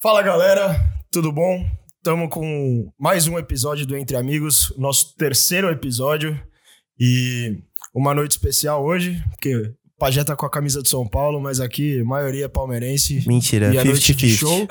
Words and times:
Fala 0.00 0.22
galera, 0.22 0.78
tudo 1.10 1.32
bom? 1.32 1.68
Estamos 1.96 2.32
com 2.32 2.88
mais 2.96 3.26
um 3.26 3.36
episódio 3.36 3.84
do 3.84 3.96
Entre 3.96 4.16
Amigos, 4.16 4.72
nosso 4.78 5.16
terceiro 5.16 5.68
episódio 5.70 6.40
e 6.96 7.60
uma 7.92 8.14
noite 8.14 8.30
especial 8.30 8.84
hoje, 8.84 9.20
porque 9.28 9.74
Pajé 9.98 10.22
tá 10.22 10.36
com 10.36 10.46
a 10.46 10.50
camisa 10.50 10.80
de 10.80 10.88
São 10.88 11.04
Paulo, 11.06 11.40
mas 11.40 11.58
aqui 11.58 12.00
a 12.00 12.04
maioria 12.04 12.44
é 12.44 12.48
palmeirense. 12.48 13.24
Mentira, 13.26 13.74
e 13.74 13.78
a 13.78 13.84
noite 13.84 14.14
de 14.14 14.26
50-50. 14.28 14.36
show. 14.38 14.68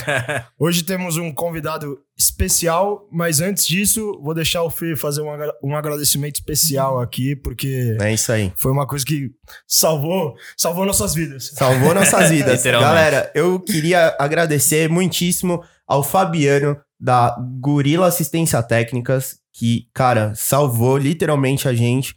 Hoje 0.58 0.82
temos 0.82 1.16
um 1.18 1.30
convidado 1.32 1.98
especial, 2.18 3.06
mas 3.12 3.40
antes 3.40 3.66
disso, 3.66 4.18
vou 4.22 4.34
deixar 4.34 4.62
o 4.62 4.70
Fê 4.70 4.96
fazer 4.96 5.20
um, 5.20 5.30
agra- 5.30 5.54
um 5.62 5.76
agradecimento 5.76 6.36
especial 6.36 6.98
aqui, 7.00 7.36
porque 7.36 7.96
É 8.00 8.12
isso 8.14 8.32
aí. 8.32 8.52
foi 8.56 8.72
uma 8.72 8.86
coisa 8.86 9.04
que 9.04 9.30
salvou, 9.66 10.34
salvou 10.56 10.86
nossas 10.86 11.14
vidas. 11.14 11.50
Salvou 11.54 11.94
nossas 11.94 12.28
vidas. 12.32 12.62
Galera, 12.64 13.30
eu 13.34 13.60
queria 13.60 14.16
agradecer 14.18 14.88
muitíssimo 14.88 15.62
ao 15.86 16.02
Fabiano 16.02 16.76
da 16.98 17.36
Gorila 17.60 18.06
Assistência 18.06 18.62
Técnicas, 18.62 19.38
que, 19.52 19.88
cara, 19.92 20.32
salvou 20.34 20.96
literalmente 20.96 21.68
a 21.68 21.74
gente 21.74 22.14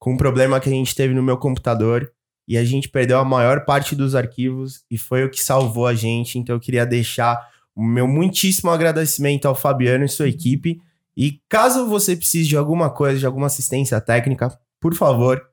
com 0.00 0.14
um 0.14 0.16
problema 0.16 0.58
que 0.58 0.68
a 0.68 0.72
gente 0.72 0.94
teve 0.94 1.14
no 1.14 1.22
meu 1.22 1.36
computador 1.36 2.10
e 2.48 2.56
a 2.56 2.64
gente 2.64 2.88
perdeu 2.88 3.18
a 3.18 3.24
maior 3.24 3.64
parte 3.64 3.94
dos 3.94 4.14
arquivos 4.14 4.82
e 4.90 4.98
foi 4.98 5.24
o 5.24 5.30
que 5.30 5.40
salvou 5.40 5.86
a 5.86 5.94
gente. 5.94 6.38
Então 6.38 6.56
eu 6.56 6.60
queria 6.60 6.86
deixar 6.86 7.38
o 7.76 7.84
meu 7.84 8.08
muitíssimo 8.08 8.70
agradecimento 8.70 9.46
ao 9.46 9.54
Fabiano 9.54 10.04
e 10.04 10.08
sua 10.08 10.28
equipe. 10.28 10.80
E 11.16 11.40
caso 11.48 11.86
você 11.86 12.16
precise 12.16 12.48
de 12.48 12.56
alguma 12.56 12.88
coisa, 12.90 13.20
de 13.20 13.26
alguma 13.26 13.46
assistência 13.46 14.00
técnica, 14.00 14.58
por 14.80 14.94
favor, 14.94 15.46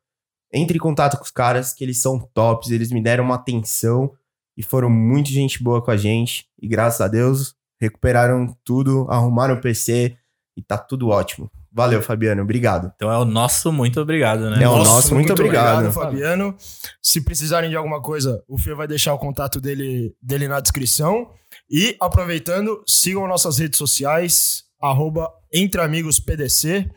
entre 0.52 0.78
em 0.78 0.80
contato 0.80 1.18
com 1.18 1.24
os 1.24 1.32
caras, 1.32 1.74
que 1.74 1.84
eles 1.84 2.00
são 2.00 2.18
tops, 2.34 2.72
eles 2.72 2.90
me 2.90 3.04
deram 3.04 3.26
uma 3.26 3.36
atenção 3.36 4.14
e 4.56 4.64
foram 4.64 4.90
muito 4.90 5.30
gente 5.30 5.62
boa 5.62 5.84
com 5.84 5.92
a 5.92 5.98
gente. 5.98 6.48
E 6.60 6.68
graças 6.70 7.02
a 7.02 7.08
Deus, 7.10 7.54
recuperaram 7.80 8.56
tudo, 8.64 9.06
arrumaram 9.10 9.56
o 9.56 9.62
PC 9.62 10.18
e 10.56 10.62
tá 10.62 10.78
tudo 10.78 11.10
ótimo. 11.10 11.52
Valeu, 11.78 12.02
Fabiano, 12.02 12.42
obrigado. 12.42 12.92
Então 12.96 13.12
é 13.12 13.20
o 13.20 13.24
nosso 13.24 13.72
muito 13.72 14.02
obrigado, 14.02 14.50
né? 14.50 14.64
É 14.64 14.68
o 14.68 14.84
nosso, 14.84 15.14
muito 15.14 15.32
obrigado. 15.32 15.94
Fabiano. 15.94 16.58
Se 17.04 17.22
precisarem 17.22 17.70
de 17.70 17.76
alguma 17.76 18.02
coisa, 18.02 18.44
o 18.48 18.58
Fê 18.58 18.74
vai 18.74 18.88
deixar 18.88 19.14
o 19.14 19.20
contato 19.20 19.62
dele, 19.62 20.12
dele 20.20 20.48
na 20.48 20.60
descrição. 20.60 21.30
E, 21.70 21.96
aproveitando, 22.02 22.82
sigam 22.88 23.28
nossas 23.28 23.60
redes 23.60 23.78
sociais, 23.78 24.64
arroba 24.82 25.30
EntreAmigosPDC. 25.54 26.90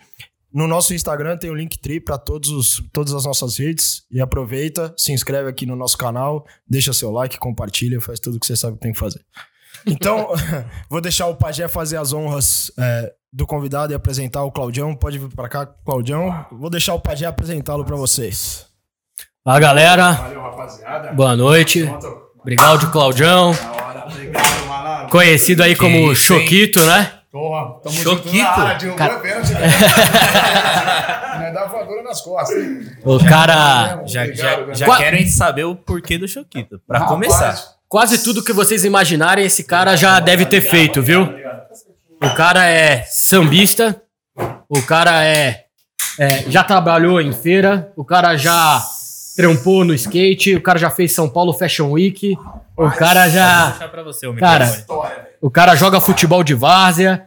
No 0.50 0.66
nosso 0.66 0.94
Instagram 0.94 1.36
tem 1.36 1.50
o 1.50 1.54
Linktree 1.54 2.00
para 2.00 2.16
todos 2.16 2.82
todas 2.90 3.12
as 3.12 3.26
nossas 3.26 3.58
redes. 3.58 4.06
E 4.10 4.18
aproveita, 4.18 4.94
se 4.96 5.12
inscreve 5.12 5.50
aqui 5.50 5.66
no 5.66 5.76
nosso 5.76 5.98
canal, 5.98 6.46
deixa 6.66 6.94
seu 6.94 7.10
like, 7.10 7.38
compartilha, 7.38 8.00
faz 8.00 8.18
tudo 8.18 8.40
que 8.40 8.46
você 8.46 8.56
sabe 8.56 8.76
que 8.76 8.82
tem 8.82 8.92
que 8.92 8.98
fazer. 8.98 9.20
Então, 9.86 10.28
vou 10.90 11.00
deixar 11.00 11.26
o 11.26 11.34
Pajé 11.36 11.66
fazer 11.68 11.96
as 11.96 12.12
honras 12.12 12.70
é, 12.78 13.12
do 13.32 13.46
convidado 13.46 13.92
e 13.92 13.96
apresentar 13.96 14.42
o 14.44 14.52
Claudião. 14.52 14.94
Pode 14.94 15.18
vir 15.18 15.28
para 15.34 15.48
cá, 15.48 15.66
Claudião. 15.66 16.44
Vou 16.52 16.68
deixar 16.70 16.94
o 16.94 17.00
Pajé 17.00 17.26
apresentá-lo 17.26 17.84
para 17.84 17.96
vocês. 17.96 18.66
Fala 19.42 19.58
galera, 19.58 20.12
Valeu, 20.12 20.42
rapaziada. 20.42 21.12
boa 21.12 21.34
noite. 21.34 21.88
Obrigado, 22.38 22.90
Claudião. 22.90 23.52
Conhecido 25.10 25.62
aí 25.62 25.74
como? 25.74 26.14
Choquito, 26.14 26.80
né? 26.84 27.12
Porra, 27.32 27.80
tamo 27.80 27.94
Choquito. 27.94 28.28
junto 28.36 28.42
na 28.42 28.50
área, 28.50 28.78
derrubou 28.78 28.98
Cara- 28.98 29.16
a 29.16 29.20
pênalti. 29.20 29.52
né? 29.52 29.60
Não 31.46 31.52
dá 31.54 31.66
voadora 31.66 32.02
nas 32.02 32.20
costas. 32.20 32.58
O 33.04 33.18
cara. 33.24 34.02
Já, 34.04 34.26
já, 34.32 34.72
já 34.74 34.96
querem 34.96 35.26
saber 35.28 35.64
o 35.64 35.74
porquê 35.76 36.18
do 36.18 36.26
Choquito. 36.28 36.80
Pra 36.86 36.98
Rapaz, 36.98 37.14
começar. 37.14 37.56
Quase 37.90 38.22
tudo 38.22 38.42
que 38.44 38.52
vocês 38.52 38.84
imaginarem, 38.84 39.44
esse 39.44 39.64
cara 39.64 39.96
já 39.96 40.20
deve 40.20 40.46
ter 40.46 40.60
feito, 40.60 41.02
viu? 41.02 41.22
O 42.22 42.30
cara 42.36 42.64
é 42.68 43.02
sambista, 43.02 44.00
o 44.68 44.80
cara 44.82 45.24
é, 45.24 45.64
é, 46.18 46.44
já 46.48 46.62
trabalhou 46.62 47.20
em 47.20 47.32
feira, 47.32 47.92
o 47.96 48.04
cara 48.04 48.36
já 48.36 48.80
trampou 49.36 49.84
no 49.84 49.92
skate, 49.94 50.54
o 50.54 50.60
cara 50.62 50.78
já 50.78 50.88
fez 50.90 51.12
São 51.12 51.28
Paulo 51.28 51.52
Fashion 51.52 51.90
Week, 51.90 52.36
o 52.76 52.90
cara 52.90 53.28
já. 53.28 53.72
você 54.04 54.26
o 54.28 54.34
Cara. 54.36 54.66
O 55.42 55.50
cara 55.50 55.74
joga 55.74 56.00
futebol 56.00 56.44
de 56.44 56.54
várzea. 56.54 57.26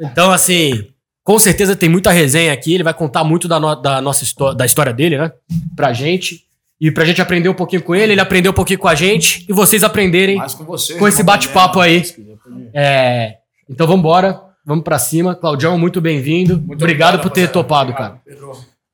Então, 0.00 0.30
assim, 0.32 0.88
com 1.24 1.38
certeza 1.38 1.74
tem 1.76 1.88
muita 1.88 2.10
resenha 2.10 2.52
aqui. 2.52 2.74
Ele 2.74 2.82
vai 2.84 2.92
contar 2.92 3.24
muito 3.24 3.48
da, 3.48 3.58
no- 3.58 3.76
da 3.76 4.00
nossa 4.02 4.24
da 4.54 4.66
história 4.66 4.92
dele, 4.92 5.16
né? 5.16 5.32
Pra 5.74 5.92
gente. 5.92 6.44
E 6.80 6.90
pra 6.90 7.04
gente 7.04 7.22
aprender 7.22 7.48
um 7.48 7.54
pouquinho 7.54 7.82
com 7.82 7.94
ele, 7.94 8.12
ele 8.12 8.20
aprendeu 8.20 8.52
um 8.52 8.54
pouquinho 8.54 8.78
com 8.78 8.88
a 8.88 8.94
gente. 8.94 9.46
E 9.48 9.52
vocês 9.52 9.82
aprenderem 9.82 10.38
com 10.38 10.64
você. 10.64 10.94
com 10.94 11.08
esse 11.08 11.22
bate-papo 11.22 11.78
problema. 11.78 12.04
aí. 12.04 12.38
É, 12.74 13.36
então 13.68 13.86
vambora. 13.86 14.40
Vamos 14.64 14.84
pra 14.84 14.98
cima. 14.98 15.34
Claudião, 15.34 15.78
muito 15.78 16.00
bem-vindo. 16.00 16.58
Muito 16.60 16.82
Obrigado 16.82 17.20
por 17.20 17.30
ter 17.30 17.48
topado, 17.50 17.92
Obrigado, 17.92 18.10
cara. 18.10 18.22
Pedro, 18.24 18.52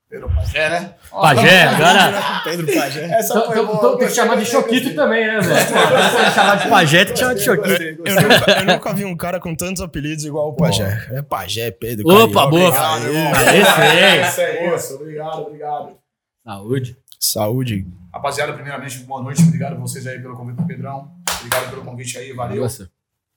Pedro 0.09 0.28
Pajé, 0.28 0.69
né? 0.69 0.94
Pajé, 1.10 1.62
agora. 1.62 2.41
Pedro 2.44 2.66
Pajé. 2.66 3.04
Essa 3.19 3.41
foi 3.41 3.65
boa, 3.65 3.76
então 3.78 3.91
tem 3.91 3.99
que 3.99 4.04
gostei, 4.04 4.10
chamar 4.10 4.37
de 4.37 4.44
Choquito 4.44 4.94
também, 4.94 5.26
né, 5.26 5.41
velho? 5.41 5.66
Chamar 6.34 6.56
de 6.56 6.69
Pajé, 6.69 7.04
tem 7.06 7.14
que 7.14 7.20
chamar 7.20 7.34
de 7.34 7.41
Choquito. 7.41 7.82
Eu 7.82 8.14
nunca, 8.14 8.50
eu 8.50 8.64
nunca 8.66 8.93
vi 8.93 9.04
um 9.06 9.16
cara 9.16 9.41
com 9.41 9.54
tantos 9.54 9.82
apelidos 9.82 10.26
igual 10.26 10.50
o 10.50 10.53
Pajé. 10.53 11.09
É 11.10 11.22
Pajé, 11.22 11.70
Pedro. 11.70 12.06
Opa, 12.06 12.47
boa. 12.47 12.69
Obrigado, 12.69 13.06
irmão. 13.06 13.32
Esse 13.32 14.41
é. 14.43 14.44
É 14.44 14.76
isso. 14.76 14.94
Obrigado, 14.97 15.41
obrigado. 15.41 15.97
Saúde. 16.44 17.01
Saúde. 17.22 17.87
Rapaziada, 18.12 18.53
primeiramente, 18.53 18.99
boa 18.99 19.22
noite. 19.22 19.43
Obrigado 19.43 19.75
a 19.75 19.78
vocês 19.78 20.06
aí 20.09 20.21
pelo 20.21 20.37
convite 20.37 20.66
Pedrão. 20.66 21.12
Obrigado 21.38 21.71
pelo 21.71 21.83
convite 21.84 22.19
aí, 22.19 22.33
valeu. 22.33 22.62
Nossa. 22.62 22.91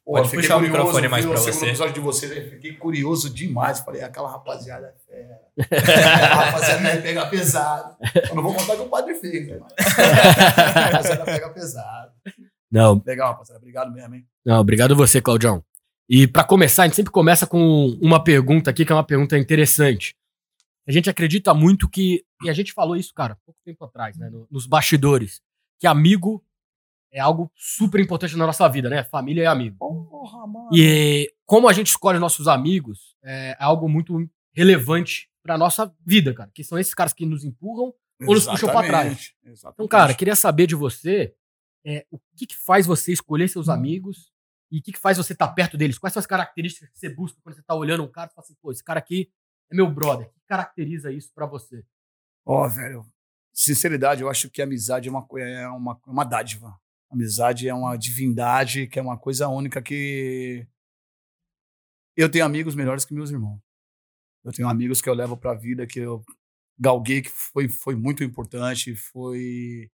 Pô, 0.03 0.13
Pode 0.13 0.29
fiquei 0.29 0.41
puxar 0.41 0.57
o 0.57 0.59
curioso, 0.59 0.77
microfone 0.79 1.07
mais 1.07 1.23
segundo 1.23 1.39
você. 1.39 1.65
episódio 1.67 1.93
de 1.93 1.99
vocês 1.99 2.31
aí, 2.31 2.49
fiquei 2.49 2.73
curioso 2.73 3.29
demais. 3.29 3.79
Falei, 3.79 4.01
aquela 4.01 4.29
rapaziada 4.29 4.93
é 5.09 5.37
a 5.71 6.45
rapaziada 6.45 6.81
vai 6.81 7.01
pegar 7.01 7.25
pesado. 7.27 7.95
Eu 8.29 8.35
não 8.35 8.43
vou 8.43 8.53
contar 8.55 8.75
que 8.75 8.81
o 8.81 8.89
padre 8.89 9.15
fez, 9.15 9.47
né? 9.47 9.59
A 9.77 10.79
rapaziada 10.79 11.23
pega 11.25 11.49
pesado. 11.49 12.11
Não, 12.71 13.01
Legal, 13.05 13.31
rapaziada. 13.33 13.59
Obrigado 13.59 13.91
mesmo, 13.91 14.15
hein? 14.15 14.25
Não, 14.43 14.59
obrigado 14.59 14.93
a 14.93 14.97
você, 14.97 15.21
Claudião. 15.21 15.63
E 16.09 16.27
pra 16.27 16.43
começar, 16.43 16.83
a 16.83 16.85
gente 16.87 16.95
sempre 16.95 17.11
começa 17.11 17.47
com 17.47 17.97
uma 18.01 18.23
pergunta 18.23 18.69
aqui, 18.69 18.83
que 18.85 18.91
é 18.91 18.95
uma 18.95 19.03
pergunta 19.03 19.37
interessante. 19.37 20.15
A 20.87 20.91
gente 20.91 21.09
acredita 21.09 21.53
muito 21.53 21.89
que, 21.89 22.23
e 22.43 22.49
a 22.49 22.53
gente 22.53 22.71
falou 22.73 22.95
isso, 22.95 23.13
cara, 23.13 23.37
pouco 23.45 23.59
tempo 23.65 23.83
atrás, 23.85 24.17
né, 24.17 24.29
no- 24.29 24.47
nos 24.51 24.65
bastidores, 24.67 25.41
que 25.79 25.87
amigo 25.87 26.43
é 27.11 27.19
algo 27.19 27.49
super 27.55 27.99
importante 28.01 28.35
na 28.35 28.45
nossa 28.45 28.67
vida, 28.67 28.89
né? 28.89 29.03
Família 29.03 29.43
é 29.43 29.45
amigo. 29.47 29.77
Porra, 29.79 30.45
mano. 30.45 30.69
E 30.73 31.33
como 31.45 31.67
a 31.67 31.73
gente 31.73 31.87
escolhe 31.87 32.19
nossos 32.19 32.47
amigos, 32.47 33.15
é 33.23 33.55
algo 33.59 33.87
muito 33.89 34.29
relevante 34.53 35.29
pra 35.41 35.57
nossa 35.57 35.93
vida, 36.05 36.33
cara, 36.33 36.51
que 36.53 36.63
são 36.63 36.77
esses 36.77 36.93
caras 36.93 37.13
que 37.13 37.25
nos 37.25 37.43
empurram 37.43 37.93
ou 38.27 38.33
nos 38.33 38.45
puxam 38.45 38.69
pra 38.69 38.83
trás. 38.87 39.05
Exatamente, 39.07 39.37
exatamente. 39.45 39.73
Então, 39.75 39.87
cara, 39.87 40.13
queria 40.13 40.35
saber 40.35 40.67
de 40.67 40.75
você 40.75 41.33
é, 41.85 42.05
o 42.11 42.19
que, 42.35 42.47
que 42.47 42.55
faz 42.55 42.85
você 42.85 43.11
escolher 43.13 43.47
seus 43.47 43.69
amigos 43.69 44.31
e 44.71 44.79
o 44.79 44.81
que, 44.81 44.91
que 44.91 44.99
faz 44.99 45.17
você 45.17 45.33
estar 45.33 45.47
perto 45.49 45.77
deles? 45.77 45.97
Quais 45.97 46.13
são 46.13 46.19
as 46.19 46.25
características 46.25 46.89
que 46.89 46.97
você 46.99 47.09
busca 47.09 47.39
quando 47.43 47.55
você 47.55 47.61
tá 47.63 47.75
olhando 47.75 48.03
um 48.03 48.11
cara 48.11 48.29
e 48.31 48.33
fala 48.33 48.43
assim, 48.45 48.55
pô, 48.61 48.71
esse 48.71 48.83
cara 48.83 48.99
aqui 48.99 49.29
é 49.71 49.75
meu 49.75 49.89
brother. 49.89 50.27
O 50.27 50.29
que 50.31 50.41
caracteriza 50.47 51.11
isso 51.11 51.31
pra 51.33 51.45
você? 51.45 51.83
Ó, 52.45 52.67
velho, 52.67 53.05
sinceridade, 53.53 54.21
eu 54.21 54.29
acho 54.29 54.49
que 54.49 54.61
a 54.61 54.65
amizade 54.65 55.07
é 55.07 55.11
uma, 55.11 55.27
é 55.39 55.67
uma, 55.69 55.99
uma 56.05 56.23
dádiva. 56.23 56.79
Amizade 57.09 57.67
é 57.67 57.73
uma 57.73 57.95
divindade, 57.97 58.87
que 58.87 58.99
é 58.99 59.01
uma 59.01 59.17
coisa 59.17 59.47
única 59.47 59.81
que. 59.81 60.67
Eu 62.15 62.29
tenho 62.29 62.45
amigos 62.45 62.75
melhores 62.75 63.05
que 63.05 63.13
meus 63.13 63.31
irmãos. 63.31 63.59
Eu 64.43 64.51
tenho 64.51 64.67
amigos 64.69 65.01
que 65.01 65.09
eu 65.09 65.13
levo 65.13 65.35
pra 65.35 65.53
vida, 65.53 65.87
que 65.87 65.99
eu 65.99 66.23
galguei, 66.77 67.21
que 67.21 67.29
foi, 67.29 67.67
foi 67.67 67.95
muito 67.95 68.23
importante, 68.23 68.95
foi. 68.95 69.89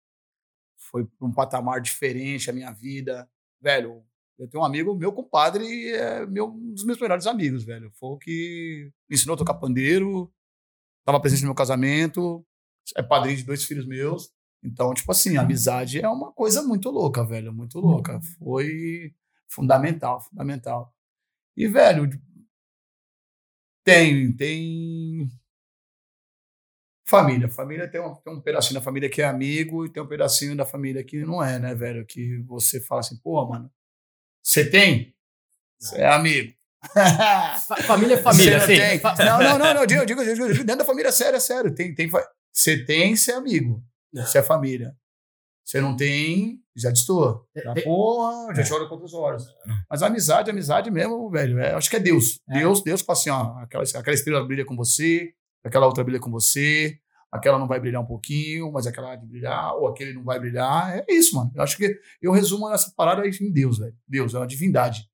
Foi 0.78 1.08
um 1.20 1.32
patamar 1.32 1.80
diferente 1.80 2.48
a 2.48 2.52
minha 2.52 2.70
vida. 2.72 3.28
Velho, 3.60 4.05
eu 4.38 4.48
tenho 4.48 4.62
um 4.62 4.66
amigo, 4.66 4.94
meu 4.94 5.12
compadre, 5.12 5.90
é 5.92 6.26
meu, 6.26 6.48
um 6.48 6.72
dos 6.72 6.84
meus 6.84 7.00
melhores 7.00 7.26
amigos, 7.26 7.64
velho. 7.64 7.90
Foi 7.98 8.10
o 8.10 8.18
que 8.18 8.90
me 9.08 9.16
ensinou 9.16 9.34
a 9.34 9.38
tocar 9.38 9.54
pandeiro, 9.54 10.32
tava 11.04 11.20
presente 11.20 11.42
no 11.42 11.48
meu 11.48 11.54
casamento, 11.54 12.44
é 12.96 13.02
padrinho 13.02 13.36
de 13.36 13.44
dois 13.44 13.64
filhos 13.64 13.86
meus. 13.86 14.30
Então, 14.62 14.92
tipo 14.94 15.10
assim, 15.12 15.36
a 15.36 15.42
amizade 15.42 16.00
é 16.00 16.08
uma 16.08 16.32
coisa 16.32 16.62
muito 16.62 16.90
louca, 16.90 17.24
velho, 17.24 17.52
muito 17.52 17.78
louca. 17.78 18.20
Foi 18.38 19.14
fundamental, 19.48 20.20
fundamental. 20.20 20.92
E, 21.56 21.66
velho, 21.68 22.08
tem, 23.84 24.34
tem 24.36 25.28
família. 27.08 27.48
Família 27.48 27.88
tem 27.88 28.00
um, 28.00 28.14
tem 28.16 28.32
um 28.34 28.40
pedacinho 28.40 28.74
da 28.74 28.82
família 28.82 29.08
que 29.08 29.22
é 29.22 29.24
amigo 29.26 29.86
e 29.86 29.90
tem 29.92 30.02
um 30.02 30.08
pedacinho 30.08 30.56
da 30.56 30.66
família 30.66 31.04
que 31.04 31.24
não 31.24 31.42
é, 31.42 31.58
né, 31.58 31.74
velho? 31.74 32.04
Que 32.04 32.42
você 32.42 32.80
fala 32.80 33.00
assim, 33.00 33.16
pô, 33.18 33.46
mano, 33.46 33.70
você 34.62 34.70
tem? 34.70 35.14
Você 35.78 35.96
é 36.00 36.08
amigo. 36.08 36.52
Fa- 36.92 37.76
família 37.82 38.14
é 38.14 38.22
família, 38.22 38.58
Você 38.60 38.80
assim. 38.80 39.00
tem. 39.00 39.26
Não, 39.26 39.38
não, 39.38 39.58
não, 39.58 39.74
não, 39.74 39.80
eu 39.82 39.86
digo, 39.86 40.00
eu 40.02 40.06
digo, 40.06 40.22
eu 40.22 40.34
digo, 40.34 40.46
digo, 40.52 40.64
dentro 40.64 40.78
da 40.78 40.84
família, 40.84 41.08
é 41.08 41.12
sério, 41.12 41.36
é 41.36 41.40
sério. 41.40 41.74
Tem, 41.74 41.94
tem, 41.94 42.08
você 42.52 42.84
tem, 42.84 43.14
você 43.16 43.32
é 43.32 43.34
amigo. 43.34 43.82
Não. 44.12 44.24
Você 44.24 44.38
é 44.38 44.42
família. 44.42 44.94
Você 45.64 45.80
não 45.80 45.96
tem, 45.96 46.60
já 46.76 46.90
destoa. 46.90 47.44
Já, 47.56 47.74
Tem- 47.74 47.82
porra, 47.84 48.54
já 48.54 48.62
te 48.62 48.72
olha 48.72 48.86
com 48.86 48.94
outros 48.94 49.12
olhos. 49.14 49.44
Mas 49.90 50.00
amizade, 50.02 50.48
amizade 50.50 50.90
mesmo, 50.92 51.28
velho, 51.28 51.58
é, 51.58 51.74
acho 51.74 51.90
que 51.90 51.96
é 51.96 52.00
Deus. 52.00 52.38
É. 52.48 52.60
Deus, 52.60 52.82
Deus 52.84 53.00
fala 53.02 53.18
assim, 53.18 53.30
ó, 53.30 53.58
aquela, 53.58 53.82
aquela 53.82 54.14
estrela 54.14 54.46
brilha 54.46 54.64
com 54.64 54.76
você, 54.76 55.32
aquela 55.64 55.86
outra 55.86 56.04
brilha 56.04 56.20
com 56.20 56.30
você, 56.30 56.96
aquela 57.30 57.58
não 57.58 57.66
vai 57.68 57.80
brilhar 57.80 58.00
um 58.02 58.06
pouquinho, 58.06 58.70
mas 58.72 58.86
aquela 58.86 59.08
vai 59.08 59.16
brilhar, 59.18 59.74
ou 59.74 59.88
aquele 59.88 60.14
não 60.14 60.24
vai 60.24 60.38
brilhar. 60.38 60.98
É 60.98 61.04
isso, 61.12 61.36
mano. 61.36 61.50
Eu 61.54 61.62
acho 61.62 61.76
que 61.76 61.98
eu 62.22 62.32
resumo 62.32 62.70
essa 62.72 62.92
parada 62.96 63.22
aí 63.22 63.30
em 63.40 63.52
Deus, 63.52 63.78
velho. 63.78 63.94
Deus, 64.06 64.34
é 64.34 64.38
uma 64.38 64.46
divindade. 64.46 65.08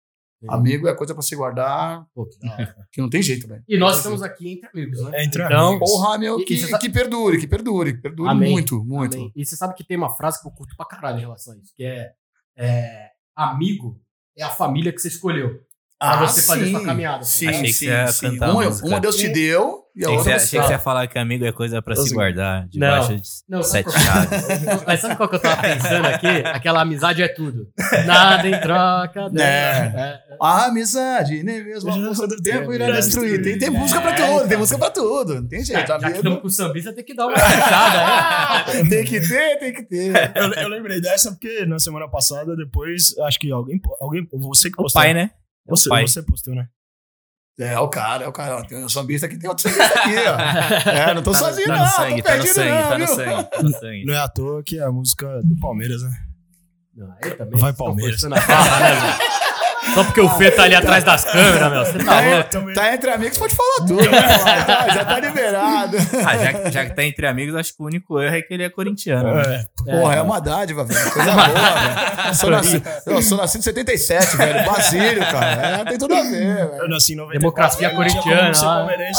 Amigo 0.49 0.89
é 0.89 0.95
coisa 0.97 1.15
pra 1.15 1.23
se 1.23 1.37
guardar, 1.37 2.05
Pô, 2.13 2.27
que 2.27 2.37
hora. 2.49 2.75
que 2.91 3.01
não 3.01 3.09
tem 3.09 3.23
jeito, 3.23 3.47
velho. 3.47 3.63
E 3.69 3.79
nós 3.79 3.99
estamos 3.99 4.23
aqui 4.25 4.55
entre 4.55 4.69
amigos, 4.71 5.01
né? 5.05 5.11
É, 5.21 5.25
entre 5.25 5.41
então, 5.41 5.69
amigos. 5.69 5.89
Porra, 5.89 6.19
meu, 6.19 6.41
E- 6.41 6.45
que, 6.45 6.59
sabe- 6.59 6.83
que 6.83 6.91
perdure, 6.91 7.39
que 7.39 7.47
perdure, 7.47 7.93
que 7.95 8.01
perdure 8.03 8.29
Amém. 8.29 8.51
muito, 8.51 8.85
muito. 8.85 9.17
Amém. 9.17 9.33
E 9.37 9.47
você 9.47 9.55
sabe 9.55 9.75
que 9.75 9.85
tem 9.85 9.97
uma 9.97 10.11
frase 10.17 10.41
que 10.43 10.49
eu 10.49 10.51
curto 10.51 10.75
pra 10.77 10.85
caralho 10.85 11.19
em 11.19 11.21
relação 11.21 11.55
a 11.55 11.59
isso, 11.59 11.73
que 11.77 11.85
é, 11.85 12.13
é, 12.57 13.11
amigo 13.37 14.01
é 14.37 14.43
a 14.43 14.51
família 14.51 14.93
que 14.93 14.99
você 15.01 15.07
escolheu. 15.09 15.61
Pra 16.03 16.27
você 16.27 16.43
fazer 16.43 16.71
sua 16.71 16.85
caminhada. 16.85 17.19
Ah, 17.19 17.23
Sim, 17.23 17.49
Achei 17.49 17.63
que 17.63 17.73
sim, 17.73 17.87
você 17.87 17.91
ia 17.93 18.07
sim. 18.09 18.31
cantar 18.33 18.51
Uma, 18.51 18.69
uma 18.69 19.01
Deus 19.01 19.17
te 19.17 19.29
deu 19.29 19.81
e 19.95 20.05
a 20.05 20.09
Achei 20.09 20.17
que, 20.17 20.23
você, 20.25 20.31
outra 20.31 20.37
achei 20.37 20.61
que 20.61 20.67
você 20.67 20.73
ia 20.73 20.79
falar 20.79 21.07
que 21.07 21.19
amigo 21.19 21.45
é 21.45 21.53
coisa 21.53 21.83
pra 21.83 21.95
se 21.95 22.03
Assim, 22.03 22.15
guardar 22.15 22.67
debaixo 22.69 23.15
de 23.15 23.23
Não, 23.49 23.63
sete 23.63 23.85
qual- 23.91 23.99
chaves. 23.99 24.43
Mas 24.87 25.01
sabe 25.01 25.17
qual 25.17 25.29
que 25.29 25.37
eu 25.37 25.41
tava 25.41 25.61
pensando 25.63 26.07
aqui? 26.07 26.27
Aquela 26.47 26.81
amizade 26.81 27.23
é 27.23 27.29
tudo. 27.29 27.69
Nada 28.07 28.49
em 28.49 28.59
troca. 28.61 29.29
dela. 29.31 30.01
É. 30.01 30.21
A 30.41 30.65
amizade, 30.67 31.43
nem 31.43 31.63
mesmo 31.63 31.91
a 31.91 31.93
Já 31.95 32.07
força 32.07 32.27
do 32.27 32.37
tempo 32.43 32.67
tem, 32.69 32.75
irá 32.75 32.87
né? 32.89 32.93
destruir. 32.95 33.43
Tem, 33.43 33.59
tem 33.59 33.69
É, 33.69 33.71
música 33.71 34.01
pra 34.01 34.15
tudo, 34.15 34.49
tem 34.49 34.57
música 34.59 34.79
pra 34.79 34.91
tudo. 34.91 35.35
Não 35.37 35.47
tem 35.49 35.63
Já, 35.65 35.75
jeito, 35.77 35.89
já 35.89 35.99
que 35.99 36.05
amigo. 36.07 36.17
estamos 36.19 36.41
com 36.41 36.47
o 36.47 36.51
sambista, 36.51 36.93
tem 36.95 37.05
que 37.05 37.15
dar 37.15 37.27
uma 37.27 37.39
fechada, 37.39 37.99
né? 37.99 38.83
Tem 38.89 39.05
que 39.05 39.21
ter, 39.21 39.59
tem 39.59 39.73
que 39.75 39.83
ter. 39.83 40.33
Eu, 40.35 40.53
eu 40.55 40.69
lembrei 40.69 41.01
dessa 41.01 41.31
porque 41.33 41.65
na 41.67 41.79
semana 41.79 42.09
passada, 42.09 42.57
depois, 42.57 43.17
acho 43.27 43.39
que 43.39 43.51
alguém, 43.53 43.81
alguém 44.01 44.27
você 44.33 44.69
que 44.71 44.75
O 44.81 44.83
postou. 44.85 45.01
pai, 45.03 45.13
né? 45.15 45.31
É 45.67 45.71
Você, 45.71 45.89
pai. 45.89 46.07
você 46.07 46.23
postou, 46.23 46.55
né? 46.55 46.69
É, 47.59 47.79
o 47.79 47.89
cara, 47.89 48.25
é 48.25 48.29
o 48.29 48.33
cara. 48.33 48.65
Tem 48.67 48.83
um 48.83 48.89
sambista 48.89 49.27
aqui, 49.27 49.39
tem 49.39 49.49
outro 49.49 49.69
sambista 49.69 49.99
aqui, 50.01 50.15
ó. 50.17 50.37
É, 50.91 51.15
não 51.15 51.23
tô 51.23 51.35
sozinho, 51.35 51.67
Tá 51.69 51.77
não. 51.77 51.85
no 51.85 51.91
sangue, 51.91 52.23
tô 52.23 52.29
tá 52.29 52.37
no 52.37 52.43
perdido, 52.43 52.55
sangue, 52.55 52.71
não, 52.71 52.89
tá 52.89 52.99
no 52.99 53.07
sangue, 53.07 53.45
tá 53.51 53.63
no 53.63 53.71
sangue. 53.73 54.05
Não 54.07 54.15
é 54.15 54.19
à 54.19 54.29
toa 54.29 54.63
que 54.63 54.79
é 54.79 54.83
a 54.83 54.91
música 54.91 55.43
do 55.45 55.57
Palmeiras, 55.61 56.03
né? 56.03 56.11
Não, 56.95 57.13
aí 57.23 57.31
também. 57.35 57.61
Vai, 57.61 57.73
tão 57.73 57.87
Palmeiras. 57.87 58.21
forçando 58.21 58.35
a 58.35 58.41
barra, 58.47 58.81
né? 58.81 59.19
Só 59.95 60.05
porque 60.05 60.21
o 60.21 60.29
Fê 60.31 60.51
tá 60.51 60.63
ali 60.63 60.75
atrás 60.75 61.03
das 61.05 61.25
câmeras, 61.25 61.71
meu. 61.73 61.85
Você 61.85 61.99
tá 62.05 62.23
É, 62.23 62.35
louco. 62.55 62.73
Tá 62.75 62.95
entre 62.95 63.11
amigos, 63.11 63.37
pode 63.37 63.55
falar 63.55 63.87
tudo. 63.87 63.97
né? 63.97 64.65
Tá, 64.65 64.89
já 64.95 65.05
tá 65.05 65.21
liberado. 65.21 65.97
Ah, 66.25 66.37
já, 66.39 66.71
já 66.71 66.85
que 66.87 66.95
tá 66.97 67.05
entre 67.05 67.27
amigos, 67.27 67.55
acho 67.57 67.77
que 67.77 67.83
o 67.83 67.87
único 67.87 68.21
erro 68.21 68.37
é 68.37 68.43
que 68.43 68.55
ele 68.55 68.63
é 68.63 68.71
corintiano. 68.71 69.35
né? 69.35 69.65
É, 69.87 70.01
Porra, 70.01 70.15
é 70.15 70.23
uma 70.23 70.41
dádiva, 70.41 70.85
velho. 70.85 71.11
Coisa 71.11 71.33
boa, 71.33 71.47
velho. 71.49 72.29
Eu 72.29 72.35
sou, 72.35 72.51
nasci, 72.51 72.83
eu 73.07 73.23
sou 73.23 73.37
nascido 73.39 73.61
em 73.61 73.65
77, 73.65 74.37
velho. 74.37 74.65
Basílio, 74.71 75.21
cara. 75.31 75.81
É, 75.81 75.85
tem 75.85 75.99
tudo 75.99 76.15
a 76.15 76.23
ver, 76.23 76.59
eu 76.61 76.71
velho. 76.71 76.89
nasci 76.89 77.13
em 77.13 77.17
94. 77.17 77.39
Democracia 77.41 77.89
eu 77.89 77.95
corintiana, 77.97 78.51
né? 78.87 79.13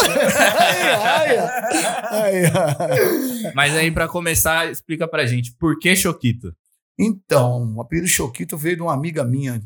Aí, 1.04 2.46
aí. 2.46 3.52
Mas 3.54 3.76
aí, 3.76 3.92
pra 3.92 4.08
começar, 4.08 4.70
explica 4.72 5.08
pra 5.08 5.26
gente, 5.26 5.54
por 5.60 5.78
que 5.78 5.96
Choquito? 5.96 6.54
Então, 6.98 7.74
o 7.76 7.82
apelido 7.82 8.08
Choquito 8.08 8.58
veio 8.58 8.76
de 8.78 8.82
uma 8.82 8.94
amiga 8.94 9.24
minha. 9.24 9.62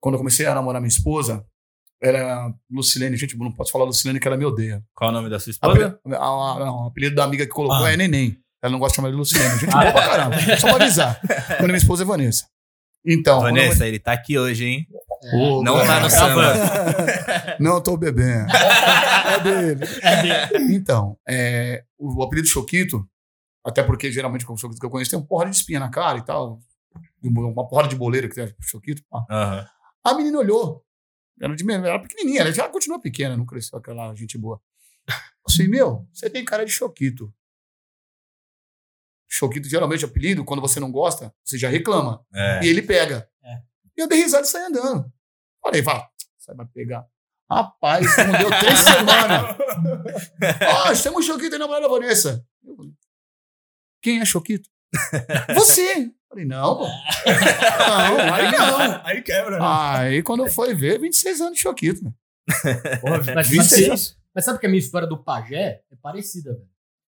Quando 0.00 0.14
eu 0.14 0.18
comecei 0.18 0.46
a 0.46 0.54
namorar 0.54 0.80
minha 0.80 0.88
esposa, 0.88 1.44
era 2.02 2.52
Lucilene. 2.70 3.16
Gente, 3.16 3.36
não 3.36 3.52
posso 3.52 3.72
falar 3.72 3.84
Lucilene 3.84 4.20
que 4.20 4.28
ela 4.28 4.36
me 4.36 4.44
odeia. 4.44 4.82
Qual 4.94 5.10
o 5.10 5.12
nome 5.12 5.28
da 5.30 5.38
sua 5.40 5.50
esposa? 5.50 5.98
a- 6.06 6.16
a- 6.16 6.58
não, 6.58 6.84
o 6.84 6.86
apelido 6.88 7.16
da 7.16 7.24
amiga 7.24 7.44
que 7.44 7.52
colocou 7.52 7.84
Ah. 7.86 7.92
é 7.92 7.96
Neném. 7.96 8.36
Ela 8.62 8.72
não 8.72 8.78
gosta 8.78 8.92
de 8.92 8.96
chamar 8.96 9.10
de 9.10 9.16
Lucilene. 9.16 9.58
Gente 9.58 9.70
boa 9.70 9.92
pra 9.92 10.06
caramba. 10.08 10.36
Só 10.58 10.68
pra 10.74 10.84
avisar. 10.84 11.20
Quando 11.58 11.66
minha 11.66 11.76
esposa 11.78 12.02
é 12.02 12.06
Vanessa. 12.06 12.46
Então. 13.08 13.38
quando 13.40 13.56
eu- 13.56 13.62
Vanessa, 13.62 13.86
ele 13.86 13.98
tá 14.00 14.12
aqui 14.12 14.36
hoje, 14.38 14.64
hein? 14.66 14.86
Não 15.62 15.78
tá 15.86 16.00
no 16.00 16.08
cara. 16.08 16.10
samba. 16.10 17.56
Não 17.60 17.80
tô 17.80 17.96
bebendo. 17.96 18.46
É 18.52 19.40
dele. 19.40 19.84
É 20.02 20.22
dele. 20.50 20.74
Então, 20.74 21.16
é, 21.28 21.84
o, 21.98 22.18
o 22.18 22.22
apelido 22.22 22.48
Choquito, 22.48 23.06
até 23.64 23.82
porque 23.82 24.10
geralmente 24.10 24.44
com 24.44 24.54
o 24.54 24.58
Choquito 24.58 24.80
que 24.80 24.86
eu 24.86 24.90
conheço 24.90 25.10
tem 25.10 25.18
uma 25.20 25.26
porra 25.26 25.46
de 25.48 25.56
espinha 25.56 25.78
na 25.80 25.88
cara 25.88 26.18
e 26.18 26.22
tal. 26.24 26.58
Uma 27.22 27.66
porra 27.68 27.86
de 27.88 27.94
boleira 27.96 28.28
que 28.28 28.34
tem 28.34 28.52
Choquito. 28.60 29.02
pá. 29.10 29.24
Aham. 29.30 29.66
A 30.06 30.14
menina 30.14 30.38
olhou. 30.38 30.86
Era, 31.40 31.54
de, 31.56 31.64
menor, 31.64 31.86
era 31.86 31.98
pequenininha, 32.00 32.42
ela 32.42 32.52
já 32.52 32.68
continua 32.68 33.00
pequena, 33.00 33.36
não 33.36 33.44
cresceu 33.44 33.76
aquela 33.76 34.14
gente 34.14 34.38
boa. 34.38 34.62
Eu 35.08 35.14
Assim, 35.48 35.66
meu, 35.68 36.08
você 36.12 36.30
tem 36.30 36.44
cara 36.44 36.64
de 36.64 36.70
Choquito. 36.70 37.32
Choquito, 39.28 39.68
geralmente, 39.68 40.04
é 40.04 40.08
apelido, 40.08 40.44
quando 40.44 40.60
você 40.60 40.78
não 40.78 40.92
gosta, 40.92 41.34
você 41.44 41.58
já 41.58 41.68
reclama. 41.68 42.24
É. 42.32 42.64
E 42.64 42.68
ele 42.68 42.82
pega. 42.82 43.28
É. 43.42 43.62
E 43.96 44.02
eu 44.02 44.08
dei 44.08 44.22
risada 44.22 44.44
e 44.44 44.48
saí 44.48 44.62
andando. 44.62 45.12
Falei, 45.60 45.82
vá, 45.82 46.08
você 46.38 46.54
vai 46.54 46.66
pegar. 46.66 47.04
Rapaz, 47.50 48.06
não 48.16 48.38
deu 48.38 48.48
três 48.60 48.78
semanas. 48.82 49.56
Ó, 50.68 50.94
chama 50.94 51.18
o 51.18 51.22
Choquito 51.22 51.54
aí 51.54 51.58
na 51.58 51.66
mulher 51.66 51.82
da 51.82 51.88
Vanessa. 51.88 52.46
Eu 52.64 52.76
falei, 52.76 52.92
Quem 54.00 54.20
é 54.20 54.24
Choquito? 54.24 54.68
Você. 55.54 56.10
Falei, 56.28 56.44
não, 56.44 56.76
pô. 56.76 56.84
Não, 56.84 58.34
aí 58.34 58.52
não. 58.52 59.00
Aí 59.04 59.22
quebra, 59.22 59.58
né? 59.58 59.64
Aí 59.64 60.22
quando 60.22 60.46
foi 60.50 60.74
ver, 60.74 60.98
26 61.00 61.40
anos 61.40 61.54
de 61.56 61.62
Choquito. 61.62 62.04
né? 62.04 62.12
Porra, 63.00 63.22
Mas, 63.34 63.48
26. 63.48 64.00
sabe, 64.00 64.20
mas 64.34 64.44
sabe 64.44 64.58
que 64.58 64.66
a 64.66 64.68
minha 64.68 64.78
história 64.80 65.06
do 65.08 65.22
pajé 65.22 65.80
é 65.90 65.96
parecida, 66.00 66.52
velho? 66.52 66.66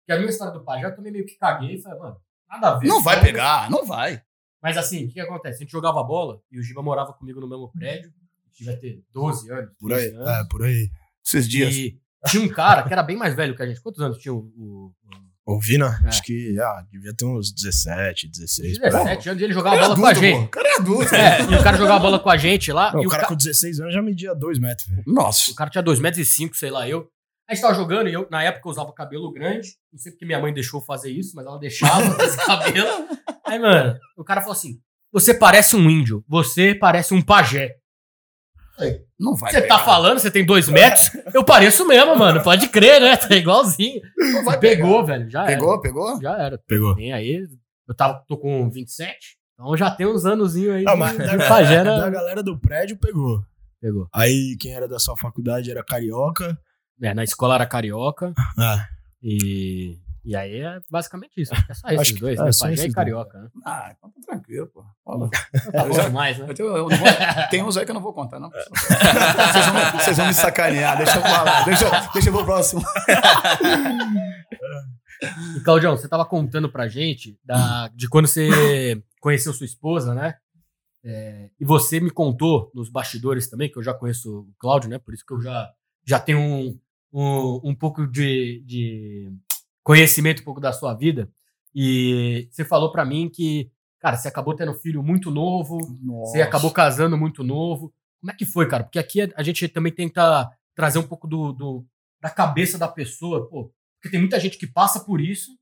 Porque 0.01 0.13
a 0.13 0.17
minha 0.19 0.31
história 0.31 0.53
do 0.53 0.65
pajé 0.65 0.87
eu 0.87 0.95
também 0.97 1.13
meio 1.13 1.27
que 1.27 1.37
caguei 1.37 1.75
e 1.77 1.83
falei, 1.83 1.99
mano, 1.99 2.17
nada 2.49 2.69
a 2.69 2.79
ver. 2.79 2.87
Não 2.89 3.03
vai 3.03 3.21
pegar, 3.21 3.71
não 3.71 3.85
vai. 3.85 4.23
Mas 4.63 4.77
assim, 4.77 5.05
o 5.05 5.09
que, 5.09 5.15
que 5.15 5.21
acontece? 5.21 5.57
A 5.57 5.61
gente 5.61 5.71
jogava 5.71 6.03
bola 6.03 6.41
e 6.51 6.59
o 6.59 6.63
Giba 6.63 6.83
morava 6.83 7.13
comigo 7.13 7.41
no 7.41 7.49
mesmo 7.49 7.71
prédio. 7.73 8.11
A 8.11 8.49
gente 8.51 8.65
vai 8.65 8.77
ter 8.77 9.03
12 9.13 9.51
anos. 9.53 9.71
Por 9.79 9.93
aí. 9.93 10.11
13 10.11 10.17
anos. 10.17 10.29
É, 10.29 10.45
por 10.49 10.63
aí. 10.65 10.91
Esses 11.25 11.49
dias. 11.49 11.75
E 11.75 12.01
tinha 12.27 12.43
um 12.43 12.49
cara 12.49 12.83
que 12.83 12.93
era 12.93 13.03
bem 13.03 13.17
mais 13.17 13.35
velho 13.35 13.55
que 13.55 13.63
a 13.63 13.67
gente. 13.67 13.81
Quantos 13.81 14.01
anos 14.01 14.19
tinha 14.19 14.33
o. 14.35 14.39
o, 14.57 14.93
Ouvina? 15.51 15.99
É. 16.05 16.09
Acho 16.09 16.23
que 16.23 16.61
ah, 16.61 16.85
devia 16.91 17.15
ter 17.15 17.25
uns 17.25 17.51
17, 17.53 18.27
o 18.27 18.31
16. 18.31 18.79
por 18.79 18.85
aí. 18.87 18.93
17 18.93 19.29
anos 19.31 19.41
e 19.41 19.45
ele 19.45 19.53
jogava 19.55 19.77
cara 19.77 19.87
é 19.93 19.95
bola 19.97 19.99
com 20.01 20.07
a 20.07 20.11
adulto, 20.11 20.21
pô. 20.21 20.27
gente. 20.37 20.45
O 20.45 20.49
cara 20.51 20.69
é 20.69 20.75
adulto. 20.79 21.15
É, 21.15 21.41
e 21.41 21.55
o 21.55 21.63
cara 21.63 21.77
jogava 21.79 21.99
bola 22.01 22.19
com 22.19 22.31
a 22.31 22.37
gente 22.37 22.71
lá. 22.73 22.93
Não, 22.93 23.03
e 23.03 23.05
o 23.07 23.09
o, 23.09 23.11
cara 23.11 23.23
ca- 23.23 23.29
com 23.29 23.35
16 23.37 23.81
anos 23.81 23.95
já 23.95 24.03
media 24.03 24.35
2 24.35 24.59
metros, 24.59 24.87
velho. 24.89 25.03
Nossa. 25.07 25.51
o 25.51 25.55
cara 25.55 25.71
tinha 25.71 25.83
2,5 25.83 26.01
metros, 26.03 26.19
e 26.23 26.31
cinco, 26.31 26.57
sei 26.57 26.71
lá, 26.71 26.87
eu. 26.89 27.09
A 27.49 27.55
gente 27.55 27.63
tava 27.63 27.75
jogando 27.75 28.09
e 28.11 28.13
eu, 28.13 28.29
na 28.31 28.43
época, 28.43 28.69
eu 28.69 28.71
usava 28.73 28.93
cabelo 28.93 29.33
grande. 29.33 29.69
Não 29.91 29.99
sei 29.99 30.13
porque 30.13 30.27
minha 30.27 30.39
mãe 30.39 30.53
deixou 30.53 30.83
fazer 30.83 31.11
isso, 31.11 31.33
mas 31.35 31.47
ela 31.47 31.59
deixava 31.59 32.23
esse 32.23 32.37
cabelo. 32.45 33.09
Aí, 33.47 33.59
mano, 33.59 33.99
o 34.19 34.23
cara 34.25 34.43
falou 34.43 34.53
assim: 34.55 34.79
Você 35.13 35.33
parece 35.33 35.75
um 35.75 35.89
índio, 35.89 36.23
você 36.29 36.75
parece 36.75 37.15
um 37.15 37.23
pajé. 37.23 37.75
Não 39.19 39.35
vai 39.35 39.51
Você 39.53 39.61
pegar. 39.63 39.79
tá 39.79 39.85
falando, 39.85 40.19
você 40.21 40.31
tem 40.31 40.47
dois 40.47 40.69
metros? 40.69 41.11
Eu 41.35 41.45
pareço 41.45 41.87
mesmo, 41.87 42.17
mano. 42.17 42.43
Pode 42.43 42.69
crer, 42.69 43.01
né? 43.01 43.17
Tá 43.17 43.35
igualzinho. 43.35 44.01
Não 44.17 44.45
vai 44.45 44.59
Pegou, 44.59 45.05
pegar. 45.05 45.19
velho. 45.19 45.31
Já 45.31 45.45
Pegou, 45.45 45.81
pegou? 45.81 46.09
era. 46.11 46.21
Já 46.21 46.39
era. 46.39 46.59
Pegou. 46.67 46.95
Tem 46.95 47.13
aí. 47.13 47.47
Eu 47.89 47.95
tava, 47.97 48.23
tô 48.29 48.37
com 48.39 48.71
27. 48.71 49.17
Então 49.55 49.77
já 49.77 49.91
tem 49.91 50.07
uns 50.07 50.25
anozinhos 50.25 50.77
aí. 50.77 50.85
Não, 50.85 50.93
de- 50.93 50.99
mas 51.01 51.13
de 51.19 51.37
da, 51.37 51.49
pajé, 51.49 51.83
da 51.83 52.09
galera 52.11 52.43
do 52.45 52.57
prédio 52.61 52.97
pegou. 52.97 53.43
Pegou. 53.81 54.09
Aí 54.15 54.57
quem 54.61 54.73
era 54.75 54.87
da 54.87 54.99
sua 55.01 55.17
faculdade 55.17 55.71
era 55.71 55.83
carioca. 55.85 56.57
É, 57.03 57.13
na 57.15 57.25
escola 57.25 57.55
era 57.57 57.67
carioca. 57.67 58.33
Ah, 58.59 58.87
E, 59.23 59.97
e 60.29 60.37
aí 60.37 60.61
é 60.61 60.79
basicamente 60.91 61.33
isso. 61.41 61.53
É 61.55 61.75
só 61.75 61.89
esses 61.89 62.01
Acho 62.01 62.15
que- 62.15 62.21
dois, 62.21 62.39
é, 62.39 62.43
né? 62.45 62.53
só 62.53 62.65
Pajé 62.67 62.75
esses 62.75 62.87
e 62.93 62.95
carioca, 62.95 63.39
né? 63.39 63.49
Ah, 63.65 63.95
então 63.97 64.11
tá 64.11 64.21
tranquilo, 64.33 64.67
pô. 64.69 64.85
Fala. 65.05 65.31
Tá 65.31 65.85
bom 65.89 66.01
demais, 66.01 66.39
né? 66.39 66.47
Eu 66.49 66.55
tenho- 66.55 66.77
eu 66.77 66.89
vou- 66.89 66.99
tem 67.51 67.63
uns 67.65 67.77
aí 67.77 67.85
que 67.85 67.91
eu 67.91 67.95
não 67.95 68.03
vou 68.03 68.13
contar, 68.13 68.39
não. 68.39 68.51
Vocês 68.53 69.67
vão, 69.67 69.75
me- 69.75 69.91
vocês 70.03 70.17
vão 70.17 70.27
me 70.27 70.35
sacanear. 70.35 70.97
Deixa 70.99 71.17
eu 71.17 71.23
falar. 71.23 71.65
Deixa, 71.65 71.85
eu- 71.87 72.13
deixa 72.13 72.29
eu 72.29 72.33
pro 72.35 72.45
próximo. 72.45 72.83
E, 75.57 75.61
Claudião, 75.61 75.97
você 75.97 76.09
tava 76.09 76.25
contando 76.25 76.71
pra 76.71 76.87
gente 76.89 77.39
da, 77.45 77.89
de 77.89 78.09
quando 78.09 78.27
você 78.29 79.03
conheceu 79.21 79.53
sua 79.53 79.67
esposa, 79.67 80.15
né? 80.15 80.35
É, 81.05 81.49
e 81.59 81.65
você 81.65 82.01
me 82.01 82.11
contou 82.11 82.71
nos 82.75 82.91
bastidores 82.91 83.49
também, 83.49 83.71
que 83.71 83.79
eu 83.79 83.83
já 83.83 83.95
conheço 83.95 84.41
o 84.41 84.49
Cláudio, 84.59 84.91
né? 84.91 84.99
Por 84.99 85.15
isso 85.15 85.25
que 85.27 85.33
eu 85.35 85.41
já, 85.41 85.69
já 86.07 86.21
tenho 86.21 86.39
um, 86.39 86.79
um, 87.13 87.61
um 87.71 87.75
pouco 87.75 88.07
de, 88.07 88.63
de 88.67 89.33
conhecimento 89.89 90.43
um 90.43 90.45
pouco 90.45 90.61
da 90.61 90.71
sua 90.73 90.93
vida. 90.95 91.31
E 91.75 92.47
você 92.51 92.63
falou 92.65 92.93
pra 92.93 93.05
mim 93.07 93.29
que, 93.29 93.71
cara, 94.01 94.17
você 94.17 94.29
acabou 94.29 94.55
tendo 94.55 94.75
filho 94.75 95.03
muito 95.03 95.31
novo, 95.31 95.79
você 96.27 96.43
acabou 96.43 96.71
casando 96.71 97.17
muito 97.17 97.43
novo. 97.43 97.93
Como 98.21 98.31
é 98.31 98.35
que 98.35 98.45
foi, 98.45 98.69
cara? 98.69 98.85
Porque 98.85 98.99
aqui 98.99 99.21
a 99.35 99.43
gente 99.43 99.67
também 99.69 99.93
tenta 99.93 100.51
trazer 100.75 100.99
um 100.99 101.07
pouco 101.07 101.27
do, 101.27 101.53
do- 101.53 101.87
da 102.21 102.29
cabeça 102.29 102.77
da 102.77 102.87
pessoa, 102.89 103.49
pô. 103.49 103.73
Porque 104.01 104.11
tem 104.11 104.21
muita 104.21 104.39
gente 104.39 104.59
que 104.59 104.67
passa 104.67 105.01
por 105.05 105.21
isso 105.21 105.53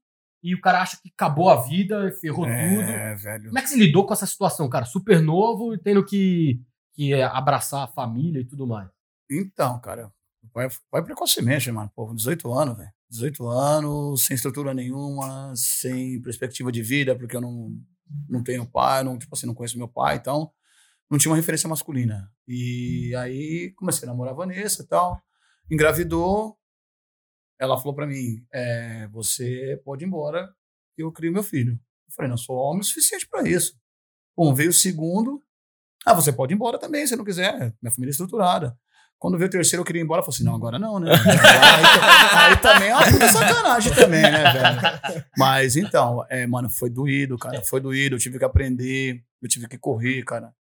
e 0.42 0.54
o 0.54 0.61
cara 0.61 0.80
acha 0.83 0.97
que 1.00 1.09
acabou 1.14 1.49
a 1.49 1.62
vida, 1.62 2.11
ferrou 2.21 2.47
tudo. 2.47 2.90
É, 2.90 3.14
velho. 3.14 3.45
Como 3.47 3.59
é 3.59 3.62
que 3.62 3.68
você 3.68 3.76
lidou 3.76 4.06
com 4.06 4.12
essa 4.12 4.26
situação, 4.26 4.68
cara? 4.68 4.85
Super 4.87 5.21
novo 5.23 5.73
e 5.75 5.78
tendo 5.78 6.04
que, 6.04 6.61
que 6.95 7.12
abraçar 7.23 7.85
a 7.85 7.88
família 7.88 8.40
e 8.40 8.45
tudo 8.45 8.66
mais. 8.66 8.88
Então, 9.30 9.78
cara, 9.80 10.11
vai, 10.54 10.68
vai 10.90 11.02
precocemente, 11.04 11.71
mano. 11.71 11.90
Pô, 11.95 12.12
18 12.14 12.52
anos, 12.52 12.76
velho. 12.76 12.90
18 13.11 13.47
anos, 13.47 14.27
sem 14.27 14.35
estrutura 14.35 14.75
nenhuma, 14.75 15.53
sem 15.55 16.21
perspectiva 16.23 16.73
de 16.73 16.83
vida, 16.83 17.17
porque 17.17 17.37
eu 17.37 17.41
não, 17.41 17.71
não 18.29 18.43
tenho 18.43 18.67
pai, 18.67 19.05
não, 19.05 19.19
tipo 19.19 19.35
assim, 19.35 19.47
não 19.47 19.55
conheço 19.55 19.79
meu 19.79 19.89
pai, 19.89 20.17
então 20.17 20.51
não 21.11 21.19
tinha 21.19 21.31
uma 21.31 21.37
referência 21.37 21.69
masculina. 21.69 22.31
E 22.47 23.15
aí 23.17 23.73
comecei 23.77 24.09
a 24.09 24.11
namorar 24.11 24.33
a 24.35 24.37
Vanessa 24.37 24.83
e 24.83 24.87
tal, 24.87 25.23
engravidou, 25.71 26.59
ela 27.59 27.79
falou 27.79 27.95
pra 27.95 28.07
mim, 28.07 28.45
é, 28.53 29.09
você 29.09 29.81
pode 29.85 30.05
ir 30.05 30.09
embora, 30.09 30.53
eu 30.97 31.11
crio 31.13 31.33
meu 31.33 31.43
filho. 31.43 31.73
Eu 32.09 32.15
falei, 32.15 32.29
não 32.29 32.37
sou 32.37 32.57
homem 32.57 32.81
o 32.81 32.85
suficiente 32.85 33.27
pra 33.29 33.49
isso. 33.49 33.79
Bom, 34.37 34.55
veio 34.55 34.71
o 34.71 34.75
segundo, 34.75 35.43
ah, 36.05 36.15
você 36.15 36.33
pode 36.33 36.53
ir 36.53 36.57
embora 36.57 36.79
também, 36.79 37.07
se 37.07 37.17
não 37.17 37.25
quiser, 37.25 37.75
minha 37.81 37.91
família 37.93 38.11
é 38.11 38.13
estruturada. 38.13 38.79
Quando 39.18 39.38
veio 39.38 39.49
o 39.49 39.50
terceiro, 39.50 39.80
eu 39.80 39.85
queria 39.85 40.00
ir 40.00 40.04
embora. 40.04 40.20
Eu 40.20 40.25
falei 40.25 40.37
assim: 40.37 40.44
não, 40.44 40.54
agora 40.54 40.78
não, 40.78 41.00
né? 41.00 41.11
aí, 41.14 42.50
aí 42.50 42.56
também 42.58 42.90
é 42.90 42.94
uma 42.94 43.11
puta 43.11 43.32
sacanagem 43.32 43.94
também, 43.94 44.23
né, 44.23 44.52
velho? 44.52 45.25
Mas 45.37 45.76
então, 45.76 46.25
é, 46.28 46.46
mano, 46.46 46.68
foi 46.68 46.90
doído, 46.90 47.38
cara. 47.38 47.62
Foi 47.62 47.80
doído. 47.80 48.16
Eu 48.16 48.20
tive 48.20 48.38
que 48.38 48.44
aprender, 48.44 49.25
eu 49.40 49.49
tive 49.49 49.66
que 49.68 49.78
correr, 49.78 50.23
cara. 50.23 50.52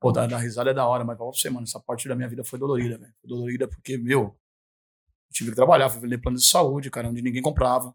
Pô, 0.00 0.10
dar, 0.10 0.26
risada 0.38 0.70
é 0.70 0.74
da 0.74 0.86
hora, 0.86 1.04
mas 1.04 1.16
pra 1.16 1.26
você, 1.26 1.50
mano, 1.50 1.64
essa 1.64 1.78
parte 1.78 2.08
da 2.08 2.16
minha 2.16 2.28
vida 2.28 2.42
foi 2.42 2.58
dolorida, 2.58 2.96
velho. 2.96 3.12
Foi 3.20 3.28
dolorida 3.28 3.68
porque, 3.68 3.98
meu, 3.98 4.20
eu 4.20 4.36
tive 5.32 5.50
que 5.50 5.56
trabalhar, 5.56 5.90
fui 5.90 6.00
vender 6.00 6.18
plano 6.18 6.38
de 6.38 6.46
saúde, 6.46 6.90
cara, 6.90 7.08
onde 7.08 7.20
ninguém 7.20 7.42
comprava. 7.42 7.94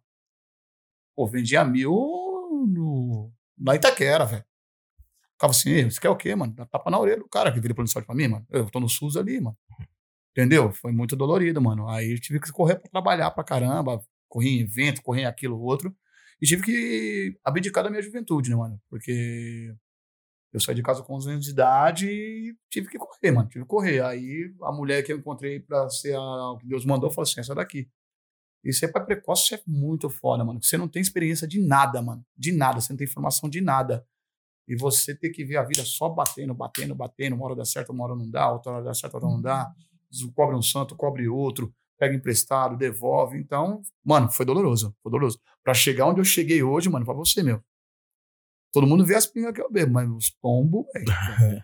Pô, 1.16 1.26
vendia 1.28 1.66
mil 1.66 1.92
no, 2.68 3.32
na 3.58 3.76
Itaquera, 3.76 4.26
velho. 4.26 4.46
Ficava 5.36 5.52
assim, 5.52 5.90
você 5.90 6.00
quer 6.00 6.10
o 6.10 6.16
quê, 6.16 6.34
mano? 6.34 6.54
Dá 6.54 6.66
tapa 6.66 6.90
na 6.90 7.00
orelha 7.00 7.20
do 7.20 7.28
cara 7.28 7.52
que 7.52 7.60
vira 7.60 7.76
plano 7.76 7.90
pra 8.06 8.16
mim, 8.16 8.28
mano. 8.28 8.46
Eu 8.50 8.70
tô 8.70 8.80
no 8.80 8.90
SUS 8.90 9.18
ali, 9.18 9.40
mano. 9.40 9.58
Entendeu? 10.32 10.72
Foi 10.72 10.92
muito 10.92 11.16
dolorido, 11.16 11.62
mano. 11.62 11.88
Aí 11.90 12.12
eu 12.12 12.20
tive 12.20 12.40
que 12.40 12.52
correr 12.52 12.76
pra 12.76 12.90
trabalhar 12.90 13.32
pra 13.32 13.44
caramba, 13.44 14.02
correr 14.28 14.50
em 14.50 14.62
evento, 14.62 15.02
correr 15.02 15.22
em 15.22 15.26
aquilo, 15.26 15.60
outro. 15.60 15.96
E 16.42 16.46
tive 16.46 16.64
que 16.64 17.38
abdicar 17.44 17.84
da 17.84 17.90
minha 17.90 18.02
juventude, 18.02 18.50
né, 18.50 18.56
mano? 18.56 18.82
Porque 18.90 19.74
eu 20.54 20.60
saí 20.60 20.76
de 20.76 20.82
casa 20.82 21.04
com 21.04 21.16
11 21.16 21.30
anos 21.32 21.46
de 21.46 21.52
idade 21.52 22.08
e 22.08 22.56
tive 22.70 22.88
que 22.90 22.98
correr, 22.98 23.32
mano. 23.32 23.50
Tive 23.50 23.66
que 23.66 23.70
correr. 23.70 24.02
Aí 24.04 24.54
a 24.62 24.72
mulher 24.72 25.04
que 25.04 25.12
eu 25.12 25.18
encontrei 25.18 25.60
pra 25.60 25.90
ser 25.90 26.16
a, 26.16 26.58
que 26.60 26.68
Deus 26.68 26.86
mandou 26.86 27.10
falou 27.10 27.24
assim: 27.24 27.42
essa 27.42 27.54
daqui. 27.56 27.90
E 28.64 28.74
ser 28.74 28.88
pai 28.88 29.06
precoce 29.06 29.54
é 29.54 29.62
muito 29.68 30.10
foda, 30.10 30.44
mano. 30.44 30.62
Você 30.62 30.78
não 30.78 30.88
tem 30.88 31.02
experiência 31.02 31.48
de 31.48 31.62
nada, 31.62 32.02
mano. 32.02 32.26
De 32.38 32.52
nada. 32.52 32.82
Você 32.82 32.92
não 32.92 32.98
tem 32.98 33.06
informação 33.06 33.50
de 33.50 33.62
nada. 33.62 34.06
E 34.68 34.76
você 34.76 35.16
ter 35.16 35.30
que 35.30 35.46
ver 35.46 35.58
a 35.58 35.64
vida 35.64 35.84
só 35.86 36.10
batendo, 36.10 36.54
batendo, 36.54 36.96
batendo, 36.96 37.36
uma 37.36 37.46
hora 37.46 37.56
dá 37.56 37.66
certo, 37.66 37.92
uma 37.92 38.04
hora 38.04 38.16
não 38.16 38.30
dá, 38.30 38.52
outra 38.52 38.74
hora 38.74 38.84
dá 38.84 38.94
certo, 38.94 39.16
outra 39.16 39.30
não 39.30 39.42
dá. 39.42 39.72
Cobre 40.34 40.56
um 40.56 40.62
santo, 40.62 40.96
cobre 40.96 41.28
outro, 41.28 41.74
pega 42.00 42.16
emprestado, 42.16 42.78
devolve. 42.78 43.38
Então, 43.38 43.82
mano, 44.04 44.32
foi 44.32 44.46
doloroso, 44.46 44.96
foi 45.04 45.12
doloroso. 45.12 45.40
Pra 45.64 45.74
chegar 45.74 46.08
onde 46.08 46.20
eu 46.20 46.26
cheguei 46.26 46.64
hoje, 46.64 46.90
mano, 46.90 47.06
pra 47.06 47.14
você, 47.14 47.44
meu. 47.44 47.62
Todo 48.74 48.88
mundo 48.88 49.06
vê 49.06 49.16
as 49.16 49.26
pingas 49.26 49.54
que 49.54 49.62
eu 49.62 49.72
bebo, 49.72 49.94
mas 49.94 50.10
os 50.10 50.30
pombos, 50.30 50.86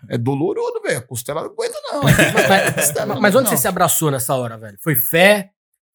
é 0.09 0.17
doloroso, 0.17 0.81
velho. 0.81 0.99
A 0.99 1.01
costela 1.01 1.41
não 1.41 1.49
aguenta, 1.49 1.77
não. 1.91 2.01
mas, 3.07 3.19
mas 3.19 3.35
onde 3.35 3.49
você 3.49 3.57
se 3.57 3.67
abraçou 3.67 4.09
nessa 4.09 4.33
hora, 4.35 4.57
velho? 4.57 4.77
Foi 4.81 4.95
fé? 4.95 5.51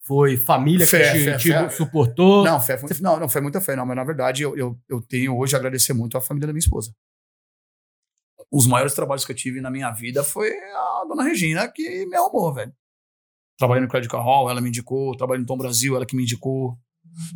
Foi 0.07 0.37
família 0.37 0.87
Fé, 0.87 1.13
que 1.13 1.19
te, 1.19 1.25
fé, 1.25 1.37
te 1.37 1.49
fé. 1.51 1.69
suportou? 1.71 2.45
Não, 2.45 2.61
fé 2.61 2.79
foi, 2.79 2.89
não, 3.01 3.19
não 3.19 3.29
foi 3.29 3.41
muita 3.41 3.61
fé, 3.61 3.75
não. 3.75 3.85
Mas 3.85 3.97
na 3.97 4.05
verdade, 4.05 4.43
eu, 4.43 4.57
eu, 4.57 4.79
eu 4.89 5.01
tenho 5.03 5.37
hoje 5.37 5.55
a 5.57 5.59
agradecer 5.59 5.93
muito 5.93 6.17
a 6.17 6.21
família 6.21 6.47
da 6.47 6.53
minha 6.53 6.61
esposa. 6.61 6.95
Os 8.51 8.67
maiores 8.67 8.95
trabalhos 8.95 9.25
que 9.25 9.33
eu 9.33 9.37
tive 9.37 9.61
na 9.61 9.71
minha 9.71 9.91
vida 9.91 10.23
foi 10.23 10.51
a 10.51 11.05
dona 11.09 11.25
Regina 11.25 11.67
que 11.69 12.07
me 12.07 12.17
arrumou, 12.17 12.53
velho. 12.55 12.73
Trabalhei 13.59 13.83
no 13.83 13.89
Credit 13.89 14.15
Hall, 14.15 14.49
ela 14.51 14.61
me 14.61 14.69
indicou. 14.69 15.17
Trabalhei 15.17 15.41
no 15.41 15.47
Tom 15.47 15.57
Brasil, 15.57 15.97
ela 15.97 16.07
que 16.07 16.15
me 16.15 16.23
indicou. 16.23 16.79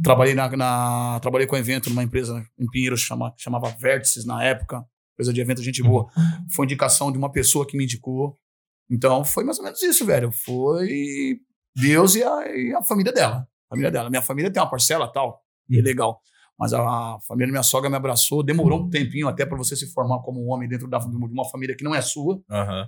Trabalhei, 0.03 0.35
na, 0.35 0.49
na- 0.57 1.19
trabalhei 1.21 1.47
com 1.47 1.57
evento 1.57 1.89
numa 1.91 2.03
empresa 2.03 2.45
em 2.59 2.67
Pinheiros 2.71 3.00
chama, 3.00 3.33
chamava 3.37 3.71
Vértices 3.71 4.25
na 4.25 4.45
época. 4.45 4.85
Empresa 5.15 5.33
de 5.33 5.41
evento, 5.41 5.62
gente 5.62 5.83
boa. 5.83 6.09
Foi 6.55 6.67
indicação 6.67 7.11
de 7.11 7.19
uma 7.19 7.33
pessoa 7.33 7.67
que 7.67 7.77
me 7.77 7.85
indicou. 7.85 8.39
Então 8.89 9.25
foi 9.25 9.43
mais 9.45 9.59
ou 9.59 9.65
menos 9.65 9.83
isso, 9.83 10.05
velho. 10.07 10.31
Foi 10.31 11.41
Deus 11.80 12.14
e 12.14 12.22
a, 12.22 12.56
e 12.56 12.75
a 12.75 12.82
família 12.82 13.12
dela. 13.12 13.49
A 13.66 13.70
família 13.70 13.90
dela. 13.90 14.10
Minha 14.10 14.22
família 14.22 14.50
tem 14.50 14.62
uma 14.62 14.68
parcela 14.70 15.06
tal, 15.10 15.42
e 15.68 15.78
é 15.78 15.82
legal. 15.82 16.20
Mas 16.58 16.75
a 16.75 17.18
família 17.26 17.46
da 17.46 17.52
minha 17.52 17.62
sogra 17.62 17.88
me 17.88 17.96
abraçou. 17.96 18.42
Demorou 18.42 18.80
um 18.82 18.90
tempinho 18.90 19.26
até 19.28 19.46
para 19.46 19.56
você 19.56 19.75
se 19.75 19.87
formar 19.92 20.18
como 20.20 20.44
um 20.44 20.50
homem 20.50 20.68
dentro 20.68 20.87
da, 20.88 20.99
de 20.99 21.06
uma 21.16 21.49
família 21.49 21.75
que 21.75 21.82
não 21.82 21.94
é 21.94 22.02
sua 22.02 22.38
Aham. 22.50 22.87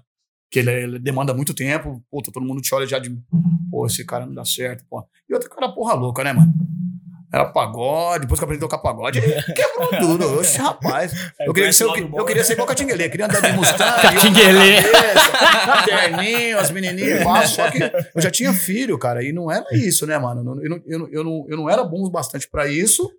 que 0.51 0.59
ele, 0.59 0.71
ele 0.71 0.99
demanda 0.99 1.33
muito 1.33 1.55
tempo. 1.55 2.05
Puta, 2.11 2.31
todo 2.31 2.45
mundo 2.45 2.61
te 2.61 2.75
olha 2.75 2.87
já 2.87 2.99
de. 2.99 3.11
Pô, 3.71 3.87
esse 3.87 4.05
cara 4.05 4.27
não 4.27 4.35
dá 4.35 4.45
certo, 4.45 4.85
pô. 4.91 5.03
E 5.27 5.33
outro 5.33 5.49
cara, 5.49 5.73
porra 5.73 5.95
louca, 5.95 6.23
né, 6.23 6.35
mano? 6.35 6.53
Era 7.33 7.47
pagode, 7.47 8.23
depois 8.23 8.39
que 8.39 8.45
eu 8.45 8.47
aprendi 8.47 8.63
a 8.63 8.69
tocar 8.69 8.79
pagode, 8.79 9.19
ele 9.19 9.43
quebrou 9.55 9.89
tudo. 9.89 10.39
Oxe, 10.39 10.59
rapaz. 10.59 11.13
Eu 11.41 11.55
queria, 11.55 11.73
ser, 11.73 11.85
eu, 11.85 11.97
eu 11.97 12.25
queria 12.27 12.45
ser 12.45 12.53
igual 12.53 12.69
Catinguelê, 12.69 13.09
queria 13.09 13.25
andar 13.25 13.41
de 13.41 13.53
Mustang, 13.57 14.03
Catinguelê. 14.03 14.83
terninho, 15.87 16.59
as 16.59 16.71
menininhas, 16.71 17.51
só 17.51 17.71
que 17.71 17.79
eu 18.15 18.21
já 18.21 18.31
tinha 18.31 18.53
filho, 18.53 18.99
cara, 18.99 19.25
e 19.25 19.33
não 19.33 19.51
era 19.51 19.65
isso, 19.73 20.07
né, 20.07 20.19
mano? 20.19 20.41
Eu 20.63 20.71
não, 20.71 20.83
eu 20.85 20.99
não, 20.99 21.09
eu 21.09 21.25
não, 21.25 21.47
eu 21.49 21.57
não 21.57 21.71
era 21.71 21.83
bom 21.83 22.05
o 22.05 22.11
bastante 22.11 22.49
pra 22.51 22.69
isso 22.69 23.11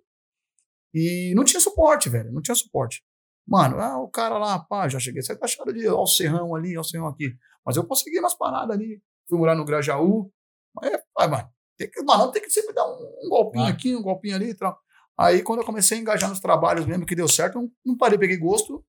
e 0.94 1.32
não 1.34 1.42
tinha 1.42 1.60
suporte, 1.60 2.08
velho, 2.08 2.32
não 2.32 2.40
tinha 2.40 2.54
suporte. 2.54 3.02
Mano, 3.46 3.80
ah, 3.80 3.98
o 4.00 4.08
cara 4.08 4.38
lá, 4.38 4.58
pá, 4.60 4.88
já 4.88 5.00
cheguei, 5.00 5.22
você 5.22 5.36
tá 5.36 5.44
achando 5.44 5.72
de 5.72 5.86
Alcerrão 5.86 6.54
ali, 6.54 6.76
Alcerrão 6.76 7.08
aqui. 7.08 7.34
Mas 7.66 7.76
eu 7.76 7.84
consegui 7.84 8.18
umas 8.18 8.34
paradas 8.34 8.76
ali. 8.76 9.00
Fui 9.28 9.38
morar 9.38 9.54
no 9.54 9.64
Grajaú. 9.64 10.30
Mas, 10.74 10.92
é, 10.92 11.26
mano, 11.28 11.48
tem 11.76 11.90
que, 11.90 12.02
mano, 12.02 12.30
tem 12.32 12.42
que 12.42 12.50
sempre 12.50 12.72
dar 12.74 12.86
um, 12.86 13.12
um 13.24 13.28
golpinho 13.28 13.64
Ah. 13.64 13.68
aqui, 13.68 13.94
um 13.96 14.02
golpinho 14.02 14.34
ali 14.36 14.50
e 14.50 14.54
tal. 14.54 14.78
Aí, 15.16 15.42
quando 15.42 15.60
eu 15.60 15.64
comecei 15.66 15.96
a 15.98 16.00
engajar 16.00 16.28
nos 16.28 16.40
trabalhos 16.40 16.86
mesmo, 16.86 17.06
que 17.06 17.14
deu 17.14 17.28
certo, 17.28 17.54
não, 17.56 17.70
não 17.84 17.96
parei, 17.96 18.18
peguei 18.18 18.36
gosto, 18.36 18.84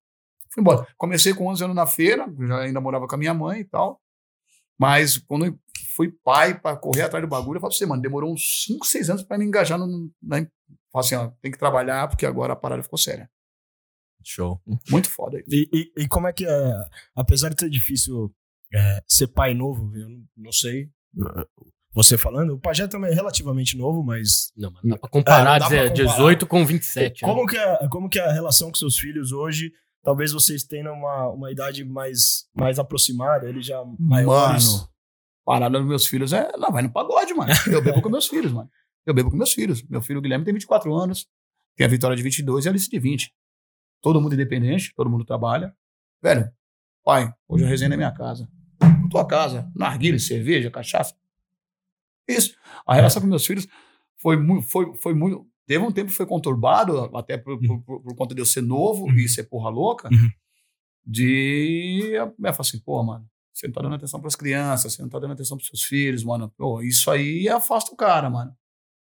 fui 0.51 0.61
embora. 0.61 0.87
Comecei 0.97 1.33
com 1.33 1.47
11 1.47 1.63
anos 1.63 1.75
na 1.75 1.85
feira, 1.85 2.25
já 2.47 2.59
ainda 2.61 2.81
morava 2.81 3.07
com 3.07 3.15
a 3.15 3.17
minha 3.17 3.33
mãe 3.33 3.59
e 3.61 3.65
tal. 3.65 4.01
Mas 4.77 5.17
quando 5.17 5.57
fui 5.95 6.11
pai 6.23 6.59
para 6.59 6.75
correr 6.75 7.03
atrás 7.03 7.23
do 7.23 7.29
bagulho, 7.29 7.57
eu 7.57 7.61
falei 7.61 7.71
pra 7.71 7.77
você, 7.77 7.85
mano, 7.85 8.01
demorou 8.01 8.33
uns 8.33 8.63
5, 8.65 8.85
6 8.85 9.09
anos 9.09 9.23
para 9.23 9.37
me 9.37 9.45
engajar 9.45 9.77
no. 9.79 10.11
Na, 10.21 10.37
falei 10.91 11.05
assim, 11.07 11.15
ó, 11.15 11.27
tem 11.41 11.51
que 11.51 11.57
trabalhar 11.59 12.07
porque 12.09 12.25
agora 12.25 12.53
a 12.53 12.55
parada 12.57 12.83
ficou 12.83 12.97
séria. 12.99 13.29
Show. 14.23 14.59
Muito 14.89 15.09
foda 15.09 15.37
isso. 15.39 15.47
E, 15.51 15.69
e- 15.71 16.03
e 16.03 16.07
como 16.07 16.27
é 16.27 16.33
que 16.33 16.45
é? 16.47 16.73
Apesar 17.15 17.49
de 17.53 17.59
ser 17.61 17.69
difícil 17.69 18.33
é, 18.73 19.03
ser 19.07 19.27
pai 19.27 19.53
novo, 19.53 19.95
eu 19.95 20.09
não 20.35 20.51
sei. 20.51 20.89
Você 21.95 22.17
falando, 22.17 22.53
o 22.53 22.59
Pajé 22.59 22.87
também 22.87 23.09
é 23.09 23.13
relativamente 23.13 23.77
novo, 23.77 24.03
mas. 24.03 24.51
Não, 24.55 24.69
mas 24.69 24.83
dá 24.83 24.97
pra 24.97 25.09
comparar, 25.09 25.55
É, 25.55 25.59
dá 25.59 25.67
pra 25.67 25.77
dizer, 25.77 25.89
comparar. 26.01 26.17
18 26.17 26.45
com 26.47 26.65
27. 26.65 27.23
né? 27.23 27.27
Como 27.33 27.47
que, 27.47 27.57
é, 27.57 27.87
como 27.87 28.09
que 28.09 28.19
é 28.19 28.27
a 28.27 28.33
relação 28.33 28.69
com 28.69 28.75
seus 28.75 28.99
filhos 28.99 29.31
hoje? 29.31 29.71
Talvez 30.03 30.33
vocês 30.33 30.63
tenham 30.63 30.93
uma, 30.93 31.29
uma 31.29 31.51
idade 31.51 31.83
mais, 31.85 32.45
mais 32.53 32.77
aproximada, 32.77 33.47
eles 33.47 33.65
já 33.65 33.81
maiores. 33.97 34.73
Mano, 34.73 34.89
parada 35.45 35.79
dos 35.79 35.87
meus 35.87 36.05
filhos 36.05 36.33
é. 36.33 36.51
Lá 36.57 36.69
vai 36.69 36.83
no 36.83 36.91
pagode, 36.91 37.33
mano. 37.33 37.51
Eu 37.71 37.81
bebo 37.81 38.01
com 38.01 38.09
meus 38.09 38.27
filhos, 38.27 38.51
mano. 38.51 38.69
Eu 39.05 39.13
bebo 39.13 39.31
com 39.31 39.37
meus 39.37 39.53
filhos. 39.53 39.81
Meu 39.89 40.01
filho 40.01 40.21
Guilherme 40.21 40.43
tem 40.43 40.53
24 40.53 40.93
anos, 40.93 41.25
tem 41.77 41.85
a 41.87 41.89
Vitória 41.89 42.15
de 42.17 42.21
22 42.21 42.65
e 42.65 42.67
a 42.67 42.71
Alice 42.71 42.89
de 42.89 42.99
20. 42.99 43.33
Todo 44.01 44.19
mundo 44.21 44.33
independente, 44.33 44.93
todo 44.95 45.09
mundo 45.09 45.23
trabalha. 45.23 45.73
Velho, 46.21 46.51
pai, 47.03 47.33
hoje 47.47 47.63
eu 47.63 47.67
resenho 47.69 47.89
na 47.89 47.97
minha 47.97 48.11
casa. 48.11 48.47
Na 48.81 49.07
tua 49.09 49.25
casa, 49.25 49.71
narguilha, 49.73 50.19
cerveja, 50.19 50.69
cachaça. 50.69 51.15
Isso. 52.27 52.55
A 52.87 52.95
relação 52.95 53.21
com 53.21 53.27
meus 53.27 53.45
filhos 53.45 53.67
foi 54.21 54.37
muito. 54.37 54.67
Foi, 54.67 54.95
foi 54.97 55.13
muito 55.13 55.45
teve 55.67 55.83
um 55.83 55.91
tempo 55.91 56.11
que 56.11 56.17
foi 56.17 56.25
conturbado, 56.27 57.15
até 57.17 57.37
por, 57.37 57.59
por- 57.59 57.81
por- 57.83 58.01
por 58.03 58.15
conta 58.15 58.35
de 58.35 58.41
eu 58.41 58.45
ser 58.45 58.61
novo 58.61 59.09
e 59.11 59.27
ser 59.27 59.45
porra 59.45 59.69
louca, 59.69 60.09
Uhum. 60.11 60.29
de. 61.05 62.11
Eu 62.13 62.31
falo 62.53 62.55
assim, 62.59 62.79
pô, 62.79 63.03
mano, 63.03 63.25
você 63.53 63.67
não 63.67 63.73
tá 63.73 63.81
dando 63.81 63.95
atenção 63.95 64.19
pras 64.19 64.35
crianças, 64.35 64.93
você 64.93 65.01
não 65.01 65.09
tá 65.09 65.19
dando 65.19 65.33
atenção 65.33 65.57
pros 65.57 65.67
seus 65.69 65.83
filhos, 65.83 66.23
mano. 66.23 66.51
Pô, 66.57 66.81
isso 66.81 67.09
aí 67.11 67.47
afasta 67.49 67.91
o 67.93 67.95
cara, 67.97 68.29
mano. 68.29 68.55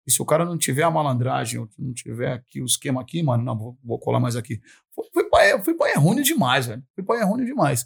E 0.07 0.11
se 0.11 0.21
o 0.21 0.25
cara 0.25 0.45
não 0.45 0.57
tiver 0.57 0.83
a 0.83 0.91
malandragem, 0.91 1.59
ou 1.59 1.67
não 1.79 1.91
tiver 1.93 2.31
aqui 2.33 2.61
o 2.61 2.65
esquema 2.65 3.01
aqui, 3.01 3.23
mano, 3.23 3.43
não, 3.43 3.57
vou, 3.57 3.77
vou 3.83 3.97
colar 3.99 4.19
mais 4.19 4.35
aqui. 4.35 4.61
Fui, 4.93 5.05
fui, 5.11 5.23
pra, 5.29 5.63
fui 5.63 5.73
pra 5.73 5.89
errôneo 5.91 6.23
demais, 6.23 6.67
velho. 6.67 6.83
Fui 6.93 7.03
pra 7.03 7.19
errôneo 7.19 7.45
demais. 7.45 7.85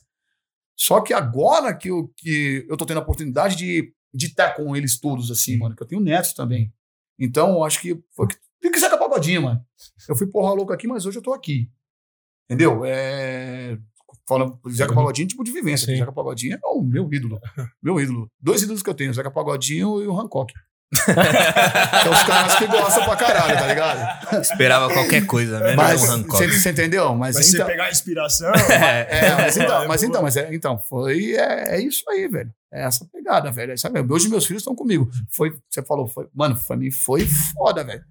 Só 0.78 1.00
que 1.02 1.14
agora 1.14 1.74
que 1.76 1.90
eu, 1.90 2.12
que 2.18 2.66
eu 2.70 2.76
tô 2.76 2.86
tendo 2.86 2.98
a 3.00 3.04
oportunidade 3.04 3.56
de 3.56 3.94
de 4.14 4.28
estar 4.28 4.56
com 4.56 4.76
eles 4.76 5.00
todos, 5.00 5.32
assim, 5.32 5.58
mano, 5.58 5.76
que 5.76 5.84
eu 5.84 5.88
tenho 5.88 6.02
netos 6.02 6.34
também. 6.34 6.74
Então, 7.18 7.56
eu 7.56 7.64
acho 7.64 7.82
que 7.82 8.02
foi 8.16 8.28
que 8.28 8.36
tem 8.62 8.72
que 8.72 8.80
ser 8.80 8.90
pagodinho, 8.90 9.44
mano. 9.44 9.66
Eu 10.08 10.16
fui 10.16 10.28
porra 10.28 10.54
louca 10.54 10.74
aqui, 10.74 10.88
mas 10.88 11.06
hoje 11.06 11.18
eu 11.18 11.22
tô 11.22 11.34
aqui. 11.34 11.70
Entendeu? 12.46 12.84
É. 12.86 13.78
Falando 14.28 14.60
Zeca 14.70 14.94
Pagodinho, 14.94 15.28
tipo 15.28 15.44
de 15.44 15.52
vivência. 15.52 15.86
Sim. 15.86 15.98
Zeca 15.98 16.12
Pagodinho 16.12 16.56
é 16.56 16.68
o 16.68 16.82
meu 16.82 17.12
ídolo. 17.12 17.40
Meu 17.82 18.00
ídolo. 18.00 18.32
Dois 18.40 18.62
ídolos 18.62 18.84
que 18.84 18.90
eu 18.90 18.94
tenho, 18.94 19.14
Zeca 19.14 19.32
Pagodinho 19.32 20.02
e 20.02 20.08
o 20.08 20.20
Hancock. 20.20 20.54
São 22.04 22.12
os 22.12 22.24
caras 22.24 22.56
que 22.56 22.66
gostam 22.66 23.06
pra 23.06 23.16
caralho, 23.16 23.60
tá 23.60 23.68
ligado? 23.68 24.42
Esperava 24.42 24.92
qualquer 24.92 25.26
coisa, 25.26 25.60
né? 25.60 25.76
Mas 25.76 26.02
um 26.02 26.14
Hancock. 26.14 26.48
você 26.48 26.72
entendeu? 26.72 27.14
Mas 27.14 27.36
Mas 27.36 27.54
então, 27.54 27.66
você 27.66 27.72
pegar 27.72 27.86
a 27.86 27.92
inspiração. 27.92 28.52
é, 28.72 29.36
mas 29.36 29.58
então, 29.58 29.84
É, 29.84 29.88
mas 29.88 30.04
então, 30.04 30.22
mas 30.24 30.38
é, 30.38 30.54
então, 30.54 30.80
foi 30.80 31.34
é, 31.34 31.76
é 31.76 31.82
isso 31.82 32.10
aí, 32.10 32.28
velho. 32.28 32.52
É 32.72 32.84
essa 32.84 33.06
pegada, 33.06 33.52
velho. 33.52 33.72
É 33.72 33.76
isso 33.76 33.86
aí 33.86 33.94
mesmo. 33.94 34.12
Hoje 34.14 34.30
meus 34.30 34.46
filhos 34.46 34.62
estão 34.62 34.76
comigo. 34.76 35.10
Foi, 35.30 35.56
você 35.70 35.84
falou, 35.84 36.08
foi, 36.08 36.28
mano, 36.34 36.60
pra 36.68 36.76
mim 36.76 36.90
foi 36.90 37.26
foda, 37.26 37.84
velho. 37.84 38.04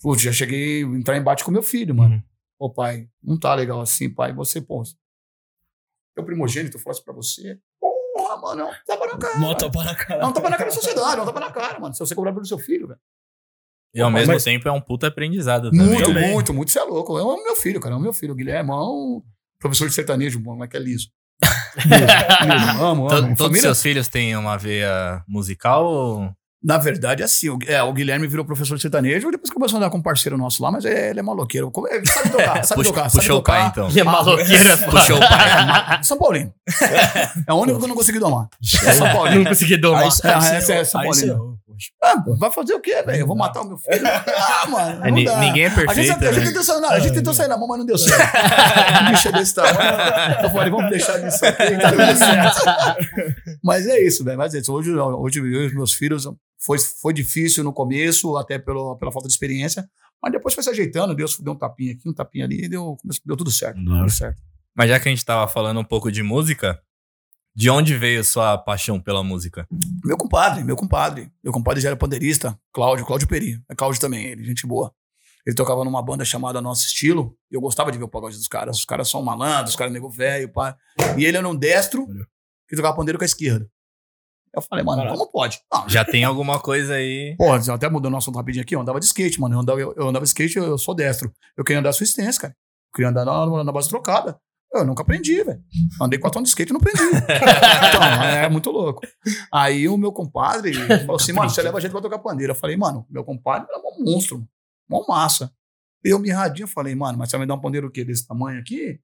Putz, 0.00 0.22
já 0.22 0.32
cheguei 0.32 0.82
a 0.82 0.86
entrar 0.86 1.16
em 1.16 1.20
embate 1.20 1.44
com 1.44 1.50
meu 1.50 1.62
filho, 1.62 1.94
mano. 1.94 2.22
Pô, 2.58 2.70
pai, 2.70 3.06
não 3.22 3.38
tá 3.38 3.54
legal 3.54 3.80
assim, 3.80 4.08
pai. 4.08 4.32
Você, 4.32 4.60
pô, 4.60 4.82
teu 6.14 6.24
primogênito 6.24 6.78
fala 6.78 6.94
isso 6.94 7.04
pra 7.04 7.12
você. 7.12 7.58
Porra, 8.36 8.56
mano, 8.56 8.62
é 8.62 8.64
um 8.64 8.74
tapa 8.86 9.06
na 9.06 9.18
cara. 9.18 9.38
Mó 9.38 9.54
tapa 9.54 9.84
na 9.84 9.94
cara. 9.94 10.22
É 10.22 10.26
um 10.26 10.32
tapa 10.32 10.50
na 10.50 10.56
cara 10.56 10.70
da 10.70 10.74
sociedade, 10.74 11.18
é 11.18 11.22
um 11.22 11.26
tapa 11.26 11.40
na 11.40 11.50
cara, 11.50 11.80
mano. 11.80 11.94
Se 11.94 12.00
você 12.00 12.14
cobrar 12.14 12.32
pelo 12.32 12.44
seu 12.46 12.58
filho, 12.58 12.88
velho. 12.88 13.00
E 13.94 14.00
ao 14.00 14.10
mesmo 14.10 14.32
Mas- 14.32 14.44
tempo 14.44 14.66
é 14.66 14.72
um 14.72 14.80
puta 14.80 15.08
aprendizado 15.08 15.70
também. 15.70 15.86
Muito, 15.86 16.06
também. 16.06 16.32
muito, 16.32 16.54
muito, 16.54 16.70
você 16.70 16.78
é 16.78 16.84
louco. 16.84 17.18
É 17.18 17.22
o 17.22 17.44
meu 17.44 17.54
filho, 17.56 17.78
cara. 17.80 17.94
É 17.94 17.98
o 17.98 18.00
meu 18.00 18.12
filho. 18.12 18.32
O 18.32 18.36
Guilherme 18.36 18.70
é 18.70 18.74
um 18.74 19.22
professor 19.58 19.86
de 19.86 19.94
sertanejo, 19.94 20.42
é 20.62 20.66
que 20.66 20.76
é 20.76 20.80
liso. 20.80 21.10
liso, 21.76 22.54
liso. 22.54 22.82
Amo, 22.82 22.84
amo. 22.84 23.08
Todos 23.08 23.30
os 23.32 23.38
Família, 23.38 23.60
seus 23.62 23.82
filhos 23.82 24.08
têm 24.08 24.36
uma 24.36 24.56
veia 24.56 25.22
musical 25.28 25.84
ou... 25.84 26.32
Na 26.64 26.78
verdade, 26.78 27.22
é 27.22 27.24
assim. 27.24 27.48
O, 27.50 27.58
é, 27.66 27.82
o 27.82 27.92
Guilherme 27.92 28.26
virou 28.28 28.44
professor 28.44 28.76
de 28.76 28.82
sertanejo 28.82 29.30
depois 29.30 29.50
que 29.50 29.54
começou 29.54 29.76
a 29.76 29.80
andar 29.80 29.90
com 29.90 29.98
um 29.98 30.02
parceiro 30.02 30.38
nosso 30.38 30.62
lá, 30.62 30.70
mas 30.70 30.84
é- 30.84 31.10
ele 31.10 31.18
é 31.18 31.22
maloqueiro. 31.22 31.70
Como- 31.70 31.88
Ele 31.88 32.06
sabe 32.06 32.30
tocar, 32.30 32.62
sabe 32.64 32.78
Puxa- 32.80 32.90
tocar, 32.90 33.10
sabe 33.10 33.12
puxou 33.24 33.36
o 33.36 33.40
tocar. 33.40 33.52
pai, 33.60 33.68
então. 33.68 33.88
Ele 33.88 34.00
é 34.00 34.04
maloqueiro, 34.04 34.68
é. 34.68 34.76
Puxou 34.90 35.16
o 35.16 35.20
pai. 35.20 36.02
São 36.04 36.18
Paulino. 36.18 36.52
É 37.46 37.52
o 37.52 37.56
único 37.56 37.78
que 37.78 37.84
eu 37.84 37.88
não 37.88 37.96
consegui 37.96 38.18
domar. 38.18 38.48
É 38.86 38.92
São 38.92 39.12
Paulino. 39.12 39.38
Não 39.42 39.44
consegui 39.46 39.76
domar. 39.76 40.02
Aí, 40.04 40.08
É, 40.24 40.28
aí, 40.34 40.56
essa 40.56 40.72
é 40.72 40.78
aí, 40.78 40.84
São 40.84 41.00
aí 41.00 41.08
Paulino. 41.08 41.58
Poxa. 41.72 41.90
Ah, 42.02 42.22
vai 42.38 42.50
fazer 42.50 42.74
o 42.74 42.80
quê, 42.80 43.02
velho? 43.02 43.20
Eu 43.20 43.26
vou 43.26 43.36
matar 43.36 43.62
o 43.62 43.68
meu 43.68 43.78
filho? 43.78 44.06
Ah, 44.06 44.66
mano. 44.70 45.04
É, 45.04 45.08
não 45.08 45.16
ni- 45.16 45.24
dá. 45.24 45.38
ninguém 45.40 45.64
é 45.64 45.66
A 45.66 45.70
gente, 45.70 45.84
perfeito, 45.86 46.24
a 46.24 46.32
gente 46.32 46.38
né? 46.40 46.46
tentou 46.46 46.62
sair, 46.62 46.80
não, 46.80 46.90
a 46.90 46.98
gente 47.00 47.14
tentou 47.14 47.34
sair 47.34 47.48
na 47.48 47.56
mão, 47.58 47.68
mas 47.68 47.78
não 47.78 47.86
deu 47.86 47.98
certo. 47.98 48.22
O 48.22 49.10
bicho 49.10 49.28
é 49.28 49.32
desse 49.32 49.54
tamanho. 49.54 50.42
Eu 50.44 50.50
falei, 50.50 50.70
vamos 50.70 50.90
deixar 50.90 51.18
disso 51.18 51.44
aqui, 51.46 51.76
tá 51.78 51.90
tudo 51.90 52.18
certo. 52.18 53.02
Mas 53.62 53.86
é 53.86 54.00
isso, 54.00 54.24
velho. 54.24 54.38
Mas 54.38 54.54
é 54.54 54.58
isso. 54.58 54.72
Hoje, 54.72 54.92
hoje 54.92 55.38
eu 55.38 55.46
e 55.46 55.66
os 55.66 55.74
meus 55.74 55.92
filhos 55.94 56.24
foi, 56.58 56.78
foi 56.78 57.12
difícil 57.12 57.62
no 57.64 57.72
começo, 57.72 58.36
até 58.36 58.58
pelo, 58.58 58.96
pela 58.96 59.12
falta 59.12 59.28
de 59.28 59.34
experiência. 59.34 59.84
Mas 60.22 60.32
depois 60.32 60.54
foi 60.54 60.62
se 60.62 60.70
ajeitando, 60.70 61.14
Deus 61.14 61.36
deu 61.40 61.52
um 61.52 61.58
tapinha 61.58 61.92
aqui, 61.92 62.08
um 62.08 62.14
tapinha 62.14 62.44
ali, 62.44 62.64
e 62.64 62.68
deu, 62.68 62.96
deu 63.24 63.36
tudo 63.36 63.50
certo. 63.50 63.76
Tudo 63.84 64.10
certo. 64.10 64.40
Mas 64.76 64.88
já 64.88 64.98
que 65.00 65.08
a 65.08 65.10
gente 65.12 65.24
tava 65.24 65.46
falando 65.48 65.80
um 65.80 65.84
pouco 65.84 66.10
de 66.12 66.22
música, 66.22 66.78
de 67.54 67.68
onde 67.70 67.96
veio 67.96 68.24
sua 68.24 68.56
paixão 68.56 69.00
pela 69.00 69.22
música? 69.22 69.66
Meu 70.04 70.16
compadre, 70.16 70.64
meu 70.64 70.76
compadre. 70.76 71.30
Meu 71.42 71.52
compadre 71.52 71.80
já 71.80 71.88
era 71.90 71.96
pandeirista, 71.96 72.58
Cláudio, 72.72 73.04
Cláudio 73.04 73.28
Peri. 73.28 73.60
É 73.68 73.74
Cláudio 73.74 74.00
também, 74.00 74.26
ele, 74.26 74.44
gente 74.44 74.66
boa. 74.66 74.92
Ele 75.46 75.56
tocava 75.56 75.84
numa 75.84 76.00
banda 76.02 76.24
chamada 76.24 76.60
Nosso 76.60 76.86
Estilo, 76.86 77.36
e 77.50 77.54
eu 77.56 77.60
gostava 77.60 77.90
de 77.90 77.98
ver 77.98 78.04
o 78.04 78.08
pagode 78.08 78.36
dos 78.36 78.46
caras. 78.48 78.78
Os 78.78 78.84
caras 78.84 79.08
são 79.08 79.22
malandros, 79.22 79.70
os 79.70 79.76
caras 79.76 79.92
nego 79.92 80.08
velho, 80.08 80.48
pá. 80.52 80.76
E 81.18 81.24
ele 81.24 81.36
era 81.36 81.48
um 81.48 81.56
destro 81.56 82.06
que 82.68 82.76
tocava 82.76 82.96
pandeiro 82.96 83.18
com 83.18 83.24
a 83.24 83.26
esquerda. 83.26 83.68
Eu 84.54 84.62
falei, 84.62 84.84
mano, 84.84 84.98
Caralho. 84.98 85.18
como 85.18 85.30
pode? 85.30 85.60
Não, 85.72 85.88
Já 85.88 86.04
tem 86.04 86.24
alguma 86.24 86.60
coisa 86.60 86.94
aí... 86.94 87.34
Pô, 87.38 87.52
até 87.52 87.88
mudando 87.88 88.12
o 88.14 88.16
assunto 88.18 88.36
rapidinho 88.36 88.62
aqui, 88.62 88.76
eu 88.76 88.80
andava 88.80 89.00
de 89.00 89.06
skate, 89.06 89.40
mano. 89.40 89.54
Eu 89.56 89.60
andava, 89.60 89.80
eu, 89.80 89.94
eu 89.96 90.08
andava 90.08 90.24
de 90.24 90.28
skate, 90.28 90.58
eu, 90.58 90.64
eu 90.64 90.78
sou 90.78 90.94
destro. 90.94 91.32
Eu 91.56 91.64
queria 91.64 91.80
andar 91.80 91.88
assistência, 91.88 92.40
cara. 92.40 92.54
Eu 92.54 92.94
queria 92.94 93.08
andar 93.08 93.24
na, 93.24 93.64
na 93.64 93.72
base 93.72 93.88
trocada. 93.88 94.38
Eu 94.74 94.84
nunca 94.86 95.02
aprendi, 95.02 95.42
velho. 95.44 95.62
Andei 96.00 96.18
quatro 96.18 96.38
anos 96.38 96.48
de 96.48 96.52
skate 96.52 96.70
e 96.70 96.72
não 96.72 96.80
aprendi. 96.80 97.02
então, 97.88 98.02
é 98.02 98.48
muito 98.48 98.70
louco. 98.70 99.02
Aí 99.52 99.86
o 99.88 99.96
meu 99.98 100.12
compadre 100.12 100.72
falou 101.00 101.16
assim, 101.16 101.32
mano, 101.32 101.50
você 101.50 101.60
leva 101.62 101.76
a 101.76 101.80
gente 101.80 101.90
pra 101.90 102.00
tocar 102.00 102.18
pandeiro. 102.18 102.52
Eu 102.52 102.56
falei, 102.56 102.76
mano, 102.76 103.06
meu 103.10 103.22
compadre 103.24 103.68
era 103.70 103.78
um 103.78 104.04
monstro, 104.04 104.46
mó 104.88 105.04
massa. 105.06 105.52
Eu 106.04 106.18
mirradinho, 106.18 106.66
falei, 106.66 106.94
mano, 106.96 107.16
mas 107.18 107.30
você 107.30 107.36
vai 107.36 107.44
me 107.44 107.48
dar 107.48 107.54
um 107.54 107.60
pandeiro 107.60 107.86
o 107.86 107.90
quê? 107.90 108.02
Desse 108.04 108.26
tamanho 108.26 108.58
aqui? 108.58 108.98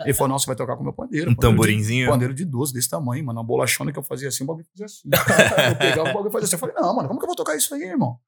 Ele 0.00 0.14
falou, 0.14 0.30
não, 0.30 0.38
você 0.38 0.46
vai 0.46 0.56
tocar 0.56 0.74
com 0.74 0.80
o 0.80 0.84
meu 0.84 0.92
pandeiro. 0.92 1.30
Um 1.30 1.34
Pandeiro 1.34 1.52
de- 1.54 1.56
tamborinzinho? 1.58 2.08
Pandeiro 2.10 2.34
de 2.34 2.44
12 2.44 2.72
desse 2.72 2.88
tamanho, 2.88 3.24
mano. 3.24 3.38
Uma 3.38 3.46
bolachona 3.46 3.92
que 3.92 3.98
eu 3.98 4.02
fazia 4.02 4.28
assim, 4.28 4.42
o 4.42 4.46
bagulho 4.48 4.66
fazia 4.66 4.86
assim. 4.86 5.08
eu 5.70 5.76
pegava 5.76 6.10
o 6.10 6.12
bagulho 6.12 6.28
e 6.28 6.32
fazia 6.32 6.46
assim. 6.46 6.56
Eu 6.56 6.58
falei, 6.58 6.74
não, 6.74 6.96
mano, 6.96 7.06
como 7.08 7.20
que 7.20 7.24
eu 7.24 7.28
vou 7.28 7.36
tocar 7.36 7.54
isso 7.54 7.72
aí, 7.74 7.82
irmão? 7.82 8.18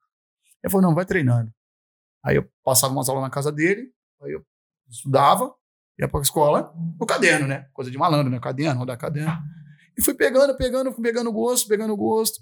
Ele 0.62 0.70
falou, 0.70 0.86
não, 0.86 0.94
vai 0.94 1.04
treinando. 1.04 1.50
Aí 2.24 2.36
eu 2.36 2.48
passava 2.62 2.92
umas 2.92 3.08
aulas 3.08 3.24
na 3.24 3.30
casa 3.30 3.50
dele, 3.50 3.90
aí 4.22 4.30
eu 4.32 4.44
estudava, 4.88 5.52
ia 6.02 6.08
pra 6.08 6.20
escola, 6.20 6.72
no 6.98 7.06
caderno, 7.06 7.46
né? 7.46 7.66
Coisa 7.72 7.90
de 7.90 7.98
malandro, 7.98 8.30
né? 8.30 8.38
Caderno, 8.40 8.80
rodar 8.80 8.98
caderno. 8.98 9.38
E 9.96 10.02
fui 10.02 10.14
pegando, 10.14 10.56
pegando, 10.56 10.92
pegando 10.92 11.32
gosto, 11.32 11.68
pegando 11.68 11.96
gosto. 11.96 12.40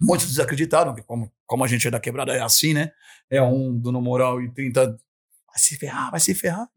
Muitos 0.00 0.28
desacreditaram, 0.28 0.94
como, 1.06 1.32
como 1.46 1.64
a 1.64 1.66
gente 1.66 1.86
é 1.86 1.90
da 1.90 1.98
quebrada, 1.98 2.32
é 2.32 2.40
assim, 2.40 2.72
né? 2.72 2.92
É 3.30 3.42
um 3.42 3.76
do 3.76 3.90
no 3.90 4.00
moral 4.00 4.40
e 4.40 4.52
30. 4.52 4.86
Vai 4.86 5.58
se 5.58 5.76
ferrar, 5.76 6.10
vai 6.10 6.20
se 6.20 6.34
ferrar. 6.34 6.68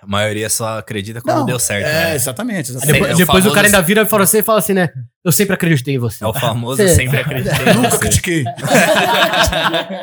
A 0.00 0.06
maioria 0.06 0.48
só 0.48 0.78
acredita 0.78 1.20
quando 1.20 1.38
Não, 1.38 1.44
deu 1.46 1.58
certo, 1.58 1.84
É, 1.86 2.04
né? 2.10 2.14
exatamente, 2.14 2.70
É 2.70 2.74
exatamente. 2.76 2.92
Depois, 3.00 3.14
o 3.14 3.18
depois 3.18 3.38
o 3.38 3.42
famoso- 3.42 3.54
cara 3.54 3.66
ainda 3.66 3.82
vira 3.82 4.06
para 4.06 4.26
você 4.26 4.38
e 4.38 4.42
fala 4.42 4.60
assim, 4.60 4.72
né? 4.72 4.88
Eu 5.24 5.32
sempre 5.32 5.54
acreditei 5.54 5.96
em 5.96 5.98
você. 5.98 6.24
É 6.24 6.26
o 6.26 6.32
famoso 6.32 6.76
Cê- 6.80 6.94
sempre 6.94 7.18
acreditei 7.18 7.72
em 7.72 7.74
Nunca 7.74 7.90
você. 7.90 7.98
critiquei. 7.98 8.44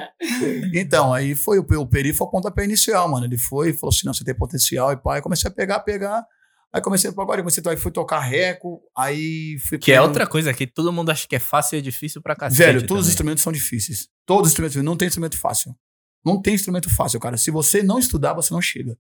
então, 0.74 1.14
aí 1.14 1.36
foi 1.36 1.60
o, 1.60 1.66
o 1.80 1.88
Peri 1.88 2.14
foi 2.14 2.28
o 2.28 2.30
pontapé 2.30 2.64
inicial, 2.66 3.10
mano. 3.10 3.26
Ele 3.26 3.38
foi 3.38 3.70
e 3.70 3.74
falou 3.74 3.94
assim: 3.94 4.06
não, 4.06 4.14
você 4.14 4.24
tem 4.24 4.36
potencial, 4.36 4.92
e 4.92 4.98
pai. 4.98 5.22
Comecei 5.22 5.50
a 5.50 5.54
pegar, 5.54 5.80
pegar. 5.80 6.24
Aí 6.74 6.82
comecei 6.82 7.10
a 7.10 7.14
agora, 7.14 7.42
comecei 7.42 7.64
a 7.66 7.70
aí 7.70 7.78
fui 7.78 7.92
tocar 7.92 8.20
reco, 8.20 8.82
aí 8.98 9.58
fui. 9.68 9.78
Que 9.78 9.94
é 9.94 10.02
outra 10.02 10.28
coisa 10.28 10.54
que 10.54 10.68
todo 10.68 10.92
mundo 10.92 11.10
acha 11.10 11.26
que 11.28 11.36
é 11.36 11.40
fácil 11.40 11.78
e 11.78 11.80
é 11.80 11.82
difícil 11.82 12.22
pra 12.22 12.36
cacete. 12.36 12.58
Velho, 12.58 12.82
todos 12.86 13.08
os 13.08 13.12
também. 13.12 13.12
instrumentos 13.12 13.44
são 13.44 13.54
difíceis. 13.54 14.08
Todos 14.26 14.48
os 14.48 14.52
instrumentos, 14.52 14.84
não 14.84 14.98
tem 14.98 15.08
instrumento 15.08 15.38
fácil. 15.38 15.74
Não 16.26 16.42
tem 16.42 16.54
instrumento 16.54 16.90
fácil, 16.90 17.20
cara. 17.20 17.38
Se 17.38 17.50
você 17.50 17.82
não 17.82 17.98
estudar, 17.98 18.34
você 18.34 18.54
não 18.54 18.62
chega. 18.62 18.98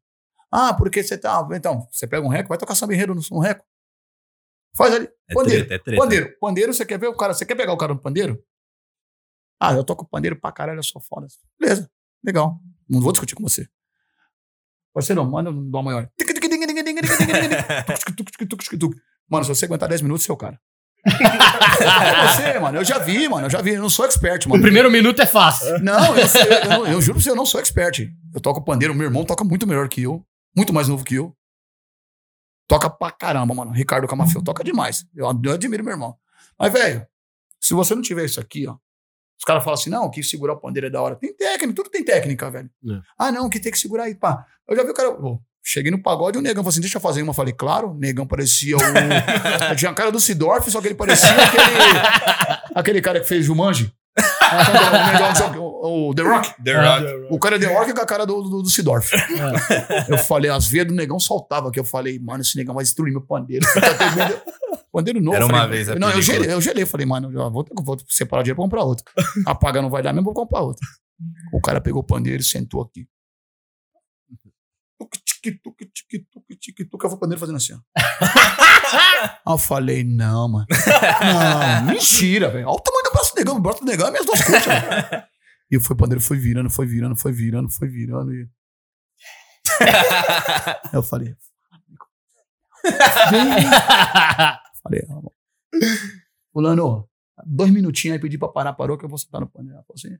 Ah, 0.51 0.73
porque 0.73 1.03
você 1.03 1.17
tá. 1.17 1.45
Então, 1.53 1.87
você 1.91 2.07
pega 2.07 2.25
um 2.25 2.29
reco, 2.29 2.49
vai 2.49 2.57
tocar 2.57 2.75
samba 2.75 2.93
enredo 2.93 3.13
no 3.15 3.21
no 3.31 3.39
reco. 3.39 3.65
Faz 4.77 4.93
ali. 4.93 5.09
É 5.29 5.33
Pandeiro. 5.33 5.65
treta, 5.65 5.81
é 5.81 5.83
treta. 5.83 6.01
Pandeiro. 6.03 6.37
Pandeiro, 6.39 6.73
você 6.73 6.85
quer 6.85 6.99
ver 6.99 7.07
o 7.07 7.15
cara? 7.15 7.33
Você 7.33 7.45
quer 7.45 7.55
pegar 7.55 7.73
o 7.73 7.77
cara 7.77 7.93
no 7.93 7.99
pandeiro? 7.99 8.43
Ah, 9.59 9.73
eu 9.73 9.83
toco 9.83 10.05
pandeiro 10.05 10.35
pra 10.39 10.51
caralho, 10.51 10.79
eu 10.79 10.83
sou 10.83 11.01
foda. 11.01 11.27
Beleza, 11.59 11.89
legal. 12.23 12.59
Não 12.89 12.99
vou 13.01 13.11
discutir 13.11 13.35
com 13.35 13.43
você. 13.43 13.67
Parceiro, 14.93 15.23
manda 15.25 15.49
um 15.49 15.69
dó 15.69 15.81
maior. 15.81 16.09
Mano, 19.29 19.43
se 19.43 19.49
você 19.55 19.65
aguentar 19.65 19.89
10 19.89 20.01
minutos, 20.01 20.23
seu 20.25 20.37
cara. 20.37 20.59
É 21.05 21.11
você, 22.33 22.59
mano. 22.59 22.77
Eu 22.79 22.83
já 22.85 22.97
vi, 22.99 23.27
mano. 23.27 23.45
Eu 23.47 23.49
já 23.49 23.61
vi. 23.61 23.71
Eu 23.73 23.81
não 23.81 23.89
sou 23.89 24.05
expert, 24.05 24.45
O 24.45 24.49
mano. 24.49 24.61
primeiro 24.61 24.89
minuto 24.91 25.21
é 25.21 25.25
fácil. 25.25 25.79
Não, 25.79 26.15
eu, 26.17 26.27
sei, 26.27 26.41
eu, 26.41 26.69
não- 26.69 26.87
eu 26.87 27.01
juro 27.01 27.15
pra 27.15 27.23
você, 27.23 27.29
eu 27.31 27.35
não 27.35 27.45
sou 27.45 27.59
expert. 27.59 27.99
Eu 28.33 28.41
toco 28.41 28.63
pandeiro, 28.63 28.93
meu 28.93 29.05
irmão 29.07 29.23
toca 29.25 29.43
muito 29.43 29.65
melhor 29.67 29.87
que 29.89 30.03
eu. 30.03 30.25
Muito 30.55 30.73
mais 30.73 30.87
novo 30.87 31.03
que 31.03 31.15
eu. 31.15 31.35
Toca 32.67 32.89
pra 32.89 33.11
caramba, 33.11 33.53
mano. 33.53 33.71
Ricardo 33.71 34.07
Camafeu 34.07 34.43
toca 34.43 34.63
demais. 34.63 35.05
Eu, 35.15 35.27
eu 35.43 35.51
admiro 35.53 35.83
meu 35.83 35.93
irmão. 35.93 36.17
Mas, 36.57 36.71
velho, 36.71 37.05
se 37.59 37.73
você 37.73 37.93
não 37.93 38.01
tiver 38.01 38.25
isso 38.25 38.39
aqui, 38.39 38.67
ó. 38.67 38.77
Os 39.37 39.43
caras 39.43 39.63
falam 39.63 39.77
assim, 39.77 39.89
não, 39.89 40.09
que 40.09 40.23
segurar 40.23 40.53
o 40.53 40.59
pandeiro 40.59 40.87
é 40.87 40.89
da 40.89 41.01
hora. 41.01 41.15
Tem 41.15 41.35
técnica, 41.35 41.73
tudo 41.73 41.89
tem 41.89 42.03
técnica, 42.03 42.49
velho. 42.49 42.69
É. 42.89 43.01
Ah, 43.17 43.31
não, 43.31 43.49
que 43.49 43.59
tem 43.59 43.71
que 43.71 43.77
segurar 43.77 44.05
aí, 44.05 44.15
pá. 44.15 44.45
Eu 44.67 44.75
já 44.75 44.83
vi 44.83 44.91
o 44.91 44.93
cara. 44.93 45.11
pô, 45.13 45.39
cheguei 45.61 45.91
no 45.91 46.01
pagode 46.01 46.37
e 46.37 46.39
o 46.39 46.41
negão 46.41 46.63
falou 46.63 46.69
assim: 46.69 46.79
deixa 46.79 46.97
eu 46.97 47.01
fazer 47.01 47.21
uma. 47.21 47.31
Eu 47.31 47.35
falei, 47.35 47.53
claro, 47.53 47.91
o 47.91 47.93
negão 47.93 48.25
parecia 48.25 48.77
o. 48.77 48.79
tinha 49.75 49.91
a 49.91 49.93
cara 49.93 50.11
do 50.11 50.19
Sidorf, 50.19 50.71
só 50.71 50.79
que 50.79 50.87
ele 50.87 50.95
parecia 50.95 51.29
aquele. 51.29 52.69
aquele 52.73 53.01
cara 53.01 53.19
que 53.19 53.27
fez 53.27 53.45
Jumanji. 53.45 53.93
O 54.17 55.59
o, 55.59 56.09
o 56.09 56.15
The 56.15 56.21
Rock. 56.23 56.63
The 56.63 56.73
Rock. 56.73 57.27
O 57.29 57.39
cara 57.39 57.55
é 57.55 57.59
The 57.59 57.65
Rock 57.73 57.93
com 57.93 58.01
a 58.01 58.05
cara 58.05 58.25
do, 58.25 58.41
do, 58.41 58.61
do 58.63 58.69
Sidorf. 58.69 59.11
Eu 60.07 60.17
falei, 60.17 60.49
as 60.49 60.67
veias 60.67 60.87
do 60.87 60.93
negão 60.93 61.19
saltava 61.19 61.69
aqui. 61.69 61.79
Eu 61.79 61.83
falei, 61.85 62.17
mano, 62.19 62.41
esse 62.41 62.55
negão 62.57 62.75
vai 62.75 62.83
destruir 62.83 63.11
meu 63.11 63.21
pandeiro. 63.21 63.65
Pandeiro 64.91 65.19
novo. 65.19 65.35
Era 65.35 65.45
uma 65.45 65.61
falei, 65.61 65.83
vez 65.83 65.99
Não, 65.99 66.09
eu 66.09 66.21
gelei, 66.21 66.53
eu 66.53 66.61
gelei. 66.61 66.83
Eu 66.83 66.87
falei, 66.87 67.05
mano, 67.05 67.31
eu 67.31 67.51
vou, 67.51 67.63
ter- 67.63 67.73
vou 67.83 67.97
separar 68.07 68.43
dinheiro 68.43 68.55
pra 68.55 68.63
comprar 68.63 68.83
outro. 68.83 69.03
Apagar 69.45 69.83
não 69.83 69.89
vai 69.89 70.01
dar 70.01 70.13
mesmo, 70.13 70.25
vou 70.25 70.33
comprar 70.33 70.61
outro. 70.61 70.85
O 71.53 71.59
cara 71.59 71.81
pegou 71.81 72.01
o 72.01 72.05
pandeiro 72.05 72.41
e 72.41 72.45
sentou 72.45 72.81
aqui. 72.81 73.05
Tuc, 75.51 75.77
tic, 75.77 75.89
tuc, 75.91 75.93
tic, 75.93 76.27
tuc, 76.31 76.59
tic, 76.59 76.89
tuc. 76.89 77.03
Eu 77.03 77.09
vou 77.09 77.19
pandeiro 77.19 77.39
fazendo 77.39 77.57
assim, 77.57 77.73
ó. 77.73 77.79
Aí 79.45 79.53
eu 79.53 79.57
falei, 79.57 80.03
não, 80.03 80.47
mano. 80.47 80.65
Não, 80.69 81.85
mentira, 81.85 82.49
velho. 82.49 82.67
Olha 82.67 82.75
o 82.75 82.79
tamanho 82.79 83.03
do 83.03 83.11
braço 83.11 83.33
do 83.33 83.37
negão. 83.37 83.57
O 83.57 83.59
braço 83.59 83.79
do 83.79 83.85
negão 83.85 84.07
é 84.07 84.11
minhas 84.11 84.25
duas 84.25 84.41
coxas, 84.41 84.65
velho. 84.65 85.23
E 85.71 85.79
foi 85.79 85.95
o 85.95 85.97
pandeiro 85.97 86.21
foi 86.21 86.37
virando, 86.37 86.69
foi 86.69 86.85
virando, 86.85 87.15
foi 87.15 87.31
virando, 87.31 87.69
foi 87.69 87.87
virando. 87.87 88.33
E... 88.33 88.47
eu 90.93 91.01
falei, 91.01 91.35
falei, 94.83 95.01
ah, 95.09 95.21
bom. 95.21 95.31
fulano, 96.53 97.09
dois 97.45 97.71
minutinhos 97.71 98.15
aí, 98.15 98.21
pedi 98.21 98.37
pra 98.37 98.47
parar, 98.47 98.73
parou 98.73 98.97
que 98.97 99.05
eu 99.05 99.09
vou 99.09 99.17
sentar 99.17 99.41
no 99.41 99.49
pandeiro. 99.49 99.77
Ela 99.77 99.83
falou 99.83 99.95
assim, 99.97 100.17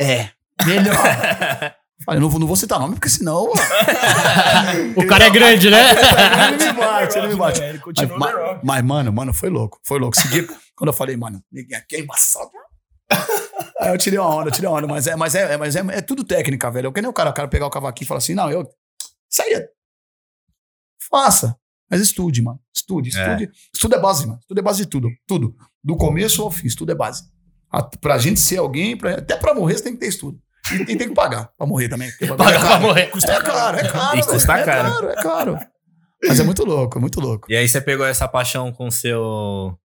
é, 0.00 0.30
melhor. 0.64 0.94
Falei, 2.04 2.20
não 2.20 2.28
vou, 2.30 2.38
não 2.40 2.46
vou 2.46 2.56
citar 2.56 2.78
nome, 2.78 2.94
porque 2.94 3.08
senão... 3.08 3.50
O 4.96 5.06
cara 5.06 5.24
é 5.26 5.30
grande, 5.30 5.68
né? 5.70 5.90
ele 5.90 6.64
me 6.64 6.72
bate, 6.72 7.18
ele 7.18 7.28
me 7.28 7.34
bate. 7.36 7.60
Ele 7.62 7.72
Mas, 7.74 7.82
continua 7.82 8.18
ma- 8.18 8.26
The 8.32 8.32
Rock. 8.32 8.60
mas, 8.66 8.84
mano, 8.84 9.12
mano, 9.12 9.34
foi 9.34 9.48
louco. 9.50 9.78
Foi 9.84 9.98
louco. 9.98 10.16
Esse 10.18 10.28
dia, 10.28 10.46
quando 10.76 10.88
eu 10.88 10.92
falei, 10.94 11.16
mano, 11.16 11.42
ninguém 11.50 11.76
aqui 11.76 11.96
é 11.96 12.00
embaçado. 12.00 12.50
Aí 13.80 13.90
eu 13.90 13.98
tirei 13.98 14.18
uma 14.18 14.28
onda, 14.34 14.48
eu 14.48 14.52
tirei 14.54 14.68
uma 14.68 14.78
onda, 14.78 14.86
mas 14.86 15.06
é, 15.06 15.16
mas 15.16 15.34
é, 15.34 15.54
é- 15.54 15.56
mas 15.56 15.76
é, 15.76 15.80
é 15.80 16.00
tudo 16.00 16.24
técnica, 16.24 16.70
velho. 16.70 16.86
Eu 16.86 16.92
que 16.92 17.00
nem 17.00 17.08
o 17.10 17.12
cara, 17.12 17.30
o 17.30 17.34
cara 17.34 17.48
pegar 17.48 17.66
o 17.66 17.70
cavaquinho 17.70 18.04
e 18.04 18.08
falar 18.08 18.18
assim, 18.18 18.34
não, 18.34 18.50
eu. 18.50 18.62
Isso 19.30 19.42
aí 19.42 19.52
é. 19.54 19.66
Faça. 21.10 21.56
Mas 21.90 22.00
estude, 22.00 22.42
mano. 22.42 22.60
Estude, 22.74 23.16
É. 23.16 23.22
estude. 23.34 23.50
Estudo 23.74 23.94
é 23.96 24.00
base, 24.00 24.26
mano. 24.26 24.38
Estudo 24.40 24.58
é 24.58 24.62
base 24.62 24.82
de 24.84 24.88
tudo. 24.88 25.08
Tudo. 25.26 25.54
Do 25.82 25.96
começo 25.96 26.42
ao 26.42 26.50
fim, 26.50 26.66
estudo 26.66 26.92
é 26.92 26.94
base. 26.94 27.22
A- 27.70 27.82
Pra 27.82 28.18
gente 28.18 28.38
ser 28.40 28.58
alguém, 28.58 28.96
pra- 28.96 29.14
até 29.14 29.36
pra 29.36 29.54
morrer, 29.54 29.76
você 29.78 29.84
tem 29.84 29.94
que 29.94 30.00
ter 30.00 30.08
estudo. 30.08 30.38
E, 30.72 30.82
e 30.92 30.96
tem 30.96 31.08
que 31.08 31.14
pagar 31.14 31.50
pra 31.56 31.66
morrer 31.66 31.88
também. 31.88 32.10
bagulho 32.20 32.36
Pagar 32.36 32.54
é 32.54 32.58
pra 32.58 32.68
caro. 32.68 32.82
morrer. 32.82 33.02
É 33.02 33.40
caro, 33.42 33.78
é 33.78 33.88
caro. 33.88 34.18
E 34.18 34.22
custa 34.24 34.52
é 34.58 34.64
caro. 34.64 34.92
caro. 34.92 35.08
É 35.10 35.14
caro, 35.22 35.58
Mas 36.26 36.40
é 36.40 36.42
muito 36.44 36.64
louco, 36.64 36.98
é 36.98 37.00
muito 37.00 37.20
louco. 37.20 37.46
E 37.50 37.56
aí 37.56 37.68
você 37.68 37.80
pegou 37.80 38.06
essa 38.06 38.26
paixão 38.28 38.72
com 38.72 38.90
seu. 38.90 39.78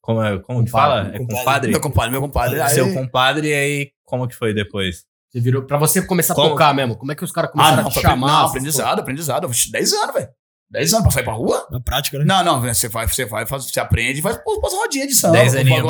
Como, 0.00 0.22
é, 0.22 0.38
como 0.40 0.64
que 0.64 0.70
Compadre, 0.70 0.70
fala? 0.70 1.14
É 1.14 1.18
compadre. 1.18 1.70
Meu 1.70 1.80
compadre, 1.80 2.10
meu 2.10 2.20
compadre. 2.20 2.60
Aí- 2.60 2.68
Seu 2.74 2.92
compadre, 2.92 3.48
e 3.48 3.54
aí 3.54 3.90
como 4.04 4.28
que 4.28 4.34
foi 4.34 4.52
depois? 4.52 5.04
Você 5.32 5.40
virou 5.40 5.62
pra 5.62 5.78
você 5.78 6.00
começar 6.02 6.34
a 6.34 6.36
Como? 6.36 6.50
tocar 6.50 6.72
mesmo. 6.74 6.94
Como 6.96 7.10
é 7.10 7.14
que 7.14 7.24
os 7.24 7.32
caras 7.32 7.50
Ah, 7.50 7.52
começaram 7.52 7.82
não, 7.82 7.88
a 7.88 7.90
te 7.92 8.00
chamar? 8.00 8.26
não, 8.28 8.46
aprendizado, 8.46 9.00
aprendizado. 9.00 9.44
Oxe, 9.46 9.72
10 9.72 9.92
anos, 9.94 10.14
velho. 10.14 10.28
10 10.70 10.92
anos 10.92 11.02
pra 11.04 11.12
sair 11.12 11.24
pra 11.24 11.32
rua? 11.32 11.66
Na 11.70 11.80
prática, 11.80 12.18
né? 12.18 12.24
Não, 12.24 12.44
não, 12.44 12.60
você 12.60 12.88
vai, 12.88 13.08
você 13.08 13.24
vai, 13.24 13.46
faz- 13.46 13.64
você 13.70 13.80
aprende 13.80 14.20
e 14.20 14.22
faz 14.22 14.38
umas 14.46 14.72
rodinhas 14.72 15.08
de 15.08 15.14
samba. 15.14 15.38
Dez 15.38 15.54
um 15.54 15.58
aninhos 15.58 15.80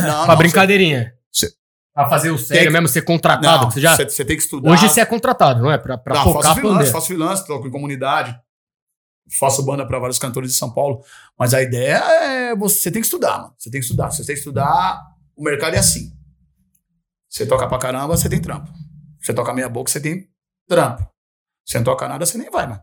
Pra 0.00 0.26
não, 0.26 0.36
brincadeirinha. 0.36 1.12
Pra 1.96 2.10
fazer 2.10 2.30
o 2.30 2.36
sério 2.36 2.64
que- 2.66 2.70
mesmo, 2.70 2.88
ser 2.88 3.00
contratado. 3.00 3.64
não, 3.64 3.70
você 3.70 3.80
já... 3.80 3.96
tem 3.96 4.26
que 4.26 4.34
estudar. 4.34 4.70
Hoje 4.70 4.86
você 4.86 5.00
é 5.00 5.06
contratado, 5.06 5.62
não 5.62 5.70
é? 5.70 5.78
Pra, 5.78 5.96
pra 5.96 6.14
não, 6.14 6.24
tocar 6.24 6.42
faço 6.42 6.60
freelance, 6.60 6.92
faço 6.92 7.06
freelance, 7.06 7.46
toco 7.46 7.66
em 7.66 7.70
comunidade. 7.70 8.38
Faço 9.38 9.64
banda 9.64 9.86
pra 9.86 9.98
vários 9.98 10.18
cantores 10.18 10.50
de 10.50 10.58
São 10.58 10.70
Paulo. 10.70 11.02
Mas 11.38 11.54
a 11.54 11.62
ideia 11.62 11.96
é 11.96 12.54
você, 12.54 12.90
tem 12.90 13.00
que 13.00 13.06
estudar, 13.06 13.38
mano. 13.38 13.54
Você 13.56 13.70
tem 13.70 13.80
que 13.80 13.86
estudar. 13.86 14.10
Você 14.10 14.26
tem 14.26 14.34
que 14.34 14.40
estudar. 14.40 15.02
O 15.34 15.42
mercado 15.42 15.74
é 15.74 15.78
assim. 15.78 16.12
Você 17.30 17.46
toca 17.46 17.66
pra 17.66 17.78
caramba, 17.78 18.14
você 18.14 18.28
tem 18.28 18.42
trampo. 18.42 18.70
Você 19.18 19.32
toca 19.32 19.54
meia 19.54 19.68
boca, 19.70 19.90
você 19.90 19.98
tem 19.98 20.28
trampo. 20.68 21.08
Você 21.64 21.78
não 21.78 21.84
toca 21.84 22.06
nada, 22.06 22.26
você 22.26 22.36
nem 22.36 22.50
vai, 22.50 22.66
mano. 22.66 22.82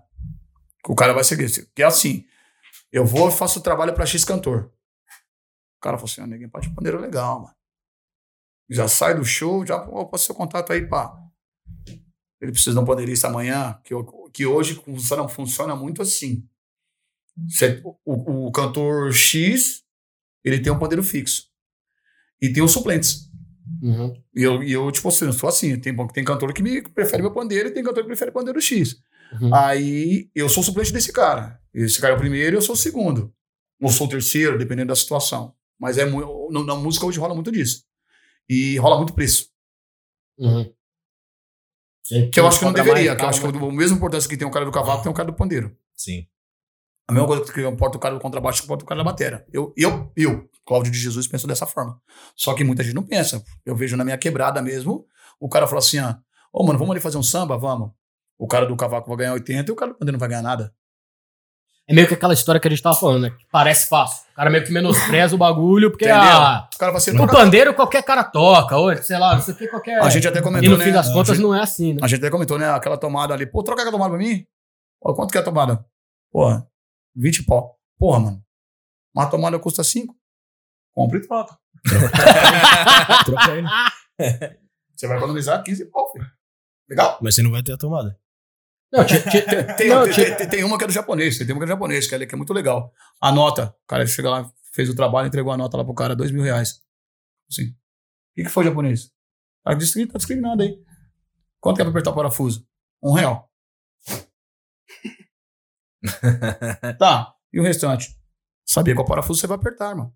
O 0.87 0.95
cara 0.95 1.13
vai 1.13 1.23
seguir. 1.23 1.49
Que 1.75 1.83
é 1.83 1.85
assim. 1.85 2.25
Eu 2.91 3.05
vou 3.05 3.29
e 3.29 3.31
faço 3.31 3.61
trabalho 3.61 3.93
pra 3.93 4.07
X 4.07 4.25
cantor. 4.25 4.71
O 5.77 5.81
cara 5.81 5.99
falou 5.99 6.11
assim: 6.11 6.21
ó, 6.21 6.25
ninguém 6.25 6.49
pode 6.49 6.67
pandeiro 6.73 6.99
legal, 6.99 7.41
mano. 7.41 7.55
Já 8.69 8.87
sai 8.87 9.15
do 9.15 9.25
show, 9.25 9.65
já 9.65 9.79
passa 9.79 10.25
seu 10.25 10.35
contato 10.35 10.71
aí, 10.73 10.87
pá. 10.87 11.13
Ele 12.41 12.51
precisa 12.51 12.73
de 12.73 12.79
um 12.79 12.85
pandeirista 12.85 13.27
amanhã, 13.27 13.79
que, 13.83 13.93
que 14.33 14.45
hoje 14.45 14.75
funciona, 14.75 15.27
funciona 15.27 15.75
muito 15.75 16.01
assim. 16.01 16.45
Você- 17.47 17.81
o, 18.05 18.47
o 18.47 18.51
cantor 18.51 19.13
X, 19.13 19.83
ele 20.43 20.59
tem 20.59 20.71
um 20.71 20.79
pandeiro 20.79 21.03
fixo. 21.03 21.47
E 22.41 22.51
tem 22.51 22.61
os 22.63 22.71
suplentes. 22.71 23.29
Uhum. 23.81 24.13
E 24.35 24.43
eu, 24.43 24.61
e 24.63 24.71
eu 24.73 24.91
tipo 24.91 25.07
assim, 25.07 25.25
eu 25.25 25.33
sou 25.33 25.47
assim. 25.47 25.79
Tem, 25.79 25.95
tem 26.07 26.23
cantor 26.23 26.53
que 26.53 26.61
me 26.61 26.81
prefere 26.81 27.21
meu 27.21 27.31
pandeiro 27.33 27.69
e 27.69 27.71
tem 27.71 27.83
cantor 27.83 28.03
que 28.03 28.07
prefere 28.07 28.31
pandeiro 28.31 28.59
X. 28.61 28.97
Uhum. 29.41 29.53
Aí 29.55 30.29
eu 30.35 30.49
sou 30.49 30.61
suplente 30.63 30.91
desse 30.91 31.11
cara. 31.13 31.59
Esse 31.73 31.99
cara 32.01 32.13
é 32.13 32.17
o 32.17 32.19
primeiro 32.19 32.55
e 32.55 32.57
eu 32.57 32.61
sou 32.61 32.75
o 32.75 32.77
segundo. 32.77 33.33
Ou 33.81 33.89
sou 33.89 34.05
o 34.07 34.09
terceiro, 34.09 34.57
dependendo 34.57 34.89
da 34.89 34.95
situação. 34.95 35.55
Mas 35.79 35.97
é 35.97 36.05
na 36.05 36.75
música 36.75 37.05
hoje 37.05 37.19
rola 37.19 37.33
muito 37.33 37.51
disso. 37.51 37.83
E 38.49 38.77
rola 38.77 38.97
muito 38.97 39.13
preço. 39.13 39.49
Uhum. 40.37 40.73
Sim, 42.05 42.29
Que 42.29 42.39
eu 42.39 42.47
acho 42.47 42.59
que 42.59 42.65
não 42.65 42.73
deveria. 42.73 43.15
Que 43.15 43.23
eu 43.23 43.29
acho 43.29 43.39
que 43.41 43.51
caro, 43.51 43.69
a 43.69 43.71
mesma 43.71 43.97
importância 43.97 44.29
que 44.29 44.35
tem 44.35 44.47
o 44.47 44.51
cara 44.51 44.65
do 44.65 44.71
cavaco, 44.71 45.03
tem 45.03 45.11
o 45.11 45.15
cara 45.15 45.31
do 45.31 45.35
pandeiro. 45.35 45.75
Sim. 45.95 46.27
A 47.07 47.13
mesma 47.13 47.27
coisa 47.27 47.51
que 47.51 47.61
importa 47.61 47.97
o 47.97 47.99
cara 47.99 48.15
do 48.15 48.21
contrabaixo 48.21 48.59
que 48.59 48.65
importa 48.65 48.83
o 48.83 48.87
cara 48.87 48.99
da 48.99 49.03
bateria. 49.03 49.45
Eu, 49.51 49.73
eu, 49.77 50.11
eu, 50.15 50.49
Cláudio 50.65 50.91
de 50.91 50.97
Jesus, 50.97 51.27
penso 51.27 51.47
dessa 51.47 51.65
forma. 51.65 52.01
Só 52.35 52.53
que 52.53 52.63
muita 52.63 52.83
gente 52.83 52.95
não 52.95 53.03
pensa. 53.03 53.43
Eu 53.65 53.75
vejo 53.75 53.97
na 53.97 54.03
minha 54.03 54.17
quebrada 54.17 54.61
mesmo, 54.61 55.05
o 55.39 55.49
cara 55.49 55.67
fala 55.67 55.79
assim: 55.79 55.99
ah, 55.99 56.19
ô 56.51 56.65
mano, 56.65 56.79
vamos 56.79 56.93
ali 56.93 57.01
fazer 57.01 57.17
um 57.17 57.23
samba? 57.23 57.57
Vamos. 57.57 57.91
O 58.37 58.47
cara 58.47 58.65
do 58.65 58.75
cavaco 58.75 59.07
vai 59.07 59.17
ganhar 59.17 59.33
80 59.33 59.69
e 59.69 59.73
o 59.73 59.75
cara 59.75 59.91
do 59.91 59.97
pandeiro 59.97 60.13
não 60.13 60.19
vai 60.19 60.29
ganhar 60.29 60.41
nada. 60.41 60.73
É 61.87 61.93
meio 61.93 62.07
que 62.07 62.13
aquela 62.13 62.33
história 62.33 62.61
que 62.61 62.67
a 62.67 62.71
gente 62.71 62.81
tava 62.81 62.95
falando, 62.95 63.23
né? 63.23 63.29
Que 63.31 63.45
Parece 63.51 63.89
fácil. 63.89 64.23
O 64.31 64.35
cara 64.35 64.49
meio 64.49 64.63
que 64.63 64.71
menospreza 64.71 65.35
o 65.35 65.37
bagulho, 65.37 65.91
porque 65.91 66.07
ah, 66.07 66.69
O 66.73 66.77
cara 66.77 66.91
fala 66.91 66.97
assim: 66.97 67.11
no 67.11 67.17
toca- 67.27 67.33
pandeiro 67.33 67.73
qualquer 67.73 68.01
cara 68.03 68.23
toca, 68.23 68.77
ou 68.77 68.95
sei 68.97 69.19
lá, 69.19 69.35
não 69.35 69.41
sei 69.41 69.53
o 69.53 69.57
que, 69.57 69.67
qualquer. 69.67 70.01
A 70.01 70.09
gente 70.09 70.25
até 70.27 70.39
E 70.39 70.41
comentou, 70.41 70.69
no 70.71 70.77
né? 70.77 70.85
fim 70.85 70.91
das 70.93 71.11
contas 71.11 71.35
gente- 71.35 71.43
não 71.45 71.53
é 71.53 71.61
assim, 71.61 71.93
né? 71.93 71.99
A 72.01 72.07
gente 72.07 72.19
até 72.19 72.29
comentou, 72.31 72.57
né? 72.57 72.69
Aquela 72.71 72.97
tomada 72.97 73.33
ali. 73.33 73.45
Pô, 73.45 73.61
troca 73.63 73.81
aquela 73.81 73.91
tomada 73.91 74.11
pra 74.11 74.19
mim? 74.19 74.45
Pô, 75.01 75.13
quanto 75.13 75.31
que 75.31 75.37
é 75.37 75.41
a 75.41 75.43
tomada? 75.43 75.85
Porra, 76.31 76.65
20 77.15 77.43
pau. 77.43 77.77
Porra, 77.99 78.19
mano. 78.21 78.41
Uma 79.13 79.25
tomada 79.27 79.59
custa 79.59 79.83
5. 79.83 80.15
Compra 80.95 81.17
e 81.17 81.21
troca. 81.27 81.57
Troca 83.25 83.51
aí, 83.51 83.61
né? 83.61 83.69
Você 84.95 85.07
vai 85.07 85.17
economizar 85.17 85.61
15 85.63 85.85
pau, 85.91 86.11
filho. 86.11 86.25
Legal? 86.89 87.19
Mas 87.21 87.35
você 87.35 87.41
não 87.43 87.51
vai 87.51 87.61
ter 87.63 87.73
a 87.73 87.77
tomada. 87.77 88.17
Não, 88.93 89.03
tinha- 89.05 89.21
tinha- 89.23 89.43
Tem, 89.75 89.89
não, 89.89 90.03
tem, 90.03 90.13
tinha- 90.13 90.35
tem- 90.37 90.47
tem 90.49 90.63
uma 90.63 90.77
que 90.77 90.83
é 90.83 90.87
do 90.87 90.93
japonês, 90.93 91.37
tem 91.37 91.47
uma 91.47 91.57
que 91.57 91.63
é 91.63 91.65
do 91.65 91.69
japonês, 91.69 92.07
que 92.07 92.13
é, 92.15 92.25
que 92.25 92.35
é 92.35 92.37
muito 92.37 92.53
legal. 92.53 92.93
A 93.19 93.31
nota, 93.31 93.75
o 93.83 93.87
cara 93.87 94.05
chega 94.05 94.29
lá, 94.29 94.51
fez 94.71 94.87
o 94.89 94.95
trabalho, 94.95 95.27
entregou 95.27 95.51
a 95.51 95.57
nota 95.57 95.75
lá 95.77 95.83
pro 95.83 95.93
cara, 95.95 96.15
dois 96.15 96.29
mil 96.31 96.43
reais. 96.43 96.79
Assim. 97.51 97.69
O 97.69 97.73
que, 98.35 98.43
que 98.43 98.49
foi 98.49 98.63
japonês? 98.63 99.11
Disse, 99.77 100.05
tá 100.07 100.17
discriminado 100.17 100.61
aí. 100.61 100.77
Quanto 101.59 101.77
que 101.77 101.81
é 101.81 101.85
pra 101.85 101.91
apertar 101.91 102.11
o 102.11 102.15
parafuso? 102.15 102.67
Um 103.01 103.13
real. 103.13 103.49
tá, 106.99 107.33
e 107.51 107.59
o 107.59 107.63
restante? 107.63 108.09
Sabia 108.65 108.95
qual 108.95 109.05
parafuso 109.05 109.39
você 109.39 109.47
vai 109.47 109.57
apertar, 109.57 109.89
irmão. 109.91 110.13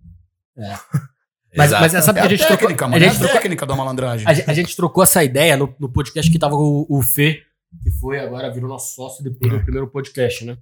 Mas, 1.55 1.67
Exato. 1.69 1.81
mas 1.81 1.93
é, 1.93 2.01
sabe 2.01 2.19
É 2.19 2.21
que 2.21 2.27
a, 2.27 2.27
a 2.27 2.29
gente 2.35 2.39
trocou. 2.45 2.57
técnica, 2.57 2.85
A 2.85 2.87
mano. 2.89 3.03
É 3.03 3.07
a 3.07 3.09
gente, 3.09 3.19
trocou 3.19 3.37
técnica 3.37 3.65
da 3.65 3.75
malandragem. 3.75 4.27
a, 4.27 4.33
gente- 4.33 4.49
a 4.49 4.53
gente 4.53 4.75
trocou 4.75 5.03
essa 5.03 5.23
ideia 5.23 5.55
no, 5.55 5.73
no 5.79 5.91
podcast 5.91 6.29
que 6.31 6.37
tava 6.39 6.55
o, 6.55 6.85
o 6.89 7.01
Fê, 7.01 7.41
que 7.81 7.91
foi 7.99 8.19
agora, 8.19 8.51
virou 8.51 8.69
nosso 8.69 8.95
sócio 8.95 9.23
depois 9.23 9.51
do 9.51 9.61
primeiro 9.63 9.89
podcast, 9.89 10.45
né? 10.45 10.57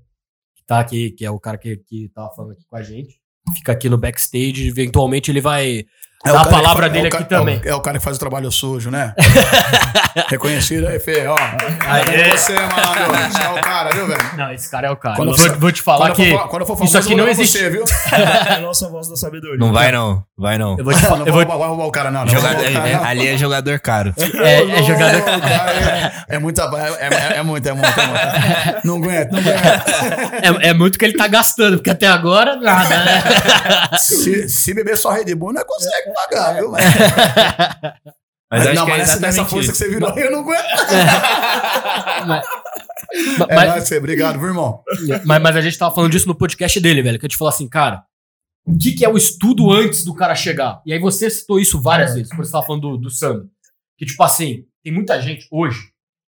Que 0.55 0.63
tá 0.65 0.79
aqui, 0.79 1.11
que 1.11 1.25
é 1.25 1.31
o 1.31 1.39
cara 1.39 1.57
que, 1.57 1.77
que 1.77 2.09
tava 2.09 2.33
falando 2.33 2.51
aqui 2.51 2.65
com 2.65 2.75
a 2.75 2.81
gente. 2.81 3.21
Fica 3.55 3.71
aqui 3.71 3.87
no 3.89 3.97
backstage, 3.97 4.67
eventualmente 4.67 5.31
ele 5.31 5.41
vai 5.41 5.85
É 6.25 6.29
a 6.35 6.45
palavra 6.45 6.89
dele 6.89 7.07
é 7.07 7.09
o 7.11 7.13
aqui 7.13 7.23
é 7.23 7.37
o- 7.37 7.39
também. 7.39 7.61
É 7.65 7.75
o 7.75 7.81
cara 7.81 7.97
que 7.99 8.03
faz 8.03 8.17
o 8.17 8.19
trabalho 8.19 8.51
sujo, 8.51 8.89
né? 8.89 9.13
Reconhecido 10.29 10.87
aí, 10.87 10.99
Fê, 10.99 11.27
ó. 11.27 11.35
Aê. 11.87 12.21
É 12.21 12.29
você, 12.37 12.53
mano. 12.53 13.31
Você 13.31 13.41
é 13.43 13.49
o 13.49 13.61
cara, 13.61 13.89
viu, 13.93 14.07
velho? 14.07 14.19
Não, 14.37 14.51
esse 14.51 14.69
cara 14.69 14.87
é 14.87 14.91
o 14.91 14.95
cara. 14.95 15.15
Quando 15.15 15.31
Eu 15.31 15.37
vou, 15.37 15.59
vou 15.59 15.71
te 15.71 15.81
falar 15.81 16.07
quando, 16.07 16.15
que. 16.15 16.31
for, 16.31 16.47
quando 16.49 16.61
eu 16.61 16.65
for 16.67 16.73
isso 16.73 16.79
famoso, 16.93 16.97
aqui 16.97 17.11
eu 17.13 17.17
vou 17.17 17.25
não 17.25 17.31
existe. 17.31 17.57
Você, 17.59 17.69
viu? 17.69 17.83
É 18.15 18.53
a 18.55 18.59
nossa 18.59 18.87
voz 18.89 19.07
da 19.07 19.15
sabedoria. 19.15 19.57
Não 19.57 19.71
vai 19.73 19.91
não, 19.91 20.23
vai 20.37 20.57
não. 20.57 20.77
Eu 20.77 20.83
vou 20.85 20.93
te 20.93 20.99
falar. 21.01 21.17
Não 21.19 21.27
Eu 21.27 21.33
vou 21.33 21.41
vou, 21.43 21.51
roubar, 21.51 21.67
roubar 21.67 21.85
o 21.85 21.91
cara, 21.91 22.11
não. 22.11 22.21
não 22.21 22.27
Jogador- 22.27 22.63
roubar 22.63 22.69
o 22.71 22.73
cara, 22.73 22.89
é- 22.89 22.93
não. 22.95 23.03
ali 23.03 23.27
é 23.27 23.37
jogador 23.37 23.79
caro. 23.79 24.13
é, 24.17 24.79
é 24.79 24.83
jogador. 24.83 25.19
Ô, 25.21 25.23
cara, 25.41 25.71
É, 26.29 26.35
é 26.35 26.39
muita. 26.39 26.63
É, 26.63 27.35
é, 27.35 27.37
é 27.39 27.43
muito, 27.43 27.67
é 27.67 27.73
muito, 27.73 27.99
é 27.99 28.07
muito. 28.07 28.85
Não 28.85 28.95
aguento, 28.97 29.31
não 29.31 29.39
aguento. 29.39 30.63
É, 30.63 30.69
é 30.69 30.73
muito 30.73 30.97
que 30.97 31.05
ele 31.05 31.15
tá 31.17 31.27
gastando, 31.27 31.77
porque 31.77 31.89
até 31.89 32.07
agora 32.07 32.55
nada, 32.57 32.97
né? 33.03 33.97
Se, 33.97 34.47
se 34.49 34.73
beber 34.73 34.97
só 34.97 35.11
Red 35.11 35.33
Bull, 35.35 35.53
não 35.53 35.63
consegue 35.65 36.09
pagar, 36.15 36.53
viu? 36.55 36.71
Mas, 38.51 38.63
Mas 38.63 38.67
acho 38.67 38.75
não, 38.79 38.85
que 38.85 38.91
é 38.91 38.97
mas 38.97 39.07
nessa, 39.07 39.19
nessa 39.19 39.41
exatamente 39.41 39.49
força 39.49 39.71
que 39.71 39.73
isso. 39.73 39.83
você 39.83 39.89
virou 39.89 40.09
aí, 40.13 40.21
eu 40.21 40.31
não 40.31 40.39
aguento. 40.41 40.63
mas, 42.27 42.45
É 43.49 43.55
mas- 43.55 43.69
nóis. 43.69 43.91
Obrigado, 43.91 44.39
viu, 44.39 44.47
irmão? 44.49 44.83
mas, 45.25 45.41
mas 45.41 45.55
a 45.55 45.61
gente 45.61 45.77
tava 45.77 45.93
falando 45.93 46.11
disso 46.11 46.27
no 46.27 46.35
podcast 46.35 46.79
dele, 46.79 47.01
velho. 47.01 47.19
Que 47.19 47.25
a 47.25 47.27
gente 47.29 47.37
falou 47.37 47.49
assim, 47.49 47.67
cara, 47.67 48.03
o 48.65 48.77
que, 48.77 48.91
que 48.93 49.03
é 49.03 49.09
o 49.09 49.17
estudo 49.17 49.71
antes 49.71 50.05
do 50.05 50.13
cara 50.13 50.35
chegar? 50.35 50.79
E 50.85 50.93
aí 50.93 50.99
você 50.99 51.27
citou 51.29 51.59
isso 51.59 51.81
várias 51.81 52.13
vezes, 52.13 52.29
quando 52.29 52.45
você 52.45 52.51
tava 52.51 52.65
falando 52.65 52.81
do, 52.91 52.97
do 52.97 53.09
samba. 53.09 53.45
Que, 53.97 54.05
tipo 54.05 54.21
assim, 54.23 54.63
tem 54.83 54.93
muita 54.93 55.19
gente 55.21 55.47
hoje, 55.51 55.79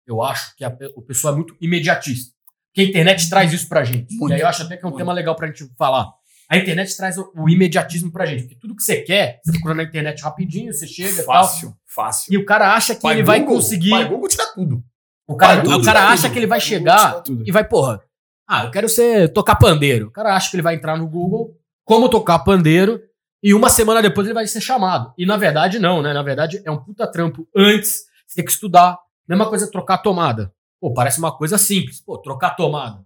eu 0.06 0.22
acho 0.22 0.56
que 0.56 0.64
a, 0.64 0.74
o 0.96 1.02
pessoal 1.02 1.34
é 1.34 1.36
muito 1.36 1.54
imediatista. 1.60 2.32
Que 2.72 2.80
a 2.80 2.84
internet 2.84 3.28
traz 3.28 3.52
isso 3.52 3.68
pra 3.68 3.84
gente. 3.84 4.14
Muito. 4.16 4.32
E 4.32 4.34
aí 4.36 4.40
eu 4.40 4.48
acho 4.48 4.62
até 4.62 4.76
que 4.76 4.84
é 4.84 4.86
um 4.86 4.90
Muito. 4.90 4.98
tema 5.02 5.12
legal 5.12 5.36
pra 5.36 5.46
gente 5.48 5.66
falar. 5.78 6.08
A 6.48 6.56
internet 6.56 6.96
traz 6.96 7.18
o, 7.18 7.32
o 7.34 7.48
imediatismo 7.48 8.10
pra 8.12 8.26
gente. 8.26 8.42
Porque 8.42 8.56
tudo 8.56 8.76
que 8.76 8.82
você 8.82 9.02
quer, 9.02 9.40
você 9.44 9.52
procura 9.52 9.74
na 9.74 9.82
internet 9.82 10.22
rapidinho, 10.22 10.72
você 10.72 10.86
chega 10.86 11.10
e 11.10 11.24
tal. 11.24 11.24
Fácil, 11.24 11.76
fácil. 11.84 12.32
E 12.32 12.38
o 12.38 12.44
cara 12.44 12.74
acha 12.74 12.94
que 12.94 13.06
ele 13.06 13.22
vai 13.22 13.44
conseguir. 13.44 13.90
Pai 13.90 14.08
Google 14.08 14.28
tira 14.28 14.46
tudo. 14.54 14.82
O 15.26 15.36
cara, 15.36 15.68
o 15.68 15.82
cara 15.82 16.08
acha 16.08 16.22
tudo. 16.22 16.32
que 16.32 16.38
ele 16.38 16.46
vai 16.46 16.60
chegar 16.60 17.20
tudo. 17.22 17.42
e 17.46 17.50
vai, 17.50 17.64
porra. 17.66 18.00
Ah, 18.48 18.64
eu 18.64 18.70
quero 18.70 18.88
ser 18.88 19.32
tocar 19.32 19.56
pandeiro. 19.56 20.06
O 20.06 20.10
cara 20.12 20.36
acha 20.36 20.50
que 20.50 20.56
ele 20.56 20.62
vai 20.62 20.76
entrar 20.76 20.96
no 20.96 21.08
Google 21.08 21.56
como 21.84 22.08
tocar 22.08 22.38
pandeiro 22.40 23.00
e 23.42 23.52
uma 23.52 23.68
semana 23.68 24.00
depois 24.00 24.26
ele 24.26 24.34
vai 24.34 24.46
ser 24.46 24.60
chamado. 24.60 25.12
E 25.18 25.26
na 25.26 25.36
verdade 25.36 25.80
não, 25.80 26.00
né? 26.00 26.12
Na 26.12 26.22
verdade 26.22 26.62
é 26.64 26.70
um 26.70 26.82
puta 26.82 27.10
trampo 27.10 27.48
antes, 27.56 28.04
você 28.26 28.36
tem 28.36 28.44
que 28.44 28.52
estudar. 28.52 28.98
Mesma 29.28 29.48
coisa 29.48 29.68
trocar 29.68 29.98
tomada. 29.98 30.52
Pô, 30.80 30.94
parece 30.94 31.18
uma 31.18 31.36
coisa 31.36 31.58
simples. 31.58 32.00
Pô, 32.00 32.18
trocar 32.18 32.50
tomada. 32.50 33.04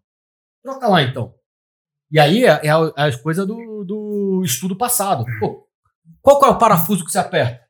Troca 0.63 0.87
lá 0.89 1.03
então. 1.03 1.35
E 2.11 2.19
aí 2.19 2.45
é, 2.45 2.61
é 2.65 2.71
a, 2.71 2.93
é 2.97 3.03
a 3.09 3.19
coisa 3.19 3.47
do, 3.47 3.85
do 3.85 4.43
estudo 4.45 4.77
passado. 4.77 5.25
Pô, 5.39 5.67
qual 6.21 6.43
é 6.45 6.49
o 6.49 6.59
parafuso 6.59 7.05
que 7.05 7.13
você 7.13 7.19
aperta? 7.19 7.61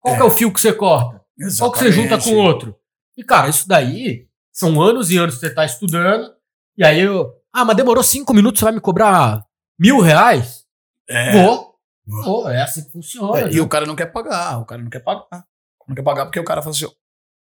Qual 0.00 0.14
que 0.16 0.22
é 0.22 0.24
o 0.24 0.30
fio 0.30 0.52
que 0.52 0.60
você 0.60 0.72
corta? 0.72 1.20
Qual 1.58 1.72
que 1.72 1.78
você 1.78 1.92
junta 1.92 2.18
com 2.18 2.30
o 2.30 2.38
outro? 2.38 2.76
E, 3.16 3.24
cara, 3.24 3.48
isso 3.48 3.66
daí 3.68 4.26
são 4.52 4.80
anos 4.80 5.10
e 5.10 5.16
anos 5.18 5.34
que 5.34 5.40
você 5.40 5.54
tá 5.54 5.64
estudando. 5.64 6.32
E 6.76 6.84
aí 6.84 7.00
eu. 7.00 7.32
Ah, 7.52 7.64
mas 7.64 7.76
demorou 7.76 8.02
cinco 8.04 8.32
minutos, 8.32 8.60
você 8.60 8.64
vai 8.64 8.74
me 8.74 8.80
cobrar 8.80 9.44
mil 9.78 10.00
reais? 10.00 10.64
É. 11.08 11.32
Vou. 11.42 11.70
Vou, 12.06 12.48
é 12.50 12.62
assim 12.62 12.84
que 12.84 12.92
funciona. 12.92 13.40
É, 13.40 13.52
e 13.52 13.60
o 13.60 13.68
cara 13.68 13.86
não 13.86 13.94
quer 13.96 14.06
pagar, 14.06 14.58
o 14.58 14.64
cara 14.64 14.82
não 14.82 14.90
quer 14.90 15.00
pagar. 15.00 15.44
Não 15.86 15.94
quer 15.94 16.02
pagar 16.02 16.24
porque 16.26 16.40
o 16.40 16.44
cara 16.44 16.62
fala 16.62 16.74
assim, 16.74 16.86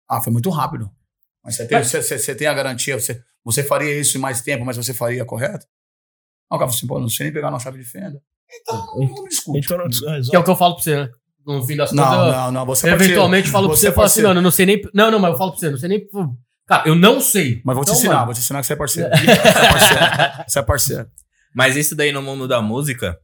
ah, 0.09 0.21
foi 0.21 0.31
muito 0.33 0.49
rápido. 0.49 0.89
Mas 1.43 1.55
você 1.55 1.67
tem, 1.67 1.77
você, 1.83 2.01
você- 2.01 2.17
você 2.19 2.35
tem 2.35 2.47
a 2.47 2.53
garantia, 2.53 2.99
você, 2.99 3.21
você 3.43 3.63
faria 3.63 3.97
isso 3.99 4.17
em 4.17 4.21
mais 4.21 4.41
tempo, 4.41 4.65
mas 4.65 4.75
você 4.77 4.93
faria 4.93 5.23
correto? 5.25 5.65
Não, 6.49 6.55
o 6.55 6.59
cara 6.59 6.69
fala 6.69 6.77
assim, 6.77 6.87
pô, 6.87 6.99
não 6.99 7.09
sei 7.09 7.25
nem 7.25 7.33
pegar 7.33 7.51
na 7.51 7.59
chave 7.59 7.77
de 7.79 7.85
fenda. 7.85 8.21
Então, 8.61 8.75
não, 8.95 9.07
não 9.07 9.23
discute. 9.27 9.59
Então 9.65 9.77
não 9.77 9.85
Hum. 9.85 10.13
é, 10.15 10.21
Que 10.29 10.35
é 10.35 10.39
o 10.39 10.43
que 10.43 10.49
eu 10.49 10.55
falo 10.55 10.75
pra 10.75 10.83
você, 10.83 10.95
né? 10.95 11.09
no 11.45 11.63
fim 11.65 11.77
das 11.77 11.93
Não, 11.93 12.03
contas, 12.03 12.17
eu- 12.27 12.31
não, 12.33 12.51
não. 12.51 12.65
Você 12.65 12.89
eventualmente 12.89 13.49
falo 13.49 13.67
pra 13.69 13.75
Você 13.77 13.81
você, 13.81 13.87
é 13.87 13.91
falo 13.93 14.05
assim, 14.05 14.13
parceiro. 14.15 14.27
mano, 14.29 14.39
eu 14.39 14.43
não 14.43 14.51
sei 14.51 14.65
nem. 14.65 14.81
Não, 14.93 15.09
não, 15.11 15.17
mas 15.19 15.31
eu 15.31 15.37
falo 15.37 15.51
pra 15.51 15.59
você, 15.61 15.69
não 15.71 15.77
sei 15.77 15.87
nem. 15.89 16.07
Cara, 16.67 16.87
eu 16.89 16.95
não 16.95 17.21
sei. 17.21 17.61
Mas 17.63 17.73
vou 17.75 17.85
te 17.85 17.87
Então, 17.89 17.99
ensinar, 17.99 18.13
mano, 18.15 18.25
vou 18.25 18.33
te 18.33 18.39
ensinar 18.41 18.59
que 18.59 18.67
você 18.67 18.73
é 18.73 18.75
parceiro. 18.75 19.09
Você 19.09 19.23
é 19.31 19.71
parceiro. 19.71 20.43
Você 20.47 20.59
é 20.59 20.61
parceiro. 20.63 21.11
Mas 21.55 21.75
isso 21.77 21.95
daí 21.95 22.11
no 22.11 22.21
mundo 22.21 22.47
da 22.49 22.61
música, 22.61 23.17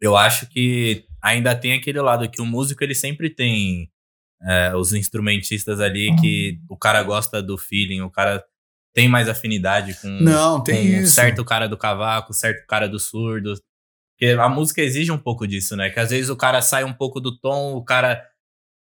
eu 0.00 0.16
acho 0.16 0.46
que 0.48 1.04
ainda 1.20 1.54
tem 1.56 1.72
aquele 1.72 2.00
lado 2.00 2.28
que 2.30 2.40
o 2.40 2.46
músico 2.46 2.84
ele 2.84 2.94
sempre 2.94 3.28
tem 3.28 3.90
é, 4.44 4.72
os 4.76 4.92
instrumentistas 4.92 5.80
ali 5.80 6.14
que 6.20 6.58
o 6.68 6.76
cara 6.76 7.02
gosta 7.02 7.42
do 7.42 7.58
feeling, 7.58 8.00
o 8.02 8.10
cara 8.10 8.44
tem 8.92 9.08
mais 9.08 9.28
afinidade 9.28 9.94
com, 10.00 10.08
Não, 10.08 10.62
tem 10.62 11.00
com 11.00 11.06
certo 11.06 11.44
cara 11.44 11.68
do 11.68 11.76
cavaco, 11.76 12.32
certo 12.32 12.66
cara 12.66 12.88
do 12.88 12.98
surdo. 12.98 13.54
Porque 14.12 14.34
a 14.38 14.48
música 14.48 14.82
exige 14.82 15.10
um 15.10 15.18
pouco 15.18 15.46
disso, 15.46 15.76
né? 15.76 15.90
Que 15.90 16.00
às 16.00 16.10
vezes 16.10 16.28
o 16.28 16.36
cara 16.36 16.60
sai 16.60 16.84
um 16.84 16.92
pouco 16.92 17.20
do 17.20 17.38
tom, 17.38 17.74
o 17.74 17.84
cara 17.84 18.22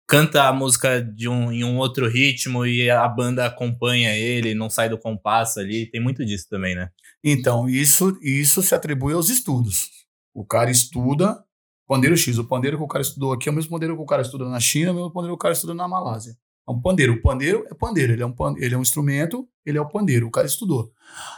canta 0.09 0.45
a 0.45 0.53
música 0.53 1.03
de 1.03 1.29
um, 1.29 1.53
em 1.53 1.63
um 1.63 1.77
outro 1.77 2.09
ritmo 2.09 2.67
e 2.67 2.91
a 2.91 3.07
banda 3.07 3.45
acompanha 3.45 4.17
ele, 4.17 4.55
não 4.55 4.71
sai 4.71 4.89
do 4.89 4.99
compasso 4.99 5.61
ali. 5.61 5.87
Tem 5.87 6.01
muito 6.01 6.25
disso 6.25 6.47
também, 6.49 6.75
né? 6.75 6.91
Então, 7.23 7.69
isso, 7.69 8.19
isso 8.23 8.63
se 8.63 8.75
atribui 8.75 9.13
aos 9.13 9.29
estudos. 9.29 9.91
O 10.35 10.45
cara 10.45 10.71
estuda 10.71 11.45
pandeiro 11.87 12.17
X. 12.17 12.39
O 12.39 12.45
pandeiro 12.45 12.77
que 12.77 12.83
o 12.83 12.89
cara 12.89 13.03
estudou 13.03 13.33
aqui 13.33 13.49
é 13.49 13.53
o 13.53 13.55
mesmo 13.55 13.71
pandeiro 13.71 13.97
que 13.97 14.03
o 14.03 14.07
cara 14.07 14.23
estuda 14.23 14.49
na 14.49 14.61
China, 14.61 14.89
é 14.89 14.93
o 14.93 14.95
mesmo 14.95 15.13
pandeiro 15.13 15.35
que 15.35 15.41
o 15.41 15.43
cara 15.43 15.55
estuda 15.55 15.75
na 15.75 15.87
Malásia. 15.87 16.37
É 16.69 16.71
um 16.71 16.81
pandeiro. 16.81 17.15
O 17.15 17.23
pandeiro 17.23 17.65
é 17.71 17.75
pandeiro. 17.75 18.13
Ele 18.13 18.23
é 18.23 18.27
um, 18.27 18.33
pan- 18.33 18.55
ele 18.59 18.75
é 18.75 18.79
um 18.79 18.83
instrumento, 18.83 19.49
ele 19.65 19.79
é 19.79 19.81
o 19.81 19.89
pandeiro. 19.89 20.27
O 20.27 20.31
cara 20.31 20.47
estudou. 20.47 20.93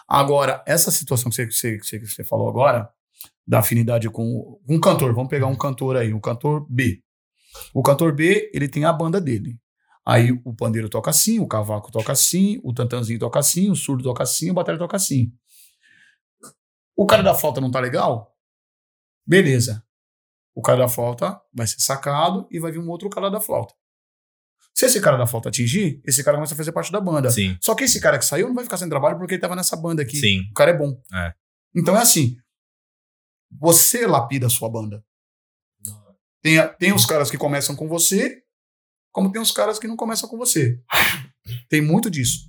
Agora, 0.09 0.63
essa 0.67 0.91
situação 0.91 1.31
que 1.31 1.37
você, 1.37 1.47
que 1.47 1.53
você, 1.55 1.79
que 1.79 1.87
você- 1.87 1.99
que 2.01 2.07
você 2.07 2.25
falou 2.25 2.49
agora, 2.49 2.91
da 3.47 3.61
afinidade 3.61 4.09
com 4.11 4.59
um 4.69 4.81
cantor, 4.81 5.15
vamos 5.15 5.29
pegar 5.31 5.47
um 5.47 5.57
cantor 5.57 5.97
aí, 5.97 6.13
um 6.13 6.21
cantor 6.21 6.67
B. 6.69 7.03
O 7.75 7.83
cantor 7.83 8.13
B, 8.15 8.51
ele 8.55 8.69
tem 8.69 8.85
a 8.85 8.93
banda 8.93 9.21
dele. 9.21 9.59
Aí 10.07 10.33
o 10.45 10.55
pandeiro 10.55 10.89
toca 10.89 11.11
assim, 11.11 11.39
o 11.41 11.47
cavaco 11.47 11.91
toca 11.93 12.13
assim, 12.13 12.61
o 12.65 12.73
tantanzinho 12.73 13.19
toca 13.19 13.39
assim, 13.39 13.71
o 13.71 13.77
surdo 13.77 14.03
toca 14.03 14.23
assim, 14.23 14.51
o 14.51 14.55
batalha 14.55 14.79
toca 14.79 14.97
assim. 14.97 15.33
O 16.97 17.07
cara 17.07 17.23
da 17.23 17.35
flauta 17.35 17.61
não 17.61 17.71
tá 17.71 17.81
legal? 17.81 18.35
Beleza. 19.27 19.85
O 20.55 20.63
cara 20.63 20.79
da 20.79 20.89
flauta 20.89 21.41
vai 21.53 21.67
ser 21.67 21.81
sacado 21.81 22.47
e 22.51 22.59
vai 22.59 22.73
vir 22.73 22.79
um 22.79 22.89
outro 22.89 23.09
cara 23.11 23.31
da 23.31 23.41
flauta. 23.41 23.75
Se 24.81 24.87
esse 24.87 24.99
cara 24.99 25.19
da 25.19 25.27
flauta 25.27 25.51
atingir, 25.51 26.01
esse 26.07 26.25
cara 26.25 26.39
começa 26.39 26.55
a 26.55 26.57
fazer 26.57 26.73
parte 26.73 26.91
da 26.91 27.03
banda. 27.03 27.31
Sim, 27.31 27.55
Só 27.61 27.75
que 27.75 27.85
esse 27.85 28.01
cara 28.01 28.19
que 28.19 28.25
saiu 28.25 28.49
não 28.49 28.55
vai 28.55 28.65
ficar 28.65 28.79
sem 28.79 28.89
trabalho 28.89 29.19
porque 29.19 29.35
ele 29.35 29.41
tava 29.41 29.55
nessa 29.55 29.77
banda 29.77 30.01
aqui. 30.01 30.17
sim. 30.17 30.49
O 30.51 30.55
cara 30.55 30.71
é 30.71 30.75
bom. 30.75 30.99
É. 31.13 31.35
Então 31.77 31.95
é 31.95 32.01
assim. 32.01 32.39
Você 33.61 34.07
lapida 34.07 34.47
a 34.47 34.49
sua 34.49 34.71
banda. 34.71 35.05
Tem, 36.41 36.57
tem 36.79 36.95
os 36.95 37.05
caras 37.05 37.31
que 37.31 37.37
começam 37.37 37.77
com 37.77 37.87
você, 37.87 38.43
como 39.13 39.31
tem 39.31 39.43
os 39.43 39.53
caras 39.53 39.79
que 39.79 39.87
não 39.87 39.97
começam 39.99 40.27
com 40.27 40.39
você. 40.39 40.81
Tem 41.69 41.83
muito 41.83 42.11
disso. 42.11 42.49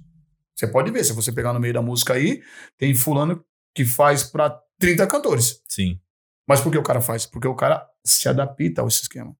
Você 0.55 0.67
pode 0.67 0.89
ver, 0.89 1.03
se 1.03 1.11
você 1.11 1.33
pegar 1.33 1.51
no 1.51 1.59
meio 1.59 1.73
da 1.73 1.81
música 1.81 2.13
aí, 2.13 2.41
tem 2.77 2.95
fulano 2.95 3.43
que 3.75 3.83
faz 3.83 4.23
pra 4.23 4.57
30 4.79 5.05
cantores. 5.05 5.61
Sim. 5.67 5.99
Mas 6.47 6.61
por 6.61 6.71
que 6.71 6.77
o 6.77 6.83
cara 6.83 7.01
faz? 7.01 7.25
Porque 7.25 7.47
o 7.49 7.55
cara 7.55 7.85
se 8.05 8.29
adapta 8.29 8.81
a 8.81 8.87
esse 8.87 9.01
esquema. 9.01 9.35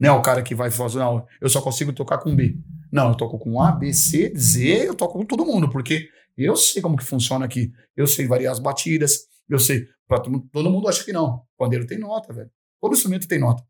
Não 0.00 0.08
é 0.08 0.12
o 0.18 0.22
cara 0.22 0.42
que 0.42 0.54
vai 0.54 0.70
fazer, 0.70 0.98
não, 0.98 1.26
eu 1.40 1.48
só 1.48 1.60
consigo 1.60 1.92
tocar 1.92 2.18
com 2.18 2.34
B. 2.34 2.56
Não, 2.90 3.08
eu 3.10 3.14
toco 3.14 3.38
com 3.38 3.60
A, 3.60 3.70
B, 3.72 3.92
C, 3.92 4.32
Z, 4.36 4.88
eu 4.88 4.94
toco 4.94 5.18
com 5.18 5.24
todo 5.24 5.44
mundo, 5.46 5.70
porque 5.70 6.08
eu 6.36 6.56
sei 6.56 6.82
como 6.82 6.96
que 6.96 7.04
funciona 7.04 7.44
aqui. 7.44 7.72
Eu 7.96 8.06
sei 8.06 8.26
variar 8.26 8.52
as 8.52 8.58
batidas, 8.58 9.20
eu 9.48 9.58
sei. 9.58 9.86
Pra 10.06 10.18
todo, 10.18 10.32
mundo- 10.32 10.48
todo 10.52 10.70
mundo 10.70 10.88
acha 10.88 11.04
que 11.04 11.12
não. 11.12 11.36
O 11.36 11.46
pandeiro 11.56 11.86
tem 11.86 11.98
nota, 11.98 12.32
velho. 12.32 12.50
Todo 12.80 12.92
instrumento 12.94 13.26
tem 13.28 13.38
nota. 13.38 13.64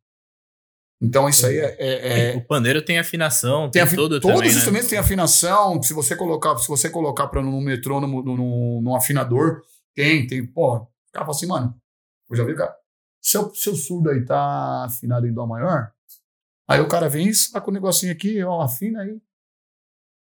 Então 1.00 1.28
isso 1.28 1.46
aí 1.46 1.58
é. 1.58 1.76
é- 1.78 2.30
é- 2.32 2.36
O 2.36 2.46
pandeiro 2.46 2.82
tem 2.82 2.98
afinação, 2.98 3.62
tem 3.64 3.72
tem, 3.72 3.82
afi- 3.82 3.96
tudo 3.96 4.20
todos 4.20 4.36
também, 4.36 4.48
os 4.48 4.54
né? 4.54 4.58
instrumentos 4.58 4.88
têm 4.88 4.98
afinação. 4.98 5.82
Se 5.82 5.92
você 5.92 6.16
colocar, 6.16 6.56
se 6.58 6.66
você 6.68 6.88
colocar 6.88 7.26
para 7.28 7.42
num 7.42 7.60
metrônomo, 7.60 8.22
num, 8.22 8.80
num 8.80 8.94
afinador, 8.96 9.60
tem, 9.94 10.26
tem. 10.26 10.46
Pô, 10.46 10.76
o 10.76 10.86
cara 11.12 11.26
fala 11.26 11.30
assim, 11.30 11.46
mano, 11.46 11.74
eu 12.30 12.36
já 12.36 12.44
vi, 12.44 12.54
cara. 12.54 12.74
Seu, 13.20 13.54
seu 13.54 13.74
surdo 13.74 14.10
aí 14.10 14.24
tá 14.24 14.84
afinado 14.86 15.26
em 15.26 15.32
Dó 15.32 15.46
maior. 15.46 15.90
Aí 16.68 16.80
o 16.80 16.88
cara 16.88 17.08
vem 17.08 17.28
e 17.28 17.34
saca 17.34 17.68
o 17.68 17.72
negocinho 17.72 18.12
aqui, 18.12 18.42
ó, 18.42 18.60
afina 18.62 19.02
aí. 19.02 19.20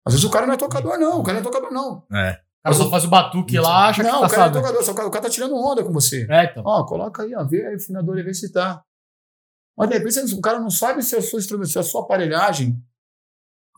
Às 0.06 0.14
vezes 0.14 0.24
o 0.24 0.30
cara 0.30 0.46
não 0.46 0.54
é 0.54 0.56
tocador, 0.56 0.98
não. 0.98 1.20
O 1.20 1.22
cara 1.22 1.40
não 1.40 1.48
é 1.48 1.50
tocador, 1.50 1.72
não. 1.72 2.06
É. 2.12 2.32
O 2.32 2.62
cara 2.64 2.74
só 2.76 2.90
faz 2.90 3.04
o 3.04 3.08
batuque 3.08 3.58
lá, 3.58 3.88
acha 3.88 4.02
não, 4.02 4.10
que 4.10 4.16
o 4.16 4.20
tá 4.20 4.28
cara 4.28 4.36
não 4.38 4.46
é 4.46 4.52
sabe. 4.52 4.60
tocador, 4.62 4.84
só 4.84 4.92
o 4.92 4.94
cara, 4.94 5.08
o 5.08 5.10
cara 5.10 5.24
tá 5.24 5.30
tirando 5.30 5.54
onda 5.54 5.84
com 5.84 5.92
você. 5.92 6.26
É, 6.30 6.44
então. 6.44 6.62
Ó, 6.64 6.84
coloca 6.86 7.22
aí, 7.22 7.34
ó, 7.34 7.44
vê 7.44 7.66
aí 7.66 7.74
o 7.74 7.76
afinador 7.76 8.18
e 8.18 8.22
vê 8.22 8.32
se 8.32 8.50
tá. 8.50 8.82
Mas 9.76 9.88
de 9.88 9.98
repente 9.98 10.34
o 10.34 10.40
cara 10.40 10.60
não 10.60 10.70
sabe 10.70 11.02
se 11.02 11.16
a 11.16 11.22
sua 11.22 11.38
instrumento, 11.38 11.68
se 11.68 11.78
a 11.78 11.82
sua 11.82 12.02
aparelhagem, 12.02 12.80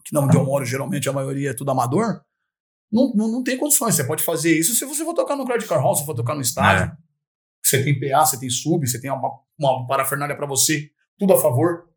que 0.05 0.15
não 0.15 0.25
onde 0.25 0.37
eu 0.37 0.45
moro, 0.45 0.65
geralmente 0.65 1.09
a 1.09 1.13
maioria 1.13 1.51
é 1.51 1.55
tudo 1.55 1.71
amador, 1.71 2.21
não, 2.93 3.13
não, 3.15 3.29
não 3.29 3.43
tem 3.43 3.59
condições. 3.59 3.95
Você 3.97 4.05
pode 4.05 4.23
fazer 4.23 4.57
isso 4.57 4.75
se 4.75 4.85
você 4.85 5.05
for 5.05 5.15
tocar 5.15 5.35
no 5.35 5.45
Credit 5.45 5.69
Car 5.69 5.81
Hall, 5.81 5.97
se 5.97 6.05
for 6.05 6.15
tocar 6.15 6.35
no 6.35 6.41
estádio. 6.41 6.97
Você 7.65 7.83
tem 7.83 7.99
PA, 7.99 8.25
você 8.25 8.39
tem 8.39 8.49
sub, 8.49 8.87
você 8.87 9.01
tem 9.01 9.11
uma, 9.11 9.41
uma 9.59 9.87
parafernália 9.87 10.37
para 10.37 10.47
você, 10.47 10.91
tudo 11.19 11.33
a 11.33 11.41
favor. 11.41 11.89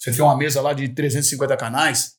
Você 0.00 0.10
tem 0.12 0.22
uma 0.22 0.36
mesa 0.36 0.62
lá 0.62 0.72
de 0.72 0.88
350 0.88 1.56
canais. 1.58 2.14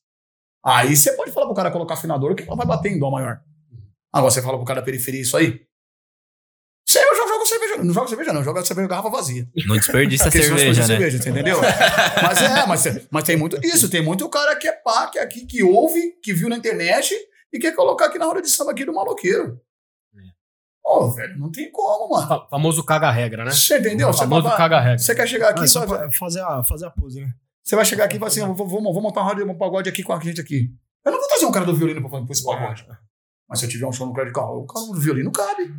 Aí 0.64 0.96
você 0.96 1.14
pode 1.14 1.32
falar 1.32 1.48
pro 1.48 1.56
cara 1.56 1.72
colocar 1.72 1.96
afinador 1.96 2.36
que 2.36 2.44
ela 2.44 2.56
vai 2.56 2.66
bater 2.68 2.92
em 2.92 3.00
dó 3.00 3.10
maior. 3.10 3.42
Agora 4.14 4.30
você 4.32 4.42
fala 4.42 4.58
pro 4.58 4.66
cara 4.66 4.82
da 4.82 4.86
periferia 4.86 5.22
isso 5.22 5.36
aí. 5.36 5.62
Você 6.88 7.00
eu 7.00 7.16
já 7.16 7.28
jogo 7.28 7.46
cerveja. 7.46 7.84
Não 7.84 7.94
joga 7.94 8.08
cerveja, 8.08 8.34
não. 8.34 8.44
Joga 8.44 8.64
cerveja 8.64 8.88
garrafa 8.88 9.10
vazia. 9.10 9.48
Não 9.66 9.76
desperdiça 9.76 10.28
a 10.30 10.32
cerveja, 10.32 10.74
você 10.74 10.82
né? 10.82 10.88
cerveja, 10.88 11.18
entendeu? 11.18 11.58
mas 12.22 12.42
é, 12.42 12.66
mas, 12.68 13.08
mas 13.10 13.24
tem 13.24 13.36
muito 13.38 13.60
disso. 13.60 13.90
Tem 13.90 14.04
muito 14.04 14.30
cara 14.30 14.56
que 14.56 14.68
é 14.68 14.74
pá, 14.74 15.08
que 15.08 15.18
é 15.18 15.24
aqui, 15.24 15.46
que 15.46 15.64
ouve, 15.64 16.20
que 16.22 16.34
viu 16.34 16.50
na 16.50 16.58
internet 16.58 17.16
e 17.52 17.58
quer 17.60 17.74
colocar 17.74 18.06
aqui 18.08 18.20
na 18.20 18.28
hora 18.28 18.42
de 18.42 18.50
samba 18.50 18.72
aqui 18.72 18.86
do 18.86 18.94
maloqueiro. 18.94 19.60
Ô, 20.84 21.10
velho, 21.12 21.38
não 21.38 21.52
tem 21.52 21.72
como, 21.72 22.10
mano. 22.16 22.28
Fa- 22.28 22.48
famoso 22.50 22.84
caga-regra, 22.84 23.46
né? 23.46 23.52
Você 23.52 23.78
entendeu? 23.80 24.08
Você, 24.12 24.20
famoso 24.20 24.50
caga-regra. 24.56 24.98
você 24.98 25.16
quer 25.16 25.28
chegar 25.28 25.50
aqui 25.50 25.62
Ah, 25.62 25.66
e 25.66 25.68
só 25.68 25.86
fazer 26.12 26.42
a, 26.42 26.64
fazer 26.64 26.86
a 26.88 26.90
pose, 26.92 27.22
né? 27.22 27.32
Você 27.64 27.76
vai 27.76 27.86
chegar 27.86 28.06
aqui 28.06 28.16
e 28.16 28.20
falar 28.20 28.30
assim: 28.30 28.42
ó, 28.42 28.54
vou, 28.54 28.68
vou, 28.68 28.82
vou 28.82 29.02
montar 29.02 29.34
de 29.36 29.44
um 29.44 29.58
pagode 29.58 29.90
aqui 29.90 30.04
com 30.04 30.14
a 30.14 30.20
gente 30.20 30.42
aqui. 30.42 30.74
Eu 31.06 31.12
não 31.12 31.20
vou 31.20 31.28
trazer 31.28 31.46
um 31.46 31.52
cara 31.52 31.66
do 31.66 31.76
violino 31.76 32.02
pra 32.02 32.10
fazer 32.10 32.32
esse 32.32 32.44
pagode. 32.44 32.88
Mas 33.48 33.60
se 33.60 33.66
eu 33.66 33.70
tiver 33.70 33.86
um 33.88 33.92
show 33.92 34.08
no 34.08 34.14
Credit 34.14 34.34
Carro, 34.34 34.60
o 34.62 34.66
cara 34.68 34.86
do 34.86 35.00
violino 35.00 35.32
cabe. 35.32 35.74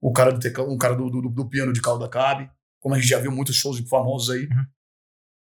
O 0.00 0.12
cara 0.12 0.32
do, 0.32 0.38
teclado, 0.40 0.70
um 0.70 0.78
cara 0.78 0.94
do, 0.94 1.08
do, 1.10 1.22
do 1.28 1.48
piano 1.48 1.72
de 1.72 1.80
cauda 1.80 2.08
cabe. 2.08 2.50
Como 2.80 2.94
a 2.94 2.98
gente 2.98 3.08
já 3.08 3.18
viu 3.18 3.30
muitos 3.32 3.56
shows 3.56 3.78
famosos 3.88 4.30
aí. 4.30 4.48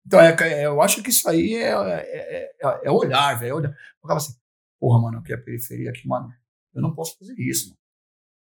Então, 0.07 0.21
é, 0.21 0.35
é- 0.41 0.67
eu 0.67 0.81
acho 0.81 1.03
que 1.03 1.11
isso 1.11 1.29
aí 1.29 1.55
é, 1.55 1.71
é, 1.73 2.51
é- 2.63 2.81
é 2.85 2.91
olhar, 2.91 3.39
velho. 3.39 3.51
é 3.51 3.55
olhar. 3.55 3.71
Eu 3.71 4.01
ficava 4.01 4.17
assim, 4.19 4.35
porra, 4.81 5.01
mano, 5.01 5.19
aqui 5.19 5.33
é 5.33 5.37
a 5.37 5.41
periferia 5.43 5.91
aqui, 5.91 6.07
mano. 6.09 6.33
Eu 6.75 6.83
não 6.83 6.95
posso 6.95 7.17
fazer 7.19 7.35
isso, 7.39 7.69
mano. 7.69 7.79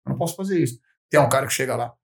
Eu 0.07 0.11
não 0.11 0.19
posso 0.19 0.35
fazer 0.37 0.59
isso. 0.61 0.79
Tem 1.11 1.21
um 1.21 1.29
cara 1.29 1.47
que 1.47 1.53
chega 1.53 1.77
lá. 1.77 1.95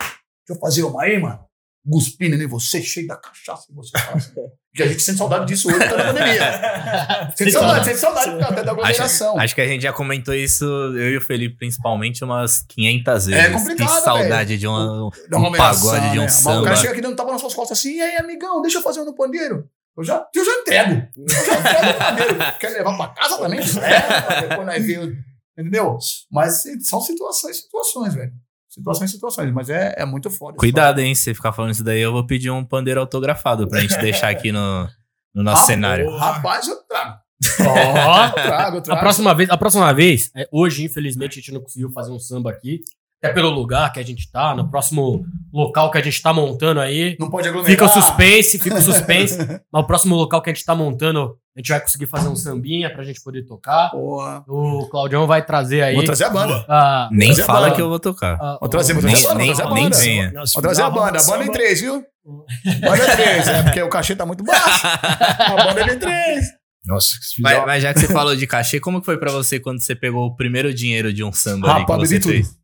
Deixa 0.00 0.12
eu 0.50 0.56
fazer 0.56 0.82
uma 0.84 1.02
aí, 1.02 1.18
mano. 1.18 1.44
Guspindo 1.84 2.36
em 2.36 2.46
você, 2.46 2.82
cheio 2.82 3.06
da 3.06 3.16
cachaça. 3.16 3.66
E 3.70 3.74
você 3.74 3.90
assim. 3.96 4.34
Porque 4.70 4.82
a 4.84 4.86
gente 4.86 5.02
sente 5.02 5.18
saudade 5.18 5.46
disso 5.46 5.68
hoje 5.68 5.78
tá 5.80 5.96
na 5.96 6.04
pandemia. 6.04 7.32
Sente 7.34 7.50
saudade, 7.52 7.84
sente 7.86 7.98
saudade 7.98 8.42
até 8.42 8.62
da 8.62 8.70
aglomeração. 8.70 9.38
Acho 9.38 9.54
que 9.54 9.60
a 9.60 9.66
gente 9.66 9.82
já 9.82 9.92
comentou 9.92 10.32
isso, 10.32 10.64
eu 10.64 11.10
e 11.10 11.16
o 11.16 11.20
Felipe 11.20 11.56
principalmente, 11.56 12.22
umas 12.22 12.62
500 12.68 13.26
vezes. 13.26 13.44
É 13.44 13.50
complicado, 13.50 13.88
Que 13.88 14.00
saudade 14.02 14.58
de 14.58 14.66
uma, 14.68 15.06
um 15.06 15.10
aglomeração, 15.26 15.90
pagode, 15.90 16.12
de 16.12 16.18
um 16.20 16.22
né? 16.22 16.28
Samba. 16.28 16.60
O 16.60 16.64
cara 16.64 16.76
chega 16.76 16.92
aqui 16.92 17.00
dando 17.00 17.16
tapa 17.16 17.32
nas 17.32 17.40
suas 17.40 17.54
costas 17.54 17.78
assim, 17.78 17.96
e 17.96 18.00
aí, 18.00 18.16
amigão, 18.16 18.62
deixa 18.62 18.78
eu 18.78 18.82
fazer 18.82 19.00
um 19.00 19.06
no 19.06 19.14
pandeiro. 19.14 19.68
Eu 19.96 20.04
já, 20.04 20.24
eu 20.34 20.44
já 20.44 20.52
entrego. 20.52 21.08
Eu 21.16 21.28
já 21.28 21.58
entrego 21.58 21.86
no 21.86 21.98
pandeiro. 21.98 22.38
Quer 22.60 22.68
levar 22.68 22.96
pra 22.96 23.08
casa 23.08 23.38
também? 23.38 23.58
É, 23.58 24.48
depois 24.48 24.66
nós 24.66 24.86
vemos. 24.86 25.16
Entendeu? 25.58 25.98
Mas 26.30 26.62
são 26.82 27.00
situações, 27.00 27.56
situações, 27.62 28.14
velho. 28.14 28.32
Situações, 28.70 29.10
situações. 29.10 29.52
Mas 29.52 29.68
é, 29.68 29.94
é 29.98 30.04
muito 30.06 30.30
foda. 30.30 30.56
Cuidado, 30.56 31.00
hein? 31.00 31.14
Se 31.14 31.24
você 31.24 31.34
ficar 31.34 31.52
falando 31.52 31.72
isso 31.72 31.82
daí, 31.84 32.00
eu 32.00 32.12
vou 32.12 32.24
pedir 32.26 32.50
um 32.50 32.64
pandeiro 32.64 33.00
autografado 33.00 33.68
pra 33.68 33.80
gente 33.80 33.96
deixar 34.00 34.30
aqui 34.30 34.52
no, 34.52 34.88
no 35.34 35.42
nosso 35.42 35.62
Ah, 35.62 35.66
cenário. 35.66 36.08
Rapaz, 36.16 36.68
eu 36.68 36.76
trago. 36.84 37.18
Ó, 37.60 38.26
Eu 38.26 38.32
trago, 38.32 38.76
eu 38.76 38.80
a 38.80 38.82
trago. 38.82 39.00
próxima 39.00 39.34
vez, 39.34 39.50
a 39.50 39.56
próxima 39.56 39.92
vez, 39.92 40.30
é, 40.36 40.46
hoje, 40.52 40.84
infelizmente, 40.84 41.32
a 41.32 41.34
gente 41.42 41.52
não 41.52 41.60
conseguiu 41.60 41.90
fazer 41.90 42.12
um 42.12 42.18
samba 42.18 42.50
aqui. 42.50 42.80
Até 43.22 43.34
pelo 43.34 43.50
lugar 43.50 43.92
que 43.92 44.00
a 44.00 44.02
gente 44.02 44.30
tá, 44.32 44.54
no 44.54 44.70
próximo 44.70 45.26
local 45.52 45.90
que 45.90 45.98
a 45.98 46.02
gente 46.02 46.22
tá 46.22 46.32
montando 46.32 46.80
aí. 46.80 47.16
Não 47.20 47.28
pode 47.28 47.46
aglomerar. 47.46 47.70
Fica 47.70 47.84
o 47.84 47.88
suspense, 47.88 48.58
fica 48.58 48.78
o 48.78 48.80
suspense. 48.82 49.36
Mas 49.70 49.82
o 49.84 49.86
próximo 49.86 50.16
local 50.16 50.40
que 50.40 50.48
a 50.48 50.54
gente 50.54 50.64
tá 50.64 50.74
montando, 50.74 51.36
a 51.54 51.60
gente 51.60 51.68
vai 51.68 51.80
conseguir 51.80 52.06
fazer 52.06 52.28
um 52.28 52.34
sambinha 52.36 52.90
pra 52.90 53.04
gente 53.04 53.22
poder 53.22 53.42
tocar. 53.44 53.90
Porra. 53.90 54.42
O 54.48 54.88
Claudião 54.90 55.26
vai 55.26 55.44
trazer 55.44 55.82
aí. 55.82 55.94
Vou 55.96 56.04
trazer 56.04 56.24
a 56.24 56.30
banda. 56.30 56.64
a- 56.66 57.10
Nem 57.12 57.34
fala 57.34 57.60
banda. 57.66 57.74
que 57.74 57.82
eu 57.82 57.90
vou 57.90 58.00
tocar. 58.00 58.38
a- 58.40 58.56
Vou 58.58 58.70
trazer, 58.70 58.94
vou 58.94 59.02
Nem, 59.02 59.12
trazer 59.12 59.26
a 59.26 59.30
banda, 59.32 59.38
nem, 59.44 59.46
vou 59.52 59.54
trazer 59.56 59.70
a 59.70 59.74
nem 59.74 59.84
banda. 59.84 59.96
venha. 59.98 60.32
Não, 60.32 60.46
se 60.46 60.52
Vou 60.54 60.62
trazer 60.62 60.82
a 60.82 60.88
banda. 60.90 61.06
A 61.06 61.10
banda 61.10 61.18
em 61.20 61.20
samba- 61.46 61.52
três, 61.52 61.80
viu? 61.82 62.02
Banda 62.80 63.04
em 63.12 63.16
três, 63.16 63.48
é 63.48 63.62
porque 63.64 63.82
o 63.82 63.88
cachê 63.90 64.16
tá 64.16 64.24
muito 64.24 64.42
baixo. 64.44 64.86
A 64.86 65.64
banda 65.64 65.80
é 65.90 65.94
em 65.94 65.98
três. 65.98 66.46
Nossa, 66.86 67.08
fizer 67.34 67.42
Mas, 67.42 67.66
mas 67.66 67.82
já 67.82 67.92
que 67.92 68.00
você 68.00 68.08
falou 68.08 68.34
de 68.34 68.46
cachê, 68.46 68.80
como 68.80 69.00
que 69.00 69.04
foi 69.06 69.18
pra 69.18 69.30
você 69.30 69.60
quando 69.60 69.82
você 69.82 69.94
pegou 69.94 70.24
o 70.26 70.34
primeiro 70.36 70.72
dinheiro 70.72 71.12
de 71.12 71.22
um 71.22 71.30
samba 71.32 71.66
ali 71.68 71.74
que 71.84 71.92
Rapaz, 71.92 72.08
você 72.08 72.18
bebi 72.18 72.42
tudo. 72.42 72.59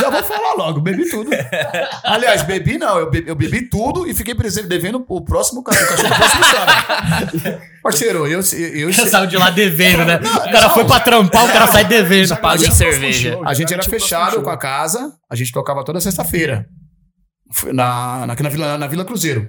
Já 0.00 0.10
vou 0.10 0.22
falar 0.22 0.52
logo, 0.52 0.80
bebi 0.80 1.08
tudo. 1.08 1.30
Aliás, 2.04 2.42
bebi 2.42 2.76
não, 2.76 2.98
eu 2.98 3.10
bebi, 3.10 3.28
eu 3.28 3.34
bebi 3.34 3.68
tudo 3.70 4.06
e 4.06 4.12
fiquei 4.14 4.34
presente 4.34 4.68
devendo 4.68 5.02
o 5.08 5.24
próximo 5.24 5.62
cachorro, 5.62 5.86
o 5.86 5.88
cachorro 5.88 6.08
do 6.10 6.16
próximo 6.16 6.44
sábado. 6.44 7.60
Parceiro, 7.82 8.26
eu, 8.26 8.40
eu, 8.40 8.90
eu, 8.90 8.92
saiu 8.92 9.26
de 9.26 9.38
lá 9.38 9.48
devendo, 9.48 10.04
né? 10.04 10.16
O 10.16 10.52
cara 10.52 10.70
foi 10.70 10.84
pra 10.84 11.00
trampar, 11.00 11.46
o 11.46 11.52
cara 11.52 11.66
sai 11.66 11.86
devendo. 11.86 12.36
Paga 12.36 12.66
em 12.66 12.70
cerveja. 12.70 13.40
a 13.44 13.54
gente 13.54 13.72
era 13.72 13.82
fechado 13.82 14.42
com 14.42 14.50
a 14.50 14.58
casa, 14.58 15.16
a 15.30 15.34
gente 15.34 15.52
tocava 15.52 15.82
toda 15.84 16.00
sexta-feira. 16.00 16.68
Na, 17.72 18.26
na, 18.26 18.32
aqui 18.34 18.42
na 18.42 18.48
Vila, 18.50 18.76
na 18.78 18.86
Vila 18.86 19.04
Cruzeiro. 19.04 19.48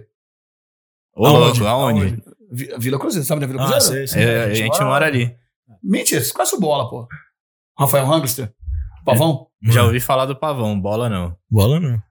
Ô, 1.16 1.28
aonde? 1.68 2.18
Vi- 2.52 2.74
Vila 2.80 2.98
Cruzeiro, 2.98 3.26
sabe 3.28 3.42
da 3.42 3.48
Vila 3.48 3.64
Ah, 3.64 3.72
Cruzeiro? 3.72 4.08
sei, 4.08 4.08
sei. 4.08 4.24
É, 4.24 4.44
a 4.46 4.54
gente 4.54 4.80
mora 4.82 5.06
ali. 5.06 5.36
Mentira, 5.84 6.22
o 6.54 6.60
Bola, 6.60 6.90
pô. 6.90 7.08
Rafael 7.78 8.06
Hangster, 8.06 8.52
Pavão. 9.06 9.48
Já 9.64 9.84
ouvi 9.84 10.00
falar 10.00 10.26
do 10.26 10.36
pavão, 10.36 10.80
bola 10.80 11.10
não. 11.10 11.36
Bola 11.50 11.80
não. 11.80 12.02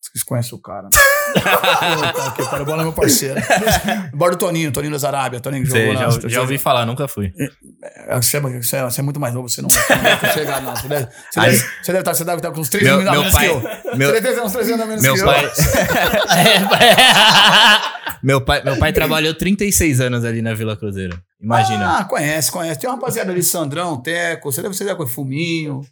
Vocês 0.00 0.24
conhecem 0.24 0.56
o 0.56 0.60
cara. 0.60 0.88
Puta 1.30 2.30
que 2.34 2.42
pariu, 2.50 2.64
Bola 2.66 2.80
é 2.80 2.84
meu 2.84 2.92
parceiro. 2.92 3.40
Bora 4.14 4.32
do 4.32 4.38
Toninho, 4.38 4.72
Toninho 4.72 4.92
das 4.92 5.04
Arábia, 5.04 5.38
Toninho 5.40 5.62
que 5.64 5.70
Sei, 5.70 5.86
jogou 5.94 6.10
já, 6.12 6.22
na... 6.22 6.28
já 6.28 6.40
ouvi 6.40 6.58
falar, 6.58 6.84
nunca 6.86 7.06
fui. 7.06 7.32
Você 8.16 8.38
é, 8.38 8.40
você 8.40 8.76
é- 8.78 8.82
você 8.84 9.00
é 9.00 9.04
muito 9.04 9.20
mais 9.20 9.32
novo, 9.34 9.48
você 9.48 9.62
não 9.62 9.68
você 9.68 9.80
ter 10.20 10.32
chegado, 10.32 10.64
não. 10.64 10.74
Você 10.74 10.88
deve, 10.88 11.06
você 11.30 11.40
deve, 11.40 11.56
você 11.56 11.92
deve 11.92 11.98
estar, 12.00 12.14
você 12.14 12.24
deve 12.24 12.36
estar 12.38 12.50
com 12.50 12.60
uns 12.60 12.68
3 12.68 12.82
Meu- 12.84 12.94
anos 12.94 13.06
a 13.06 13.10
meu 13.12 13.20
menos 13.20 13.34
pai- 13.34 13.46
que 13.48 13.52
eu. 13.54 13.60
meu- 13.96 14.08
Você 14.10 14.20
deve 14.20 14.34
ter 14.36 14.42
uns 14.42 14.52
3 14.52 14.68
anos 14.70 14.80
a 14.80 14.86
menos 14.86 15.02
Meu 15.02 15.14
que 15.14 15.22
pai, 15.24 15.44
É, 15.44 16.58
meu 18.24 18.40
pai, 18.44 18.62
meu 18.64 18.78
pai 18.78 18.92
trabalhou 18.92 19.34
36 19.34 20.00
anos 20.00 20.24
ali 20.24 20.42
na 20.42 20.54
Vila 20.54 20.76
Cruzeiro. 20.76 21.14
eu. 21.14 21.44
Imagina. 21.44 21.98
Ah, 21.98 22.04
conhece, 22.04 22.50
conhece. 22.50 22.80
Tem 22.80 22.90
uma 22.90 22.96
rapaziada 22.96 23.30
ali, 23.30 23.42
Sandrão, 23.42 24.00
Teco, 24.02 24.50
você 24.50 24.62
deve 24.62 24.74
ser 24.74 24.94
com 24.96 25.06
Fuminho. 25.06 25.82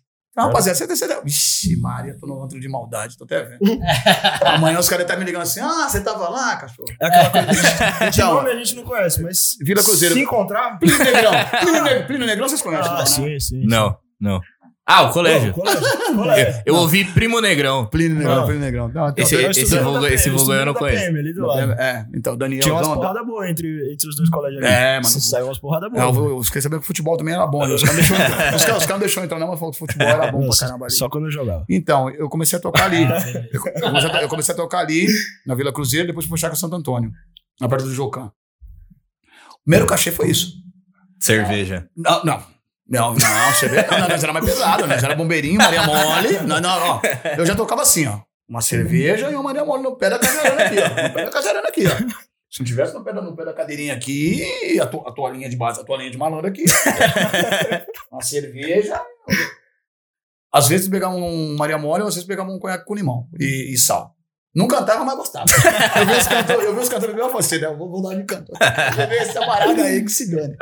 Uma 0.42 0.48
rapaziada, 0.48 0.78
você 0.78 0.96
ser... 0.96 1.20
Vixe, 1.24 1.76
Maria, 1.80 2.16
tô 2.18 2.26
no 2.26 2.42
antro 2.42 2.58
de 2.60 2.68
maldade, 2.68 3.16
tô 3.16 3.24
até 3.24 3.42
vendo. 3.44 3.58
Amanhã 4.46 4.78
os 4.78 4.88
caras 4.88 5.04
estão 5.04 5.18
me 5.18 5.24
ligando 5.24 5.42
assim, 5.42 5.60
ah, 5.60 5.88
você 5.88 6.00
tava 6.00 6.28
lá, 6.28 6.56
cachorro? 6.56 6.88
É 7.00 7.06
aquela 7.06 7.30
coisa. 7.30 7.62
De 8.10 8.20
Então, 8.20 8.34
nome 8.34 8.50
a 8.50 8.56
gente 8.56 8.76
não 8.76 8.84
conhece, 8.84 9.22
mas. 9.22 9.56
Vila 9.60 9.82
Cruzeiro. 9.82 10.14
Se 10.14 10.20
encontrar. 10.20 10.78
Plínio 10.78 10.98
Negrão. 10.98 11.32
Plínio, 11.60 11.82
Neg- 11.84 12.06
Plínio 12.06 12.26
Negrão 12.26 12.48
vocês 12.48 12.62
conhecem, 12.62 12.90
Ah, 12.90 12.94
não, 12.94 12.98
né? 13.00 13.06
sim, 13.06 13.40
sim. 13.40 13.66
Não, 13.66 13.96
não. 14.20 14.40
Ah, 14.90 15.02
o 15.02 15.12
colégio. 15.12 15.52
Pô, 15.52 15.60
colégio. 15.60 15.82
colégio. 16.16 16.62
Eu 16.64 16.74
ouvi 16.76 17.04
Primo 17.04 17.40
Negrão. 17.42 17.84
Plínio 17.84 18.16
Negrão, 18.16 18.36
Não. 18.36 18.44
Plínio 18.46 18.60
Negrão. 18.62 18.88
Não, 18.88 19.08
então, 19.10 19.22
Esse- 19.22 19.34
Eu 19.34 19.50
esse 19.50 19.76
vulgo- 19.76 20.06
esse 20.06 20.30
vulgo 20.30 20.50
eu 20.54 20.64
não 20.64 20.72
conheço. 20.72 21.02
PM, 21.04 21.18
ali 21.18 21.34
do 21.34 21.42
lado. 21.46 21.72
É, 21.72 22.06
então, 22.14 22.34
Daniel. 22.38 22.62
Tinha 22.62 22.72
umas 22.74 22.88
Dom- 22.88 22.94
porradas 22.94 23.26
boas 23.26 23.50
entre, 23.50 23.92
entre 23.92 24.08
os 24.08 24.16
dois 24.16 24.30
colégios 24.30 24.62
ali. 24.64 24.72
É, 24.72 24.94
mano. 24.94 25.04
Saiu 25.04 25.44
umas 25.44 25.58
porradas 25.58 25.92
boas. 25.92 26.16
eu, 26.16 26.28
eu 26.38 26.42
fiquei 26.42 26.62
sabendo 26.62 26.78
que 26.80 26.84
o 26.84 26.86
futebol 26.86 27.18
também 27.18 27.34
era 27.34 27.46
bom. 27.46 27.66
né? 27.66 27.74
Os 27.74 27.82
caras 27.82 27.96
não 27.96 28.16
deixaram 28.16 28.24
entrar. 28.32 28.54
Os 28.54 28.64
caras, 28.64 28.78
os 28.80 28.86
caras 28.86 28.88
não 28.88 28.98
deixaram 29.00 29.24
entrar, 29.26 29.38
não, 29.38 29.48
mas 29.48 29.58
falou 29.58 29.72
que 29.72 29.76
o 29.76 29.78
futebol 29.86 30.08
era 30.08 30.32
bom 30.32 30.48
pra 30.48 30.56
caramba 30.58 30.86
ali. 30.86 30.94
Só 30.94 31.08
quando 31.10 31.24
eu 31.26 31.30
jogava. 31.30 31.64
Então, 31.68 32.08
eu 32.10 32.28
comecei 32.30 32.58
a 32.58 32.62
tocar 32.62 32.84
ali. 32.86 33.02
Eu, 33.52 33.60
eu 34.22 34.28
comecei 34.28 34.54
a, 34.54 34.56
eu 34.56 34.62
tocar 34.62 34.78
ali, 34.78 35.06
na 35.46 35.54
Vila 35.54 35.70
Cruzeiro, 35.70 36.06
depois 36.06 36.24
fui 36.24 36.30
puxar 36.32 36.48
com 36.48 36.56
Santo 36.56 36.74
Antônio, 36.74 37.10
na 37.60 37.68
parte 37.68 37.84
do 37.84 37.92
Jocan. 37.92 38.24
O 38.24 39.64
primeiro 39.64 39.86
cachê 39.86 40.10
foi 40.10 40.30
isso. 40.30 40.54
Cerveja. 41.20 41.86
Não, 41.94 42.24
não. 42.24 42.42
Não, 42.88 43.14
não, 43.14 43.52
você? 43.52 43.68
Não, 43.68 44.08
nós 44.08 44.22
era 44.22 44.32
mais 44.32 44.44
pesado, 44.44 44.86
nós 44.86 45.02
era 45.02 45.14
bombeirinho, 45.14 45.58
Maria 45.58 45.82
Mole. 45.82 46.38
Não, 46.46 46.60
não, 46.60 46.88
ó. 46.88 47.00
Eu 47.36 47.44
já 47.44 47.54
tocava 47.54 47.82
assim, 47.82 48.06
ó. 48.06 48.20
Uma 48.48 48.62
cerveja 48.62 49.30
e 49.30 49.34
uma 49.34 49.42
Maria 49.42 49.64
Mole 49.64 49.82
no 49.82 49.96
pé 49.96 50.08
da 50.08 50.18
cadeirana 50.18 50.62
aqui, 50.64 50.76
ó. 50.78 50.88
No 51.08 51.14
pé 51.14 51.24
da 51.24 51.30
cadeirana 51.30 51.68
aqui, 51.68 51.84
ó. 51.86 52.28
Se 52.50 52.60
não 52.60 52.66
tivesse 52.66 52.94
no 52.94 53.04
pé 53.04 53.12
da, 53.12 53.20
no 53.20 53.36
pé 53.36 53.44
da 53.44 53.52
cadeirinha 53.52 53.92
aqui, 53.92 54.80
a, 54.80 54.86
to, 54.86 55.06
a 55.06 55.12
toalhinha 55.12 55.50
de 55.50 55.56
base, 55.56 55.80
a 55.80 55.84
toalhinha 55.84 56.10
de 56.10 56.16
malandro 56.16 56.46
aqui. 56.46 56.64
Uma 58.10 58.22
cerveja. 58.22 58.98
Às 60.50 60.66
vezes 60.66 60.88
pegava 60.88 61.14
um 61.14 61.56
Maria 61.58 61.76
Mole, 61.76 62.04
às 62.04 62.14
vezes 62.14 62.26
pegava 62.26 62.50
um 62.50 62.58
conhaque 62.58 62.86
com 62.86 62.94
limão 62.94 63.28
e, 63.38 63.74
e 63.74 63.76
sal. 63.76 64.14
Não 64.54 64.66
cantava, 64.66 65.04
mas 65.04 65.14
gostava. 65.14 65.44
Eu 66.00 66.06
vi 66.06 66.12
os 66.14 66.26
cantores, 66.88 67.10
eu 67.10 67.14
vi 67.14 67.20
eu 67.20 67.26
falei 67.28 67.38
assim, 67.40 67.58
né, 67.58 67.66
eu 67.66 67.76
vou, 67.76 67.90
vou 67.90 68.02
dar 68.02 68.16
de 68.16 68.24
cantor. 68.24 68.56
Eu 68.98 69.08
vi 69.08 69.16
essa 69.16 69.44
parada 69.44 69.82
aí 69.82 70.02
que 70.02 70.10
se 70.10 70.34
dane. 70.34 70.56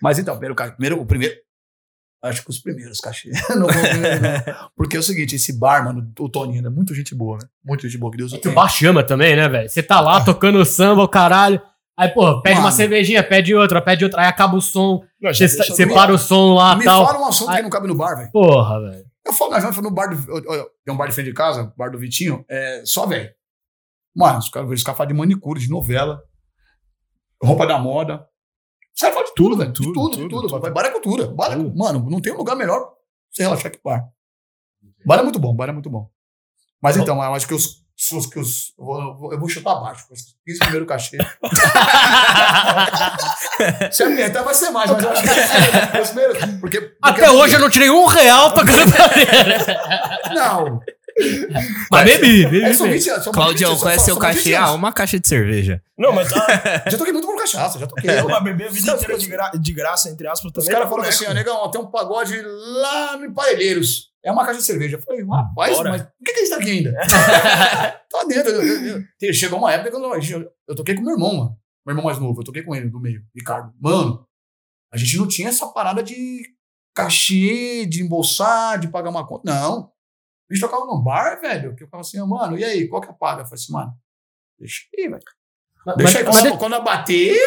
Mas 0.00 0.18
então, 0.18 0.38
primeiro, 0.38 1.00
o 1.00 1.04
primeiro. 1.04 1.36
Acho 2.22 2.42
que 2.42 2.50
os 2.50 2.58
primeiros 2.58 2.98
cachê. 2.98 3.30
Não 3.50 3.60
não. 3.60 3.68
Porque 4.76 4.96
é 4.96 5.00
o 5.00 5.02
seguinte, 5.02 5.36
esse 5.36 5.56
bar, 5.56 5.84
mano, 5.84 6.12
o 6.18 6.28
Toninho, 6.28 6.66
é 6.66 6.70
muito 6.70 6.92
gente 6.94 7.14
boa, 7.14 7.38
né? 7.38 7.48
Muito 7.64 7.88
gente 7.88 7.96
boa, 7.98 8.10
que 8.10 8.18
Deus 8.18 8.32
o 8.32 8.40
que 8.40 8.48
o 8.48 8.54
bar 8.54 8.68
chama 8.68 9.04
também, 9.04 9.36
né, 9.36 9.48
velho? 9.48 9.68
Você 9.68 9.82
tá 9.82 10.00
lá 10.00 10.22
tocando 10.24 10.64
samba, 10.64 11.02
o 11.04 11.08
caralho. 11.08 11.62
Aí, 11.96 12.08
pô, 12.08 12.40
pede 12.42 12.56
uma 12.56 12.64
Mano. 12.64 12.76
cervejinha, 12.76 13.22
pede 13.22 13.54
outra, 13.54 13.80
pede 13.80 14.04
outra. 14.04 14.22
Aí 14.22 14.26
acaba 14.28 14.56
o 14.56 14.60
som, 14.60 15.02
você 15.20 15.48
separa 15.48 16.12
o 16.12 16.18
som 16.18 16.54
lá 16.54 16.74
Me 16.76 16.82
e 16.82 16.84
tal. 16.84 17.06
fala 17.06 17.18
um 17.20 17.26
assunto 17.28 17.50
Ai. 17.50 17.56
que 17.58 17.62
não 17.62 17.70
cabe 17.70 17.88
no 17.88 17.96
bar, 17.96 18.16
velho. 18.16 18.30
Porra, 18.32 18.80
velho. 18.80 19.04
Eu 19.26 19.32
falo, 19.32 19.50
nós 19.50 19.62
vamos 19.62 19.78
no 19.82 19.90
bar 19.90 20.06
do. 20.06 20.42
Tem 20.84 20.94
um 20.94 20.96
bar 20.96 21.06
de 21.08 21.14
frente 21.14 21.26
de 21.26 21.34
casa, 21.34 21.72
bar 21.76 21.90
do 21.90 21.98
Vitinho, 21.98 22.44
é 22.48 22.82
só 22.84 23.04
velho. 23.06 23.30
Mano, 24.14 24.38
os 24.38 24.48
caras 24.48 24.78
ficam 24.80 24.94
falando 24.94 25.12
de 25.12 25.18
manicure, 25.18 25.60
de 25.60 25.68
novela, 25.68 26.20
roupa 27.42 27.66
da 27.66 27.78
moda. 27.78 28.24
Caras 29.00 29.14
falam 29.14 29.28
de 29.28 29.34
tudo, 29.34 29.50
Tudo, 29.50 29.58
velho. 29.58 29.72
De 29.72 29.82
tudo, 29.82 29.92
tudo, 29.92 30.10
de 30.10 30.16
tudo, 30.16 30.28
tudo. 30.28 30.48
tudo. 30.48 30.60
Vai- 30.60 30.70
Bar 30.70 30.86
é 30.86 30.90
cultura. 30.90 31.26
Bar 31.28 31.52
é- 31.52 31.56
Mano, 31.56 32.06
não 32.10 32.20
tem 32.20 32.32
um 32.32 32.36
lugar 32.38 32.56
melhor 32.56 32.80
pra 32.80 32.90
você 33.30 33.42
relaxar 33.42 33.70
que 33.70 33.80
bar. 33.84 34.08
Bar 35.06 35.18
é 35.18 35.22
muito 35.22 35.38
bom, 35.38 35.54
bar 35.54 35.68
é 35.68 35.72
muito 35.72 35.90
bom. 35.90 36.08
Mas 36.82 36.96
então, 36.96 37.16
eu 37.22 37.34
acho 37.34 37.46
que 37.46 37.54
os. 37.54 37.84
os, 38.12 38.26
que 38.26 38.38
os 38.38 38.72
eu, 38.78 39.38
vou, 39.38 39.48
chutar 39.48 39.72
abaixo. 39.72 40.06
Fiz 40.44 40.58
primeiro 40.60 40.86
cachê. 40.86 41.18
Se 43.92 44.02
apertar, 44.04 44.42
vai 44.42 44.54
ser 44.54 44.70
mais, 44.70 44.90
mas 44.90 45.02
eu 45.02 45.10
acho 45.10 45.22
que. 45.22 45.98
os 46.00 46.08
primeiros- 46.10 46.38
porque, 46.60 46.80
porque 46.80 46.96
Até 47.02 47.30
hoje 47.30 47.54
eu 47.54 47.60
não 47.60 47.70
tirei 47.70 47.90
um 47.90 48.06
real 48.06 48.52
tocando 48.52 48.92
pandeira. 48.92 49.64
Não. 50.34 50.80
Mas 51.90 52.04
bebi, 52.04 52.44
bebi. 52.44 52.62
É, 52.62 52.72
são 52.74 52.86
bebi. 52.86 52.98
20 52.98 53.10
anos, 53.10 53.24
são 53.24 53.32
Claudião, 53.32 53.72
20 53.72 53.80
qual 53.80 53.90
é 53.92 53.98
seu 53.98 54.14
são 54.14 54.22
20 54.28 54.34
cachê? 54.36 54.54
Ah, 54.54 54.72
uma 54.72 54.92
caixa 54.92 55.18
de 55.18 55.26
cerveja. 55.26 55.82
Não, 55.96 56.12
mas 56.12 56.28
tá. 56.30 56.46
Já 56.90 56.96
toquei 56.98 57.12
muito 57.12 57.26
por 57.26 57.36
cachaça, 57.36 57.78
já 57.78 57.86
toquei. 57.86 58.10
Eu 58.10 58.26
uma 58.26 58.40
bebê 58.40 58.66
a 58.66 58.68
vida 58.70 58.92
inteira 58.92 59.18
de, 59.18 59.26
gra- 59.26 59.50
de 59.50 59.72
graça, 59.72 60.08
entre 60.10 60.26
aspas, 60.28 60.46
Os 60.46 60.52
também. 60.52 60.68
caras 60.70 60.84
tá 60.84 60.90
falam 60.90 61.04
boneco. 61.04 61.14
assim, 61.22 61.30
ó, 61.30 61.34
negão, 61.34 61.70
tem 61.70 61.80
um 61.80 61.90
pagode 61.90 62.40
lá 62.42 63.16
no 63.16 63.32
Parelheiros. 63.34 64.08
É 64.24 64.30
uma 64.30 64.44
caixa 64.44 64.58
de 64.60 64.64
cerveja. 64.66 64.96
Eu 64.96 65.02
falei, 65.02 65.24
rapaz, 65.26 65.76
Bora. 65.76 65.90
mas 65.90 66.02
por 66.02 66.10
que, 66.24 66.32
que 66.32 66.38
a 66.38 66.42
gente 66.44 66.50
tá 66.50 66.56
aqui 66.56 66.70
ainda? 66.70 66.92
tá 68.10 68.24
dentro. 68.28 68.52
Eu- 68.52 68.62
eu- 68.86 69.04
eu- 69.22 69.34
Chegou 69.34 69.58
uma 69.58 69.72
época 69.72 69.90
que 69.90 69.96
eu, 69.96 70.40
eu, 70.40 70.52
eu 70.68 70.74
toquei 70.76 70.94
com 70.94 71.02
meu 71.02 71.12
irmão, 71.14 71.34
mano. 71.34 71.56
Meu 71.86 71.92
irmão 71.94 72.04
mais 72.04 72.18
novo, 72.18 72.40
eu 72.40 72.44
toquei 72.44 72.62
com 72.62 72.74
ele 72.76 72.88
do 72.90 73.00
meio, 73.00 73.22
Ricardo. 73.34 73.72
Mano, 73.80 74.24
a 74.92 74.96
gente 74.96 75.16
não 75.16 75.26
tinha 75.26 75.48
essa 75.48 75.66
parada 75.68 76.02
de 76.02 76.42
cachê, 76.94 77.86
de 77.86 78.02
embolsar, 78.02 78.78
de 78.78 78.88
pagar 78.88 79.10
uma 79.10 79.26
conta. 79.26 79.42
Não. 79.52 79.90
A 80.50 80.54
gente 80.54 80.62
tocava 80.62 80.84
num 80.86 81.02
bar, 81.02 81.40
velho, 81.40 81.74
que 81.76 81.84
eu 81.84 81.88
falava 81.88 82.06
assim, 82.06 82.18
mano, 82.26 82.58
e 82.58 82.64
aí, 82.64 82.88
qual 82.88 83.02
que 83.02 83.08
é 83.08 83.10
a 83.10 83.14
paga? 83.14 83.42
Eu 83.42 83.46
falei 83.46 83.62
assim, 83.62 83.72
mano, 83.72 83.92
deixa 84.58 84.82
aí, 84.96 85.08
velho. 85.08 85.22
Mas, 85.86 85.96
Deixa 85.96 86.18
aí, 86.18 86.24
mas, 86.24 86.36
quando, 86.36 86.50
mas, 86.50 86.58
quando 86.58 86.72
eu 86.74 86.82
bater, 86.84 87.38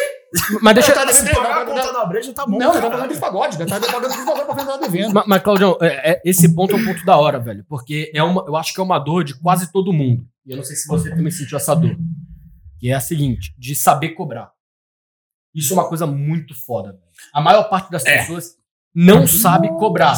mas 0.62 0.74
deixa. 0.74 0.92
tá 0.94 1.12
Se 1.12 1.30
pagar 1.34 1.62
a 1.62 1.66
conta 1.66 1.92
da 1.92 2.04
breja, 2.06 2.32
tá 2.32 2.44
bom. 2.46 2.58
não, 2.58 2.72
cara. 2.72 2.80
tá 2.82 2.90
pagando 2.90 3.14
de 3.14 3.20
pagode, 3.20 3.58
já 3.58 3.66
tá 3.66 3.80
pagando 3.92 4.10
de 4.16 4.24
pagode 4.24 4.46
pra 4.46 4.54
frente 4.56 4.80
devendo. 4.80 5.14
Mas, 5.14 5.26
mas 5.26 5.42
Claudião, 5.42 5.78
é- 5.80 6.12
é- 6.12 6.22
esse 6.24 6.52
ponto 6.52 6.74
é 6.74 6.76
um 6.78 6.84
ponto 6.84 7.04
da 7.04 7.16
hora, 7.16 7.38
velho. 7.38 7.64
Porque 7.68 8.10
é 8.14 8.22
uma, 8.22 8.42
eu 8.48 8.56
acho 8.56 8.72
que 8.74 8.80
é 8.80 8.82
uma 8.82 8.98
dor 8.98 9.22
de 9.22 9.38
quase 9.38 9.70
todo 9.70 9.92
mundo. 9.92 10.26
E 10.44 10.50
eu 10.52 10.56
não 10.56 10.64
sei 10.64 10.74
se 10.74 10.88
você 10.88 11.10
também 11.10 11.30
sentiu 11.30 11.56
essa 11.56 11.74
dor. 11.74 11.96
Que 12.80 12.90
é 12.90 12.94
a 12.94 13.00
seguinte, 13.00 13.54
de 13.56 13.76
saber 13.76 14.10
cobrar. 14.10 14.50
Isso 15.54 15.72
é 15.72 15.76
uma 15.76 15.86
coisa 15.88 16.06
muito 16.06 16.54
foda, 16.54 16.92
velho. 16.92 17.02
A 17.32 17.40
maior 17.40 17.64
parte 17.68 17.90
das 17.92 18.04
É. 18.04 18.18
pessoas 18.20 18.56
não 18.92 19.26
sabe 19.26 19.68
cobrar. 19.78 20.16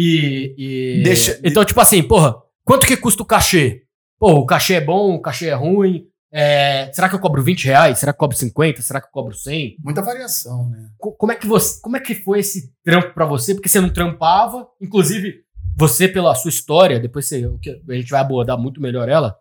E, 0.00 0.54
e- 0.56 1.02
Deixa- 1.02 1.40
Então, 1.42 1.64
tipo 1.64 1.80
assim, 1.80 2.02
porra, 2.02 2.36
quanto 2.64 2.86
que 2.86 2.96
custa 2.96 3.22
o 3.22 3.26
cachê? 3.26 3.82
Pô, 4.18 4.32
o 4.34 4.46
cachê 4.46 4.74
é 4.74 4.80
bom, 4.80 5.14
o 5.14 5.20
cachê 5.20 5.46
é 5.48 5.54
ruim. 5.54 6.04
É, 6.30 6.90
será 6.92 7.08
que 7.08 7.14
eu 7.14 7.18
cobro 7.18 7.42
20 7.42 7.64
reais? 7.64 7.98
Será 7.98 8.12
que 8.12 8.16
eu 8.16 8.20
cobro 8.20 8.36
50? 8.36 8.82
Será 8.82 9.00
que 9.00 9.06
eu 9.06 9.10
cobro 9.12 9.34
100? 9.34 9.76
Muita 9.82 10.02
variação, 10.02 10.68
né? 10.68 10.88
Co- 10.98 11.12
Como 11.12 11.32
é 11.32 11.34
que 11.36 11.46
você, 11.46 11.80
como 11.80 11.96
é 11.96 12.00
que 12.00 12.14
foi 12.14 12.40
esse 12.40 12.70
trampo 12.84 13.14
pra 13.14 13.24
você? 13.24 13.54
Porque 13.54 13.68
você 13.68 13.80
não 13.80 13.88
trampava, 13.88 14.68
inclusive 14.80 15.36
você 15.76 16.06
pela 16.06 16.34
sua 16.34 16.50
história, 16.50 17.00
depois 17.00 17.26
você, 17.26 17.48
a 17.88 17.92
gente 17.94 18.10
vai 18.10 18.20
abordar 18.20 18.58
muito 18.58 18.80
melhor 18.80 19.08
ela. 19.08 19.34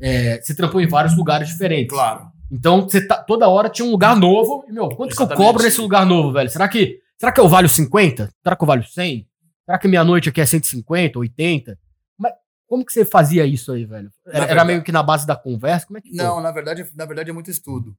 é, 0.00 0.40
você 0.40 0.52
trampou 0.54 0.80
em 0.80 0.86
vários 0.88 1.16
lugares 1.16 1.48
diferentes. 1.48 1.94
Claro. 1.94 2.26
Então 2.50 2.82
você 2.88 3.06
tá, 3.06 3.16
toda 3.22 3.48
hora 3.48 3.68
tinha 3.68 3.86
um 3.86 3.90
lugar 3.92 4.16
novo. 4.16 4.64
E, 4.68 4.72
meu, 4.72 4.88
quanto 4.88 5.14
que 5.14 5.22
eu 5.22 5.26
Exatamente. 5.26 5.46
cobro 5.46 5.62
nesse 5.62 5.80
lugar 5.80 6.04
novo, 6.06 6.32
velho? 6.32 6.48
Será 6.50 6.66
que 6.68 6.98
será 7.18 7.30
que 7.30 7.40
eu 7.40 7.48
valho 7.48 7.68
50? 7.68 8.28
Será 8.42 8.56
que 8.56 8.62
eu 8.62 8.66
valho 8.66 8.84
100? 8.84 9.26
Será 9.64 9.78
que 9.78 9.88
meia 9.88 10.04
noite 10.04 10.28
aqui 10.28 10.40
é 10.40 10.46
150, 10.46 11.18
80? 11.18 11.78
Mas 12.18 12.32
como 12.66 12.84
que 12.84 12.92
você 12.92 13.04
fazia 13.04 13.46
isso 13.46 13.72
aí, 13.72 13.84
velho? 13.84 14.10
Era, 14.26 14.46
era 14.46 14.64
meio 14.64 14.82
que 14.82 14.92
na 14.92 15.02
base 15.02 15.26
da 15.26 15.36
conversa? 15.36 15.86
Como 15.86 15.98
é 15.98 16.00
que 16.00 16.14
Não, 16.14 16.34
foi? 16.34 16.42
na 16.42 16.50
verdade, 16.50 16.90
na 16.94 17.04
verdade 17.04 17.30
é 17.30 17.32
muito 17.32 17.50
estudo. 17.50 17.96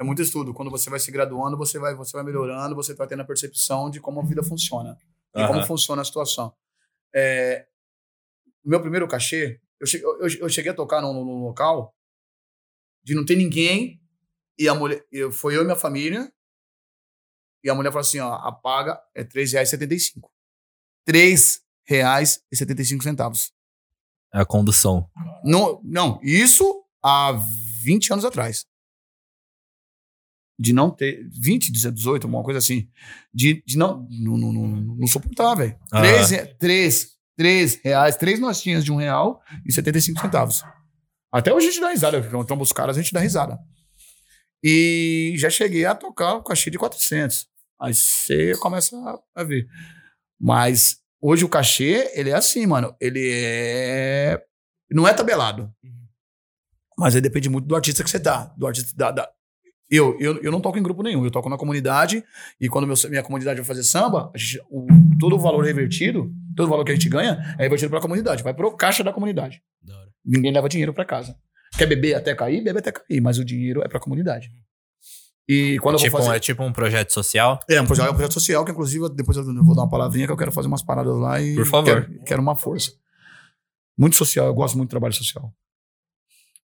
É 0.00 0.04
muito 0.04 0.22
estudo. 0.22 0.54
Quando 0.54 0.70
você 0.70 0.88
vai 0.88 0.98
se 0.98 1.10
graduando, 1.10 1.56
você 1.56 1.78
vai, 1.78 1.94
você 1.94 2.12
vai 2.12 2.24
melhorando, 2.24 2.74
você 2.74 2.94
vai 2.94 3.06
tendo 3.06 3.22
a 3.22 3.24
percepção 3.24 3.90
de 3.90 4.00
como 4.00 4.20
a 4.20 4.24
vida 4.24 4.42
funciona. 4.42 4.98
Uhum. 5.34 5.44
E 5.44 5.46
como 5.46 5.62
funciona 5.64 6.02
a 6.02 6.04
situação. 6.04 6.54
É, 7.14 7.66
meu 8.64 8.80
primeiro 8.80 9.06
cachê, 9.06 9.60
eu 9.78 9.86
cheguei, 9.86 10.06
eu, 10.06 10.28
eu 10.40 10.48
cheguei 10.48 10.70
a 10.72 10.74
tocar 10.74 11.02
num, 11.02 11.12
num, 11.12 11.42
local 11.42 11.94
de 13.04 13.14
não 13.14 13.24
ter 13.24 13.36
ninguém 13.36 14.00
e 14.58 14.68
a 14.68 14.74
mulher, 14.74 15.04
foi 15.32 15.56
eu 15.56 15.62
e 15.62 15.64
minha 15.64 15.76
família 15.76 16.32
e 17.64 17.68
a 17.68 17.74
mulher 17.74 17.90
falou 17.90 18.00
assim, 18.00 18.20
ó, 18.20 18.34
apaga, 18.34 19.00
é 19.14 19.22
R$3,75. 19.22 20.31
R$3,75. 21.08 23.50
É 24.34 24.40
a 24.40 24.44
condução. 24.44 25.08
Não, 25.44 25.80
não, 25.84 26.18
isso 26.22 26.84
há 27.02 27.32
20 27.82 28.12
anos 28.12 28.24
atrás. 28.24 28.64
De 30.58 30.72
não 30.72 30.90
ter. 30.90 31.28
20, 31.32 31.72
18, 31.72 32.26
alguma 32.26 32.44
coisa 32.44 32.58
assim. 32.58 32.88
De, 33.34 33.62
de 33.66 33.76
não, 33.76 34.06
não, 34.10 34.38
não, 34.38 34.52
não, 34.52 34.66
não 34.96 35.06
suportar, 35.06 35.54
velho. 35.54 35.76
Ah. 35.90 36.00
3, 36.00 36.56
3, 36.58 37.08
3 37.36 37.80
reais, 37.82 38.16
3 38.16 38.40
notinhas 38.40 38.84
de 38.84 38.92
um 38.92 38.96
real 38.96 39.42
e 39.66 39.72
75 39.72 40.20
centavos. 40.20 40.62
Até 41.32 41.52
hoje 41.52 41.68
a 41.68 41.70
gente 41.70 41.80
dá 41.80 41.90
risada, 41.90 42.18
então 42.18 42.60
os 42.60 42.72
caras, 42.72 42.96
a 42.96 43.02
gente 43.02 43.12
dá 43.12 43.20
risada. 43.20 43.58
E 44.62 45.34
já 45.36 45.50
cheguei 45.50 45.84
a 45.84 45.94
tocar 45.94 46.34
o 46.34 46.42
cachê 46.42 46.70
de 46.70 46.78
400. 46.78 47.48
Aí 47.80 47.94
você 47.94 48.56
começa 48.58 48.96
a 49.34 49.42
ver. 49.42 49.66
Mas 50.42 50.96
hoje 51.20 51.44
o 51.44 51.48
cachê, 51.48 52.10
ele 52.14 52.30
é 52.30 52.34
assim, 52.34 52.66
mano. 52.66 52.94
Ele 53.00 53.30
é. 53.32 54.42
Não 54.90 55.06
é 55.06 55.14
tabelado. 55.14 55.72
Mas 56.98 57.14
aí 57.14 57.20
depende 57.20 57.48
muito 57.48 57.66
do 57.66 57.76
artista 57.76 58.02
que 58.02 58.10
você 58.10 58.18
tá. 58.20 58.52
Do 58.58 58.66
artista 58.66 58.92
da. 58.96 59.10
da- 59.12 59.30
Eu, 59.90 60.16
eu, 60.18 60.42
eu 60.42 60.50
não 60.50 60.60
toco 60.60 60.78
em 60.78 60.82
grupo 60.82 61.02
nenhum, 61.02 61.24
eu 61.24 61.30
toco 61.30 61.48
na 61.48 61.56
comunidade. 61.58 62.24
E 62.60 62.68
quando 62.68 62.86
meu, 62.86 62.96
minha 63.08 63.22
comunidade 63.22 63.58
vai 63.60 63.66
fazer 63.66 63.82
samba, 63.84 64.30
a 64.34 64.38
gente- 64.38 64.60
o- 64.70 64.86
todo 65.20 65.36
o 65.36 65.38
valor 65.38 65.64
revertido, 65.64 66.32
todo 66.56 66.66
o 66.66 66.70
valor 66.70 66.84
que 66.84 66.90
a 66.92 66.94
gente 66.94 67.08
ganha, 67.08 67.54
é 67.58 67.62
revertido 67.62 67.90
pra 67.90 68.00
comunidade. 68.00 68.42
Vai 68.42 68.52
pro 68.54 68.74
caixa 68.76 69.04
da 69.04 69.12
comunidade. 69.12 69.62
Ninguém 70.24 70.52
leva 70.52 70.68
dinheiro 70.68 70.92
pra 70.94 71.04
casa. 71.04 71.36
Quer 71.78 71.86
beber 71.86 72.14
até 72.14 72.34
cair? 72.34 72.62
Bebe 72.62 72.78
até 72.80 72.90
cair, 72.92 73.20
mas 73.20 73.38
o 73.38 73.44
dinheiro 73.44 73.82
é 73.82 73.88
pra 73.88 74.00
comunidade. 74.00 74.50
E 75.48 75.78
quando 75.80 75.96
eu 75.96 76.00
Tipo, 76.00 76.16
vou 76.16 76.26
fazer. 76.26 76.36
É 76.36 76.40
tipo 76.40 76.62
um 76.62 76.72
projeto 76.72 77.12
social. 77.12 77.58
É, 77.68 77.80
um 77.80 77.86
projeto, 77.86 78.06
é 78.06 78.10
um 78.10 78.14
projeto 78.14 78.32
social 78.34 78.64
que, 78.64 78.70
inclusive, 78.70 79.08
depois 79.10 79.36
eu 79.36 79.44
vou 79.44 79.74
dar 79.74 79.82
uma 79.82 79.90
palavrinha 79.90 80.26
que 80.26 80.32
eu 80.32 80.36
quero 80.36 80.52
fazer 80.52 80.68
umas 80.68 80.82
paradas 80.82 81.16
lá 81.16 81.40
e. 81.40 81.54
Por 81.54 81.66
favor. 81.66 81.84
Quero, 82.06 82.24
quero 82.24 82.42
uma 82.42 82.56
força. 82.56 82.92
Muito 83.98 84.16
social, 84.16 84.46
eu 84.46 84.54
gosto 84.54 84.76
muito 84.76 84.88
do 84.88 84.90
trabalho 84.90 85.12
social. 85.12 85.52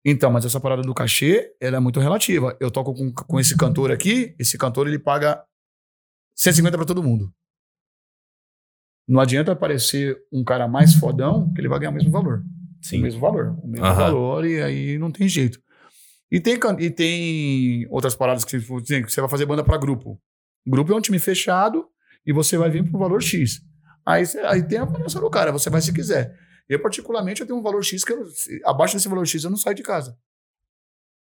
Então, 0.05 0.31
mas 0.31 0.45
essa 0.45 0.61
parada 0.61 0.83
do 0.83 0.95
cachê, 0.95 1.53
ela 1.61 1.77
é 1.79 1.81
muito 1.81 1.99
relativa. 1.99 2.57
Eu 2.61 2.71
toco 2.71 2.95
com, 2.95 3.13
com 3.13 3.41
esse 3.41 3.57
cantor 3.57 3.91
aqui, 3.91 4.35
esse 4.39 4.57
cantor 4.57 4.87
ele 4.87 4.99
paga 4.99 5.43
150 6.37 6.77
pra 6.77 6.87
todo 6.87 7.03
mundo. 7.03 7.33
Não 9.07 9.21
adianta 9.21 9.53
aparecer 9.53 10.19
um 10.33 10.45
cara 10.45 10.69
mais 10.69 10.95
fodão 10.95 11.53
que 11.53 11.61
ele 11.61 11.69
vai 11.69 11.79
ganhar 11.79 11.91
o 11.91 11.95
mesmo 11.95 12.11
valor. 12.11 12.45
O 12.93 13.03
mesmo 13.03 13.21
valor. 13.21 13.59
O 13.63 13.67
mesmo 13.67 13.87
valor, 13.95 14.47
e 14.47 14.63
aí 14.63 14.99
não 14.99 15.11
tem 15.11 15.27
jeito. 15.29 15.61
E 16.31 16.41
tem, 16.41 16.59
e 16.79 16.91
tem 16.91 17.87
outras 17.91 18.15
paradas 18.15 18.45
que, 18.45 18.59
você 18.59 19.21
vai 19.21 19.31
fazer 19.31 19.47
banda 19.47 19.65
pra 19.65 19.79
grupo. 19.79 20.21
Grupo 20.67 20.93
é 20.93 20.97
um 20.97 21.01
time 21.01 21.19
fechado 21.19 21.87
e 22.27 22.33
você 22.33 22.59
vai 22.59 22.71
vir 22.71 22.89
pro 22.89 22.99
valor 22.99 23.23
X. 23.23 23.63
Aí, 24.05 24.25
aí 24.45 24.63
tem 24.63 24.79
a 24.79 24.83
avaliação 24.83 25.21
do 25.21 25.31
cara, 25.31 25.53
você 25.53 25.71
vai 25.71 25.81
se 25.81 25.93
quiser. 25.93 26.37
Eu, 26.69 26.81
particularmente, 26.83 27.41
eu 27.41 27.47
tenho 27.47 27.59
um 27.59 27.63
valor 27.63 27.83
X 27.83 28.05
que 28.05 28.13
eu, 28.13 28.23
abaixo 28.65 28.95
desse 28.95 29.09
valor 29.09 29.27
X 29.27 29.45
eu 29.45 29.51
não 29.51 29.57
saio 29.57 29.77
de 29.77 29.83
casa. 29.83 30.19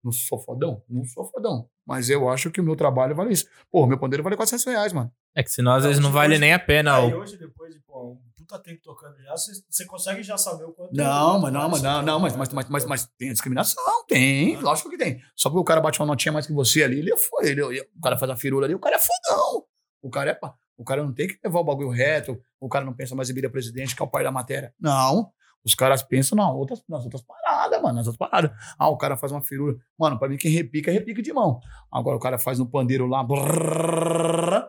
Não 0.03 0.11
sou 0.11 0.39
fodão? 0.39 0.83
Não 0.89 1.03
sou 1.05 1.25
fodão. 1.25 1.69
Mas 1.85 2.09
eu 2.09 2.29
acho 2.29 2.51
que 2.51 2.61
o 2.61 2.63
meu 2.63 2.75
trabalho 2.75 3.15
vale 3.15 3.33
isso. 3.33 3.45
Pô, 3.71 3.85
meu 3.87 3.97
pandeiro 3.97 4.23
vale 4.23 4.35
400 4.35 4.65
reais, 4.65 4.93
mano. 4.93 5.11
É 5.35 5.43
que 5.43 5.51
senão 5.51 5.73
às 5.73 5.83
vezes 5.83 5.99
não 6.01 6.11
vale 6.11 6.37
nem 6.37 6.53
a 6.53 6.59
pena. 6.59 6.97
Aí 6.97 7.13
hoje, 7.13 7.37
depois 7.37 7.73
de 7.73 7.79
pô, 7.81 8.13
um 8.13 8.36
puta 8.47 8.59
tempo 8.59 8.81
tocando 8.81 9.21
já, 9.21 9.35
você 9.35 9.85
consegue 9.85 10.23
já 10.23 10.37
saber 10.37 10.63
o 10.63 10.71
quanto. 10.71 10.95
Não, 10.95 11.39
mas 11.39 11.53
não, 11.53 11.69
mas 11.69 11.81
não, 11.81 12.01
não, 12.01 12.19
mas, 12.19 12.35
mas, 12.35 12.69
mas, 12.69 12.85
mas, 12.85 13.05
tem 13.17 13.31
discriminação, 13.31 13.83
tem, 14.07 14.55
lógico 14.57 14.89
que 14.89 14.97
tem. 14.97 15.21
Só 15.35 15.49
porque 15.49 15.59
o 15.59 15.65
cara 15.65 15.81
bate 15.81 15.99
uma 15.99 16.05
notinha 16.05 16.31
mais 16.31 16.47
que 16.47 16.53
você 16.53 16.83
ali, 16.83 16.99
ele 16.99 17.15
foi, 17.17 17.49
ele, 17.49 17.61
o 17.61 18.01
cara 18.01 18.17
faz 18.17 18.31
a 18.31 18.35
firula 18.37 18.65
ali, 18.65 18.73
o 18.73 18.79
cara 18.79 18.95
é 18.95 18.99
fodão. 18.99 19.65
O 20.01 20.09
cara 20.09 20.31
é, 20.31 20.39
o 20.77 20.83
cara 20.85 21.03
não 21.03 21.13
tem 21.13 21.27
que 21.27 21.37
levar 21.43 21.59
o 21.59 21.63
bagulho 21.63 21.89
reto, 21.89 22.41
o 22.59 22.69
cara 22.69 22.85
não 22.85 22.93
pensa 22.93 23.13
mais 23.15 23.29
em 23.29 23.33
vida 23.33 23.49
presidente, 23.49 23.95
que 23.95 24.01
é 24.01 24.05
o 24.05 24.09
pai 24.09 24.23
da 24.23 24.31
matéria. 24.31 24.73
Não, 24.79 25.31
os 25.65 25.75
caras 25.75 26.01
pensam 26.01 26.37
nas 26.37 26.49
outras, 26.49 26.83
nas 26.87 27.03
outras 27.03 27.21
paradas, 27.21 27.81
mano, 27.81 27.95
nas 27.95 28.07
outras 28.07 28.17
paradas. 28.17 28.51
Ah, 28.79 28.87
o 28.87 28.97
cara 28.97 29.17
faz 29.17 29.31
uma 29.33 29.41
firula. 29.41 29.75
Mano, 29.99 30.17
pra 30.17 30.29
mim 30.29 30.37
quem 30.37 30.51
repica, 30.51 30.89
é 30.89 30.93
repica 30.93 31.21
de 31.21 31.33
mão. 31.33 31.59
Agora 31.91 32.15
o 32.15 32.19
cara 32.19 32.37
faz 32.37 32.57
no 32.57 32.69
pandeiro 32.69 33.05
lá, 33.05 33.23
brrr, 33.23 34.65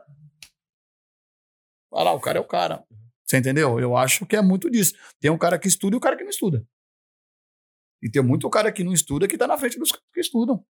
Olha 1.91 2.05
lá, 2.05 2.12
o 2.12 2.20
cara 2.20 2.39
é 2.39 2.41
o 2.41 2.45
cara. 2.45 2.85
Você 3.29 3.37
entendeu? 3.37 3.79
Eu 3.79 3.95
acho 3.97 4.24
que 4.24 4.35
é 4.37 4.41
muito 4.43 4.70
disso. 4.70 4.95
Tem 5.20 5.31
um 5.31 5.37
cara 5.37 5.59
que 5.59 5.68
estuda 5.68 5.95
e 5.97 5.99
o 5.99 6.01
cara 6.01 6.16
que 6.16 6.22
não 6.22 6.31
estuda. 6.31 6.64
E 8.03 8.11
tem 8.11 8.22
muito 8.22 8.49
cara 8.49 8.70
que 8.72 8.83
não 8.85 8.93
estuda 8.93 9.26
que 9.29 9.37
tá 9.37 9.47
na 9.47 9.59
frente 9.59 9.79
dos 9.79 9.91
caras 9.91 10.07
que 10.14 10.20
estudam. 10.20 10.64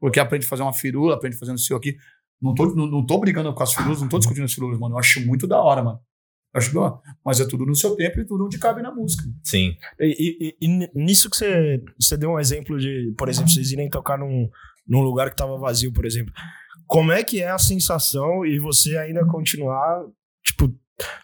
Porque 0.00 0.18
aprende 0.18 0.46
a 0.46 0.48
fazer 0.48 0.62
uma 0.62 0.72
firula, 0.72 1.14
aprende 1.14 1.36
a 1.36 1.38
fazer 1.38 1.52
um 1.52 1.58
seu 1.58 1.76
aqui. 1.76 1.96
Não 2.42 2.52
tô, 2.54 2.74
não, 2.74 2.86
não 2.86 3.06
tô 3.06 3.18
brigando 3.18 3.54
com 3.54 3.62
as 3.62 3.72
firulas, 3.72 4.00
não 4.00 4.08
tô 4.08 4.18
discutindo 4.18 4.44
as 4.44 4.52
firulas, 4.52 4.78
mano. 4.78 4.94
Eu 4.94 4.98
acho 4.98 5.24
muito 5.24 5.46
da 5.46 5.60
hora, 5.62 5.82
mano. 5.84 6.00
Eu 6.52 6.58
acho 6.58 6.74
da 6.74 6.80
hora. 6.80 7.00
Mas 7.24 7.38
é 7.40 7.46
tudo 7.46 7.64
no 7.64 7.74
seu 7.76 7.94
tempo 7.96 8.18
e 8.20 8.24
tudo 8.26 8.44
onde 8.46 8.58
cabe 8.58 8.82
na 8.82 8.92
música. 8.92 9.22
Sim. 9.42 9.76
E, 10.00 10.56
e- 10.60 10.66
e 10.66 10.88
nisso 10.94 11.30
que 11.30 11.36
você, 11.36 11.80
você 11.98 12.16
deu 12.16 12.30
um 12.32 12.40
exemplo 12.40 12.78
de, 12.78 13.14
por 13.16 13.28
exemplo, 13.28 13.50
vocês 13.50 13.70
irem 13.70 13.88
tocar 13.88 14.18
num, 14.18 14.48
num 14.86 15.00
lugar 15.02 15.30
que 15.30 15.36
tava 15.36 15.56
vazio, 15.58 15.92
por 15.92 16.04
exemplo. 16.04 16.32
Como 16.86 17.12
é 17.12 17.22
que 17.22 17.40
é 17.40 17.50
a 17.50 17.58
sensação 17.58 18.44
e 18.44 18.58
você 18.58 18.96
ainda 18.98 19.24
continuar, 19.26 20.04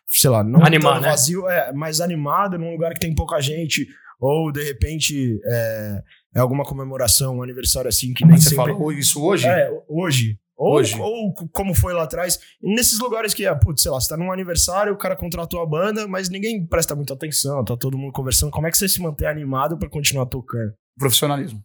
sei 0.06 0.30
lá, 0.30 0.42
não 0.42 0.64
Animar, 0.64 0.94
tão 0.94 1.02
né? 1.02 1.08
vazio, 1.10 1.48
é, 1.48 1.72
mas 1.72 2.00
animado 2.00 2.58
num 2.58 2.72
lugar 2.72 2.92
que 2.94 3.00
tem 3.00 3.14
pouca 3.14 3.40
gente, 3.40 3.86
ou 4.18 4.52
de 4.52 4.62
repente 4.62 5.40
é, 5.44 6.02
é 6.36 6.40
alguma 6.40 6.64
comemoração, 6.64 7.38
um 7.38 7.42
aniversário 7.42 7.88
assim 7.88 8.12
que 8.12 8.24
nem 8.24 8.36
Você 8.38 8.50
sempre... 8.50 8.72
falou 8.72 8.92
isso 8.92 9.22
hoje? 9.22 9.46
É, 9.46 9.70
hoje. 9.88 10.38
Ou, 10.60 10.74
Hoje. 10.74 11.00
ou 11.00 11.32
como 11.54 11.72
foi 11.74 11.94
lá 11.94 12.02
atrás. 12.02 12.38
Nesses 12.62 12.98
lugares 12.98 13.32
que, 13.32 13.46
é, 13.46 13.54
putz, 13.54 13.80
sei 13.80 13.90
lá, 13.90 13.98
você 13.98 14.10
tá 14.10 14.16
num 14.18 14.30
aniversário, 14.30 14.92
o 14.92 14.98
cara 14.98 15.16
contratou 15.16 15.62
a 15.62 15.66
banda, 15.66 16.06
mas 16.06 16.28
ninguém 16.28 16.66
presta 16.66 16.94
muita 16.94 17.14
atenção, 17.14 17.64
tá 17.64 17.74
todo 17.78 17.96
mundo 17.96 18.12
conversando. 18.12 18.50
Como 18.50 18.66
é 18.66 18.70
que 18.70 18.76
você 18.76 18.86
se 18.86 19.00
mantém 19.00 19.26
animado 19.26 19.78
pra 19.78 19.88
continuar 19.88 20.26
tocando? 20.26 20.74
Profissionalismo. 20.98 21.64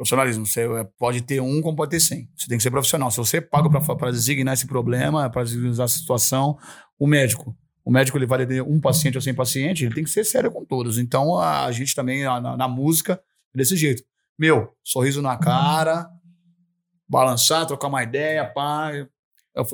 Profissionalismo. 0.00 0.46
Você 0.46 0.62
é, 0.62 0.84
pode 0.98 1.20
ter 1.20 1.42
um, 1.42 1.60
como 1.60 1.76
pode 1.76 1.90
ter 1.90 2.00
cem. 2.00 2.26
Você 2.34 2.48
tem 2.48 2.56
que 2.56 2.62
ser 2.62 2.70
profissional. 2.70 3.10
Se 3.10 3.18
você 3.18 3.38
paga 3.38 3.68
pra 3.94 4.10
designar 4.10 4.54
esse 4.54 4.66
problema, 4.66 5.28
pra 5.28 5.44
designar 5.44 5.72
essa 5.84 5.88
situação, 5.98 6.56
o 6.98 7.06
médico. 7.06 7.54
O 7.84 7.90
médico 7.90 8.16
ele 8.16 8.24
vai 8.24 8.38
atender 8.42 8.62
um 8.62 8.80
paciente 8.80 9.16
ou 9.18 9.20
cem 9.20 9.34
pacientes, 9.34 9.82
ele 9.82 9.94
tem 9.94 10.02
que 10.02 10.08
ser 10.08 10.24
sério 10.24 10.50
com 10.50 10.64
todos. 10.64 10.96
Então 10.96 11.36
a, 11.36 11.66
a 11.66 11.72
gente 11.72 11.94
também, 11.94 12.24
a- 12.24 12.40
na, 12.40 12.56
na 12.56 12.66
música, 12.66 13.20
é 13.54 13.58
desse 13.58 13.76
jeito. 13.76 14.02
Meu, 14.38 14.72
sorriso 14.82 15.20
na 15.20 15.36
cara, 15.36 16.08
balançar, 17.06 17.66
trocar 17.66 17.88
uma 17.88 18.02
ideia, 18.02 18.46
pá. 18.46 18.90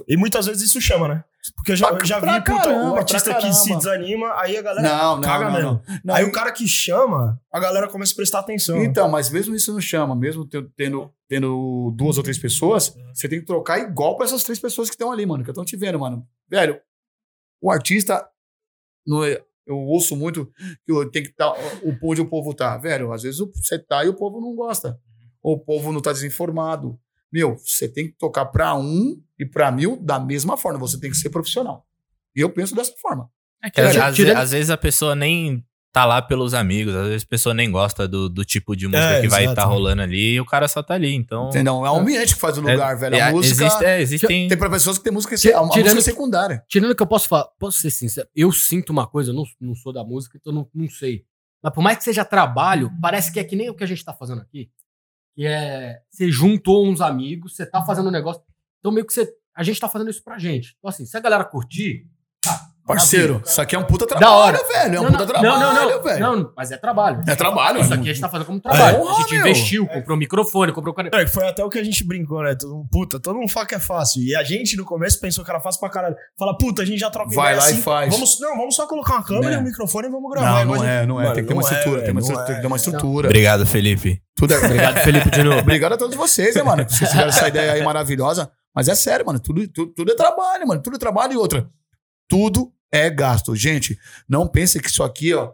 E 0.08 0.16
muitas 0.16 0.46
vezes 0.46 0.64
isso 0.64 0.80
chama, 0.80 1.06
né? 1.06 1.24
Porque 1.54 1.72
eu 1.72 1.76
já, 1.76 1.88
Pra- 1.88 1.98
eu 1.98 2.04
já 2.04 2.18
vi 2.18 2.26
pra 2.26 2.40
puta, 2.40 2.62
caramba, 2.62 2.90
o 2.92 2.96
artista 2.96 3.30
pra 3.30 3.40
que 3.40 3.52
se 3.52 3.76
desanima, 3.76 4.32
aí 4.40 4.56
a 4.56 4.62
galera 4.62 4.88
Não, 4.88 5.14
não, 5.16 5.22
caga 5.22 5.44
não, 5.44 5.52
mesmo. 5.52 5.82
não. 6.04 6.14
Aí 6.14 6.24
e- 6.24 6.28
o 6.28 6.32
cara 6.32 6.50
que 6.52 6.66
chama, 6.66 7.40
a 7.52 7.60
galera 7.60 7.88
começa 7.88 8.12
a 8.12 8.16
prestar 8.16 8.38
atenção. 8.40 8.82
Então, 8.82 9.08
mas 9.08 9.30
mesmo 9.30 9.54
isso 9.54 9.72
não 9.72 9.80
chama, 9.80 10.14
mesmo 10.16 10.46
te- 10.46 10.62
tendo, 10.76 11.12
tendo 11.28 11.92
duas 11.96 12.16
ou 12.16 12.22
três 12.22 12.38
pessoas, 12.38 12.96
você 13.14 13.28
tem 13.28 13.40
que 13.40 13.46
trocar 13.46 13.78
igual 13.78 14.16
pra 14.16 14.26
essas 14.26 14.42
três 14.42 14.58
pessoas 14.58 14.88
que 14.88 14.94
estão 14.94 15.12
ali, 15.12 15.24
mano, 15.26 15.44
que 15.44 15.50
estão 15.50 15.64
te 15.64 15.76
vendo, 15.76 15.98
mano. 16.00 16.26
Velho, 16.48 16.80
o 17.60 17.70
artista, 17.70 18.26
não 19.06 19.24
é- 19.24 19.42
eu 19.66 19.76
ouço 19.78 20.14
muito 20.16 20.46
que 20.86 21.10
tem 21.10 21.22
que 21.22 21.30
estar 21.30 21.52
o 21.82 21.96
onde 22.02 22.20
o 22.20 22.28
povo 22.28 22.54
tá. 22.54 22.76
Velho, 22.78 23.12
às 23.12 23.22
vezes 23.22 23.40
você 23.54 23.78
tá 23.78 24.04
e 24.04 24.08
o 24.08 24.14
povo 24.14 24.40
não 24.40 24.54
gosta. 24.54 24.98
Ou 25.42 25.54
o 25.56 25.58
povo 25.60 25.92
não 25.92 26.00
tá 26.00 26.12
desinformado. 26.12 26.98
Meu, 27.36 27.56
você 27.58 27.86
tem 27.86 28.06
que 28.08 28.14
tocar 28.18 28.46
pra 28.46 28.74
um 28.74 29.20
e 29.38 29.44
pra 29.44 29.70
mil 29.70 29.98
da 30.00 30.18
mesma 30.18 30.56
forma. 30.56 30.78
Você 30.78 30.98
tem 30.98 31.10
que 31.10 31.16
ser 31.18 31.28
profissional. 31.28 31.84
E 32.34 32.40
eu 32.40 32.48
penso 32.48 32.74
dessa 32.74 32.94
forma. 33.00 33.28
É 33.62 33.68
que 33.70 33.78
às, 33.80 33.94
às- 33.94 34.16
tirando- 34.16 34.38
às 34.38 34.50
vezes 34.52 34.70
a 34.70 34.76
pessoa 34.78 35.14
nem 35.14 35.62
tá 35.92 36.04
lá 36.06 36.20
pelos 36.22 36.54
amigos, 36.54 36.94
às 36.94 37.06
vezes 37.08 37.22
a 37.24 37.26
pessoa 37.26 37.54
nem 37.54 37.70
gosta 37.70 38.06
do, 38.08 38.28
do 38.28 38.42
tipo 38.44 38.74
de 38.76 38.86
música 38.86 39.04
É, 39.14 39.20
que 39.22 39.28
vai 39.28 39.44
estar 39.46 39.64
rolando 39.64 40.00
ali 40.02 40.32
e 40.34 40.40
o 40.40 40.46
cara 40.46 40.66
só 40.66 40.82
tá 40.82 40.94
ali. 40.94 41.14
Então. 41.14 41.48
Entendeu? 41.50 41.84
É 41.84 41.90
o 41.90 41.96
ambiente 41.96 42.34
que 42.34 42.40
faz 42.40 42.56
o 42.56 42.60
lugar, 42.62 42.92
é, 42.94 42.96
velho. 42.96 43.16
é, 43.16 43.20
A 43.20 43.30
música. 43.32 43.64
existe- 43.64 43.84
é, 43.84 44.00
existem. 44.00 44.48
Tem 44.48 44.56
pra 44.58 44.70
pessoas 44.70 44.96
que 44.98 45.04
tem 45.04 45.12
música, 45.12 45.36
Ti- 45.36 45.52
a, 45.52 45.58
a 45.58 45.60
música 45.60 45.78
tirando 45.82 45.92
é 45.96 46.00
que- 46.00 46.02
secundária. 46.04 46.64
Tirando 46.68 46.94
que 46.94 47.02
eu 47.02 47.06
posso 47.06 47.28
falar, 47.28 47.44
posso 47.58 47.80
ser 47.80 47.90
sincero, 47.90 48.26
eu 48.34 48.50
sinto 48.52 48.90
uma 48.90 49.06
coisa, 49.06 49.30
eu 49.30 49.34
não, 49.34 49.44
não 49.60 49.74
sou 49.74 49.92
da 49.92 50.02
música, 50.04 50.38
então 50.40 50.52
não, 50.54 50.66
não 50.74 50.88
sei. 50.88 51.24
Mas 51.62 51.72
por 51.74 51.82
mais 51.82 51.96
que 51.98 52.04
seja 52.04 52.24
trabalho, 52.24 52.90
parece 53.00 53.32
que 53.32 53.40
é 53.40 53.44
que 53.44 53.56
nem 53.56 53.68
o 53.70 53.74
que 53.74 53.82
a 53.82 53.86
gente 53.86 54.04
tá 54.04 54.12
fazendo 54.12 54.40
aqui. 54.42 54.70
Que 55.36 55.46
é. 55.46 56.00
Você 56.10 56.32
juntou 56.32 56.86
uns 56.86 57.02
amigos, 57.02 57.54
você 57.54 57.66
tá 57.66 57.82
fazendo 57.82 58.08
um 58.08 58.12
negócio. 58.12 58.42
Então 58.80 58.90
meio 58.90 59.06
que 59.06 59.12
você. 59.12 59.30
A 59.54 59.62
gente 59.62 59.78
tá 59.78 59.88
fazendo 59.88 60.10
isso 60.10 60.24
pra 60.24 60.38
gente. 60.38 60.74
Então, 60.78 60.88
assim, 60.88 61.04
se 61.04 61.16
a 61.16 61.20
galera 61.20 61.44
curtir. 61.44 62.08
Parceiro, 62.86 63.42
isso 63.44 63.60
aqui 63.60 63.74
é 63.74 63.78
um 63.78 63.84
puta 63.84 64.06
trabalho, 64.06 64.30
Da 64.32 64.36
hora. 64.36 64.58
velho. 64.68 64.96
É 64.96 65.00
um 65.00 65.02
Não, 65.02 65.10
puta 65.10 65.18
não, 65.24 65.26
trabalho, 65.26 65.60
não, 65.60 65.74
não, 65.74 65.90
não, 65.90 66.02
velho. 66.04 66.20
não, 66.20 66.52
mas 66.56 66.70
é 66.70 66.76
trabalho. 66.76 67.22
É 67.26 67.34
trabalho, 67.34 67.80
Isso 67.80 67.92
é 67.92 67.96
aqui 67.96 68.10
a 68.10 68.12
gente 68.12 68.20
tá 68.20 68.28
fazendo 68.28 68.46
como 68.46 68.60
trabalho. 68.60 68.98
porra, 68.98 69.12
a 69.12 69.20
gente 69.22 69.34
investiu, 69.34 69.86
comprou 69.88 70.16
microfone, 70.16 70.72
comprou. 70.72 70.94
É, 71.12 71.26
foi 71.26 71.48
até 71.48 71.64
o 71.64 71.68
que 71.68 71.78
a 71.80 71.84
gente 71.84 72.06
brincou, 72.06 72.42
né? 72.44 72.54
Todo 72.54 72.74
mundo, 72.76 72.88
puta, 72.90 73.18
todo 73.18 73.36
mundo 73.36 73.50
fala 73.50 73.66
que 73.66 73.74
é 73.74 73.80
fácil. 73.80 74.22
E 74.22 74.36
a 74.36 74.44
gente, 74.44 74.76
no 74.76 74.84
começo, 74.84 75.20
pensou 75.20 75.44
que 75.44 75.50
era 75.50 75.60
fácil 75.60 75.80
pra 75.80 75.90
caralho. 75.90 76.14
Fala, 76.38 76.56
puta, 76.56 76.82
a 76.82 76.84
gente 76.84 77.00
já 77.00 77.10
troca 77.10 77.34
Vai 77.34 77.56
lá 77.56 77.68
e 77.68 77.72
assim, 77.72 77.82
faz. 77.82 78.12
Vamos, 78.12 78.38
não, 78.40 78.56
vamos 78.56 78.76
só 78.76 78.86
colocar 78.86 79.14
uma 79.14 79.24
câmera 79.24 79.50
Né. 79.50 79.56
e 79.56 79.58
um 79.58 79.64
microfone 79.64 80.06
e 80.06 80.10
vamos 80.10 80.30
gravar. 80.30 80.64
Não, 80.64 80.74
não 80.76 80.84
é, 80.84 81.06
não 81.06 81.20
é. 81.20 81.24
Mano, 81.24 81.34
Tem 81.34 81.42
que 81.44 81.48
ter 81.48 81.54
uma 81.54 81.62
é, 81.62 81.64
estrutura, 81.64 82.02
tem, 82.02 82.12
uma 82.12 82.20
velho, 82.20 82.32
estrutura 82.32 82.38
não 82.40 82.46
tem 82.46 82.54
que 82.54 82.60
ter 82.60 82.66
uma 82.68 82.76
é. 82.76 82.78
estrutura. 82.78 83.28
Obrigado, 83.28 83.66
Felipe. 83.66 84.22
Tudo 84.36 84.54
é, 84.54 84.58
Obrigado, 84.58 84.96
Felipe, 85.02 85.30
de 85.30 85.42
novo. 85.42 85.58
Obrigado 85.60 85.92
a 85.94 85.96
todos 85.96 86.14
vocês, 86.14 86.54
né, 86.54 86.62
mano? 86.62 86.86
que 86.86 86.92
Vocês 86.94 87.10
tiveram 87.10 87.30
essa 87.30 87.48
ideia 87.48 87.72
aí 87.72 87.82
maravilhosa. 87.82 88.48
Mas 88.74 88.86
é 88.88 88.94
sério, 88.94 89.26
mano. 89.26 89.40
Tudo, 89.40 89.66
tudo, 89.68 89.92
tudo 89.92 90.12
é 90.12 90.14
trabalho, 90.14 90.68
mano. 90.68 90.80
Tudo 90.82 90.96
é 90.96 90.98
trabalho 90.98 91.32
e 91.32 91.36
outra. 91.36 91.66
Tudo 92.28 92.70
é 92.96 93.10
gasto. 93.10 93.54
Gente, 93.54 93.98
não 94.28 94.46
pense 94.46 94.80
que 94.80 94.88
isso 94.88 95.02
aqui, 95.02 95.34
ó. 95.34 95.52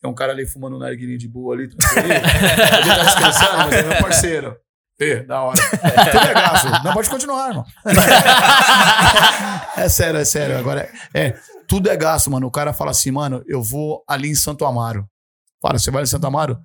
Tem 0.00 0.08
um 0.10 0.14
cara 0.14 0.32
ali 0.32 0.46
fumando 0.46 0.76
um 0.76 0.78
narguilhinho 0.78 1.18
de 1.18 1.28
boa 1.28 1.54
ali. 1.54 1.68
tranquilo. 1.68 2.06
Ele 2.12 2.94
tá 2.94 3.04
descansando, 3.04 3.56
mas 3.58 3.72
é 3.72 3.82
meu 3.82 3.98
parceiro. 3.98 4.56
Fê, 4.96 5.22
da 5.22 5.42
hora. 5.42 5.58
Tudo 5.58 6.26
é 6.26 6.34
gasto. 6.34 6.84
Não, 6.84 6.92
pode 6.92 7.08
continuar, 7.08 7.48
irmão. 7.48 7.64
é 9.76 9.88
sério, 9.88 10.18
é 10.18 10.24
sério. 10.24 10.58
Agora, 10.58 10.90
é, 11.14 11.38
tudo 11.68 11.88
é 11.88 11.96
gasto, 11.96 12.30
mano. 12.30 12.46
O 12.46 12.50
cara 12.50 12.72
fala 12.72 12.90
assim, 12.90 13.10
mano, 13.10 13.42
eu 13.46 13.62
vou 13.62 14.02
ali 14.08 14.28
em 14.28 14.34
Santo 14.34 14.64
Amaro. 14.64 15.08
Fala, 15.62 15.78
você 15.78 15.90
vai 15.90 16.02
em 16.02 16.06
Santo 16.06 16.26
Amaro? 16.26 16.58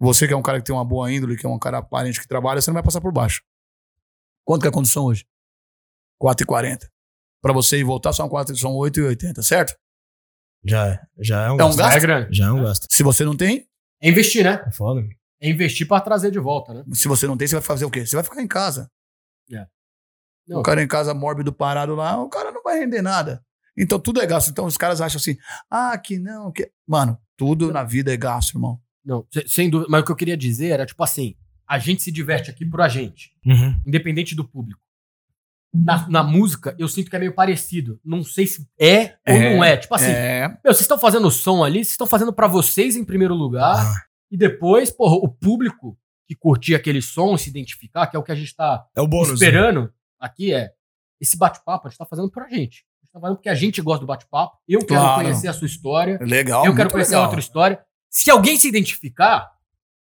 Você 0.00 0.26
que 0.26 0.32
é 0.32 0.36
um 0.36 0.42
cara 0.42 0.58
que 0.58 0.64
tem 0.64 0.74
uma 0.74 0.84
boa 0.84 1.12
índole, 1.12 1.36
que 1.36 1.44
é 1.44 1.48
um 1.48 1.58
cara 1.58 1.78
aparente 1.78 2.20
que 2.20 2.28
trabalha, 2.28 2.60
você 2.60 2.70
não 2.70 2.74
vai 2.74 2.82
passar 2.82 3.00
por 3.00 3.12
baixo. 3.12 3.42
Quanto 4.44 4.62
que 4.62 4.66
é 4.66 4.70
a 4.70 4.72
condição 4.72 5.04
hoje? 5.04 5.26
4,40. 6.22 6.88
Pra 7.40 7.52
você 7.52 7.78
ir 7.78 7.84
voltar 7.84 8.12
são 8.12 8.28
4, 8.28 8.56
são 8.56 8.72
8,80, 8.72 9.42
certo? 9.42 9.74
Já 10.64 10.88
é. 10.88 11.00
Já 11.20 11.44
é 11.46 11.50
um 11.50 11.52
É 11.52 11.54
um 11.54 11.56
gasto. 11.68 11.78
gasto? 11.78 11.96
É 11.96 12.00
grande. 12.00 12.36
Já 12.36 12.46
é 12.46 12.50
um 12.52 12.62
gasto. 12.62 12.86
Se 12.90 13.02
você 13.02 13.24
não 13.24 13.36
tem, 13.36 13.66
É 14.02 14.08
investir, 14.08 14.44
né? 14.44 14.62
É 14.66 14.70
foda. 14.72 15.06
É 15.40 15.48
investir 15.48 15.86
pra 15.86 16.00
trazer 16.00 16.30
de 16.32 16.38
volta, 16.40 16.74
né? 16.74 16.84
se 16.92 17.06
você 17.06 17.26
não 17.26 17.36
tem, 17.36 17.46
você 17.46 17.54
vai 17.54 17.62
fazer 17.62 17.84
o 17.84 17.90
quê? 17.90 18.04
Você 18.04 18.16
vai 18.16 18.24
ficar 18.24 18.42
em 18.42 18.48
casa. 18.48 18.90
Não. 20.48 20.60
O 20.60 20.62
cara 20.62 20.82
em 20.82 20.88
casa 20.88 21.12
mórbido 21.12 21.52
parado 21.52 21.94
lá, 21.94 22.18
o 22.22 22.28
cara 22.28 22.50
não 22.50 22.62
vai 22.62 22.78
render 22.78 23.02
nada. 23.02 23.44
Então 23.76 23.98
tudo 24.00 24.20
é 24.22 24.26
gasto. 24.26 24.48
Então 24.50 24.64
os 24.64 24.78
caras 24.78 24.98
acham 25.00 25.18
assim, 25.18 25.36
ah, 25.70 25.96
que 25.98 26.18
não, 26.18 26.50
que. 26.50 26.70
Mano, 26.86 27.18
tudo 27.36 27.70
na 27.70 27.84
vida 27.84 28.12
é 28.12 28.16
gasto, 28.16 28.54
irmão. 28.54 28.80
Não, 29.04 29.26
se- 29.30 29.46
sem 29.46 29.68
dúvida. 29.68 29.90
Mas 29.90 30.00
o 30.00 30.04
que 30.06 30.12
eu 30.12 30.16
queria 30.16 30.36
dizer 30.38 30.68
era, 30.68 30.86
tipo 30.86 31.04
assim, 31.04 31.34
a 31.68 31.78
gente 31.78 32.02
se 32.02 32.10
diverte 32.10 32.50
aqui 32.50 32.64
por 32.64 32.80
a 32.80 32.88
gente, 32.88 33.30
Uhum. 33.44 33.78
independente 33.86 34.34
do 34.34 34.42
público. 34.42 34.80
Na, 35.72 36.08
na 36.08 36.22
música, 36.22 36.74
eu 36.78 36.88
sinto 36.88 37.10
que 37.10 37.16
é 37.16 37.18
meio 37.18 37.34
parecido. 37.34 38.00
Não 38.04 38.22
sei 38.24 38.46
se 38.46 38.66
é 38.80 39.16
ou 39.28 39.34
É, 39.34 39.54
não 39.56 39.62
é. 39.64 39.76
Tipo 39.76 39.94
assim, 39.94 40.10
é. 40.10 40.48
meu, 40.48 40.58
vocês 40.72 40.80
estão 40.80 40.98
fazendo 40.98 41.30
som 41.30 41.62
ali, 41.62 41.78
vocês 41.84 41.90
estão 41.90 42.06
fazendo 42.06 42.32
pra 42.32 42.46
vocês 42.46 42.96
em 42.96 43.04
primeiro 43.04 43.34
lugar, 43.34 43.76
Ah. 43.76 43.94
e 44.30 44.36
depois, 44.36 44.90
porra, 44.90 45.14
o 45.16 45.28
público 45.28 45.96
que 46.26 46.34
curtir 46.34 46.74
aquele 46.74 47.02
som, 47.02 47.36
se 47.36 47.48
identificar, 47.50 48.06
que 48.06 48.16
é 48.16 48.18
o 48.18 48.22
que 48.22 48.32
a 48.32 48.34
gente 48.34 48.54
tá 48.56 48.86
É 48.96 49.00
o 49.00 49.06
bônus. 49.06 49.30
esperando 49.40 49.92
aqui, 50.18 50.52
é 50.54 50.70
esse 51.20 51.36
bate-papo 51.36 51.86
a 51.86 51.90
gente 51.90 51.98
tá 51.98 52.06
fazendo 52.06 52.30
pra 52.30 52.48
gente. 52.48 52.84
A 53.00 53.04
gente 53.04 53.12
tá 53.12 53.20
fazendo 53.20 53.36
porque 53.36 53.48
a 53.48 53.54
gente 53.54 53.80
gosta 53.82 54.00
do 54.00 54.06
bate-papo. 54.06 54.56
Eu 54.66 54.80
quero 54.80 55.00
Claro. 55.00 55.22
conhecer 55.22 55.48
a 55.48 55.52
sua 55.52 55.66
história. 55.66 56.18
Legal. 56.22 56.64
eu 56.66 56.74
quero 56.74 56.90
conhecer 56.90 57.10
legal. 57.10 57.24
a 57.24 57.26
outra 57.26 57.40
história. 57.40 57.84
Se 58.10 58.30
alguém 58.30 58.58
se 58.58 58.66
identificar, 58.68 59.50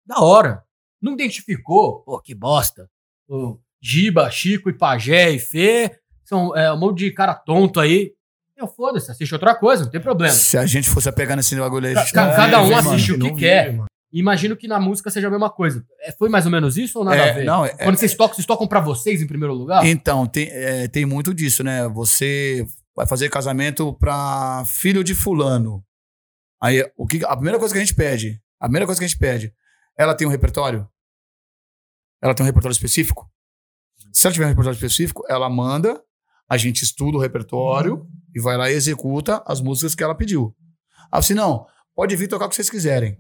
da 0.06 0.20
hora. 0.20 0.62
Não 1.02 1.12
identificou, 1.14 2.00
pô, 2.02 2.20
que 2.20 2.34
bosta. 2.34 2.88
O 3.28 3.58
Giba, 3.82 4.30
Chico 4.30 4.68
e 4.70 4.72
Pajé 4.72 5.30
e 5.30 5.38
Fê 5.38 5.98
são 6.24 6.54
é, 6.56 6.72
um 6.72 6.76
monte 6.78 6.98
de 6.98 7.10
cara 7.10 7.34
tonto 7.34 7.80
aí. 7.80 8.12
Eu 8.56 8.66
foda-se, 8.66 9.10
assiste 9.10 9.32
outra 9.32 9.54
coisa, 9.54 9.84
não 9.84 9.90
tem 9.90 10.00
problema. 10.00 10.34
Se 10.34 10.58
a 10.58 10.66
gente 10.66 10.90
fosse 10.90 11.10
pegar 11.12 11.36
nesse 11.36 11.54
bagulho 11.54 11.86
aí, 11.86 11.96
a 11.96 12.00
gente 12.00 12.12
Ca- 12.12 12.34
cada 12.34 12.60
um 12.62 12.70
mano. 12.70 12.90
assiste 12.90 13.12
o 13.12 13.18
que 13.18 13.32
quer. 13.34 13.72
mano. 13.72 13.86
Imagino 14.12 14.56
que 14.56 14.66
na 14.66 14.80
música 14.80 15.10
seja 15.10 15.28
a 15.28 15.30
mesma 15.30 15.48
coisa. 15.50 15.84
É, 16.00 16.10
foi 16.12 16.28
mais 16.28 16.44
ou 16.46 16.50
menos 16.50 16.76
isso 16.76 16.98
ou 16.98 17.04
nada 17.04 17.16
É, 17.18 17.30
a 17.30 17.32
ver? 17.34 17.44
não, 17.44 17.64
é- 17.64 17.68
Quando 17.76 17.96
vocês 17.96 18.14
tocam, 18.16 18.34
vocês 18.34 18.46
tocam 18.46 18.66
pra 18.66 18.80
vocês 18.80 19.22
em 19.22 19.26
primeiro 19.26 19.54
lugar? 19.54 19.84
Então, 19.86 20.26
tem, 20.26 20.48
é, 20.50 20.88
tem 20.88 21.04
muito 21.06 21.32
disso, 21.32 21.62
né? 21.62 21.86
Você 21.88 22.66
vai 22.96 23.06
fazer 23.06 23.28
casamento 23.28 23.92
pra 23.94 24.64
filho 24.66 25.04
de 25.04 25.14
fulano. 25.14 25.84
Aí, 26.60 26.84
o 26.96 27.06
que, 27.06 27.24
a 27.24 27.36
primeira 27.36 27.58
coisa 27.60 27.72
que 27.72 27.78
a 27.78 27.84
gente 27.84 27.94
pede, 27.94 28.40
a 28.58 28.64
primeira 28.64 28.86
coisa 28.86 28.98
que 29.00 29.04
a 29.04 29.08
gente 29.08 29.18
pede, 29.18 29.52
ela 29.96 30.14
tem 30.16 30.26
um 30.26 30.30
repertório? 30.30 30.88
Ela 32.20 32.34
tem 32.34 32.42
um 32.42 32.46
repertório 32.46 32.72
específico? 32.74 33.30
Se 34.12 34.26
ela 34.26 34.32
tiver 34.34 34.46
um 34.46 34.48
repertório 34.48 34.76
específico, 34.76 35.24
ela 35.28 35.48
manda, 35.48 36.00
a 36.48 36.56
gente 36.56 36.82
estuda 36.82 37.18
o 37.18 37.20
repertório 37.20 38.06
e 38.34 38.40
vai 38.40 38.56
lá 38.56 38.70
e 38.70 38.74
executa 38.74 39.42
as 39.46 39.60
músicas 39.60 39.94
que 39.94 40.02
ela 40.02 40.14
pediu. 40.14 40.54
Ah, 41.12 41.18
assim, 41.18 41.34
não, 41.34 41.66
pode 41.94 42.14
vir 42.16 42.28
tocar 42.28 42.46
o 42.46 42.48
que 42.48 42.54
vocês 42.54 42.70
quiserem. 42.70 43.16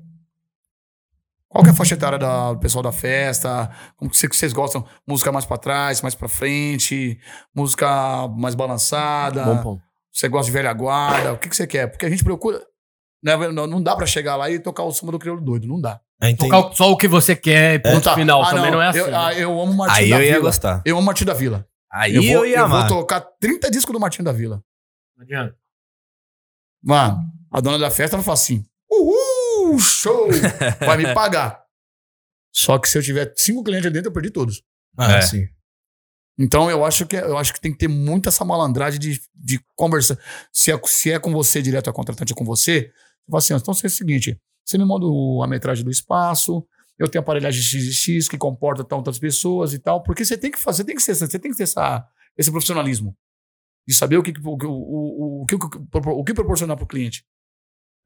Qual 1.48 1.64
que 1.64 1.70
é 1.70 1.72
a 1.72 1.76
faixa 1.76 1.94
etária 1.94 2.18
da- 2.18 2.52
do 2.52 2.58
pessoal 2.58 2.82
da 2.82 2.92
festa? 2.92 3.70
Como 3.96 4.10
que 4.10 4.16
vocês- 4.28 4.52
gostam? 4.52 4.84
Música 5.06 5.32
mais 5.32 5.46
pra 5.46 5.56
trás, 5.56 6.02
mais 6.02 6.14
pra 6.14 6.28
frente? 6.28 7.18
Música 7.54 8.28
mais 8.36 8.54
balançada? 8.54 9.44
Bom 9.44 9.62
ponto. 9.62 9.82
Você 10.12 10.28
gosta 10.28 10.46
de 10.46 10.52
velha 10.52 10.72
guarda? 10.74 11.32
O 11.32 11.38
que, 11.38 11.48
que 11.48 11.56
você 11.56 11.66
quer? 11.66 11.86
Porque 11.86 12.04
a 12.04 12.10
gente 12.10 12.22
procura. 12.24 12.60
Né, 13.22 13.36
Não, 13.52 13.66
não 13.66 13.82
dá 13.82 13.94
pra 13.96 14.06
chegar 14.06 14.36
lá 14.36 14.50
e 14.50 14.58
tocar 14.58 14.82
o 14.84 14.92
samba 14.92 15.12
do 15.12 15.18
crioulo 15.18 15.40
doido. 15.42 15.66
Não 15.66 15.80
dá. 15.80 16.00
É, 16.20 16.30
entendi. 16.30 16.50
Tocar 16.50 16.74
só 16.74 16.90
o 16.90 16.96
que 16.96 17.06
você 17.08 17.34
quer 17.36 17.74
e 17.74 17.78
ponto 17.78 17.94
Não 17.94 18.00
tá. 18.00 18.14
final. 18.14 18.42
Ah, 18.42 18.50
Também 18.50 18.70
não, 18.70 18.82
é 18.82 18.88
assim. 18.88 18.98
Eu, 18.98 19.06
né? 19.10 19.16
ah, 19.16 19.34
eu 19.34 19.60
amo 19.60 19.72
o 19.72 19.76
Martinho 19.76 20.04
Aí 20.04 20.10
da 20.10 20.16
eu 20.16 20.22
ia 20.22 20.32
Vila. 20.32 20.42
gostar. 20.44 20.82
Eu 20.84 20.94
amo 20.96 21.02
o 21.02 21.06
Martinho 21.06 21.26
da 21.26 21.34
Vila. 21.34 21.66
Aí 21.90 22.14
eu 22.14 22.22
eu, 22.22 22.34
vou, 22.34 22.46
ia 22.46 22.58
eu 22.58 22.68
vou 22.68 22.76
amar. 22.76 22.88
tocar 22.88 23.20
30 23.20 23.70
discos 23.70 23.92
do 23.92 24.00
Martinho 24.00 24.24
da 24.24 24.32
Vila. 24.32 24.62
Não 25.16 25.24
adianta. 25.24 25.56
Mano, 26.82 27.18
a 27.52 27.60
dona 27.60 27.78
da 27.78 27.90
festa 27.90 28.16
vai 28.16 28.24
falar 28.24 28.34
assim: 28.34 28.64
Uhul, 28.90 29.78
show! 29.78 30.28
Vai 30.84 30.96
me 30.96 31.12
pagar. 31.14 31.62
Só 32.54 32.78
que 32.78 32.88
se 32.88 32.96
eu 32.98 33.02
tiver 33.02 33.32
cinco 33.36 33.62
clientes 33.62 33.86
ali 33.86 33.94
dentro, 33.94 34.08
eu 34.08 34.12
perdi 34.14 34.30
todos. 34.30 34.62
Ah, 34.96 35.12
É. 35.14 35.22
sim. 35.22 35.46
Então 36.38 36.70
eu 36.70 36.84
acho 36.84 37.04
que, 37.06 37.16
eu 37.16 37.36
acho 37.36 37.52
que 37.52 37.60
tem 37.60 37.72
que 37.72 37.78
ter 37.78 37.88
muita 37.88 38.28
essa 38.28 38.44
malandragem 38.44 38.98
de, 39.00 39.20
de 39.34 39.60
conversar. 39.76 40.16
Se 40.52 40.70
é, 40.72 40.80
se 40.84 41.10
é 41.12 41.18
com 41.18 41.32
você 41.32 41.60
direto, 41.60 41.90
a 41.90 41.92
contratante 41.92 42.32
é 42.32 42.36
com 42.36 42.44
você 42.44 42.90
fala 43.30 43.38
assim: 43.38 43.54
então 43.54 43.74
é 43.74 43.86
o 43.86 43.90
seguinte, 43.90 44.40
você 44.64 44.76
me 44.78 44.84
manda 44.84 45.06
o- 45.06 45.42
a 45.42 45.46
metragem 45.46 45.84
do 45.84 45.90
espaço, 45.90 46.66
eu 46.98 47.08
tenho 47.08 47.22
aparelhagem 47.22 47.60
XX 47.62 48.28
que 48.28 48.36
comporta 48.36 48.82
tantas 48.84 49.18
pessoas 49.18 49.72
e 49.72 49.78
tal, 49.78 50.02
porque 50.02 50.24
você 50.24 50.36
tem 50.36 50.50
que 50.50 50.58
fazer, 50.58 50.84
tem 50.84 50.96
que 50.96 51.02
ser, 51.02 51.14
você 51.14 51.38
tem 51.38 51.50
que 51.50 51.56
ter 51.56 51.62
essa, 51.64 52.06
esse 52.36 52.50
profissionalismo 52.50 53.16
de 53.86 53.94
saber 53.94 54.18
o 54.18 54.22
que, 54.22 54.32
o, 54.38 54.50
o, 54.50 54.56
o, 54.66 55.42
o, 55.42 55.46
que, 55.46 55.54
o 55.54 56.24
que 56.24 56.34
proporcionar 56.34 56.76
para 56.76 56.84
o 56.84 56.88
cliente. 56.88 57.24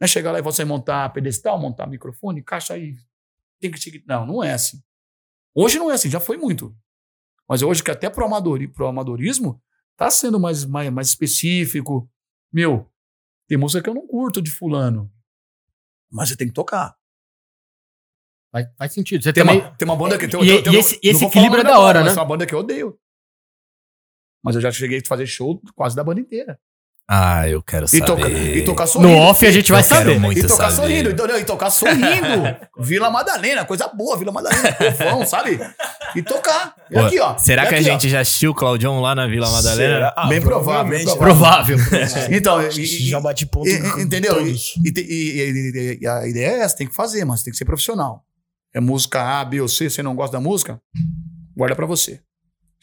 Não 0.00 0.04
é 0.04 0.08
chegar 0.08 0.30
lá 0.32 0.38
e 0.38 0.42
você 0.42 0.64
montar 0.64 1.08
pedestal, 1.12 1.58
montar 1.58 1.86
microfone, 1.86 2.42
caixa 2.42 2.74
aí. 2.74 2.94
Tem 3.60 3.70
que. 3.70 4.04
Não, 4.06 4.26
não 4.26 4.44
é 4.44 4.52
assim. 4.52 4.80
Hoje 5.54 5.78
não 5.78 5.90
é 5.90 5.94
assim, 5.94 6.10
já 6.10 6.20
foi 6.20 6.36
muito. 6.36 6.76
Mas 7.48 7.62
hoje 7.62 7.82
que 7.82 7.90
até 7.90 8.08
pro, 8.10 8.24
amadori, 8.24 8.68
pro 8.68 8.86
amadorismo 8.86 9.60
tá 9.96 10.10
sendo 10.10 10.38
mais, 10.38 10.64
mais, 10.64 10.90
mais 10.90 11.08
específico. 11.08 12.08
Meu, 12.52 12.90
tem 13.48 13.58
música 13.58 13.82
que 13.82 13.88
eu 13.90 13.94
não 13.94 14.06
curto 14.06 14.40
de 14.42 14.50
fulano. 14.50 15.12
Mas 16.10 16.28
você 16.28 16.36
tem 16.36 16.48
que 16.48 16.54
tocar. 16.54 16.96
Faz, 18.52 18.66
faz 18.76 18.92
sentido. 18.92 19.22
Você 19.22 19.32
Tem, 19.32 19.44
também. 19.44 19.60
uma, 19.62 19.76
tem 19.76 19.88
uma 19.88 19.96
banda 19.96 20.18
que... 20.18 20.28
Tem, 20.28 20.40
E- 20.42 20.62
tem- 20.62 20.72
e 20.74 20.76
esse- 20.76 21.00
esse 21.02 21.24
equilíbrio 21.24 21.60
é 21.60 21.64
da 21.64 21.78
hora, 21.78 22.00
banda, 22.00 22.04
né? 22.04 22.10
Mas 22.10 22.16
é 22.16 22.20
uma 22.20 22.26
banda 22.26 22.46
que 22.46 22.54
eu 22.54 22.58
odeio. 22.58 22.98
Mas 24.44 24.54
eu 24.56 24.60
já 24.60 24.70
cheguei 24.70 24.98
a 24.98 25.08
fazer 25.08 25.26
show 25.26 25.60
quase 25.74 25.96
da 25.96 26.04
banda 26.04 26.20
inteira. 26.20 26.60
Ah, 27.08 27.46
eu 27.48 27.60
quero 27.62 27.84
E, 27.84 27.88
saber. 27.88 28.06
toca, 28.06 28.28
e 28.30 28.64
tocar 28.64 28.86
sorrindo. 28.86 29.12
No 29.12 29.18
off 29.18 29.44
a 29.46 29.50
gente 29.50 29.70
vai 29.70 29.82
Eu 29.82 29.84
quero 29.86 30.00
saber. 30.00 30.18
muito 30.20 30.38
e 30.38 30.42
tocar 30.46 30.70
saber. 30.70 30.76
sorrindo, 30.88 31.10
entendeu? 31.10 31.38
E 31.38 31.44
tocar 31.44 31.70
sorrindo. 31.70 32.56
Vila 32.78 33.10
Madalena, 33.10 33.64
coisa 33.66 33.88
boa, 33.88 34.16
Vila 34.16 34.32
Madalena, 34.32 34.72
povão, 34.72 35.26
sabe? 35.26 35.60
E 36.16 36.22
tocar. 36.22 36.74
E 36.90 36.94
Pô, 36.94 37.00
aqui, 37.00 37.18
ó. 37.18 37.36
Será 37.36 37.64
E 37.64 37.68
que 37.68 37.74
a 37.74 37.78
ó. 37.78 37.82
gente 37.82 38.08
já 38.08 38.20
assistiu 38.20 38.52
o 38.52 38.54
Claudião 38.54 39.00
lá 39.00 39.14
na 39.14 39.26
Vila 39.26 39.50
Madalena? 39.50 39.94
Será? 39.94 40.14
Ah, 40.16 40.26
Bem 40.28 40.40
provável, 40.40 40.90
bem 40.90 41.04
provavelmente. 41.04 41.18
Provável. 41.18 41.76
Então, 42.30 42.62
e- 42.62 42.68
e- 42.80 42.86
Já 43.10 43.20
bate 43.20 43.44
ponto 43.46 43.68
E- 43.68 43.72
e- 43.98 44.02
entendeu? 44.02 44.46
E, 44.46 44.52
e, 44.52 44.92
e- 44.96 45.00
e- 45.00 45.98
e 46.02 46.06
a 46.06 46.26
ideia 46.26 46.46
é 46.46 46.58
essa, 46.60 46.76
tem 46.76 46.86
que 46.86 46.94
fazer, 46.94 47.24
mas 47.24 47.42
tem 47.42 47.50
que 47.50 47.56
ser 47.58 47.64
profissional. 47.64 48.24
É 48.74 48.80
música 48.80 49.20
A, 49.40 49.44
B 49.44 49.60
ou 49.60 49.68
C, 49.68 49.90
você 49.90 50.02
não 50.02 50.14
gosta 50.14 50.38
da 50.38 50.40
música? 50.40 50.80
Guarda 51.54 51.76
pra 51.76 51.84
você. 51.84 52.20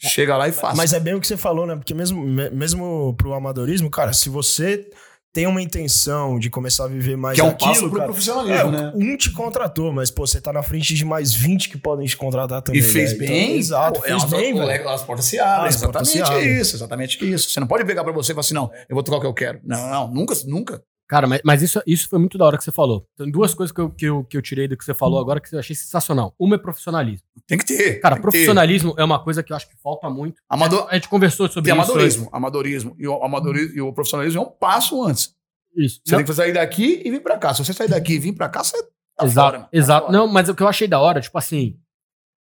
Chega 0.08 0.36
lá 0.36 0.48
e 0.48 0.52
faz. 0.52 0.76
Mas 0.76 0.92
é 0.92 1.00
bem 1.00 1.14
o 1.14 1.20
que 1.20 1.26
você 1.26 1.36
falou, 1.36 1.66
né? 1.66 1.76
Porque 1.76 1.92
mesmo, 1.94 2.22
me- 2.22 2.50
mesmo 2.50 3.14
pro 3.16 3.34
amadorismo, 3.34 3.90
cara, 3.90 4.12
se 4.12 4.28
você 4.28 4.88
tem 5.32 5.46
uma 5.46 5.62
intenção 5.62 6.38
de 6.40 6.50
começar 6.50 6.84
a 6.84 6.88
viver 6.88 7.16
mais 7.16 7.36
que 7.36 7.40
é 7.40 7.44
um 7.44 7.50
aquilo, 7.50 7.68
passo 7.70 7.80
pro 7.88 7.92
cara, 7.92 8.04
profissionalismo, 8.06 8.68
é, 8.68 8.82
né? 8.82 8.92
um 8.96 9.16
te 9.16 9.30
contratou, 9.30 9.92
mas, 9.92 10.10
pô, 10.10 10.26
você 10.26 10.40
tá 10.40 10.52
na 10.52 10.62
frente 10.62 10.92
de 10.92 11.04
mais 11.04 11.32
20 11.32 11.68
que 11.68 11.78
podem 11.78 12.04
te 12.04 12.16
contratar 12.16 12.60
também. 12.62 12.80
E 12.80 12.82
fez 12.84 13.12
né? 13.12 13.18
bem. 13.18 13.44
Então, 13.50 13.56
exato, 13.58 14.00
pô, 14.00 14.06
fez 14.06 14.24
bem, 14.24 14.54
velho. 14.54 14.88
As 14.88 15.02
portas 15.02 15.26
se 15.26 15.38
abrem. 15.38 15.78
Portas 15.78 16.08
se 16.08 16.18
exatamente 16.18 16.22
abrem. 16.46 16.60
isso, 16.60 16.76
exatamente 16.76 17.32
isso. 17.32 17.50
Você 17.50 17.60
não 17.60 17.66
pode 17.68 17.84
pegar 17.84 18.02
pra 18.02 18.12
você 18.12 18.32
e 18.32 18.34
falar 18.34 18.40
assim, 18.40 18.54
não, 18.54 18.70
eu 18.88 18.94
vou 18.94 19.04
tocar 19.04 19.18
o 19.18 19.20
que 19.20 19.26
eu 19.26 19.34
quero. 19.34 19.60
Não, 19.62 19.88
não, 19.88 20.10
nunca, 20.12 20.34
nunca. 20.46 20.82
Cara, 21.10 21.26
mas, 21.26 21.40
mas 21.44 21.60
isso, 21.60 21.82
isso 21.84 22.08
foi 22.08 22.20
muito 22.20 22.38
da 22.38 22.44
hora 22.46 22.56
que 22.56 22.62
você 22.62 22.70
falou. 22.70 23.04
Tem 23.16 23.28
duas 23.28 23.52
coisas 23.52 23.72
que 23.74 23.80
eu, 23.80 23.90
que, 23.90 24.04
eu, 24.06 24.22
que 24.22 24.36
eu 24.36 24.40
tirei 24.40 24.68
do 24.68 24.76
que 24.76 24.84
você 24.84 24.94
falou 24.94 25.18
agora 25.20 25.40
que 25.40 25.52
eu 25.52 25.58
achei 25.58 25.74
sensacional. 25.74 26.32
Uma 26.38 26.54
é 26.54 26.58
profissionalismo. 26.58 27.26
Tem 27.48 27.58
que 27.58 27.66
ter. 27.66 27.98
Cara, 27.98 28.14
que 28.14 28.20
ter. 28.20 28.28
profissionalismo 28.30 28.94
é 28.96 29.02
uma 29.02 29.18
coisa 29.18 29.42
que 29.42 29.52
eu 29.52 29.56
acho 29.56 29.68
que 29.68 29.74
falta 29.82 30.08
muito. 30.08 30.40
Amador, 30.48 30.86
A 30.88 30.94
gente 30.94 31.08
conversou 31.08 31.48
sobre 31.48 31.68
tem 31.68 31.76
isso. 31.80 31.90
amadorismo. 31.90 32.28
Amadorismo. 32.30 32.94
E 32.96 33.08
o, 33.08 33.24
amadorismo. 33.24 33.76
e 33.76 33.80
o 33.80 33.92
profissionalismo 33.92 34.40
é 34.40 34.44
um 34.46 34.50
passo 34.52 35.02
antes. 35.04 35.34
Isso. 35.76 36.00
Você 36.04 36.12
Não, 36.12 36.18
tem 36.20 36.26
que 36.26 36.32
sair 36.32 36.52
daqui 36.52 37.02
e 37.04 37.10
vir 37.10 37.20
pra 37.20 37.36
cá. 37.36 37.54
Se 37.54 37.64
você 37.64 37.72
sair 37.72 37.88
daqui 37.88 38.12
e 38.12 38.18
vir 38.20 38.32
pra 38.32 38.48
cá, 38.48 38.62
você 38.62 38.80
tá 39.16 39.24
exato, 39.24 39.50
fora. 39.50 39.62
Tá 39.64 39.68
exato. 39.72 40.06
fora. 40.06 40.16
Não, 40.16 40.28
mas 40.28 40.48
o 40.48 40.54
que 40.54 40.62
eu 40.62 40.68
achei 40.68 40.86
da 40.86 41.00
hora, 41.00 41.20
tipo 41.20 41.36
assim, 41.36 41.76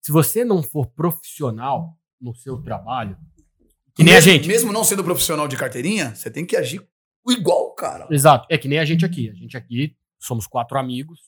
se 0.01 0.11
você 0.11 0.43
não 0.43 0.63
for 0.63 0.87
profissional 0.87 1.95
no 2.19 2.33
seu 2.33 2.57
trabalho, 2.63 3.15
que 3.93 4.03
nem 4.03 4.15
a 4.15 4.17
mesmo, 4.17 4.31
gente. 4.31 4.47
Mesmo 4.47 4.73
não 4.73 4.83
sendo 4.83 5.03
profissional 5.03 5.47
de 5.47 5.55
carteirinha, 5.55 6.15
você 6.15 6.31
tem 6.31 6.43
que 6.43 6.57
agir 6.57 6.81
igual, 7.31 7.73
cara. 7.73 8.07
Exato. 8.09 8.47
É 8.49 8.57
que 8.57 8.67
nem 8.67 8.79
a 8.79 8.85
gente 8.85 9.05
aqui. 9.05 9.29
A 9.29 9.33
gente 9.33 9.55
aqui 9.57 9.95
somos 10.19 10.47
quatro 10.47 10.77
amigos. 10.77 11.19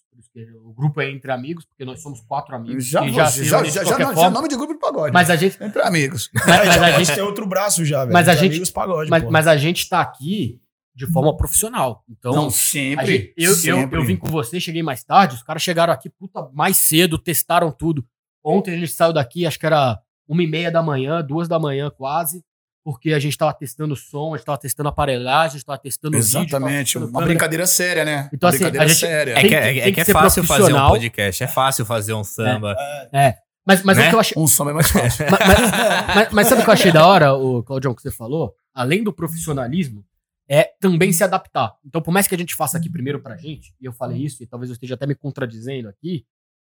o 0.63 0.73
grupo 0.73 0.99
é 1.01 1.09
entre 1.11 1.31
amigos, 1.31 1.65
porque 1.65 1.85
nós 1.85 2.01
somos 2.01 2.19
quatro 2.21 2.55
amigos. 2.55 2.85
Já, 2.87 3.07
já, 3.07 3.25
já, 3.29 3.63
já, 3.63 3.83
já, 3.83 4.13
já 4.13 4.29
nome 4.29 4.47
de 4.47 4.55
grupo 4.55 4.73
de 4.73 4.79
pagode. 4.79 5.13
Mas 5.13 5.29
a 5.29 5.35
gente. 5.35 5.61
Entre 5.63 5.81
amigos. 5.81 6.29
Mas, 6.47 6.65
mas 6.67 6.75
já 6.75 6.85
a 6.85 6.91
gente 7.03 7.15
ter 7.15 7.21
outro 7.21 7.45
braço 7.45 7.85
já, 7.85 7.99
velho. 8.01 8.13
Mas 8.13 8.27
a 8.27 8.31
Entre 8.33 8.43
gente- 8.45 8.51
amigos, 8.53 8.71
pagode, 8.71 9.09
mas, 9.09 9.23
mas 9.23 9.47
a 9.47 9.55
gente 9.57 9.87
tá 9.87 10.01
aqui 10.01 10.59
de 10.95 11.05
forma 11.11 11.35
profissional. 11.37 12.03
Então, 12.09 12.33
Não, 12.33 12.49
sempre. 12.49 13.05
gente- 13.05 13.33
eu, 13.37 13.51
eu, 13.51 13.55
sempre. 13.55 13.99
eu 13.99 14.03
vim 14.03 14.15
com 14.15 14.27
você, 14.27 14.59
cheguei 14.59 14.81
mais 14.81 15.03
tarde, 15.03 15.35
os 15.35 15.43
caras 15.43 15.61
chegaram 15.61 15.93
aqui, 15.93 16.09
puta, 16.09 16.49
mais 16.53 16.75
cedo, 16.77 17.19
testaram 17.19 17.71
tudo. 17.71 18.03
Ontem 18.43 18.73
a 18.73 18.77
gente 18.77 18.91
saiu 18.91 19.13
daqui, 19.13 19.45
acho 19.45 19.59
que 19.59 19.65
era 19.65 19.99
uma 20.27 20.41
e 20.41 20.47
meia 20.47 20.71
da 20.71 20.81
manhã, 20.81 21.23
duas 21.23 21.47
da 21.47 21.59
manhã 21.59 21.91
quase, 21.91 22.43
porque 22.89 23.11
a 23.11 23.19
gente 23.19 23.37
tava 23.37 23.53
testando 23.53 23.97
som, 23.97 24.33
a 24.33 24.37
gente 24.37 24.45
tava 24.45 24.57
testando 24.57 24.87
aparelhagem, 24.87 25.47
a 25.55 25.57
gente 25.57 25.65
tava 25.65 25.77
testando 25.77 26.15
vídeo, 26.17 26.39
Exatamente. 26.39 26.85
testando 26.85 27.05
Uma 27.07 27.11
câmera. 27.19 27.27
brincadeira 27.27 27.67
séria, 27.67 28.05
né? 28.05 28.29
Então, 28.31 28.47
assim, 28.47 28.59
brincadeira 28.59 28.85
a 28.85 28.87
gente- 28.87 28.97
séria. 28.99 29.31
É 29.31 29.35
Tem 29.35 29.43
que, 29.43 29.49
que- 29.49 29.55
é, 29.55 29.61
tem 29.61 29.69
é 29.81 29.83
que 29.83 29.91
que 29.91 29.99
é 29.99 30.03
ser 30.05 30.13
fácil 30.13 30.43
fazer 30.45 30.53
um 30.53 30.57
profissional. 30.57 30.89
podcast, 30.91 31.43
é 31.43 31.47
fácil 31.47 31.85
fazer 31.85 32.13
um 32.13 32.23
samba. 32.23 32.77
É, 33.11 33.35
mas, 33.65 33.83
mas 33.83 33.97
o 33.97 33.99
Né? 33.99 34.07
que 34.09 34.15
eu 34.15 34.19
achei... 34.21 34.41
Um 34.41 34.47
som 34.47 34.69
é 34.69 34.73
mais 34.73 34.89
fácil. 34.89 35.25
mas, 35.29 35.39
mas- 35.47 36.15
mas- 36.15 36.29
mas 36.31 36.47
sabe 36.47 36.61
o 36.61 36.63
que 36.63 36.69
eu 36.69 36.73
achei 36.75 36.91
da 36.93 37.05
hora, 37.05 37.33
o 37.33 37.61
Claudião, 37.61 37.93
que 37.93 38.01
você 38.01 38.09
falou? 38.09 38.55
Além 38.73 39.03
do 39.03 39.11
profissionalismo, 39.11 40.05
é 40.49 40.63
também 40.79 41.11
se 41.11 41.25
adaptar. 41.25 41.75
Então, 41.85 42.01
por 42.01 42.11
mais 42.13 42.25
que 42.25 42.35
a 42.35 42.37
gente 42.37 42.55
faça 42.55 42.77
aqui 42.77 42.89
primeiro 42.89 43.19
pra 43.21 43.35
gente, 43.35 43.73
e 43.81 43.85
eu 43.85 43.91
falei 43.91 44.19
isso, 44.23 44.41
e 44.41 44.47
talvez 44.47 44.69
eu 44.69 44.75
esteja 44.75 44.93
até 44.93 45.05
me 45.05 45.13
contradizendo 45.13 45.89
aqui, 45.89 46.25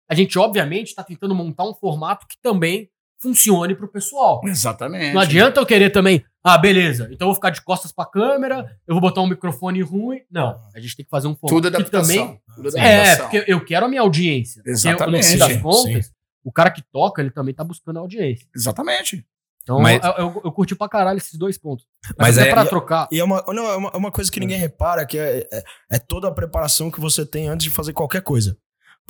a 0.09 0.13
gente, 0.13 0.37
obviamente, 0.37 0.93
tá 0.93 1.01
tentando 1.01 1.33
montar 1.33 1.63
um 1.63 1.73
formato 1.73 2.27
que 2.27 2.35
também 2.41 2.89
funcione 3.21 3.75
pro 3.75 3.87
pessoal. 3.87 4.41
Exatamente. 4.45 5.13
Não 5.13 5.21
adianta 5.21 5.59
eu 5.59 5.65
querer 5.65 5.89
também, 5.91 6.23
ah, 6.43 6.57
beleza, 6.57 7.09
então 7.11 7.25
eu 7.25 7.29
vou 7.29 7.35
ficar 7.35 7.49
de 7.49 7.61
costas 7.61 7.91
pra 7.91 8.05
câmera, 8.05 8.65
eu 8.87 8.93
vou 8.95 9.01
botar 9.01 9.21
um 9.21 9.27
microfone 9.27 9.81
ruim. 9.81 10.21
Não, 10.31 10.59
a 10.73 10.79
gente 10.79 10.95
tem 10.95 11.03
que 11.05 11.09
fazer 11.09 11.27
um 11.27 11.35
formato 11.35 11.55
Tudo 11.61 11.69
que 11.69 11.75
adaptação. 11.77 12.15
também... 12.15 12.41
Tudo 12.55 12.77
É, 12.77 13.01
adaptação. 13.01 13.29
porque 13.29 13.51
eu 13.51 13.65
quero 13.65 13.85
a 13.85 13.89
minha 13.89 14.01
audiência. 14.01 14.61
Porque 14.63 14.69
eu, 14.69 14.73
no 14.73 14.97
fim 14.97 15.17
Exatamente, 15.17 15.37
das 15.37 15.61
contas, 15.61 16.11
o 16.43 16.51
cara 16.51 16.71
que 16.71 16.81
toca, 16.91 17.21
ele 17.21 17.31
também 17.31 17.53
tá 17.53 17.63
buscando 17.63 17.97
a 17.97 17.99
audiência. 18.01 18.47
Exatamente. 18.55 19.25
Então, 19.63 19.79
Mas- 19.81 20.01
eu, 20.03 20.11
eu, 20.11 20.41
eu 20.45 20.51
curti 20.51 20.73
pra 20.75 20.89
caralho 20.89 21.17
esses 21.17 21.37
dois 21.37 21.57
pontos. 21.57 21.85
Mas, 22.17 22.35
Mas 22.35 22.37
é- 22.39 22.49
pra 22.51 22.63
e- 22.63 22.67
trocar. 22.69 23.07
E 23.11 23.19
é 23.19 23.23
uma, 23.23 23.43
não, 23.49 23.69
é 23.69 23.75
uma, 23.75 23.89
é 23.93 23.97
uma 23.97 24.11
coisa 24.11 24.31
que 24.31 24.39
ninguém 24.39 24.57
repara, 24.57 25.05
que 25.05 25.17
é, 25.17 25.47
é, 25.51 25.63
é 25.91 25.99
toda 25.99 26.27
a 26.27 26.31
preparação 26.31 26.89
que 26.89 26.99
você 26.99 27.23
tem 27.25 27.47
antes 27.47 27.65
de 27.65 27.69
fazer 27.69 27.93
qualquer 27.93 28.21
coisa. 28.21 28.57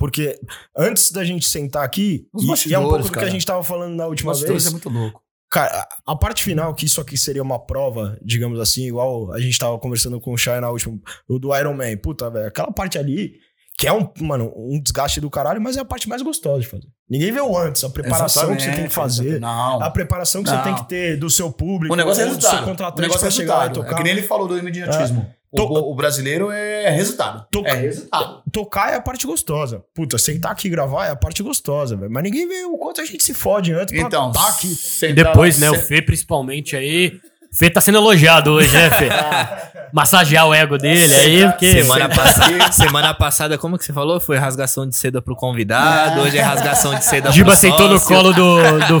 Porque 0.00 0.40
antes 0.74 1.12
da 1.12 1.22
gente 1.22 1.46
sentar 1.46 1.84
aqui, 1.84 2.26
Os 2.32 2.64
e, 2.64 2.70
e 2.70 2.74
é 2.74 2.78
um 2.78 2.88
pouco 2.88 3.00
do 3.04 3.08
que 3.10 3.14
cara. 3.16 3.26
a 3.26 3.30
gente 3.30 3.44
tava 3.44 3.62
falando 3.62 3.94
na 3.94 4.04
Os 4.04 4.10
última 4.10 4.32
bastidores 4.32 4.62
vez. 4.64 4.68
é 4.68 4.70
muito 4.72 4.88
louco. 4.88 5.20
Cara, 5.50 5.86
a 6.06 6.16
parte 6.16 6.42
final, 6.42 6.72
que 6.74 6.86
isso 6.86 7.00
aqui 7.02 7.18
seria 7.18 7.42
uma 7.42 7.58
prova, 7.58 8.18
digamos 8.24 8.58
assim, 8.58 8.86
igual 8.86 9.30
a 9.30 9.38
gente 9.38 9.58
tava 9.58 9.78
conversando 9.78 10.18
com 10.18 10.32
o 10.32 10.38
Shai 10.38 10.58
na 10.58 10.70
última, 10.70 10.98
o 11.28 11.38
do 11.38 11.54
Iron 11.54 11.74
Man. 11.74 11.96
Puta, 12.02 12.30
velho, 12.30 12.46
aquela 12.48 12.72
parte 12.72 12.96
ali, 12.96 13.32
que 13.76 13.86
é 13.86 13.92
um, 13.92 14.08
mano, 14.20 14.50
um 14.56 14.80
desgaste 14.80 15.20
do 15.20 15.28
caralho, 15.28 15.60
mas 15.60 15.76
é 15.76 15.80
a 15.80 15.84
parte 15.84 16.08
mais 16.08 16.22
gostosa 16.22 16.60
de 16.60 16.66
fazer. 16.66 16.86
Ninguém 17.08 17.30
vê 17.32 17.40
o 17.42 17.58
antes, 17.58 17.84
a 17.84 17.90
preparação 17.90 18.56
que 18.56 18.62
você 18.62 18.70
tem 18.72 18.84
que 18.84 18.94
fazer. 18.94 19.38
Não. 19.40 19.82
A 19.82 19.90
preparação 19.90 20.42
que 20.42 20.50
Não. 20.50 20.56
você 20.56 20.62
tem 20.64 20.74
que 20.76 20.88
ter 20.88 21.16
do 21.18 21.28
seu 21.28 21.52
público, 21.52 21.92
O 21.92 21.96
negócio 21.96 22.22
é 22.22 22.26
ou 22.26 22.30
do 22.36 22.40
seu 22.40 22.48
resultado. 22.48 22.62
O 22.64 22.70
contratante 22.70 23.00
negócio 23.02 23.20
pra 23.20 23.28
é 23.28 23.30
chegar 23.32 23.54
lá 23.56 23.64
e 23.64 23.68
resultado. 23.68 23.84
É 23.84 23.88
tocar. 23.90 23.96
que 23.98 24.02
nem 24.04 24.12
ele 24.12 24.22
falou 24.26 24.48
do 24.48 24.56
imediatismo. 24.56 25.22
To- 25.22 25.39
O, 25.52 25.90
o 25.90 25.94
brasileiro 25.94 26.50
é 26.50 26.90
resultado. 26.90 27.44
To- 27.50 27.66
É 27.66 27.74
resultado. 27.74 28.42
Tocar 28.52 28.92
é 28.92 28.96
a 28.96 29.00
parte 29.00 29.26
gostosa. 29.26 29.84
Puta, 29.94 30.16
sentar 30.16 30.52
aqui 30.52 30.68
e 30.68 30.70
gravar 30.70 31.06
é 31.06 31.10
a 31.10 31.16
parte 31.16 31.42
gostosa, 31.42 31.96
velho. 31.96 32.10
Mas 32.10 32.22
ninguém 32.22 32.46
vê 32.46 32.64
o 32.64 32.78
quanto 32.78 33.00
a 33.00 33.04
gente 33.04 33.22
se 33.24 33.34
fode 33.34 33.72
antes 33.72 33.92
pra 33.92 34.06
Então, 34.06 34.30
tá 34.30 34.48
aqui. 34.48 34.68
E 34.68 34.74
sentar 34.76 35.24
depois, 35.26 35.58
né, 35.58 35.68
o 35.70 35.74
se- 35.74 35.82
Fê 35.82 36.00
principalmente 36.02 36.76
aí. 36.76 37.18
O 37.52 37.56
Fê 37.56 37.68
tá 37.68 37.80
sendo 37.80 37.98
elogiado 37.98 38.52
hoje, 38.52 38.72
né, 38.72 38.90
Fê? 38.90 39.08
Massagear 39.92 40.46
o 40.46 40.54
ego 40.54 40.78
dele 40.78 41.12
aí, 41.12 41.46
porque. 41.50 41.82
Semana, 41.82 42.08
passada, 42.08 42.72
semana 42.72 43.12
passada, 43.14 43.58
como 43.58 43.76
que 43.76 43.84
você 43.84 43.92
falou? 43.92 44.20
Foi 44.20 44.36
rasgação 44.36 44.88
de 44.88 44.94
seda 44.94 45.20
pro 45.20 45.34
convidado, 45.34 46.20
hoje 46.20 46.38
é 46.38 46.42
rasgação 46.42 46.94
de 46.94 47.04
seda 47.04 47.32
Giba 47.32 47.50
pro 47.50 47.56
sentou 47.56 47.88
no 47.88 48.00
colo 48.00 48.32
do, 48.32 48.56
do, 48.62 48.98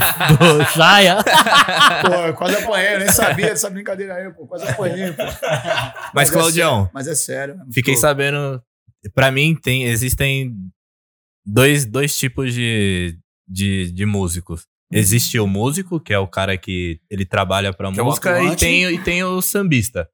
Pô, 2.04 2.14
eu 2.26 2.34
quase 2.34 2.56
apanhei, 2.56 2.94
eu 2.94 2.98
nem 2.98 3.12
sabia 3.12 3.46
dessa 3.46 3.70
brincadeira 3.70 4.14
aí, 4.14 4.32
pô. 4.32 4.48
Quase 4.48 4.68
apanhei, 4.68 5.12
pô. 5.12 5.22
Mas, 6.12 6.28
é 6.28 6.32
Claudião, 6.32 6.76
sério, 6.76 6.90
Mas 6.92 7.06
é 7.06 7.14
sério. 7.14 7.56
fiquei 7.72 7.94
Pô, 7.94 8.00
sabendo. 8.00 8.60
Pra 9.14 9.30
mim, 9.30 9.54
tem, 9.54 9.84
existem 9.84 10.52
dois, 11.46 11.84
dois 11.86 12.16
tipos 12.16 12.52
de, 12.52 13.16
de, 13.48 13.92
de 13.92 14.06
músicos. 14.06 14.66
Existe 14.92 15.38
o 15.38 15.46
músico, 15.46 16.00
que 16.00 16.12
é 16.12 16.18
o 16.18 16.26
cara 16.26 16.56
que 16.58 17.00
ele 17.08 17.24
trabalha 17.24 17.72
pra 17.72 17.92
Que 17.92 18.00
é 18.00 18.02
música, 18.02 18.30
e 18.30 18.32
atuante. 18.32 18.60
tem, 18.60 18.84
e 18.86 19.02
tem 19.02 19.22
o 19.22 19.40
sambista. 19.40 20.10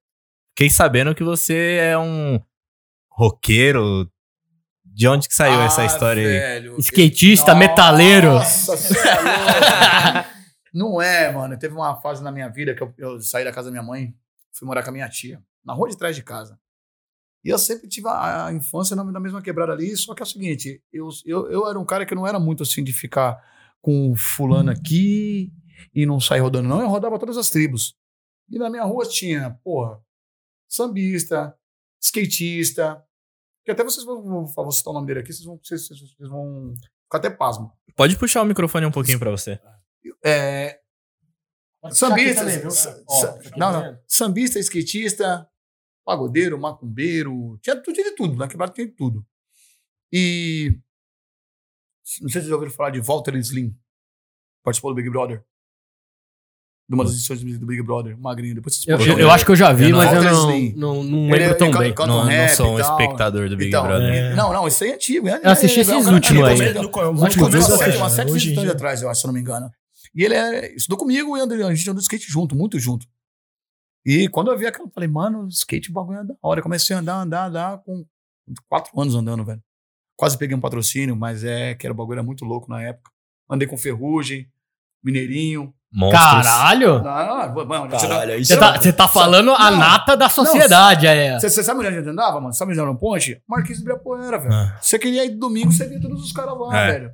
Fiquei 0.51 0.69
sabendo 0.69 1.15
que 1.15 1.25
você 1.25 1.79
é 1.81 1.99
um 1.99 2.39
roqueiro. 3.11 4.11
De 4.85 5.07
onde 5.09 5.29
que 5.29 5.35
saiu 5.35 5.61
essa 5.61 5.83
ah, 5.83 5.85
história 5.85 6.23
aí? 6.23 6.29
velho. 6.29 6.77
Skatista, 6.79 7.55
metaleiro. 7.55 8.33
Nossa, 8.33 8.73
é 9.09 9.23
louco. 9.23 10.37
Não 10.73 11.03
é, 11.03 11.33
mano. 11.33 11.59
Teve 11.59 11.75
uma 11.75 12.01
fase 12.01 12.23
na 12.23 12.31
minha 12.31 12.49
vida 12.49 12.75
que 12.75 12.83
eu, 12.83 12.95
eu 12.97 13.21
saí 13.21 13.45
da 13.45 13.53
casa 13.53 13.67
da 13.67 13.73
minha 13.73 13.83
mãe, 13.83 14.15
fui 14.53 14.67
morar 14.67 14.83
com 14.83 14.91
a 14.91 14.93
minha 14.93 15.09
tia, 15.09 15.43
na 15.65 15.73
rua 15.73 15.89
de 15.89 15.97
trás 15.97 16.15
de 16.17 16.23
casa. 16.23 16.59
E 17.45 17.49
eu 17.49 17.59
sempre 17.59 17.89
tive 17.89 18.09
a, 18.09 18.47
a 18.47 18.53
infância 18.53 18.97
na, 18.97 19.05
na 19.05 19.21
mesma 19.21 19.41
quebrada 19.41 19.73
ali, 19.73 19.97
só 19.97 20.15
que 20.15 20.23
é 20.23 20.25
o 20.25 20.27
seguinte, 20.27 20.83
eu, 20.93 21.09
eu, 21.25 21.51
eu 21.51 21.69
era 21.69 21.79
um 21.79 21.85
cara 21.85 22.05
que 22.05 22.15
não 22.15 22.27
era 22.27 22.41
muito 22.41 22.63
assim 22.63 22.83
de 22.83 22.93
ficar 22.93 23.39
com 23.87 24.11
o 24.11 24.17
fulano 24.17 24.69
aqui 24.73 25.53
e 25.95 26.05
não 26.05 26.19
sair 26.19 26.41
rodando, 26.41 26.69
não. 26.69 26.81
Eu 26.81 26.89
rodava 26.89 27.21
todas 27.21 27.37
as 27.37 27.49
tribos. 27.51 27.95
E 28.51 28.59
na 28.59 28.69
minha 28.69 28.83
rua 28.83 29.07
tinha, 29.07 29.51
porra, 29.63 30.03
sambista, 30.69 31.57
skatista, 32.03 33.01
que 33.65 33.71
até 33.71 33.85
vocês 33.85 34.05
vão, 34.05 34.21
vou, 34.25 34.45
vou 34.45 34.73
citar 34.73 34.91
o 34.91 34.95
nome 34.95 35.07
dele 35.07 35.21
aqui, 35.21 35.33
vocês 35.33 35.45
vão, 35.45 35.61
vocês, 35.63 35.87
vocês- 35.87 36.01
vocês 36.01 36.29
vão 36.29 36.75
ficar 37.05 37.19
até 37.19 37.31
pasmo. 37.31 37.71
Pode 37.95 38.19
puxar 38.19 38.43
o 38.43 38.45
microfone 38.45 38.87
um 38.87 38.91
pouquinho 38.91 39.21
pra 39.21 39.31
você. 39.31 39.61
É, 40.25 40.81
sambista, 41.93 42.41
Também, 42.41 43.05
Ó, 43.09 43.39
não, 43.57 43.73
não, 43.73 43.99
sambista, 44.09 44.59
skatista, 44.59 45.49
pagodeiro, 46.05 46.59
macumbeiro, 46.59 47.57
tinha 47.63 47.77
tudo, 47.81 47.95
tinha 47.95 48.11
de 48.11 48.17
tudo, 48.17 48.35
na 48.37 48.49
quebrada 48.49 48.73
tinha 48.73 48.87
de 48.89 48.93
tudo. 48.95 49.25
E 50.13 50.77
não 52.23 52.29
sei 52.29 52.29
se 52.29 52.33
vocês 52.33 52.47
já 52.47 52.55
ouviram 52.55 52.73
falar 52.73 52.91
de 52.91 53.01
Walter 53.01 53.35
Slim, 53.37 53.77
participou 54.63 54.93
do 54.93 54.97
Big 54.97 55.11
Brother. 55.11 55.43
De 56.89 56.95
uma 56.95 57.03
das 57.03 57.15
edições 57.15 57.43
do 57.43 57.67
Big 57.67 57.83
Brother, 57.83 58.17
magrinho. 58.17 58.55
Depois 58.55 58.77
vocês 58.77 58.87
Eu, 58.87 59.07
eu- 59.15 59.19
eu 59.19 59.31
acho 59.33 59.45
que 59.45 59.51
eu 59.51 59.57
já 59.57 59.73
vi, 59.73 59.85
Eu 59.85 59.91
não- 59.91 59.99
mas 59.99 60.13
eu 60.15 60.23
Walter 60.23 60.31
não, 60.33 60.51
Slim. 60.53 60.73
não, 60.77 61.03
não 61.03 61.19
Ele- 61.35 61.39
lembro 61.39 61.59
tão 61.59 61.67
ele 61.69 61.79
bem. 61.79 61.95
canta 61.95 62.07
Não, 62.07 62.25
não 62.25 62.49
sou 62.55 62.75
um 62.75 62.79
espectador 62.79 63.49
do 63.49 63.57
Big 63.57 63.71
Então, 63.71 63.83
Brother. 63.83 64.09
É. 64.15 64.35
Não, 64.37 64.53
não, 64.53 64.69
isso 64.69 64.85
aí 64.85 64.91
é 64.91 64.95
antigo. 64.95 65.29
É, 65.29 65.41
Eu 65.43 65.51
assisti 65.51 65.79
é, 65.79 65.83
esses 65.83 65.93
é 65.93 65.97
um 65.97 66.15
últimos 66.15 66.45
aí. 66.45 66.53
Acho 66.53 66.73
que 67.37 67.45
é, 67.45 68.09
sete- 68.09 68.31
edições 68.37 68.71
atrás, 68.71 69.03
eu 69.03 69.11
acho, 69.11 69.21
se 69.21 69.27
eu 69.27 69.29
não 69.29 69.35
me 69.35 69.41
engano. 69.41 69.69
E 70.15 70.25
ele 70.25 70.35
é, 70.35 70.75
estudou 70.77 70.97
comigo 70.97 71.37
e 71.37 71.41
a 71.41 71.75
gente 71.75 71.91
andou 71.91 71.97
de 71.99 72.03
skate 72.03 72.31
junto, 72.31 72.55
muito 72.55 72.79
junto. 72.79 73.05
E 74.05 74.29
quando 74.29 74.53
eu 74.53 74.57
vi 74.57 74.67
aquilo, 74.67 74.87
eu 74.87 74.91
falei, 74.93 75.09
mano, 75.09 75.49
skate 75.49 75.91
bagulho 75.91 76.21
é 76.21 76.25
da 76.25 76.35
hora. 76.41 76.61
Eu 76.61 76.63
comecei 76.63 76.95
a 76.95 77.01
andar, 77.01 77.21
andar, 77.21 77.49
andar 77.49 77.79
com 77.79 78.07
quatro 78.69 78.99
anos 79.01 79.17
andando, 79.17 79.45
velho. 79.45 79.61
Quase 80.17 80.39
peguei 80.39 80.57
um 80.57 80.61
patrocínio, 80.61 81.15
mas 81.15 81.45
é 81.45 81.75
que 81.75 81.87
era 81.87 81.93
o 81.93 81.97
bagulho 81.97 82.17
era 82.19 82.23
muito 82.23 82.45
louco 82.45 82.71
na 82.71 82.83
época. 82.83 83.11
Andei 83.51 83.69
com 83.69 83.77
Ferrugem, 83.77 84.49
Mineirinho. 85.05 85.73
Monstros. 85.93 86.21
Caralho! 86.21 87.03
Mano, 87.67 87.89
Você 88.45 88.57
tá, 88.59 88.77
você 88.77 88.93
tá 88.93 89.09
falando 89.09 89.53
a 89.53 89.71
nata 89.71 90.17
da 90.17 90.29
sociedade, 90.29 91.07
é. 91.07 91.39
Você, 91.39 91.63
sabe 91.63 91.79
onde 91.81 91.89
a 91.89 91.93
gente 91.93 92.09
andava, 92.09 92.41
mano? 92.41 92.53
Sabe 92.53 92.73
onde 92.73 92.81
era 92.81 92.89
no 92.91 92.99
ponte? 92.99 93.41
Marquinhos 93.49 93.79
de 93.79 93.85
Ibirapuera, 93.85 94.39
velho. 94.39 94.53
Ah. 94.53 94.77
Você 94.81 94.99
queria 94.99 95.25
ir 95.25 95.31
domingo, 95.31 95.73
você 95.73 95.87
via 95.87 96.01
todos 96.01 96.23
os 96.23 96.33
caras 96.33 96.59
lá, 96.59 96.77
É. 96.77 96.93
velho. 96.93 97.13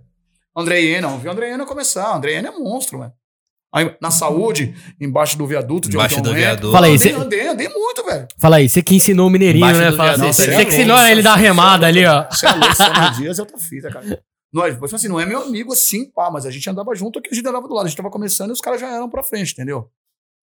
André 0.57 0.81
Iena, 0.81 1.09
eu 1.09 1.19
vi 1.19 1.29
o 1.29 1.67
começar. 1.67 2.17
André 2.17 2.33
Iena 2.33 2.49
é 2.49 2.51
monstro, 2.53 2.99
velho. 2.99 3.13
Aí, 3.75 3.97
na 4.01 4.11
saúde, 4.11 4.75
embaixo 5.01 5.39
do 5.39 5.47
viaduto. 5.47 5.89
de 5.89 5.97
Embaixo 5.97 6.21
do 6.21 6.29
eu 6.31 6.35
viaduto. 6.35 6.73
Fala 6.73 6.87
aí, 6.87 6.95
Andei, 6.97 7.11
cê- 7.13 7.17
andei, 7.19 7.49
andei 7.49 7.69
muito, 7.69 8.05
velho. 8.05 8.29
Fala 8.39 8.57
aí, 8.57 8.69
você 8.69 8.83
que 8.83 8.95
ensinou 8.95 9.27
o 9.29 9.31
Mineirinho, 9.31 9.65
Embaixo 9.65 9.81
né? 9.81 9.91
do 9.91 9.97
Fala 9.97 10.09
viaduto, 10.11 10.33
você, 10.35 10.43
é 10.43 10.45
você 10.45 10.51
que 10.51 10.57
louco. 10.59 10.73
ensinou 10.75 10.99
ele 11.07 11.23
da 11.23 11.35
remada 11.35 11.87
ali, 11.87 12.05
ó. 12.05 12.27
Você 12.31 12.47
é 12.47 12.53
louco, 12.53 13.17
Dias 13.17 13.39
é 13.39 13.43
outra 13.43 13.59
fita, 13.59 13.91
cara. 13.91 14.23
Nós, 14.53 14.75
tipo 14.75 14.85
assim, 14.85 15.09
não 15.09 15.19
é 15.19 15.25
meu 15.25 15.41
amigo 15.43 15.73
assim, 15.73 16.11
pá, 16.11 16.31
mas 16.31 16.45
a 16.45 16.51
gente 16.51 16.69
andava 16.69 16.95
junto, 16.95 17.23
que 17.23 17.31
a 17.33 17.35
gente 17.35 17.49
andava 17.49 17.67
do 17.67 17.73
lado. 17.75 17.87
A 17.87 17.89
gente 17.89 17.97
tava 17.97 18.11
começando 18.11 18.51
e 18.51 18.53
os 18.53 18.61
caras 18.61 18.79
já 18.79 18.89
eram 18.95 19.09
pra 19.09 19.23
frente, 19.23 19.53
entendeu? 19.53 19.89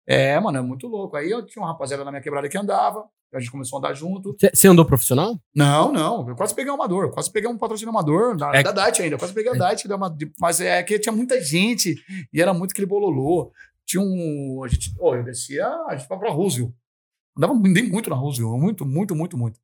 É, 0.05 0.37
mano, 0.39 0.57
é 0.57 0.61
muito 0.61 0.85
louco. 0.87 1.15
Aí 1.15 1.31
eu 1.31 1.45
tinha 1.45 1.63
uma 1.63 1.71
rapaziada 1.71 2.03
na 2.03 2.11
minha 2.11 2.21
quebrada 2.21 2.49
que 2.49 2.57
andava, 2.57 3.05
a 3.37 3.39
gente 3.39 3.51
começou 3.51 3.77
a 3.77 3.79
andar 3.79 3.93
junto. 3.93 4.35
Você- 4.53 4.67
andou 4.67 4.85
profissional? 4.85 5.39
Não, 5.55 5.91
não. 5.91 6.27
Eu 6.29 6.35
quase 6.35 6.53
peguei 6.55 6.71
um 6.71 6.75
amador. 6.75 7.11
Quase 7.11 7.31
peguei 7.31 7.49
um 7.49 7.57
patrocínio 7.57 7.89
amador 7.89 8.35
da, 8.37 8.55
É- 8.55 8.63
da 8.63 8.71
DAT 8.71 9.01
ainda. 9.01 9.15
Eu 9.15 9.19
quase 9.19 9.33
peguei 9.33 9.51
a 9.51 9.55
DAT. 9.55 9.87
da 9.87 9.95
uma- 9.95 10.15
Mas 10.39 10.59
é 10.61 10.81
que 10.83 10.97
tinha 10.99 11.13
muita 11.13 11.41
gente 11.41 11.95
e 12.33 12.41
era 12.41 12.53
muito 12.53 12.71
aquele 12.71 12.87
bololô. 12.87 13.51
Tinha 13.85 14.01
um. 14.01 14.63
A 14.63 14.67
gente. 14.67 14.93
Pô, 14.95 15.15
eu 15.15 15.23
descia. 15.23 15.67
A 15.87 15.95
gente 15.95 16.07
foi 16.07 16.17
pra 16.17 16.31
Roosevelt. 16.31 16.73
Andava 17.37 17.53
muito 17.53 18.09
na 18.09 18.15
Roosevelt. 18.15 18.59
Muito, 18.59 18.85
muito, 18.85 19.15
muito, 19.15 19.37
muito. 19.37 19.59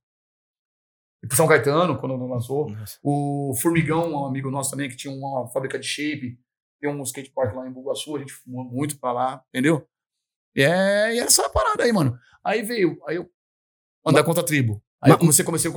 E 1.23 1.27
pro 1.27 1.37
São 1.37 1.47
Caetano, 1.47 1.97
quando 1.99 2.15
lançou. 2.27 2.67
O 3.03 3.53
Formigão, 3.61 4.11
um 4.11 4.25
amigo 4.25 4.49
nosso 4.49 4.71
também, 4.71 4.89
que 4.89 4.95
tinha 4.97 5.13
uma 5.13 5.47
fábrica 5.49 5.77
de 5.79 5.85
shape. 5.87 6.37
Tem 6.79 6.89
um 6.89 7.01
skate 7.03 7.31
park 7.31 7.55
lá 7.55 7.67
em 7.67 7.71
Bugaçu. 7.71 8.15
A 8.15 8.19
gente 8.19 8.33
fumou 8.33 8.63
muito 8.65 8.99
pra 8.99 9.11
lá, 9.11 9.43
entendeu? 9.49 9.87
E, 10.55 10.63
é, 10.63 11.13
e 11.13 11.17
era 11.19 11.27
essa 11.27 11.47
parada 11.49 11.83
aí, 11.83 11.93
mano. 11.93 12.17
Aí 12.43 12.61
veio. 12.63 12.97
Aí 13.07 13.17
eu 13.17 13.29
andar 14.05 14.23
contra 14.23 14.41
a 14.41 14.45
tribo. 14.45 14.81
Aí 15.03 15.09
eu 15.09 15.13
Mas- 15.15 15.19
comecei, 15.19 15.45
comecei 15.45 15.71
a 15.71 15.73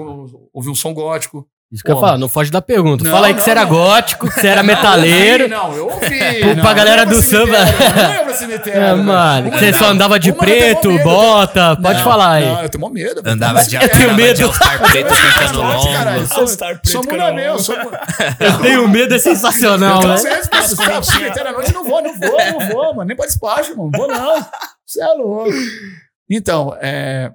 ouvir 0.52 0.68
um 0.70 0.74
som 0.74 0.92
gótico. 0.92 1.46
Isso 1.72 1.82
que 1.82 1.90
eu 1.90 1.94
ia 1.94 2.00
Pô. 2.00 2.06
falar, 2.06 2.18
não 2.18 2.28
foge 2.28 2.50
da 2.52 2.60
pergunta. 2.60 3.02
Não, 3.02 3.10
Fala 3.10 3.26
aí 3.28 3.32
que 3.32 3.38
não, 3.38 3.44
você 3.44 3.50
era 3.50 3.62
não. 3.62 3.68
gótico, 3.70 4.28
que 4.28 4.34
você 4.38 4.46
era 4.48 4.62
metaleiro. 4.62 5.48
Não, 5.48 5.72
eu 5.74 5.86
ouvi. 5.88 6.08
Pra 6.54 6.54
não, 6.56 6.74
galera 6.74 7.04
não 7.06 7.12
ia 7.14 7.18
do 7.18 7.22
pra 7.22 7.66
cemitério, 7.66 7.66
samba. 7.66 8.02
Não 8.02 8.12
ia 8.14 8.22
pra 8.24 8.34
cemitério. 8.34 8.80
É, 8.82 8.94
mano, 8.94 9.48
Uma 9.48 9.58
você 9.58 9.70
não, 9.70 9.78
só 9.78 9.84
andava 9.86 10.20
de 10.20 10.28
eu 10.28 10.34
tenho 10.34 10.44
preto, 10.44 10.88
medo. 10.92 11.04
bota, 11.04 11.76
pode 11.82 12.02
falar 12.04 12.32
aí. 12.32 12.44
Não, 12.46 12.62
eu 12.62 12.68
tenho 12.68 12.80
mó 12.82 12.90
medo. 12.90 13.22
Andava 13.24 13.64
de 13.64 13.76
Eu 13.76 13.88
tenho 13.88 14.14
medo. 14.14 14.34
de 14.36 14.42
All-Star 14.44 14.78
preto 14.90 15.08
cantando 15.08 15.58
Pode, 15.62 15.92
caralho. 15.92 16.16
longo. 16.18 16.28
Sou, 16.28 16.38
All-Star 16.40 16.68
preto 16.80 16.88
sou 16.90 17.02
meu. 17.34 17.58
Sou, 17.58 17.74
Eu 18.38 18.58
tenho 18.60 18.86
medo, 18.88 19.14
é 19.14 19.18
sensacional, 19.18 20.02
eu 20.02 20.08
né? 20.08 20.16
tenho 20.16 20.92
pro 20.92 21.02
cemitério 21.02 21.48
à 21.50 21.52
noite 21.54 21.74
eu 21.74 21.82
não 21.82 21.88
vou, 21.88 22.02
não 22.02 22.14
vou, 22.14 22.36
não 22.38 22.68
vou, 22.68 22.94
mano. 22.94 23.08
Nem 23.08 23.16
pra 23.16 23.26
despacho, 23.26 23.70
mano. 23.76 23.90
Não 23.90 23.98
vou, 23.98 24.06
não. 24.06 24.46
Você 24.86 25.02
é 25.02 25.06
louco. 25.14 25.50
Então, 26.30 26.76
é... 26.80 27.32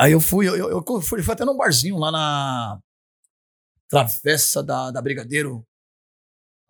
Aí 0.00 0.12
eu 0.12 0.20
fui, 0.20 0.48
eu, 0.48 0.54
eu, 0.54 0.70
eu 0.70 1.00
fui, 1.00 1.22
fui 1.22 1.34
até 1.34 1.44
num 1.44 1.56
barzinho 1.56 1.98
lá 1.98 2.12
na 2.12 2.78
Travessa 3.88 4.62
da, 4.62 4.90
da 4.90 5.02
Brigadeiro. 5.02 5.66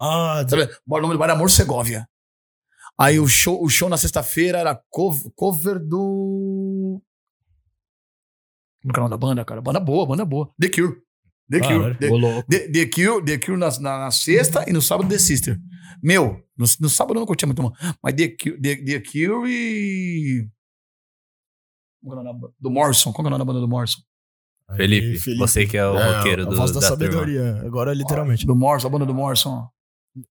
Ah, 0.00 0.44
Sabe? 0.48 0.68
O 0.86 1.00
nome 1.00 1.14
do 1.14 1.18
bar 1.18 1.26
era 1.26 1.36
Morcegóvia. 1.36 2.08
Aí 2.98 3.18
o 3.20 3.28
show, 3.28 3.62
o 3.62 3.68
show 3.68 3.88
na 3.88 3.96
sexta-feira 3.96 4.58
era 4.58 4.80
cover, 4.90 5.30
cover 5.36 5.78
do. 5.78 7.00
Como 8.82 8.92
é 8.92 8.96
é 8.96 8.98
o 8.98 9.02
nome 9.02 9.10
da 9.10 9.16
banda, 9.16 9.44
cara? 9.44 9.60
Banda 9.60 9.80
boa, 9.80 10.06
banda 10.06 10.24
boa. 10.24 10.52
The 10.58 10.68
Cure. 10.68 10.96
The 11.50 11.60
Cure. 11.60 11.78
hora. 11.78 11.94
The. 11.94 12.08
The, 12.48 12.68
The 12.72 12.86
Cure, 12.86 13.24
The 13.24 13.38
Cure 13.38 13.58
na, 13.58 13.70
na, 13.80 13.98
na 13.98 14.10
sexta 14.10 14.64
e 14.68 14.72
no 14.72 14.80
sábado 14.82 15.08
The 15.08 15.18
Sister. 15.18 15.58
Meu, 16.02 16.42
no, 16.56 16.66
no 16.80 16.88
sábado 16.88 17.16
eu 17.16 17.20
não 17.20 17.26
curtia 17.26 17.46
muito, 17.46 17.62
não. 17.62 17.72
Mas 18.02 18.14
The 18.14 18.28
Cure, 18.28 18.60
The, 18.60 18.76
The 18.76 19.00
Cure 19.00 19.50
e. 19.50 20.48
Do 22.60 22.70
Morrison. 22.70 23.12
Qual 23.12 23.22
que 23.24 23.26
é 23.26 23.28
o 23.28 23.30
nome 23.30 23.38
da 23.38 23.44
banda 23.44 23.60
do 23.60 23.68
Morrison? 23.68 24.00
Felipe, 24.76 25.36
você 25.36 25.66
que 25.66 25.76
é 25.78 25.86
o 25.86 25.94
roqueiro 25.94 26.42
a 26.42 26.44
do, 26.44 26.56
voz 26.56 26.70
da, 26.72 26.80
da 26.80 26.86
turma. 26.88 27.04
sabedoria. 27.06 27.62
Agora, 27.64 27.92
literalmente. 27.94 28.46
Do 28.46 28.54
Morrison, 28.54 28.86
a 28.86 28.90
banda 28.90 29.06
do 29.06 29.14
Morrison. 29.14 29.66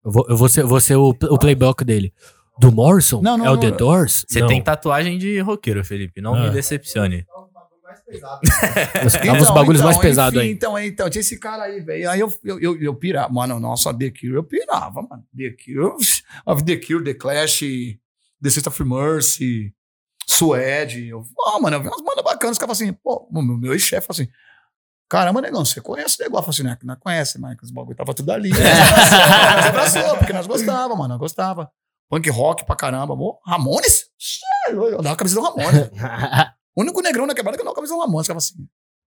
Eu 0.04 0.10
vou, 0.12 0.26
eu 0.28 0.36
vou 0.36 0.48
ser, 0.48 0.64
vou 0.64 0.80
ser 0.80 0.96
o, 0.96 1.08
o 1.10 1.38
playback 1.38 1.84
dele. 1.84 2.12
Do 2.58 2.70
Morrison? 2.72 3.20
Não, 3.22 3.36
não, 3.36 3.46
é 3.46 3.50
o 3.50 3.54
não, 3.54 3.60
The 3.60 3.70
não. 3.70 3.76
Doors? 3.76 4.24
Você 4.28 4.40
Não. 4.40 4.46
tem 4.46 4.62
tatuagem 4.62 5.18
de 5.18 5.38
roqueiro, 5.40 5.84
Felipe. 5.84 6.20
Não 6.20 6.34
Ah. 6.34 6.44
me 6.44 6.50
decepcione. 6.50 7.26
Os, 9.06 9.12
tava 9.12 9.42
os 9.42 9.50
bagulhos 9.50 9.80
mais 9.82 9.96
pesados 9.98 10.38
enfim, 10.38 10.48
aí. 10.48 10.52
Então, 10.54 10.78
então, 10.78 11.10
tinha 11.10 11.20
esse 11.20 11.38
cara 11.38 11.64
aí, 11.64 11.80
velho. 11.80 12.10
Aí 12.10 12.20
eu, 12.20 12.32
eu, 12.44 12.60
eu, 12.60 12.82
eu 12.82 12.94
pirava. 12.94 13.32
Mano, 13.32 13.58
nossa, 13.58 13.92
The 13.96 14.10
Cure, 14.10 14.34
eu 14.34 14.44
pirava, 14.44 15.02
mano. 15.02 15.24
The 15.36 15.50
Cure, 15.62 15.94
of 16.46 16.62
The 16.64 16.76
Cure, 16.76 17.04
The 17.04 17.14
Clash, 17.14 17.60
The 18.42 18.50
Sister 18.50 18.70
of 18.72 18.84
Mercy, 18.84 19.72
Suede. 20.26 21.08
Eu, 21.08 21.24
ah, 21.46 21.60
mano, 21.60 21.76
eu 21.76 21.82
vi 21.82 21.88
umas 21.88 22.00
bandas 22.02 22.24
bacanas. 22.24 22.52
Os 22.52 22.58
caras 22.58 22.78
falam 22.78 22.90
assim, 22.90 23.00
pô, 23.02 23.28
meu, 23.30 23.42
meu 23.42 23.72
ex-chefe 23.72 24.06
fala 24.06 24.20
assim, 24.20 24.28
caramba, 25.08 25.40
negão, 25.40 25.64
você 25.64 25.80
conhece 25.80 26.16
o 26.20 26.24
negócio? 26.24 26.48
Eu 26.48 26.52
falei 26.54 26.72
assim, 26.72 26.86
não, 26.86 26.94
não 26.94 27.00
conhece, 27.00 27.38
mas 27.38 27.56
os 27.62 27.70
bagulho 27.70 27.96
tava 27.96 28.14
tudo 28.14 28.30
ali. 28.32 28.50
Nós 28.50 29.66
abraçou, 29.66 30.16
porque 30.18 30.32
nós 30.32 30.46
gostava, 30.46 30.94
mano, 30.94 31.08
nós 31.08 31.18
gostava. 31.18 31.70
Punk 32.08 32.28
rock 32.28 32.66
pra 32.66 32.76
caramba. 32.76 33.16
Pô, 33.16 33.40
Ramones? 33.46 34.10
É 34.68 34.72
Eu 34.72 35.00
dava 35.00 35.14
a 35.14 35.16
camisa 35.16 35.34
do 35.34 35.42
Ramones. 35.42 35.90
O 36.76 36.82
único 36.82 37.00
negrão 37.00 37.26
na 37.26 37.34
quebrada 37.34 37.56
que 37.56 37.62
eu 37.62 37.64
dava 37.64 37.72
a 37.72 37.76
camisa 37.76 37.94
do 37.94 38.00
Ramones. 38.00 38.26
Ficava 38.26 38.38
assim. 38.38 38.68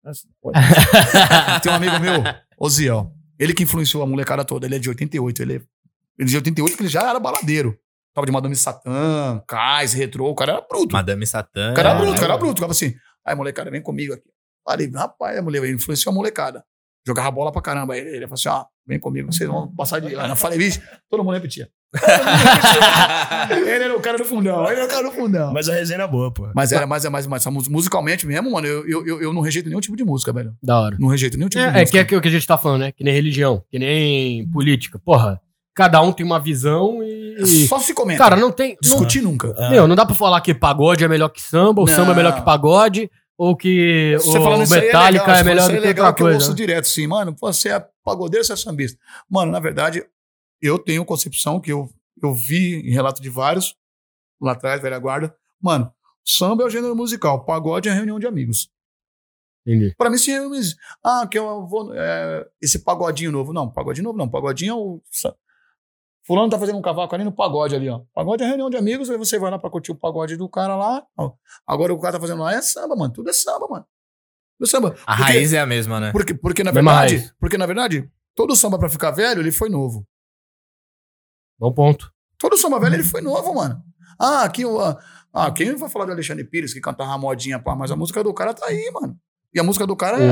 Tem 1.63 1.73
um 1.73 1.75
amigo 1.75 1.99
meu, 1.99 2.23
Oziel. 2.59 3.13
Ele 3.39 3.53
que 3.53 3.65
influenciou 3.65 4.03
a 4.03 4.07
molecada 4.07 4.45
toda. 4.45 4.67
Ele 4.67 4.77
é 4.77 4.79
de 4.79 4.89
88. 4.89 5.43
Ele 5.43 5.53
é, 5.53 5.57
ele 5.57 5.67
é 6.21 6.25
de 6.25 6.37
88 6.37 6.73
porque 6.73 6.83
ele 6.85 6.91
já 6.91 7.09
era 7.09 7.21
baladeiro. 7.21 7.79
Tava 8.17 8.25
de 8.25 8.33
Madame 8.33 8.57
Satã, 8.57 9.43
Kais, 9.47 9.93
Retrô. 9.93 10.31
O 10.31 10.35
cara 10.35 10.53
era 10.53 10.63
bruto. 10.67 10.95
Madame 10.95 11.27
Satã. 11.27 11.73
O 11.73 11.75
cara 11.75 11.91
era 11.91 11.99
é, 11.99 12.01
bruto, 12.01 12.17
o 12.17 12.21
cara 12.21 12.33
era 12.33 12.39
bruto. 12.39 12.55
Ficava 12.55 12.73
assim. 12.73 12.95
Aí, 13.23 13.35
molecada, 13.37 13.71
vem 13.71 13.83
comigo 13.83 14.15
aqui. 14.15 14.25
Falei, 14.67 14.91
rapaz, 14.91 15.37
a 15.39 15.43
mulher 15.43 15.63
ele 15.63 15.75
influenciou 15.75 16.13
a 16.13 16.15
molecada. 16.15 16.65
Jogava 17.07 17.31
bola 17.31 17.53
pra 17.53 17.61
caramba. 17.61 17.93
Aí 17.93 18.01
ele, 18.01 18.09
ele 18.17 18.21
falou 18.27 18.35
assim: 18.35 18.49
ó, 18.49 18.65
vem 18.87 18.99
comigo, 18.99 19.31
vocês 19.31 19.47
vão 19.49 19.71
passar 19.77 20.01
de 20.01 20.15
ano. 20.15 20.29
Eu 20.33 20.37
falei, 20.37 20.57
bicho, 20.57 20.81
todo 21.11 21.23
mundo 21.23 21.35
repetia. 21.35 21.69
ele 23.51 23.71
era 23.71 23.97
o 23.97 24.01
cara 24.01 24.19
do 24.19 24.25
fundão, 24.25 24.65
ele 24.71 24.81
era 24.81 24.87
o 24.87 24.89
cara 24.89 25.03
do 25.05 25.13
fundão. 25.13 25.53
Mas 25.53 25.69
a 25.69 25.75
resenha 25.75 26.03
é 26.03 26.07
boa, 26.09 26.33
pô. 26.33 26.51
Mas 26.55 26.73
era 26.73 26.87
mais, 26.87 27.05
mais, 27.07 27.27
mais 27.27 27.47
mus- 27.47 27.69
musicalmente 27.69 28.27
mesmo, 28.27 28.51
mano, 28.51 28.67
eu, 28.67 28.89
eu, 28.89 29.07
eu, 29.07 29.23
eu 29.23 29.33
não 29.33 29.41
rejeito 29.41 29.69
nenhum 29.69 29.81
tipo 29.81 29.97
de 29.97 30.05
música, 30.05 30.33
velho. 30.33 30.55
Da 30.63 30.81
hora. 30.81 30.97
Não 30.99 31.09
rejeito 31.09 31.37
nenhum 31.37 31.49
tipo 31.49 31.61
de 31.63 31.67
É, 31.67 31.69
é 31.69 31.73
música. 31.81 31.91
que 31.91 31.99
é 31.99 32.01
aquilo 32.01 32.21
que 32.21 32.29
a 32.29 32.31
gente 32.31 32.47
tá 32.47 32.57
falando, 32.59 32.81
né? 32.81 32.93
Que 32.93 33.05
nem 33.05 33.13
religião, 33.15 33.63
que 33.71 33.79
nem 33.79 34.49
política. 34.51 34.99
Porra, 34.99 35.41
cada 35.77 36.01
um 36.01 36.11
tem 36.11 36.25
uma 36.25 36.41
visão 36.41 37.03
e. 37.05 37.69
Só 37.69 37.79
se 37.79 37.93
comenta. 37.93 38.19
Cara, 38.19 38.35
não 38.35 38.51
tem. 38.51 38.71
Não, 38.71 38.79
discutir 38.81 39.23
nunca. 39.23 39.55
Ah, 39.59 39.71
meu, 39.71 39.87
não 39.87 39.95
dá 39.95 40.07
pra 40.07 40.15
falar 40.15 40.41
que 40.41 40.55
pagode 40.55 41.05
é 41.05 41.09
melhor 41.09 41.29
que 41.29 41.41
samba, 41.41 41.83
ou 41.83 41.87
Não. 41.87 41.95
samba 41.95 42.13
é 42.13 42.15
melhor 42.15 42.35
que 42.35 42.43
pagode, 42.43 43.11
ou 43.37 43.55
que 43.55 44.17
Você 44.19 44.39
o 44.39 44.49
aí 44.49 44.69
Metallica 44.69 45.27
legal, 45.27 45.37
é, 45.37 45.45
melhor 45.45 45.67
do 45.67 45.71
aí 45.73 45.79
que 45.79 45.87
legal 45.87 46.07
outra 46.07 46.17
que 46.17 46.23
eu 46.23 46.27
coisa. 46.27 46.39
ouço 46.39 46.55
direto, 46.55 46.87
assim, 46.87 47.07
mano, 47.07 47.37
você 47.39 47.69
é 47.69 47.87
pagodeiro, 48.03 48.45
você 48.45 48.55
é 48.55 48.57
sambista. 48.57 48.99
Mano, 49.29 49.53
na 49.53 49.61
verdade, 49.61 50.03
eu 50.63 50.79
tenho 50.79 51.05
concepção 51.05 51.61
que 51.61 51.71
eu, 51.71 51.91
eu 52.23 52.35
vi 52.35 52.81
em 52.89 52.93
relato 52.93 53.21
de 53.21 53.29
vários, 53.29 53.77
lá 54.41 54.53
atrás, 54.53 54.81
velha 54.81 54.99
guarda. 54.99 55.37
Mano, 55.61 55.93
samba 56.25 56.63
é 56.63 56.67
o 56.67 56.71
gênero 56.71 56.97
musical, 56.97 57.45
pagode 57.45 57.89
é 57.89 57.93
reunião 57.93 58.19
de 58.19 58.27
amigos. 58.27 58.71
Entendi. 59.67 59.95
Pra 59.99 60.09
mim, 60.09 60.17
se 60.17 60.31
reúne. 60.31 60.61
Ah, 61.05 61.27
que 61.29 61.37
eu 61.37 61.67
vou. 61.67 61.93
é, 61.93 62.47
esse 62.63 62.79
pagodinho 62.79 63.33
novo. 63.33 63.53
Não, 63.53 63.69
pagodinho 63.69 64.05
novo 64.05 64.17
não. 64.17 64.29
Pagodinho 64.29 64.71
é 64.71 64.75
o. 64.75 65.03
Fulano 66.27 66.51
tá 66.51 66.59
fazendo 66.59 66.77
um 66.79 66.83
cavaco 66.83 67.15
ali 67.15 67.23
no 67.25 67.31
pagode 67.33 67.75
ali, 67.77 67.89
ó. 67.89 68.01
Pagode 68.13 68.43
é 68.43 68.47
reunião 68.47 68.69
de 68.69 68.77
amigos, 68.77 69.09
aí 69.09 69.17
você 69.17 69.39
vai 69.39 69.51
lá 69.51 69.59
pra 69.59 69.71
curtir 69.71 69.93
o 69.93 69.95
pagode 69.95 70.37
do 70.37 70.49
cara 70.49 70.75
lá. 70.75 71.05
ó. 71.17 71.33
Agora 71.67 71.95
o 71.95 72.01
cara 72.01 72.15
tá 72.15 72.21
fazendo 72.21 72.43
lá 72.43 72.53
é 72.55 72.61
samba, 72.63 72.97
mano. 72.97 73.13
Tudo 73.13 73.31
é 73.31 73.33
samba, 73.33 73.67
mano. 73.69 73.85
Tudo 74.59 74.67
é 74.67 74.71
samba. 74.71 74.89
A 75.07 75.17
Porque- 75.17 75.23
raiz 75.33 75.53
é 75.53 75.61
a 75.61 75.67
mesma, 75.67 76.01
né? 76.01 76.11
porque, 76.13 76.35
porque 76.35 76.65
na 76.65 76.73
Mesma 76.73 76.91
verdade, 76.93 77.17
raiz. 77.19 77.35
porque 77.39 77.57
na 77.57 77.67
verdade, 77.67 78.11
todo 78.35 78.57
samba 78.57 78.79
pra 78.79 78.89
ficar 78.89 79.13
velho, 79.13 79.41
ele 79.41 79.53
foi 79.53 79.69
novo. 79.69 80.05
Bom 81.59 81.73
ponto. 81.73 82.11
Todo 82.39 82.57
samba 82.59 82.81
velho, 82.81 82.97
ele 82.97 83.05
foi 83.05 83.21
novo, 83.21 83.55
mano. 83.55 83.81
Ah, 84.19 84.43
aqui 84.43 84.65
o 84.65 84.81
ah, 84.81 84.99
ah, 85.33 85.51
quem 85.53 85.75
vai 85.77 85.89
falar 85.89 86.07
do 86.07 86.13
Alexandre 86.13 86.43
Pires 86.45 86.73
que 86.75 86.81
cantava 86.81 87.13
a 87.13 87.19
modinha, 87.19 87.59
pá, 87.59 87.75
mas 87.77 87.91
a 87.91 87.97
música 87.97 88.25
do 88.25 88.33
cara 88.35 88.53
tá 88.53 88.67
aí, 88.67 88.91
mano. 88.93 89.17
E 89.55 89.61
a 89.61 89.63
música 89.63 89.87
do 89.87 89.95
cara 89.97 90.19
é. 90.19 90.27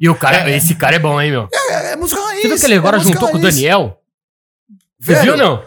E 0.00 0.08
o 0.08 0.16
cara, 0.18 0.48
esse 0.50 0.74
cara 0.74 0.96
é 0.96 0.98
bom, 0.98 1.20
hein, 1.20 1.30
meu? 1.32 1.48
é, 1.52 1.92
é 1.92 1.96
música 1.96 2.20
raiz. 2.20 2.42
Você 2.42 2.48
viu 2.48 2.58
que 2.58 2.64
ele 2.66 2.74
agora 2.76 2.96
é 2.98 3.00
juntou 3.00 3.28
com 3.28 3.36
o 3.36 3.40
raiz. 3.40 3.54
Daniel? 3.56 4.00
Você 5.00 5.12
Velho, 5.14 5.22
viu 5.22 5.32
ou 5.32 5.38
não? 5.38 5.62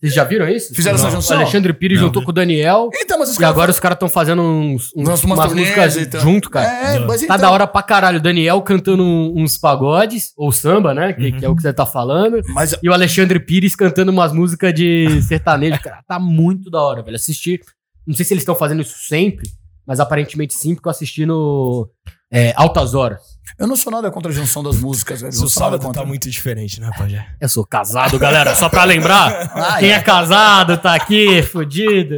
Vocês 0.00 0.12
já 0.12 0.24
viram 0.24 0.46
isso? 0.48 0.74
Fizeram 0.74 0.96
essa 0.96 1.10
junção? 1.10 1.38
O 1.38 1.40
Alexandre 1.40 1.72
Pires 1.72 1.98
Não, 1.98 2.08
juntou 2.08 2.22
com 2.22 2.30
o 2.30 2.34
Daniel. 2.34 2.90
Então, 2.94 3.18
mas 3.18 3.30
os 3.30 3.36
E 3.36 3.38
caras 3.38 3.54
agora 3.54 3.70
os 3.70 3.80
caras 3.80 3.96
estão 3.96 4.08
fazendo 4.08 4.42
uns, 4.42 4.90
uns, 4.94 5.08
Umas- 5.08 5.24
umas 5.24 5.38
umas 5.38 5.46
turnês 5.46 5.68
músicas 5.68 5.96
e 5.96 6.06
tal. 6.06 6.20
junto, 6.20 6.50
cara. 6.50 6.66
É, 6.66 6.98
mas 6.98 7.20
Tá 7.20 7.24
então, 7.24 7.38
da 7.38 7.50
hora 7.50 7.66
pra 7.66 7.82
caralho. 7.82 8.18
O 8.18 8.22
Daniel 8.22 8.60
cantando 8.60 9.02
uns 9.02 9.56
pagodes, 9.56 10.32
ou 10.36 10.52
samba, 10.52 10.92
né? 10.92 11.14
Que, 11.14 11.30
Uhum. 11.30 11.38
que 11.38 11.44
é 11.44 11.48
o 11.48 11.56
que 11.56 11.62
você 11.62 11.72
tá 11.72 11.86
falando. 11.86 12.38
Mas 12.48 12.74
E 12.82 12.88
o 12.88 12.92
Alexandre 12.92 13.40
Pires 13.40 13.74
cantando 13.74 14.12
umas 14.12 14.30
músicas 14.32 14.74
de 14.74 15.22
sertanejo. 15.22 15.80
Cara, 15.80 16.02
tá 16.06 16.18
muito 16.18 16.70
da 16.70 16.82
hora, 16.82 17.02
velho. 17.02 17.16
Assisti. 17.16 17.58
Não 18.06 18.14
sei 18.14 18.26
se 18.26 18.34
eles 18.34 18.42
estão 18.42 18.54
fazendo 18.54 18.82
isso 18.82 18.98
sempre, 19.08 19.48
mas 19.86 20.00
aparentemente 20.00 20.52
sim, 20.52 20.74
porque 20.74 20.86
eu 20.88 20.90
assisti 20.90 21.24
no 21.24 21.88
é, 22.30 22.52
Altas 22.56 22.92
Horas. 22.94 23.33
Eu 23.58 23.66
não 23.66 23.76
sou 23.76 23.92
nada 23.92 24.10
contra 24.10 24.30
a 24.30 24.34
junção 24.34 24.62
das 24.62 24.76
músicas, 24.76 25.20
velho. 25.20 25.32
Seu 25.32 25.42
Não 25.42 25.48
sábado 25.48 25.82
contra. 25.84 26.02
tá 26.02 26.06
muito 26.08 26.28
diferente, 26.30 26.80
né, 26.80 26.90
Pajé? 26.96 27.26
Eu 27.40 27.48
sou 27.48 27.64
casado, 27.66 28.18
galera. 28.18 28.54
Só 28.54 28.68
pra 28.68 28.84
lembrar. 28.84 29.50
Ah, 29.54 29.76
Quem 29.78 29.90
é. 29.90 29.94
é 29.94 30.00
casado 30.00 30.76
tá 30.78 30.94
aqui, 30.94 31.42
fudido. 31.42 32.16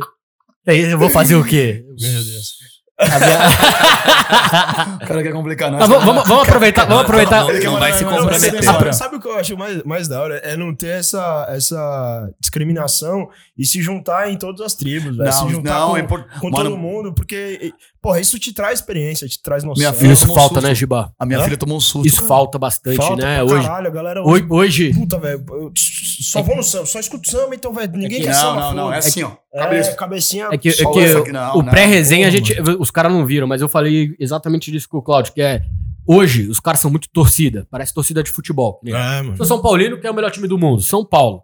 Aí 0.67 0.81
Eu 0.91 0.99
vou 0.99 1.11
fazer 1.11 1.35
o 1.37 1.45
quê? 1.45 1.85
Meu 1.87 1.97
Deus. 1.97 2.57
Minha- 2.99 3.47
O 5.03 5.07
cara 5.07 5.23
quer 5.23 5.33
complicar, 5.33 5.71
não. 5.71 5.79
Tá, 5.79 5.87
vamos, 5.87 6.05
vamos- 6.05 6.27
vamos 6.27 6.43
aproveitar. 6.49 6.87
Vamos 6.87 7.03
aproveitar. 7.05 7.45
Não, 7.45 7.53
não 7.73 7.79
vai 7.79 7.93
se 7.93 8.05
Não, 8.05 8.11
mas 8.13 8.21
comprometer. 8.23 8.63
sabe, 8.65 8.93
sabe 8.95 9.17
o 9.17 9.21
que 9.21 9.29
eu 9.29 9.37
acho 9.39 9.57
mais, 9.57 9.83
mais 9.85 10.09
da 10.09 10.21
hora? 10.21 10.37
É 10.39 10.57
não 10.57 10.75
ter 10.75 10.89
essa, 10.99 11.47
essa 11.51 12.31
discriminação 12.41 13.29
e 13.57 13.67
se 13.67 13.83
juntar 13.83 14.31
em 14.31 14.37
todas 14.39 14.61
as 14.63 14.75
tribos, 14.75 15.17
velho. 15.17 15.33
Se 15.33 15.43
Não, 15.43 15.51
juntar 15.51 15.75
não, 15.81 15.91
com, 15.91 15.97
é 15.99 16.03
por- 16.05 16.25
com 16.41 16.51
Mano, 16.51 16.71
todo 16.71 16.79
mundo, 16.79 17.13
porque, 17.15 17.73
porra, 18.07 18.21
isso 18.21 18.39
te 18.39 18.53
traz 18.53 18.79
experiência, 18.79 19.27
te 19.27 19.43
traz 19.43 19.65
noção. 19.65 19.81
Minha 19.81 19.93
filha 19.93 20.13
Isso 20.13 20.27
falta, 20.29 20.55
susto. 20.55 20.61
né, 20.61 20.73
Giba? 20.77 21.13
A 21.19 21.27
minha 21.27 21.41
Hã? 21.41 21.43
filha 21.45 21.57
tomou 21.57 21.77
um 21.77 21.81
susto. 21.81 22.07
Isso 22.07 22.23
falta 22.25 22.57
bastante, 22.57 22.97
Falta 22.99 23.17
né? 23.17 23.45
pra 23.45 23.55
Hoje, 23.57 23.67
caralho, 23.67 23.91
galera 23.93 24.23
hoje. 24.23 24.47
hoje, 24.49 24.95
Puta, 24.95 25.19
velho, 25.19 25.45
eu 25.49 25.73
só 25.75 26.41
vou 26.41 26.55
no 26.55 26.63
samba, 26.63 26.87
só 26.87 27.01
escuto 27.01 27.29
samba, 27.29 27.55
então, 27.57 27.73
velho, 27.73 27.91
ninguém 27.97 28.21
quer 28.23 28.33
Não, 28.33 28.41
samba. 28.41 28.61
não, 28.61 28.75
não. 28.75 28.93
É 28.93 28.99
assim, 28.99 29.25
ó. 29.25 29.33
É, 29.53 29.59
Cabeça. 29.59 29.95
cabecinha. 29.95 30.49
É 30.53 30.57
que, 30.59 30.69
é 30.69 30.73
que 30.73 30.83
aqui, 30.85 31.33
não, 31.33 31.55
o 31.59 31.63
não. 31.63 31.71
pré-resenha, 31.71 32.29
a 32.29 32.31
gente, 32.31 32.55
os 32.79 32.93
caras 32.93 33.11
não 33.11 33.27
viram, 33.27 33.49
mas 33.49 33.61
eu 33.61 33.69
falei 33.69 34.15
exatamente 34.21 34.71
disso 34.71 34.89
com 34.89 34.99
o 34.99 35.03
Claudio, 35.03 35.33
que 35.33 35.43
é 35.43 35.63
hoje 36.07 36.47
os 36.49 36.61
caras 36.61 36.81
são 36.81 36.91
muito 36.91 37.09
torcida, 37.13 37.67
parece 37.71 37.93
torcida 37.93 38.23
de 38.23 38.31
futebol. 38.31 38.81
né? 38.85 38.93
É, 38.93 39.23
mano. 39.23 39.37
Sou 39.37 39.45
São 39.47 39.61
Paulino, 39.61 39.99
que 39.99 40.07
é 40.07 40.11
o 40.11 40.15
melhor 40.15 40.31
time 40.31 40.47
do 40.47 40.57
mundo, 40.57 40.81
São 40.81 41.05
Paulo. 41.05 41.43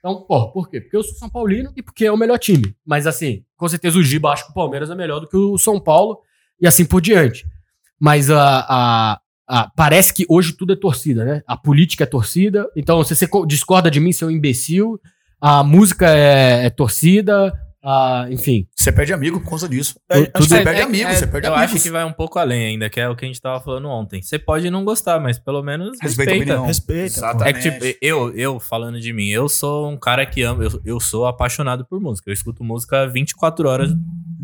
Então, 0.00 0.22
por 0.22 0.68
quê? 0.68 0.80
Porque 0.80 0.96
eu 0.96 1.02
sou 1.02 1.14
São 1.14 1.28
Paulino 1.30 1.72
e 1.76 1.82
porque 1.82 2.06
é 2.06 2.12
o 2.12 2.16
melhor 2.16 2.38
time. 2.38 2.74
Mas 2.84 3.06
assim, 3.06 3.44
com 3.56 3.68
certeza 3.68 3.98
o 3.98 4.02
Giba 4.02 4.30
acha 4.30 4.44
que 4.44 4.50
o 4.50 4.54
Palmeiras 4.54 4.90
é 4.90 4.94
melhor 4.94 5.20
do 5.20 5.28
que 5.28 5.36
o 5.36 5.56
São 5.58 5.78
Paulo 5.78 6.18
e 6.60 6.66
assim 6.66 6.84
por 6.84 7.00
diante. 7.02 7.46
Mas 7.98 8.30
a, 8.30 8.66
a, 8.68 9.20
a- 9.46 9.70
parece 9.76 10.14
que 10.14 10.24
hoje 10.28 10.54
tudo 10.54 10.72
é 10.72 10.76
torcida, 10.76 11.24
né? 11.24 11.42
A 11.46 11.54
política 11.56 12.04
é 12.04 12.06
torcida. 12.06 12.66
Então, 12.74 13.04
se 13.04 13.14
você 13.14 13.26
co- 13.28 13.44
discorda 13.44 13.90
de 13.90 14.00
mim, 14.00 14.10
você 14.12 14.24
é 14.24 14.26
um 14.26 14.30
imbecil. 14.30 14.98
A 15.38 15.62
música 15.62 16.06
é, 16.10 16.64
é 16.66 16.70
torcida. 16.70 17.52
A- 17.82 18.26
enfim. 18.30 18.66
Você 18.76 18.92
perde 18.92 19.12
amigo 19.12 19.40
por 19.40 19.48
causa 19.50 19.68
disso. 19.68 19.94
É, 20.08 20.24
tudo- 20.26 20.46
Você 20.48 20.58
É, 20.58 20.64
perde 20.64 20.80
é- 20.80 20.84
amigos, 20.84 21.12
é- 21.12 21.16
você 21.16 21.26
perde 21.26 21.46
eu 21.46 21.54
amigos. 21.54 21.74
acho 21.74 21.82
que 21.82 21.90
vai 21.90 22.04
um 22.04 22.12
pouco 22.12 22.38
além 22.38 22.66
ainda, 22.66 22.88
que 22.90 23.00
é 23.00 23.08
o 23.08 23.16
que 23.16 23.24
a 23.24 23.28
gente 23.28 23.40
tava 23.40 23.60
falando 23.62 23.88
ontem. 23.88 24.20
Você 24.22 24.38
pode 24.38 24.68
não 24.70 24.84
gostar, 24.84 25.18
mas 25.20 25.38
pelo 25.38 25.62
menos 25.62 25.98
Respeita 26.00 26.30
a 26.30 26.34
respeita. 26.34 26.42
opinião. 26.42 26.66
Respeita. 26.66 27.04
Exatamente. 27.18 27.48
É 27.48 27.52
que, 27.52 27.70
tipo, 27.90 27.98
eu, 28.04 28.34
eu, 28.34 28.60
falando 28.60 29.00
de 29.00 29.12
mim, 29.12 29.28
eu 29.28 29.48
sou 29.48 29.90
um 29.90 29.96
cara 29.96 30.24
que 30.26 30.42
ama, 30.42 30.64
eu, 30.64 30.80
eu 30.84 31.00
sou 31.00 31.26
apaixonado 31.26 31.84
por 31.84 32.00
música. 32.00 32.28
Eu 32.30 32.34
escuto 32.34 32.62
música 32.64 33.06
24 33.08 33.68
horas 33.68 33.92
do 33.92 33.98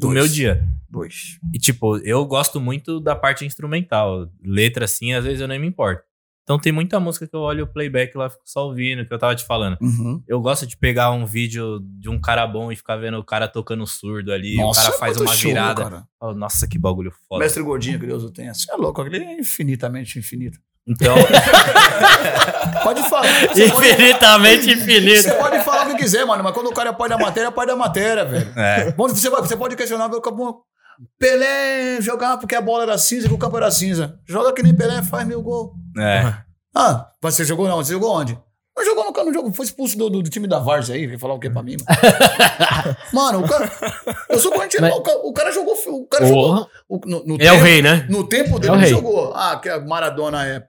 Dois. 0.08 0.14
meu 0.14 0.28
dia. 0.28 0.66
Dois. 0.88 1.38
E, 1.52 1.58
tipo, 1.58 1.98
eu 1.98 2.24
gosto 2.24 2.60
muito 2.60 3.00
da 3.00 3.14
parte 3.14 3.44
instrumental. 3.44 4.28
Letra, 4.42 4.84
assim, 4.86 5.12
às 5.12 5.24
vezes 5.24 5.40
eu 5.40 5.48
nem 5.48 5.58
me 5.58 5.66
importo. 5.66 6.02
Então 6.46 6.60
tem 6.60 6.70
muita 6.70 7.00
música 7.00 7.26
que 7.26 7.34
eu 7.34 7.40
olho 7.40 7.64
o 7.64 7.66
playback 7.66 8.16
lá, 8.16 8.30
fico 8.30 8.42
só 8.44 8.66
ouvindo, 8.68 9.04
que 9.04 9.12
eu 9.12 9.18
tava 9.18 9.34
te 9.34 9.44
falando. 9.44 9.76
Uhum. 9.80 10.22
Eu 10.28 10.40
gosto 10.40 10.64
de 10.64 10.76
pegar 10.76 11.10
um 11.10 11.26
vídeo 11.26 11.80
de 11.98 12.08
um 12.08 12.20
cara 12.20 12.46
bom 12.46 12.70
e 12.70 12.76
ficar 12.76 12.94
vendo 12.96 13.18
o 13.18 13.24
cara 13.24 13.48
tocando 13.48 13.84
surdo 13.84 14.32
ali. 14.32 14.54
Nossa, 14.54 14.80
o 14.80 14.84
cara 14.84 14.94
é 14.94 14.98
faz 14.98 15.16
uma 15.20 15.32
show, 15.34 15.50
virada. 15.50 15.82
cara. 15.82 16.04
Falo, 16.20 16.34
Nossa, 16.36 16.68
que 16.68 16.78
bagulho 16.78 17.10
foda. 17.28 17.42
Mestre 17.42 17.64
Gordinho, 17.64 17.98
que 17.98 18.06
Deus 18.06 18.22
o 18.22 18.30
tenha. 18.30 18.54
Você 18.54 18.72
é 18.72 18.76
louco, 18.76 19.00
aquele 19.02 19.24
é 19.24 19.40
infinitamente 19.40 20.20
infinito. 20.20 20.56
Então, 20.86 21.16
Pode 22.84 23.08
falar. 23.08 23.26
Você 23.48 23.68
pode, 23.68 23.88
Infinitamente 23.88 24.70
infinito. 24.70 25.22
você 25.22 25.32
pode 25.32 25.64
falar 25.64 25.86
o 25.88 25.90
que 25.90 25.96
quiser, 25.96 26.24
mano, 26.24 26.44
mas 26.44 26.52
quando 26.54 26.68
o 26.68 26.72
cara 26.72 26.90
é 26.90 26.92
pai 26.92 27.08
da 27.08 27.18
matéria, 27.18 27.48
é 27.48 27.50
pai 27.50 27.66
da 27.66 27.74
matéria, 27.74 28.24
velho. 28.24 28.52
é. 28.56 28.92
Bom, 28.92 29.08
você, 29.08 29.28
vai- 29.28 29.40
você 29.40 29.56
pode 29.56 29.74
questionar, 29.74 30.08
bom, 30.08 30.60
Pelé 31.18 32.00
jogava 32.00 32.38
porque 32.38 32.54
a 32.54 32.60
bola 32.60 32.84
era 32.84 32.96
cinza 32.96 33.28
e 33.28 33.30
o 33.32 33.36
campo 33.36 33.56
era 33.56 33.70
cinza. 33.70 34.18
Joga 34.26 34.52
que 34.52 34.62
nem 34.62 34.74
Pelé, 34.74 35.02
faz 35.02 35.26
mil 35.26 35.42
gol. 35.42 35.74
É. 35.98 36.34
Ah, 36.74 37.08
você 37.22 37.44
jogou 37.44 37.66
não? 37.68 37.76
Você 37.76 37.92
jogou 37.92 38.12
onde? 38.14 38.38
Não 38.76 38.84
jogou 38.84 39.04
no, 39.10 39.24
no 39.24 39.32
jogo, 39.32 39.52
foi 39.54 39.64
expulso 39.64 39.96
do, 39.96 40.10
do- 40.10 40.22
do 40.22 40.28
time 40.28 40.46
da 40.46 40.58
Várzea 40.58 40.94
aí, 40.96 41.06
veio 41.06 41.18
falar 41.18 41.32
o 41.32 41.38
que 41.38 41.48
pra 41.48 41.62
mim, 41.62 41.76
mano. 41.78 42.96
mano, 43.12 43.40
o 43.44 43.48
cara. 43.48 43.70
Eu 44.28 44.38
sou 44.38 44.52
corintiano, 44.52 44.86
Mas- 44.88 44.96
o, 44.98 45.02
cara, 45.02 45.18
o 45.24 45.32
cara 45.32 45.50
jogou. 45.52 45.74
O 45.74 46.06
cara 46.06 46.26
jogou. 46.26 46.44
Porra. 46.44 46.66
o- 46.86 47.00
no, 47.06 47.24
no 47.24 47.34
É 47.40 47.50
o 47.50 47.54
tempo- 47.54 47.64
rei, 47.64 47.80
né? 47.82 48.06
No 48.10 48.28
tempo 48.28 48.58
dele, 48.58 48.74
É 48.74 48.76
o 48.76 48.80
ele 48.80 48.86
jogou. 48.88 49.32
Ah, 49.34 49.56
que 49.56 49.68
a 49.70 49.80
Maradona 49.80 50.46
é. 50.46 50.62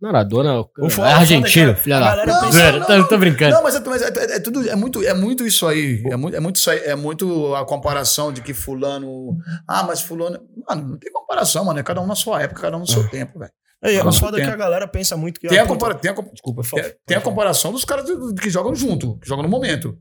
Maradona 0.00 0.60
O 0.60 0.68
é 1.04 1.12
argentino, 1.12 1.68
o 1.70 1.72
é 1.72 1.76
filha 1.76 2.00
da 2.00 2.16
pensa- 2.16 2.72
não, 2.72 2.86
tô, 2.86 2.96
não. 2.98 3.08
tô 3.08 3.18
brincando. 3.18 3.54
Não, 3.54 3.62
mas, 3.62 3.74
é, 3.76 3.80
mas 3.80 4.02
é, 4.02 4.06
é- 4.08 4.36
é 4.36 4.40
tudo, 4.40 4.68
é, 4.68 4.74
muito, 4.76 5.02
é 5.02 5.14
muito 5.14 5.46
isso 5.46 5.66
aí. 5.66 6.02
É 6.10 6.16
muito, 6.16 6.36
é 6.36 6.40
muito 6.40 6.56
isso 6.56 6.70
aí. 6.70 6.80
É 6.80 6.94
muito 6.96 7.54
a 7.54 7.64
comparação 7.64 8.32
de 8.32 8.42
que 8.42 8.52
fulano. 8.52 9.38
Ah, 9.66 9.84
mas 9.84 10.00
fulano. 10.02 10.38
Mano, 10.68 10.88
não 10.90 10.98
tem 10.98 11.12
comparação, 11.12 11.64
mano. 11.64 11.78
É 11.78 11.82
cada 11.84 12.00
um 12.00 12.06
na 12.06 12.14
sua 12.16 12.42
época, 12.42 12.60
cada 12.62 12.76
um 12.76 12.80
no 12.80 12.86
seu 12.88 13.08
tempo, 13.08 13.38
velho. 13.38 13.52
É, 13.90 14.02
o 14.02 14.12
foda 14.12 14.38
é 14.40 14.44
que 14.44 14.50
a 14.50 14.56
galera 14.56 14.86
pensa 14.88 15.16
muito 15.16 15.38
que. 15.40 15.48
Tem 15.48 15.58
a, 15.58 15.62
puta, 15.62 15.74
compara 15.74 15.94
tem, 15.94 16.10
a, 16.10 16.14
desculpa, 16.14 16.62
tem, 16.62 16.94
tem 17.06 17.16
a 17.16 17.20
comparação 17.20 17.72
dos 17.72 17.84
caras 17.84 18.06
que 18.40 18.50
jogam 18.50 18.74
junto, 18.74 19.18
que 19.18 19.28
jogam 19.28 19.42
no 19.42 19.48
momento. 19.48 19.98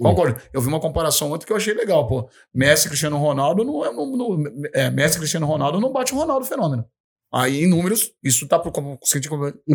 Concordo. 0.00 0.40
Eu 0.52 0.60
vi 0.60 0.68
uma 0.68 0.78
comparação 0.80 1.32
ontem 1.32 1.44
que 1.44 1.52
eu 1.52 1.56
achei 1.56 1.74
legal, 1.74 2.06
pô. 2.06 2.28
Messi 2.54 2.86
Cristiano 2.88 3.18
Ronaldo 3.18 3.64
não 3.64 3.84
é. 3.84 3.92
não- 3.92 4.16
não- 4.16 4.44
é, 4.72 4.88
Messi 4.90 5.18
Cristiano 5.18 5.44
Ronaldo 5.46 5.80
não 5.80 5.92
bate 5.92 6.14
o 6.14 6.16
Ronaldo 6.16 6.46
fenômeno. 6.46 6.84
Aí, 7.30 7.64
em 7.64 7.68
números, 7.68 8.10
isso 8.24 8.48
tá 8.48 8.58
por 8.58 8.72
como. 8.72 8.98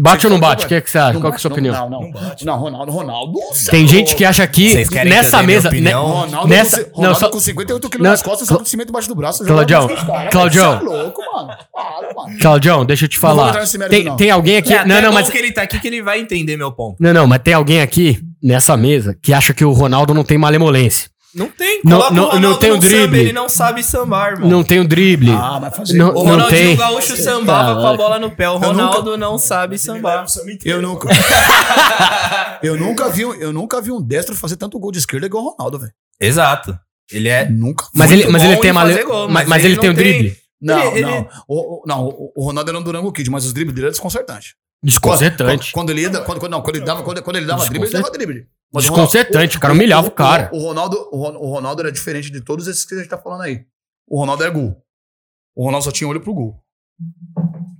Bate 0.01 0.26
ou 0.26 0.32
não 0.34 0.39
bate? 0.39 0.66
O 0.66 0.68
que, 0.68 0.74
é 0.74 0.82
que 0.82 0.89
você 0.89 0.97
acha? 0.97 1.14
Não 1.14 1.22
Qual 1.22 1.32
que 1.32 1.36
é 1.36 1.39
a 1.39 1.39
bate, 1.39 1.41
sua 1.43 1.49
não, 1.49 1.56
opinião? 1.56 1.74
Não, 1.76 1.89
não. 1.89 2.01
Não 2.01 2.12
bate. 2.12 2.45
Não, 2.45 2.58
Ronaldo, 2.58 2.91
Ronaldo. 2.91 3.39
Tem 3.70 3.88
gente 3.88 4.16
que 4.16 4.26
acha 4.26 4.47
que 4.47 4.72
Vocês 4.72 4.89
querem 4.89 5.14
nessa 5.14 5.43
mesa. 5.43 5.68
opinião? 5.68 6.08
ne- 6.08 6.14
Ronaldo, 6.26 6.47
nessa, 6.49 6.84
com, 6.86 6.89
não, 6.89 6.95
Ronaldo 7.14 7.20
só, 7.20 7.30
com 7.30 7.39
58 7.39 7.89
quilos 7.91 8.08
nas 8.08 8.22
costas, 8.24 8.47
só 8.47 8.58
com 8.58 8.66
cimento 8.66 8.89
embaixo 8.89 9.08
do 9.08 9.14
braço. 9.14 9.45
Claudião, 9.45 9.88
caras, 9.88 10.32
Claudião. 10.32 10.80
Você 10.80 10.86
é 10.86 10.89
louco, 10.89 11.22
mano. 11.32 11.54
Para, 11.72 12.14
mano. 12.16 12.39
Claudião, 12.39 12.86
deixa 12.86 13.06
eu 13.06 13.10
te 13.10 13.20
falar. 13.20 13.54
mérito, 13.54 13.89
Tem, 13.89 14.04
não. 14.04 14.16
tem 14.16 14.32
alguém 14.32 14.58
aqui. 14.58 14.74
É, 14.74 14.84
não, 14.86 14.99
não, 14.99 15.14
mas. 15.14 15.30
que 15.30 15.38
ele 15.38 15.51
tá 15.51 15.62
aqui 15.62 15.80
que 15.80 15.88
ele 15.88 16.01
vai 16.01 16.20
entender 16.20 16.58
meu 16.58 16.72
ponto. 16.72 16.95
Não, 16.99 17.14
não, 17.14 17.28
mas 17.28 17.39
tem 17.43 17.54
alguém 17.54 17.82
aqui 17.82 18.20
nessa 18.41 18.76
mesa 18.76 19.16
que 19.22 19.32
acha 19.32 19.54
que 19.54 19.64
o 19.64 19.72
Ronaldo 19.74 20.12
não 20.14 20.24
tem 20.24 20.39
malemolência. 20.39 21.12
Não 21.36 21.50
tem. 21.50 21.82
Não- 21.84 21.98
não- 21.98 21.98
o 22.00 22.26
Ronaldo 22.28 22.40
não 22.40 22.60
tem 22.60 22.72
o 22.72 22.76
no 22.76 22.82
samba, 22.82 22.96
drible. 22.96 23.20
ele 23.22 23.34
não 23.34 23.50
sabe 23.50 23.84
sambar, 23.84 24.34
irmão. 24.34 24.50
Não 24.50 24.64
tem 24.64 24.80
o 24.80 24.88
drible. 24.88 25.32
Ah, 25.32 25.60
mas 25.60 25.76
fazer. 25.76 25.98
Não- 25.98 26.10
O 26.12 26.14
não 26.14 26.22
Ronaldinho 26.24 26.50
tem. 26.68 26.76
Gaúcho 26.76 27.18
sambava 27.18 27.82
com 27.82 27.88
a 27.88 27.98
bola 27.98 28.20
no 28.20 28.30
pé. 28.32 28.48
O 28.50 28.54
nunca- 28.54 28.68
Ronaldo 28.68 29.18
não 29.18 29.38
sabe 29.40 29.78
sambar. 29.80 30.26
Eu 30.64 30.82
nunca. 30.82 31.10
eu 32.62 32.78
nunca 32.78 33.10
vi, 33.10 33.26
um- 33.26 33.34
eu 33.34 33.52
nunca 33.52 33.82
vi 33.82 33.92
um 33.92 34.02
destro 34.02 34.36
fazer 34.36 34.56
tanto 34.58 34.80
gol 34.80 34.92
de 34.92 35.00
esquerda 35.00 35.26
igual 35.26 35.44
o 35.46 35.50
Ronaldo, 35.56 35.80
velho. 35.80 35.92
Exato. 36.20 36.78
Ele 37.12 37.30
é. 37.30 37.50
Nunca. 37.50 37.86
Mas 37.94 38.12
ele, 38.12 38.28
mas 38.28 38.44
ele 38.44 38.58
tem 38.58 38.70
em 38.70 38.74
male... 38.74 39.04
gol, 39.04 39.28
mas, 39.30 39.48
mas 39.48 39.64
ele 39.64 39.74
ele 39.74 39.82
tem 39.82 39.90
o 39.90 39.96
tem- 39.96 40.04
drible. 40.04 40.38
Não, 40.62 40.80
Ele- 40.96 41.02
não. 41.02 41.18
ele- 41.18 41.28
O, 41.48 41.56
o- 41.56 41.84
não, 41.86 42.06
o- 42.06 42.32
o 42.38 42.46
Ronaldo 42.46 42.70
era 42.70 42.80
um 42.80 42.82
Durango 42.84 43.12
Kid, 43.12 43.30
mas 43.30 43.44
os 43.46 43.52
dribles 43.54 43.74
dele 43.76 43.88
eram 43.88 43.92
desconcertantes. 43.92 44.54
Desconcertante. 44.82 45.72
Quando, 45.72 45.74
quando 45.74 45.90
ele 45.90 46.02
ia, 46.02 46.10
quando, 46.22 46.40
quando, 46.40 46.52
não, 46.52 46.62
quando 46.62 46.76
ele 46.78 46.86
dava, 46.86 47.04
quando, 47.04 47.22
quando 47.22 47.36
ele 47.36 47.46
dava 47.46 47.66
drible, 47.66 47.88
ele 47.88 47.94
dava 47.98 48.12
drible. 48.12 48.46
Mas 48.74 48.86
o 48.86 48.88
Desconcertante, 48.89 49.57
o 49.57 49.59
cara 49.59 49.74
humilhava 49.74 50.07
o 50.07 50.11
cara. 50.11 50.49
O, 50.53 50.59
Ronaldo, 50.59 50.97
o, 51.11 51.17
Ron- 51.17 51.38
o 51.38 51.45
Ronaldo 51.51 51.82
era 51.82 51.91
diferente 51.91 52.32
de 52.32 52.41
todos 52.41 52.67
esses 52.67 52.84
que 52.86 52.95
a 52.95 52.97
gente 52.97 53.09
tá 53.09 53.17
falando 53.17 53.41
aí. 53.41 53.65
O 54.07 54.19
Ronaldo 54.19 54.43
era 54.43 54.51
gol. 54.51 54.76
O 55.55 55.63
Ronaldo 55.65 55.86
só 55.86 55.91
tinha 55.91 56.07
olho 56.07 56.19
pro 56.21 56.34
gol. 56.34 56.59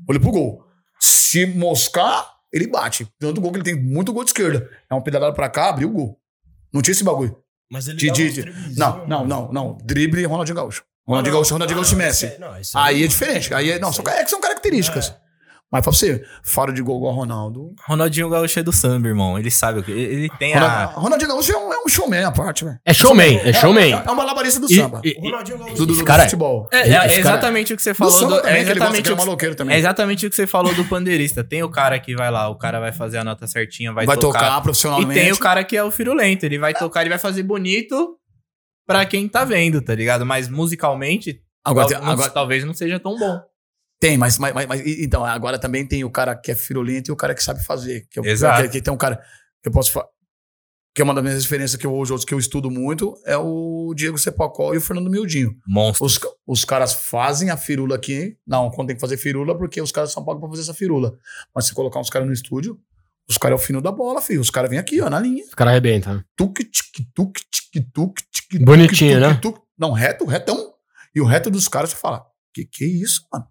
Olho 0.10 0.20
pro 0.20 0.32
gol. 0.32 0.64
Se 1.00 1.46
moscar, 1.46 2.30
ele 2.52 2.68
bate. 2.68 3.08
Tanto 3.20 3.42
gol 3.42 3.52
que 3.52 3.58
ele 3.58 3.64
tem 3.66 3.76
muito 3.82 4.14
gol 4.14 4.24
de 4.24 4.30
esquerda. 4.30 4.70
É 4.90 4.94
um 4.94 5.02
pedalado 5.02 5.36
pra 5.36 5.50
cá, 5.50 5.70
abriu 5.70 5.90
o 5.90 5.94
gol. 5.94 6.20
Não 6.72 6.82
tinha 6.82 6.92
esse 6.94 7.04
bagulho. 7.04 7.36
Mas 7.72 7.88
ele 7.88 7.98
De- 7.98 8.12
de- 8.12 8.78
Não, 8.78 9.08
não, 9.08 9.26
não, 9.26 9.52
não. 9.52 9.78
Drible 9.84 10.24
Ronaldinho 10.26 10.56
Gaúcho. 10.56 10.84
Ronaldinho 11.08 11.34
Gaúcho, 11.36 11.54
Ronaldinho 11.54 11.78
Gaúcho 11.80 11.94
e 11.96 11.98
Messi. 11.98 12.28
Aí 12.78 13.04
é 13.04 13.08
diferente. 13.08 13.54
Aí 13.54 13.72
é, 13.72 13.80
não, 13.80 13.92
são, 13.92 14.06
é 14.08 14.24
que 14.24 14.30
são 14.30 14.40
características. 14.40 15.14
Mas 15.74 15.82
pra 15.82 15.92
você, 15.92 16.24
fora 16.44 16.72
de 16.72 16.84
gol 16.84 16.98
igual 16.98 17.16
Ronaldo. 17.16 17.74
Ronaldinho 17.88 18.30
Gaúcho 18.30 18.60
é 18.60 18.64
do 18.64 18.72
samba, 18.72 19.08
irmão. 19.08 19.40
Ele 19.40 19.50
sabe 19.50 19.80
o 19.80 19.84
que. 19.84 19.92
Ele 19.92 20.30
tem 20.38 20.54
a. 20.54 20.86
Ronaldinho 20.86 21.32
Gaúcho 21.32 21.52
é 21.52 21.58
um, 21.58 21.74
é 21.74 21.78
um 21.84 21.88
showman 21.90 22.24
à 22.24 22.32
parte, 22.32 22.64
velho. 22.64 22.78
É 22.86 22.94
showman, 22.94 23.40
é 23.44 23.52
showman. 23.52 23.92
É, 23.94 24.04
é 24.06 24.12
um 24.12 24.16
malabarista 24.16 24.60
do 24.60 24.72
E- 24.72 24.76
samba. 24.76 25.02
e- 25.04 25.16
O 25.18 25.22
Ronaldinho 25.24 25.58
Gaúcho. 25.58 25.76
do, 25.76 25.86
do, 25.88 25.96
do 25.98 26.06
cara 26.06 26.22
é- 26.22 26.26
futebol. 26.26 26.70
É, 26.72 26.78
é 26.78 26.82
Esse 26.82 26.94
cara- 26.94 27.16
exatamente 27.18 27.74
o 27.74 27.76
que 27.76 27.82
você 27.82 27.94
falou. 27.96 28.14
samba 28.14 28.36
do- 28.36 28.42
também, 28.44 28.54
é, 28.62 28.64
que 28.64 28.70
ele 28.72 28.80
gosta, 28.80 28.84
exatamente 28.84 29.02
que 29.02 29.08
ele 29.08 29.12
é 29.12 29.14
o 29.14 29.18
que- 29.18 29.26
maloqueiro 29.26 29.56
também. 29.56 29.76
é 29.76 29.80
exatamente 29.80 30.28
o 30.28 30.30
que 30.30 30.36
você 30.36 30.46
falou 30.46 30.74
do 30.76 30.86
pandeirista. 30.86 31.44
Tem 31.44 31.64
o 31.64 31.70
cara 31.72 32.00
que 32.00 32.16
vai 32.16 32.30
lá, 32.30 32.48
o 32.50 32.56
cara 32.56 32.80
vai 32.80 32.92
fazer 32.92 33.18
a 33.18 33.24
nota 33.24 33.48
certinha, 33.48 33.92
vai, 33.92 34.06
Vai, 34.06 34.16
tocar. 34.18 34.40
tocar 34.42 34.60
E 34.60 34.62
profissionalmente. 34.62 35.20
tem 35.20 35.32
o 35.32 35.38
cara 35.40 35.64
que 35.64 35.76
é 35.76 35.84
o 35.84 35.90
firulento. 35.90 36.46
Ele 36.46 36.60
vai 36.60 36.76
tocar, 36.76 37.02
ele 37.02 37.10
vai 37.10 37.18
fazer 37.20 37.42
bonito 37.42 38.16
pra 38.86 39.06
quem 39.06 39.28
tá 39.28 39.44
vendo, 39.44 39.82
tá 39.82 39.96
ligado? 39.96 40.24
Mas 40.24 40.48
musicalmente, 40.50 41.42
Agora, 41.66 41.88
tal- 41.88 42.00
tem- 42.02 42.10
agora- 42.12 42.30
talvez 42.30 42.64
não 42.64 42.74
seja 42.76 43.00
tão 43.00 43.18
bom. 43.18 43.40
Tem, 44.08 44.18
mas, 44.18 44.38
mas, 44.38 44.54
mas, 44.54 44.68
mas- 44.68 44.82
então, 44.86 45.24
agora 45.26 45.58
também 45.58 45.86
tem 45.88 46.04
o 46.04 46.10
cara 46.10 46.36
que 46.36 46.52
é 46.52 46.56
firulento 46.56 47.10
e 47.10 47.14
o 47.14 47.16
cara 47.16 47.34
que 47.34 47.44
sabe 47.44 47.64
fazer. 47.64 48.06
Que, 48.10 48.20
eu- 48.20 48.26
Exato. 48.26 48.64
que, 48.64 48.70
que 48.70 48.82
tem 48.82 48.94
um 48.94 48.98
cara 48.98 49.16
que 49.62 49.70
eu 49.70 49.72
posso 49.72 49.92
falar. 49.92 50.08
Que 50.96 51.02
é 51.02 51.06
uma 51.06 51.14
das 51.14 51.24
minhas 51.24 51.42
referências 51.44 51.76
que 51.80 51.88
eu 51.88 51.94
hoje 51.94 52.12
outros 52.12 52.26
que 52.26 52.34
eu 52.34 52.38
estudo 52.38 52.70
muito 52.70 53.16
é 53.26 53.36
o 53.38 53.94
Diego 53.96 54.18
Cepacol 54.18 54.76
e 54.76 54.78
o 54.78 54.82
Fernando 54.82 55.10
Mildinho. 55.10 55.56
Monstro. 55.68 56.06
Os, 56.06 56.20
os 56.46 56.64
caras 56.66 56.94
fazem 56.94 57.50
a 57.50 57.58
firula 57.58 57.96
aqui. 57.96 58.38
Não, 58.46 58.70
quando 58.70 58.88
tem 58.90 58.96
que 58.98 59.02
fazer 59.02 59.18
firula, 59.18 59.58
porque 59.58 59.82
os 59.82 59.92
caras 59.92 60.12
são 60.12 60.24
pagos 60.24 60.40
pra 60.42 60.50
fazer 60.50 60.62
essa 60.62 60.74
firula. 60.74 61.18
Mas 61.56 61.66
se 61.66 61.74
colocar 61.74 62.00
uns 62.00 62.10
caras 62.12 62.28
no 62.28 62.34
estúdio, 62.34 62.78
os 63.28 63.38
caras 63.40 63.58
é 63.60 63.64
o 63.64 63.66
fino 63.66 63.82
da 63.82 63.92
bola, 63.92 64.22
filho. 64.22 64.42
Os 64.42 64.52
caras 64.52 64.70
vêm 64.70 64.78
aqui, 64.78 65.02
ó, 65.02 65.10
na 65.10 65.20
linha. 65.20 65.44
Os 65.46 65.54
caras 65.56 65.72
arrebentam. 65.72 66.24
Tuc, 66.36 66.60
tic, 66.60 67.08
tuc, 67.16 67.40
tic, 67.50 67.86
tuc, 67.92 68.20
tic, 68.32 68.62
Bonitinho, 68.64 69.20
tuc, 69.20 69.30
né? 69.30 69.40
tuc. 69.42 69.58
Não, 69.80 69.92
reto, 69.94 70.26
retão. 70.26 70.74
E 71.16 71.22
o 71.22 71.26
reto 71.26 71.50
dos 71.50 71.68
caras, 71.68 71.90
você 71.92 71.96
fala, 71.96 72.24
que 72.54 72.66
que 72.66 72.84
é 72.84 72.88
isso, 72.88 73.26
mano? 73.34 73.48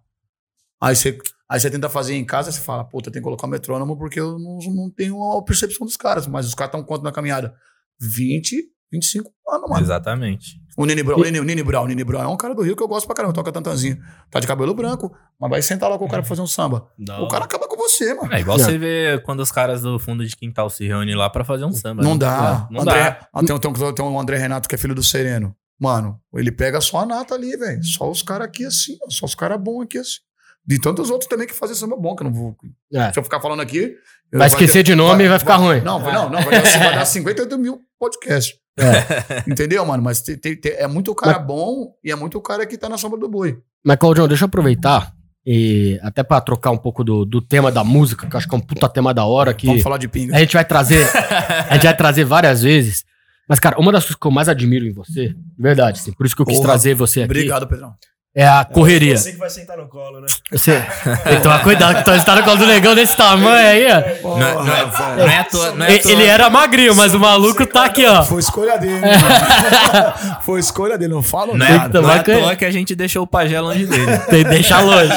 Aí 0.83 0.97
você, 0.97 1.17
aí 1.49 1.59
você 1.61 1.71
tenta 1.71 1.87
fazer 1.87 2.13
em 2.13 2.25
casa, 2.25 2.51
você 2.51 2.59
fala, 2.59 2.83
puta, 2.83 3.09
tem 3.09 3.21
que 3.21 3.23
colocar 3.23 3.47
o 3.47 3.49
metrônomo 3.49 3.97
porque 3.97 4.19
eu 4.19 4.37
não, 4.37 4.59
não 4.75 4.91
tenho 4.91 5.17
a 5.37 5.41
percepção 5.41 5.87
dos 5.87 5.95
caras. 5.95 6.27
Mas 6.27 6.45
os 6.45 6.53
caras 6.53 6.73
estão 6.73 6.85
quanto 6.85 7.03
na 7.03 7.11
caminhada? 7.11 7.53
20, 8.01 8.61
25 8.91 9.31
anos, 9.49 9.69
mano. 9.69 9.81
Exatamente. 9.81 10.61
O 10.77 10.85
Nini 10.85 11.01
Brown, 11.01 11.19
o 11.19 11.23
Nini, 11.23 11.39
o 11.39 11.43
Nini 11.43 11.63
Brown, 11.63 11.83
o 11.83 11.87
Nini 11.87 12.03
Brown 12.03 12.23
é 12.23 12.27
um 12.27 12.35
cara 12.35 12.53
do 12.53 12.63
Rio 12.63 12.75
que 12.75 12.83
eu 12.83 12.87
gosto 12.87 13.05
pra 13.05 13.15
caramba, 13.15 13.33
toca 13.33 13.49
tantanzinho. 13.51 13.97
Tá 14.29 14.41
de 14.41 14.47
cabelo 14.47 14.73
branco, 14.73 15.15
mas 15.39 15.49
vai 15.49 15.61
sentar 15.61 15.89
lá 15.89 15.97
com 15.97 16.03
o 16.03 16.09
cara 16.09 16.21
pra 16.21 16.27
fazer 16.27 16.41
um 16.41 16.47
samba. 16.47 16.89
O 17.21 17.27
cara 17.29 17.45
acaba 17.45 17.65
com 17.65 17.77
você, 17.77 18.13
mano. 18.13 18.33
É 18.33 18.41
igual 18.41 18.57
Não. 18.57 18.65
você 18.65 18.77
vê 18.77 19.21
quando 19.23 19.39
os 19.39 19.51
caras 19.51 19.83
do 19.83 19.97
fundo 19.99 20.25
de 20.25 20.35
quintal 20.35 20.69
se 20.69 20.85
reúnem 20.85 21.15
lá 21.15 21.29
pra 21.29 21.45
fazer 21.45 21.63
um 21.63 21.71
samba. 21.71 22.03
Não 22.03 22.13
né? 22.13 22.17
dá. 22.17 22.67
Não 22.69 22.81
André, 22.81 23.03
dá. 23.03 23.29
Ah, 23.31 23.39
tem, 23.43 23.57
tem, 23.57 23.93
tem 23.93 24.05
um 24.05 24.19
André 24.19 24.37
Renato 24.37 24.67
que 24.67 24.75
é 24.75 24.77
filho 24.77 24.95
do 24.95 25.03
Sereno. 25.03 25.55
Mano, 25.79 26.19
ele 26.33 26.51
pega 26.51 26.81
só 26.81 26.99
a 26.99 27.05
nata 27.05 27.35
ali, 27.35 27.55
velho. 27.55 27.83
Só 27.83 28.09
os 28.09 28.21
caras 28.21 28.47
aqui 28.47 28.65
assim, 28.65 28.97
ó, 29.05 29.09
só 29.09 29.25
os 29.25 29.35
caras 29.35 29.61
bons 29.61 29.83
aqui 29.83 29.97
assim. 29.97 30.19
De 30.65 30.79
tantos 30.79 31.09
outros 31.09 31.27
também 31.29 31.45
que 31.45 31.53
fazem 31.53 31.75
samba 31.75 31.95
bom, 31.97 32.15
que 32.15 32.23
eu 32.23 32.29
não 32.29 32.33
vou. 32.33 32.55
É. 32.93 33.11
Se 33.11 33.19
eu 33.19 33.23
ficar 33.23 33.39
falando 33.41 33.61
aqui. 33.61 33.95
eu- 34.31 34.39
Vai 34.39 34.47
esquecer 34.47 34.81
de 34.83 34.95
nome 34.95 35.25
e 35.25 35.27
vai 35.27 35.37
ficar 35.39 35.57
ruim. 35.57 35.81
Não, 35.81 35.99
vai- 35.99 36.13
não, 36.13 36.29
não, 36.29 36.41
vai 36.41 36.61
dar, 36.61 36.61
vai 36.79 36.95
dar 36.95 37.05
58 37.05 37.57
mil 37.57 37.79
podcasts. 37.99 38.53
Entendeu, 39.47 39.85
mano? 39.85 40.01
Mas 40.03 40.21
tem- 40.21 40.37
tem- 40.37 40.55
tem- 40.55 40.73
é 40.73 40.87
muito 40.87 41.13
cara 41.13 41.37
bom 41.39 41.93
e 42.03 42.11
é 42.11 42.15
muito 42.15 42.39
cara 42.41 42.65
que 42.65 42.77
tá 42.77 42.87
na 42.89 42.97
sombra 42.97 43.19
do 43.19 43.27
boi. 43.29 43.57
Mas, 43.85 43.97
Claudião, 43.97 44.27
deixa 44.27 44.43
eu 44.43 44.47
aproveitar 44.47 45.11
e 45.45 45.99
até 46.01 46.23
pra 46.23 46.39
trocar 46.39 46.71
um 46.71 46.77
pouco 46.77 47.03
do, 47.03 47.25
do 47.25 47.41
tema 47.41 47.69
da 47.71 47.83
música, 47.83 48.25
que 48.27 48.33
eu 48.33 48.37
acho 48.37 48.47
que 48.47 48.55
é 48.55 48.57
um 48.57 48.61
puta 48.61 48.87
tema 48.87 49.13
da 49.13 49.25
hora 49.25 49.53
que 49.53 49.67
Vamos 49.67 49.83
falar 49.83 49.97
de 49.97 50.07
pinga. 50.07 50.35
a 50.35 50.39
gente 50.39 50.53
vai 50.53 50.63
trazer, 50.65 51.05
a 51.69 51.73
gente 51.73 51.83
vai 51.83 51.95
trazer 51.97 52.23
várias 52.23 52.63
vezes. 52.63 53.03
Mas, 53.49 53.59
cara, 53.59 53.77
uma 53.77 53.91
das 53.91 54.03
coisas 54.05 54.15
que 54.19 54.25
eu 54.25 54.31
mais 54.31 54.47
admiro 54.47 54.85
em 54.85 54.93
você, 54.93 55.29
de 55.29 55.61
verdade, 55.61 55.99
assim, 55.99 56.13
por 56.13 56.25
isso 56.25 56.33
que 56.35 56.41
eu 56.41 56.45
quis 56.45 56.55
Porra. 56.55 56.69
trazer 56.69 56.93
você 56.95 57.19
aqui, 57.23 57.25
Obrigado, 57.25 57.67
Pedrão. 57.67 57.93
É 58.35 58.47
a 58.47 58.65
correria. 58.65 59.15
Você 59.17 59.31
que 59.33 59.37
vai 59.37 59.49
sentar 59.49 59.77
no 59.77 59.87
colo, 59.87 60.19
né? 60.21 60.27
Você 60.51 60.79
tem 61.23 61.35
que 61.37 61.41
tomar 61.43 61.61
cuidado, 61.63 62.03
que 62.03 62.09
você 62.09 62.25
tá 62.25 62.35
no 62.35 62.43
colo 62.43 62.57
do 62.57 62.65
negão 62.65 62.95
desse 62.95 63.15
tamanho 63.15 63.55
aí, 63.67 63.85
ó. 63.85 64.37
Não, 64.37 64.47
é- 64.47 64.53
não 64.53 64.75
é- 64.75 65.15
não 65.17 65.27
é 65.29 65.37
à 65.39 65.43
toa- 65.43 65.71
não 65.71 65.85
é 65.85 65.97
toa- 65.99 66.11
ele 66.11 66.25
era 66.25 66.49
magrinho, 66.49 66.95
mas 66.95 67.13
o 67.13 67.19
maluco 67.19 67.65
tá 67.67 67.85
aqui, 67.85 68.05
ó. 68.05 68.23
Foi 68.23 68.39
escolha 68.39 68.77
dele. 68.77 68.99
mano. 69.01 69.13
Foi 70.43 70.59
escolha 70.59 70.97
dele, 70.97 71.13
não 71.13 71.21
falo 71.23 71.55
Não 71.55 71.65
Tem 71.65 71.75
é, 71.75 71.79
que 71.79 71.85
não 71.85 71.91
tomar 72.01 72.15
é 72.15 72.19
à 72.19 72.23
toa 72.23 72.55
que 72.55 72.65
a 72.65 72.71
gente 72.71 72.95
deixou 72.95 73.23
o 73.23 73.27
pajé 73.27 73.59
longe 73.61 73.85
dele. 73.85 74.17
Tem 74.29 74.43
que 74.43 74.49
deixar 74.49 74.81
longe. 74.81 75.13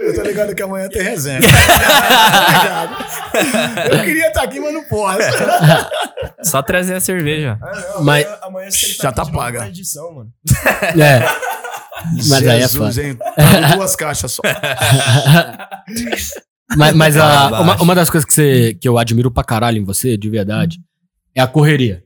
Eu 0.00 0.14
tô 0.14 0.22
ligado 0.22 0.54
que 0.54 0.62
amanhã 0.62 0.88
tem 0.88 1.02
resenha. 1.02 1.40
Obrigado. 1.40 3.04
Eu 3.92 4.00
queria 4.04 4.28
estar 4.28 4.42
aqui, 4.42 4.60
mas 4.60 4.72
não 4.72 4.84
posso. 4.84 5.18
Só 6.42 6.62
trazer 6.62 6.94
a 6.94 7.00
cerveja. 7.00 7.58
Ah, 7.62 7.72
não, 7.96 8.04
Mas- 8.04 8.24
amanhã, 8.24 8.38
amanhã 8.42 8.70
você 8.70 8.86
Já 8.86 9.08
aqui 9.08 9.16
tá 9.16 9.24
novo 9.24 9.36
paga. 9.36 9.66
edição, 9.66 10.12
mano. 10.14 10.30
É. 11.00 11.63
Mas 12.12 12.32
aí 12.32 12.46
é 12.48 12.60
Jesus, 12.60 12.94
foda. 12.96 13.06
hein? 13.08 13.16
Pago 13.16 13.76
duas 13.76 13.96
caixas 13.96 14.32
só. 14.32 14.42
Mas, 16.76 16.94
mas 16.94 17.16
a- 17.16 17.60
uma, 17.60 17.82
uma 17.82 17.94
das 17.94 18.08
coisas 18.10 18.26
que, 18.26 18.32
você, 18.32 18.74
que 18.74 18.88
eu 18.88 18.98
admiro 18.98 19.30
pra 19.30 19.44
caralho 19.44 19.78
em 19.78 19.84
você, 19.84 20.16
de 20.16 20.28
verdade, 20.30 20.78
é 21.34 21.40
a 21.40 21.46
correria. 21.46 22.02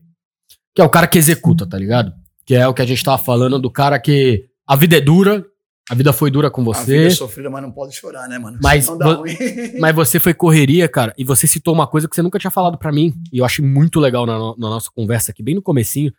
Que 0.75 0.83
é 0.83 0.85
o 0.85 0.89
cara 0.91 1.07
que 1.07 1.17
executa, 1.17 1.67
tá 1.67 1.79
ligado? 1.79 2.13
Que 2.45 2.55
é 2.55 2.67
o 2.67 2.75
que 2.75 2.83
a 2.83 2.87
gente 2.87 3.03
tava 3.03 3.19
falando 3.19 3.59
do 3.59 3.71
cara 3.71 3.99
que. 3.99 4.45
A 4.67 4.77
vida 4.77 4.97
é 4.99 5.01
dura, 5.01 5.45
a 5.89 5.95
vida 5.95 6.13
foi 6.13 6.31
dura 6.31 6.51
com 6.51 6.61
A 6.61 6.65
vida 6.65 6.85
você, 6.85 7.07
é 7.07 7.11
sofrida, 7.11 7.49
mas 7.49 7.63
não 7.63 7.71
pode 7.71 7.95
chorar, 7.95 8.29
né, 8.29 8.39
mano? 8.39 8.59
Mas 8.63 8.87
vo- 8.87 8.97
ruim. 9.21 9.35
mas 9.81 9.95
você 9.95 10.21
foi 10.21 10.35
correria, 10.35 10.87
cara, 10.89 11.15
e 11.17 11.25
você 11.25 11.47
citou 11.47 11.73
uma 11.73 11.87
coisa 11.87 12.07
que 12.09 12.15
você 12.15 12.21
nunca 12.21 12.39
tinha 12.39 12.51
falado 12.51 12.77
pra 12.77 12.93
mim, 12.93 13.15
e 13.33 13.39
eu 13.39 13.45
achei 13.47 13.65
muito 13.65 13.99
legal 13.99 14.27
na, 14.27 14.37
no- 14.37 14.57
na 14.59 14.69
nossa 14.69 14.91
conversa 14.95 15.31
aqui, 15.31 15.43
bem 15.43 15.55
no 15.55 15.63
comecinho. 15.63 16.13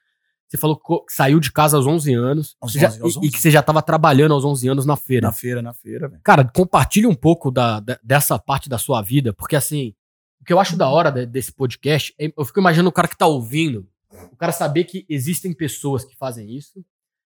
Você 0.50 0.58
falou 0.58 0.78
que 0.78 1.14
saiu 1.14 1.40
de 1.40 1.52
casa 1.52 1.78
aos 1.78 1.86
11 1.86 2.12
anos, 2.14 2.58
Aos 2.60 2.72
já- 2.74 2.88
11, 2.88 3.02
aos 3.04 3.14
e- 3.14 3.16
e 3.18 3.20
11. 3.20 3.32
que 3.32 3.40
você 3.40 3.52
já 3.52 3.62
tava 3.62 3.82
trabalhando 3.84 4.34
aos 4.34 4.44
11 4.44 4.68
anos 4.68 4.84
na 4.86 4.96
feira. 4.96 5.28
Na 5.28 5.32
feira, 5.34 5.62
na 5.62 5.74
feira, 5.74 6.08
velho. 6.08 6.22
Cara, 6.24 6.44
compartilhe 6.44 7.06
um 7.06 7.14
pouco 7.14 7.52
da, 7.52 7.80
da- 7.80 8.00
dessa 8.04 8.38
parte 8.40 8.68
da 8.68 8.80
sua 8.80 9.00
vida, 9.02 9.32
porque 9.32 9.56
assim, 9.56 9.94
o 10.42 10.46
que 10.46 10.52
eu 10.52 10.60
acho 10.60 10.76
da 10.76 10.90
hora 10.90 11.12
de- 11.12 11.28
desse 11.28 11.52
podcast, 11.52 12.16
é- 12.20 12.34
eu 12.36 12.44
fico 12.46 12.60
imaginando 12.60 12.90
o 12.90 12.92
cara 12.92 13.08
que 13.08 13.16
tá 13.18 13.28
ouvindo, 13.28 13.88
o 14.32 14.36
cara 14.36 14.52
saber 14.52 14.86
que 14.86 15.06
existem 15.08 15.54
pessoas 15.54 16.04
que 16.04 16.16
fazem 16.18 16.50
isso, 16.50 16.84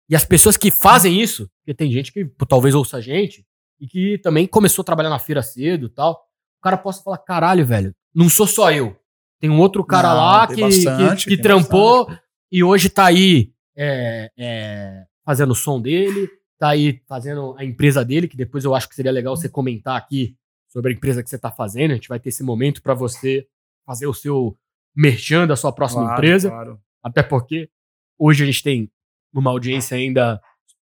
e 0.09 0.17
as 0.17 0.25
pessoas 0.25 0.57
que 0.57 0.69
fazem 0.69 1.21
isso, 1.21 1.49
porque 1.61 1.73
tem 1.73 1.89
gente 1.93 2.11
que 2.11 2.25
talvez 2.45 2.75
ouça 2.75 2.97
a 2.97 3.01
gente, 3.01 3.45
e 3.79 3.87
que 3.87 4.17
também 4.17 4.45
começou 4.45 4.81
a 4.83 4.85
trabalhar 4.85 5.09
na 5.09 5.17
feira 5.19 5.41
cedo 5.41 5.85
e 5.85 5.89
tal, 5.89 6.25
o 6.59 6.61
cara 6.61 6.75
possa 6.77 7.01
falar, 7.01 7.19
caralho, 7.19 7.65
velho, 7.65 7.95
não 8.13 8.27
sou 8.27 8.45
só 8.45 8.69
eu. 8.69 8.97
Tem 9.39 9.49
um 9.49 9.59
outro 9.59 9.83
cara 9.85 10.09
Não, 10.09 10.15
lá 10.17 10.47
que, 10.47 10.59
bastante, 10.61 11.25
que, 11.25 11.35
que 11.37 11.41
trampou 11.41 12.09
e 12.55 12.63
hoje 12.63 12.87
tá 12.87 13.07
aí 13.07 13.51
é, 13.75 14.31
é, 14.37 15.05
fazendo 15.25 15.49
o 15.49 15.55
som 15.55 15.81
dele, 15.81 16.29
tá 16.59 16.69
aí 16.69 17.01
fazendo 17.07 17.55
a 17.57 17.65
empresa 17.65 18.05
dele, 18.05 18.27
que 18.27 18.37
depois 18.37 18.63
eu 18.63 18.75
acho 18.75 18.87
que 18.87 18.93
seria 18.93 19.11
legal 19.11 19.35
você 19.35 19.49
comentar 19.49 19.97
aqui 19.97 20.37
sobre 20.69 20.91
a 20.91 20.95
empresa 20.95 21.23
que 21.23 21.29
você 21.31 21.39
tá 21.39 21.49
fazendo. 21.49 21.91
A 21.91 21.95
gente 21.95 22.07
vai 22.07 22.19
ter 22.19 22.29
esse 22.29 22.43
momento 22.43 22.83
para 22.83 22.93
você 22.93 23.47
fazer 23.83 24.05
o 24.05 24.13
seu 24.13 24.55
merchan 24.95 25.47
da 25.47 25.55
sua 25.55 25.71
próxima 25.71 26.03
Claro, 26.03 26.13
empresa. 26.13 26.49
claro. 26.51 26.79
Até 27.01 27.23
porque 27.23 27.71
hoje 28.19 28.43
a 28.43 28.45
gente 28.45 28.61
tem 28.61 28.91
uma 29.33 29.49
audiência 29.49 29.97
ainda 29.97 30.39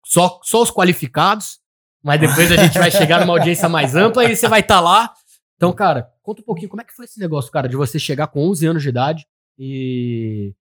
só, 0.04 0.38
só 0.42 0.60
os 0.62 0.70
qualificados, 0.70 1.60
mas 2.02 2.20
depois 2.20 2.52
a 2.52 2.56
gente 2.56 2.78
vai 2.78 2.90
chegar 2.92 3.20
numa 3.20 3.32
audiência 3.38 3.70
mais 3.70 3.96
ampla 3.96 4.22
e 4.26 4.36
você 4.36 4.48
vai 4.48 4.60
estar 4.60 4.80
lá. 4.80 5.10
Então, 5.56 5.72
cara, 5.72 6.12
conta 6.22 6.42
um 6.42 6.44
pouquinho 6.44 6.68
como 6.68 6.82
é 6.82 6.84
que 6.84 6.92
foi 6.92 7.06
esse 7.06 7.18
negócio, 7.18 7.50
cara, 7.50 7.66
de 7.70 7.74
você 7.74 7.98
chegar 7.98 8.26
com 8.26 8.46
11 8.50 8.66
anos 8.66 8.82
de 8.82 8.90
idade 8.90 9.26
e, 9.58 10.54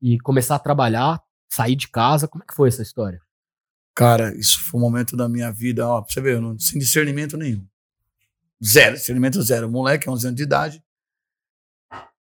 e 0.00 0.18
começar 0.20 0.56
a 0.56 0.58
trabalhar, 0.58 1.22
sair 1.48 1.76
de 1.76 1.88
casa. 1.88 2.28
Como 2.28 2.42
é 2.42 2.46
que 2.46 2.54
foi 2.54 2.68
essa 2.68 2.82
história? 2.82 3.20
Cara, 3.94 4.34
isso 4.38 4.58
foi 4.60 4.80
um 4.80 4.82
momento 4.82 5.16
da 5.16 5.28
minha 5.28 5.50
vida, 5.50 5.86
ó, 5.86 6.00
pra 6.00 6.12
você 6.12 6.20
ver, 6.20 6.40
não, 6.40 6.58
sem 6.58 6.78
discernimento 6.78 7.36
nenhum. 7.36 7.66
Zero, 8.64 8.96
discernimento 8.96 9.42
zero. 9.42 9.70
Moleque, 9.70 10.08
11 10.08 10.26
anos 10.26 10.36
de 10.36 10.42
idade. 10.42 10.82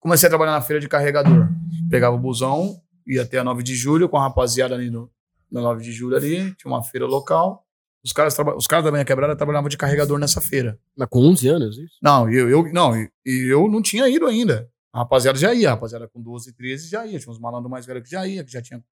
Comecei 0.00 0.26
a 0.26 0.30
trabalhar 0.30 0.52
na 0.52 0.62
feira 0.62 0.80
de 0.80 0.88
carregador. 0.88 1.48
Pegava 1.90 2.14
o 2.14 2.18
busão, 2.18 2.80
ia 3.06 3.22
até 3.22 3.38
a 3.38 3.44
9 3.44 3.62
de 3.62 3.74
julho 3.74 4.08
com 4.08 4.16
a 4.16 4.22
rapaziada 4.22 4.74
ali 4.74 4.90
no, 4.90 5.10
na 5.50 5.60
9 5.60 5.82
de 5.82 5.92
julho 5.92 6.16
ali, 6.16 6.54
tinha 6.54 6.72
uma 6.72 6.82
feira 6.82 7.06
local. 7.06 7.64
Os 8.04 8.12
caras, 8.12 8.36
os 8.56 8.66
caras 8.66 8.84
da 8.84 8.92
minha 8.92 9.04
quebrada 9.04 9.34
trabalhavam 9.34 9.68
de 9.68 9.76
carregador 9.76 10.18
nessa 10.18 10.40
feira. 10.40 10.78
Mas 10.96 11.08
com 11.08 11.20
11 11.20 11.48
anos, 11.48 11.78
isso? 11.78 11.96
Não, 12.00 12.30
eu, 12.30 12.48
eu, 12.48 12.72
não, 12.72 12.94
eu 13.24 13.68
não 13.68 13.82
tinha 13.82 14.08
ido 14.08 14.26
ainda. 14.26 14.70
Rapaziada 14.98 15.38
já 15.38 15.54
ia, 15.54 15.68
a 15.68 15.74
rapaziada 15.74 16.08
com 16.08 16.20
12, 16.20 16.52
13 16.52 16.88
já 16.88 17.06
ia. 17.06 17.18
Tinha 17.18 17.30
uns 17.30 17.38
malandros 17.38 17.70
mais 17.70 17.86
velhos 17.86 18.02
que 18.04 18.10
já 18.10 18.26
ia, 18.26 18.44
que 18.44 18.50
já 18.50 18.62
tinha. 18.62 18.84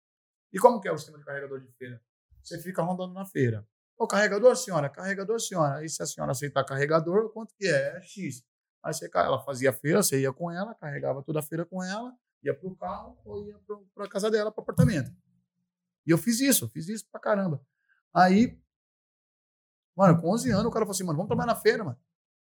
E 0.52 0.59
como 0.59 0.80
que 0.80 0.88
é 0.88 0.92
o 0.92 0.98
sistema 0.98 1.18
de 1.18 1.24
carregador 1.24 1.61
de 1.61 1.70
feira? 1.72 2.00
Você 2.42 2.61
fica 2.61 2.82
rondando 2.82 3.12
na 3.12 3.24
feira. 3.24 3.66
Ô, 3.98 4.07
carregador, 4.07 4.54
senhora, 4.57 4.88
carregador, 4.88 5.40
senhora. 5.40 5.76
Aí 5.76 5.88
se 5.88 6.02
a 6.02 6.07
senhora 6.07 6.32
aceitar 6.32 6.64
carregador, 6.64 7.30
quanto 7.32 7.54
que 7.54 7.66
é? 7.66 7.96
É 7.96 8.02
X. 8.02 8.44
Aí 8.82 8.94
você, 8.94 9.11
ela 9.12 9.42
fazia 9.42 9.72
feira, 9.72 10.02
você 10.02 10.20
ia 10.20 10.32
com 10.32 10.50
ela, 10.50 10.74
carregava 10.74 11.22
toda 11.22 11.40
a 11.40 11.42
feira 11.42 11.64
com 11.64 11.82
ela, 11.82 12.14
ia 12.42 12.54
pro 12.54 12.76
carro 12.76 13.18
ou 13.24 13.44
ia 13.44 13.59
pro, 13.66 13.84
pra 13.94 14.09
casa 14.09 14.30
dela, 14.30 14.52
pro 14.52 14.62
apartamento. 14.62 15.11
E 16.07 16.11
eu 16.11 16.18
fiz 16.18 16.40
isso, 16.40 16.68
fiz 16.68 16.88
isso 16.88 17.09
pra 17.11 17.20
caramba. 17.20 17.61
Aí, 18.14 18.57
mano, 19.96 20.20
com 20.20 20.30
11 20.30 20.50
anos, 20.52 20.66
o 20.66 20.70
cara 20.70 20.84
falou 20.84 20.94
assim, 20.94 21.04
mano, 21.04 21.16
vamos 21.16 21.28
trabalhar 21.28 21.52
na 21.52 21.61
feira, 21.61 21.82
mano. 21.82 21.98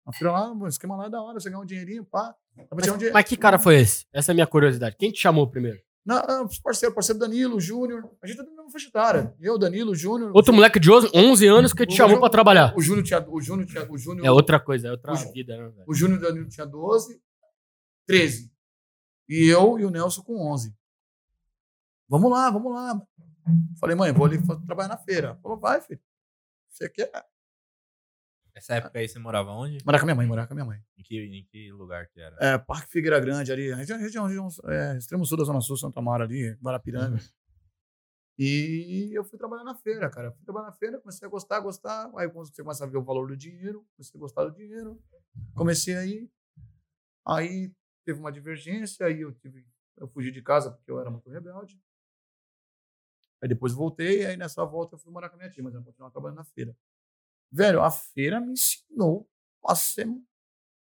Na 0.08 0.12
feira 0.14 0.32
lá, 0.32 0.48
mano, 0.54 0.68
esquema 0.68 0.96
lá 0.96 1.04
é 1.06 1.10
da 1.10 1.20
hora, 1.22 1.38
você 1.38 1.50
ganha 1.50 1.60
um 1.60 1.66
dinheirinho, 1.66 2.02
pá. 2.02 2.34
Tirar 2.80 2.94
um 2.94 2.96
dinheiro. 2.96 3.12
Mas 3.12 3.26
que 3.26 3.36
cara 3.36 3.58
foi 3.58 3.76
esse? 3.76 4.06
Essa 4.10 4.30
é 4.30 4.32
a 4.32 4.34
minha 4.34 4.46
curiosidade. 4.46 4.96
Quem 4.98 5.12
te 5.12 5.20
chamou 5.20 5.46
primeiro? 5.46 5.78
Não, 6.02 6.46
os 6.46 6.58
parceiro, 6.58 6.94
parceiro 6.94 7.18
Danilo, 7.18 7.60
Júnior. 7.60 8.08
A 8.22 8.26
gente 8.26 8.40
é 8.40 8.42
da 8.42 8.48
mesma 8.48 8.70
faixa 8.70 8.88
etária. 8.88 9.34
Eu, 9.38 9.58
Danilo, 9.58 9.94
Júnior. 9.94 10.32
Outro 10.34 10.54
moleque 10.54 10.80
de 10.80 10.90
11 10.90 11.46
anos 11.46 11.74
que 11.74 11.84
te 11.86 11.92
O 11.92 11.96
chamou 11.96 12.12
Júnior- 12.12 12.20
pra 12.22 12.30
trabalhar. 12.30 12.72
O 12.74 12.80
Júnior 12.80 13.04
tinha. 13.04 13.22
O 13.28 13.38
Júnior 13.42 13.66
tinha. 13.68 13.86
O 13.92 13.98
Júnior, 13.98 14.26
É 14.26 14.30
outra 14.30 14.58
coisa, 14.58 14.88
é 14.88 14.90
outra 14.90 15.12
O- 15.12 15.32
vida, 15.32 15.54
né, 15.58 15.68
velho? 15.68 15.84
O 15.86 15.94
Júnior 15.94 16.18
e 16.18 16.24
o 16.24 16.26
Danilo 16.26 16.48
tinha 16.48 16.66
12, 16.66 17.20
13. 18.06 18.50
E 19.28 19.46
eu 19.52 19.78
e 19.78 19.84
o 19.84 19.90
Nelson 19.90 20.22
com 20.22 20.50
11. 20.50 20.74
Vamos 22.08 22.30
lá, 22.30 22.50
vamos 22.50 22.72
lá. 22.72 22.98
Falei, 23.78 23.94
mãe, 23.94 24.10
vou 24.10 24.24
ali 24.24 24.38
trabalhar 24.66 24.88
na 24.88 24.96
feira. 24.96 25.38
Falou, 25.42 25.58
vai, 25.58 25.82
filho. 25.82 26.00
Você 26.70 26.88
quer? 26.88 27.10
Essa 28.58 28.74
época 28.74 28.98
aí 28.98 29.08
você 29.08 29.20
morava 29.20 29.52
onde? 29.52 29.78
Morar 29.86 29.98
com 29.98 30.02
a 30.02 30.06
minha 30.06 30.16
mãe, 30.16 30.26
morar 30.26 30.46
com 30.48 30.52
a 30.52 30.56
minha 30.56 30.64
mãe. 30.64 30.82
Em 30.96 31.02
que, 31.04 31.16
em 31.16 31.44
que 31.44 31.70
lugar 31.70 32.08
que 32.08 32.20
era? 32.20 32.36
É, 32.40 32.58
Parque 32.58 32.90
Figueira 32.90 33.20
Grande 33.20 33.52
ali, 33.52 33.72
região, 33.72 33.98
região, 33.98 34.26
região 34.26 34.48
é, 34.66 34.98
extremo 34.98 35.24
sul 35.24 35.38
da 35.38 35.44
Zona 35.44 35.60
Sul, 35.60 35.76
Santa 35.76 36.02
Mara 36.02 36.24
ali, 36.24 36.58
Guarapiranga. 36.60 37.18
E 38.36 39.10
eu 39.12 39.24
fui 39.24 39.38
trabalhar 39.38 39.64
na 39.64 39.74
feira, 39.74 40.10
cara. 40.10 40.32
Fui 40.32 40.44
trabalhar 40.44 40.66
na 40.66 40.72
feira, 40.72 41.00
comecei 41.00 41.26
a 41.26 41.30
gostar, 41.30 41.60
gostar. 41.60 42.10
Aí 42.16 42.28
você 42.28 42.62
começa 42.62 42.84
a 42.84 42.86
ver 42.86 42.96
o 42.96 43.02
valor 43.02 43.28
do 43.28 43.36
dinheiro, 43.36 43.86
comecei 43.96 44.16
a 44.16 44.20
gostar 44.20 44.44
do 44.44 44.52
dinheiro. 44.52 45.00
Comecei 45.54 45.96
aí. 45.96 46.30
Aí 47.26 47.72
teve 48.04 48.18
uma 48.18 48.32
divergência, 48.32 49.06
aí 49.06 49.20
eu 49.20 49.32
tive. 49.32 49.66
Eu 49.96 50.08
fugi 50.08 50.30
de 50.30 50.42
casa 50.42 50.70
porque 50.70 50.90
eu 50.90 51.00
era 51.00 51.10
muito 51.10 51.28
rebelde. 51.30 51.80
Aí 53.40 53.48
depois 53.48 53.72
voltei, 53.72 54.26
aí 54.26 54.36
nessa 54.36 54.64
volta 54.64 54.96
eu 54.96 54.98
fui 54.98 55.12
morar 55.12 55.28
com 55.28 55.36
a 55.36 55.38
minha 55.38 55.50
tia, 55.50 55.62
mas 55.62 55.74
eu 55.74 55.82
continuava 55.82 56.12
trabalhando 56.12 56.38
na 56.38 56.44
feira. 56.44 56.76
Velho, 57.50 57.82
a 57.82 57.90
feira 57.90 58.40
me 58.40 58.52
ensinou 58.52 59.28
a 59.66 59.74
ser 59.74 60.06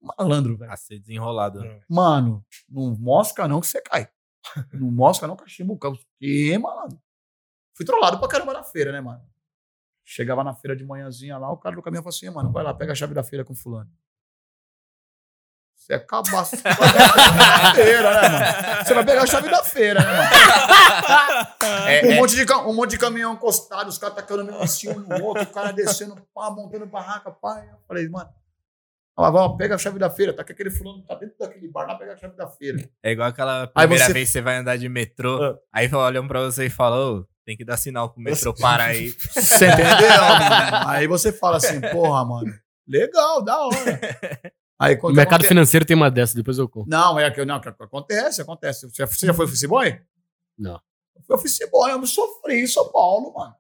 malandro, 0.01 0.57
velho. 0.57 0.71
A 0.71 0.77
ser 0.77 0.99
desenrolado. 0.99 1.61
Mano, 1.89 2.45
não 2.69 2.95
mosca 2.97 3.47
não 3.49 3.61
que 3.61 3.67
você 3.67 3.81
cai. 3.81 4.09
Não 4.75 4.91
mosca 4.91 5.25
não 5.25 5.37
cachimbo 5.37 5.75
o 5.75 5.99
Que, 6.19 6.59
mano. 6.59 7.01
Fui 7.77 7.87
trollado 7.87 8.19
pra 8.19 8.27
caramba 8.27 8.53
na 8.53 8.65
feira, 8.65 8.91
né, 8.91 9.01
mano? 9.01 9.25
Chegava 10.05 10.43
na 10.43 10.53
feira 10.53 10.75
de 10.75 10.85
manhãzinha 10.85 11.39
lá, 11.39 11.49
o 11.53 11.57
cara 11.57 11.77
do 11.77 11.83
caminhão 11.83 12.03
falou 12.03 12.15
assim, 12.15 12.29
mano, 12.29 12.51
vai 12.51 12.65
lá, 12.65 12.75
pega 12.75 12.91
a 12.91 12.95
chave 12.95 13.15
da 13.15 13.23
feira 13.23 13.45
com 13.45 13.55
fulano. 13.55 13.89
Você 15.83 15.95
é 15.95 15.99
cabaço. 15.99 16.57
Você 16.57 16.63
vai 16.65 16.75
pegar 16.75 16.93
a 17.03 17.27
chave 17.27 17.39
da 17.59 17.75
feira, 17.75 18.15
né, 18.23 18.29
mano? 18.29 18.85
Você 18.85 18.95
vai 18.95 19.05
pegar 19.05 19.23
a 19.23 19.27
chave 19.27 19.49
da 19.51 19.65
feira, 19.65 20.01
né, 20.01 20.07
mano? 20.17 20.29
É, 21.89 22.07
um, 22.07 22.13
é, 22.13 22.15
Monte 22.21 22.37
de, 22.37 22.53
um 22.53 22.73
monte 22.75 22.91
de 22.91 22.99
caminhão 22.99 23.33
encostado, 23.35 23.89
os 23.89 23.99
caras 23.99 24.15
tacando 24.15 24.43
um 24.45 24.47
no 25.09 25.25
outro, 25.25 25.43
o 25.43 25.47
cara 25.47 25.73
descendo, 25.73 26.17
pá, 26.33 26.51
montando 26.51 26.87
barraca, 26.87 27.33
pá. 27.33 27.65
Eu 27.69 27.79
falei, 27.89 28.09
mano, 28.09 28.31
ó, 29.17 29.29
ó, 29.29 29.57
pega 29.57 29.75
a 29.75 29.79
chave 29.79 29.99
da 29.99 30.09
feira, 30.09 30.33
tá 30.33 30.45
com 30.45 30.53
aquele 30.53 30.71
fulano, 30.71 31.03
tá 31.05 31.17
dentro 31.17 31.35
daquele 31.39 31.67
bar, 31.69 31.87
lá 31.89 31.97
pega 31.97 32.13
a 32.13 32.17
chave 32.17 32.37
da 32.37 32.47
feira. 32.47 32.89
é 33.03 33.11
igual 33.11 33.29
aquela 33.29 33.67
primeira 33.67 34.05
você- 34.07 34.13
vez 34.13 34.29
que 34.29 34.33
você 34.35 34.41
vai 34.41 34.59
andar 34.59 34.77
de 34.79 34.89
metrô, 34.89 35.43
Ah. 35.43 35.57
aí 35.73 35.93
olham 35.93 36.29
pra 36.29 36.43
você 36.43 36.67
e 36.67 36.71
falam, 36.71 37.19
ô, 37.23 37.27
tem 37.45 37.57
que 37.57 37.65
dar 37.65 37.77
sinal 37.77 38.09
pro 38.11 38.23
metrô 38.23 38.55
parar 38.55 38.85
aí. 38.91 39.11
Você 39.11 39.67
entendeu? 39.67 40.09
mano? 40.21 40.89
Aí 40.91 41.09
você 41.09 41.33
fala 41.33 41.57
assim, 41.57 41.81
porra, 41.81 42.25
mano, 42.25 42.55
legal, 42.87 43.43
da 43.43 43.59
hora. 43.67 44.01
Aí, 44.81 44.99
O 45.03 45.11
mercado 45.11 45.45
financeiro 45.45 45.85
tem 45.87 45.97
uma 45.97 46.11
dessa, 46.11 46.35
depois 46.35 46.59
eu 46.59 46.69
conto. 46.69 46.89
Não, 46.89 47.19
é 47.19 47.31
que 47.31 47.45
não, 47.45 47.61
que 47.61 47.69
acontece, 47.69 48.43
acontece. 48.43 48.89
Você, 48.91 49.07
você 49.07 49.27
já 49.27 49.35
foi 49.35 49.45
office 49.45 49.65
boy? 49.65 49.97
Não. 50.59 50.81
Eu 51.17 51.23
fui 51.27 51.37
office 51.37 51.59
boy, 51.71 51.91
eu 51.93 51.99
me 52.01 52.07
sofri 52.07 52.63
em 52.63 52.67
São 52.67 52.91
Paulo, 52.91 53.33
mano. 53.35 53.55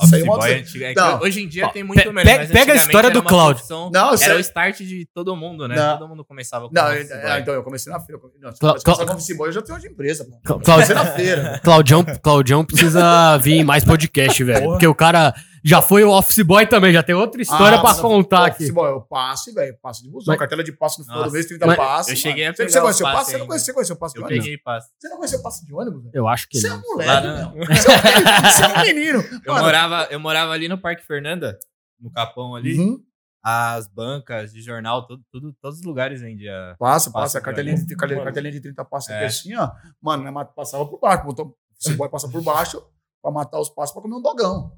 Office 0.00 0.24
boy 0.24 0.40
sair. 0.40 0.60
antiga- 0.60 0.86
é 0.86 0.94
Não. 0.94 1.20
Hoje 1.20 1.42
em 1.42 1.48
dia 1.48 1.66
Ó, 1.66 1.68
tem 1.68 1.82
muito 1.82 2.00
pe- 2.02 2.12
melhor. 2.12 2.46
pega 2.48 2.72
a 2.74 2.76
história 2.76 3.10
do 3.10 3.20
Cláudio. 3.24 3.54
profissão- 3.56 3.90
Não, 3.92 4.08
Era 4.10 4.16
sei. 4.16 4.32
o 4.36 4.38
start 4.40 4.78
de 4.78 5.08
todo 5.12 5.34
mundo, 5.34 5.66
né? 5.66 5.74
Não. 5.74 5.98
Todo 5.98 6.08
mundo 6.08 6.24
começava 6.24 6.68
com 6.68 6.74
Não, 6.74 6.86
office 6.86 7.10
é, 7.10 7.20
boy. 7.20 7.30
é, 7.30 7.38
então 7.40 7.54
eu 7.54 7.62
comecei 7.64 7.92
na 7.92 7.98
feira. 8.00 8.20
Não, 8.40 8.52
se 8.52 8.58
Cla- 8.60 8.78
Cla- 8.80 9.14
office 9.14 9.36
boy, 9.36 9.48
eu 9.48 9.52
já 9.52 9.62
tenho 9.62 9.80
de 9.80 9.88
empresa, 9.88 10.24
pô. 10.24 10.38
Cla- 10.44 10.60
Comecei 10.74 10.94
na 10.94 11.06
feira. 11.06 11.60
Claudião, 11.62 12.04
Claudião 12.22 12.64
precisa 12.64 13.36
vir 13.38 13.54
em 13.54 13.64
mais 13.64 13.84
podcast, 13.84 14.42
velho. 14.44 14.60
Porra. 14.60 14.70
Porque 14.74 14.86
o 14.86 14.94
cara 14.94 15.34
Já 15.64 15.80
foi 15.80 16.04
o 16.04 16.10
office 16.10 16.44
boy 16.44 16.66
também, 16.66 16.92
já 16.92 17.02
tem 17.02 17.14
outra 17.14 17.40
história 17.40 17.78
Ah, 17.78 17.80
pra 17.80 17.94
contar 17.94 18.42
Office 18.50 18.64
aqui. 18.66 18.72
boy, 18.72 18.90
eu 18.90 19.00
passe, 19.00 19.50
velho. 19.52 19.74
Passe 19.80 20.02
de 20.02 20.10
busão. 20.10 20.32
Mas- 20.32 20.38
Cartela 20.38 20.62
de 20.62 20.72
passe 20.72 20.98
no 20.98 21.04
final 21.06 21.24
do 21.24 21.30
mês, 21.32 21.46
30 21.46 21.66
mas 21.66 21.76
passes. 21.76 22.10
eu 22.12 22.16
cheguei 22.16 22.44
a 22.44 22.48
mano. 22.48 22.56
Você, 22.56 22.64
pegar 22.64 22.70
você 22.72 22.80
conheceu 22.82 23.06
passe? 23.06 23.30
Você 23.30 23.38
não 23.38 23.46
conheceu, 23.46 23.74
conheceu 23.74 23.96
o 23.96 23.98
passe 23.98 24.14
de 24.14 24.20
Eu 24.20 24.24
ônibus? 24.26 24.44
peguei 24.44 24.58
passe. 24.58 24.90
Você 24.98 25.08
não 25.08 25.16
conheceu 25.16 25.38
o 25.38 25.42
passe 25.42 25.66
de 25.66 25.74
ônibus, 25.74 26.02
velho? 26.02 26.10
Eu 26.14 26.28
acho 26.28 26.48
que 26.48 26.60
Você 26.60 26.68
é 26.68 26.72
um 26.74 26.76
não. 26.76 26.82
moleque, 26.90 27.26
meu. 27.26 27.66
Você 27.66 27.88
é 27.90 27.96
um- 27.96 28.50
Você 28.52 28.62
é 28.62 28.68
um 28.68 28.82
menino. 28.82 29.18
Eu 29.46 29.52
Mano, 29.54 29.64
morava, 29.64 30.08
eu 30.10 30.20
morava 30.20 30.52
ali 30.52 30.68
no 30.68 30.76
Parque 30.78 31.02
Fernanda, 31.06 31.58
no 31.98 32.10
Capão 32.12 32.54
ali. 32.54 32.78
uhum. 32.78 32.98
As 33.42 33.86
bancas 33.88 34.52
de 34.52 34.62
jornal, 34.62 35.06
tudo, 35.06 35.22
tudo, 35.30 35.54
todos 35.60 35.78
os 35.80 35.84
lugares 35.84 36.20
vendia. 36.20 36.52
Passa, 36.78 37.10
Passa 37.10 37.10
passa. 37.10 37.38
A 37.38 37.40
de 37.40 37.44
cartelinha 37.44 37.76
de, 37.76 37.96
cartelinha, 37.96 38.52
de 38.52 38.60
30 38.60 38.84
passos 38.86 39.10
aqui 39.10 39.22
É. 39.22 39.26
assim, 39.26 39.54
ó. 39.56 39.70
Mano, 40.02 40.24
né, 40.24 40.46
passava 40.56 40.86
por 40.86 40.98
baixo. 40.98 41.24
Botou, 41.24 41.54
esse 41.78 41.94
boy 41.94 42.08
passa 42.08 42.26
por 42.28 42.42
baixo 42.42 42.82
pra 43.22 43.30
matar 43.30 43.58
os 43.60 43.68
passos 43.70 43.92
pra 43.92 44.00
comer 44.02 44.14
um 44.16 44.22
dogão. 44.22 44.72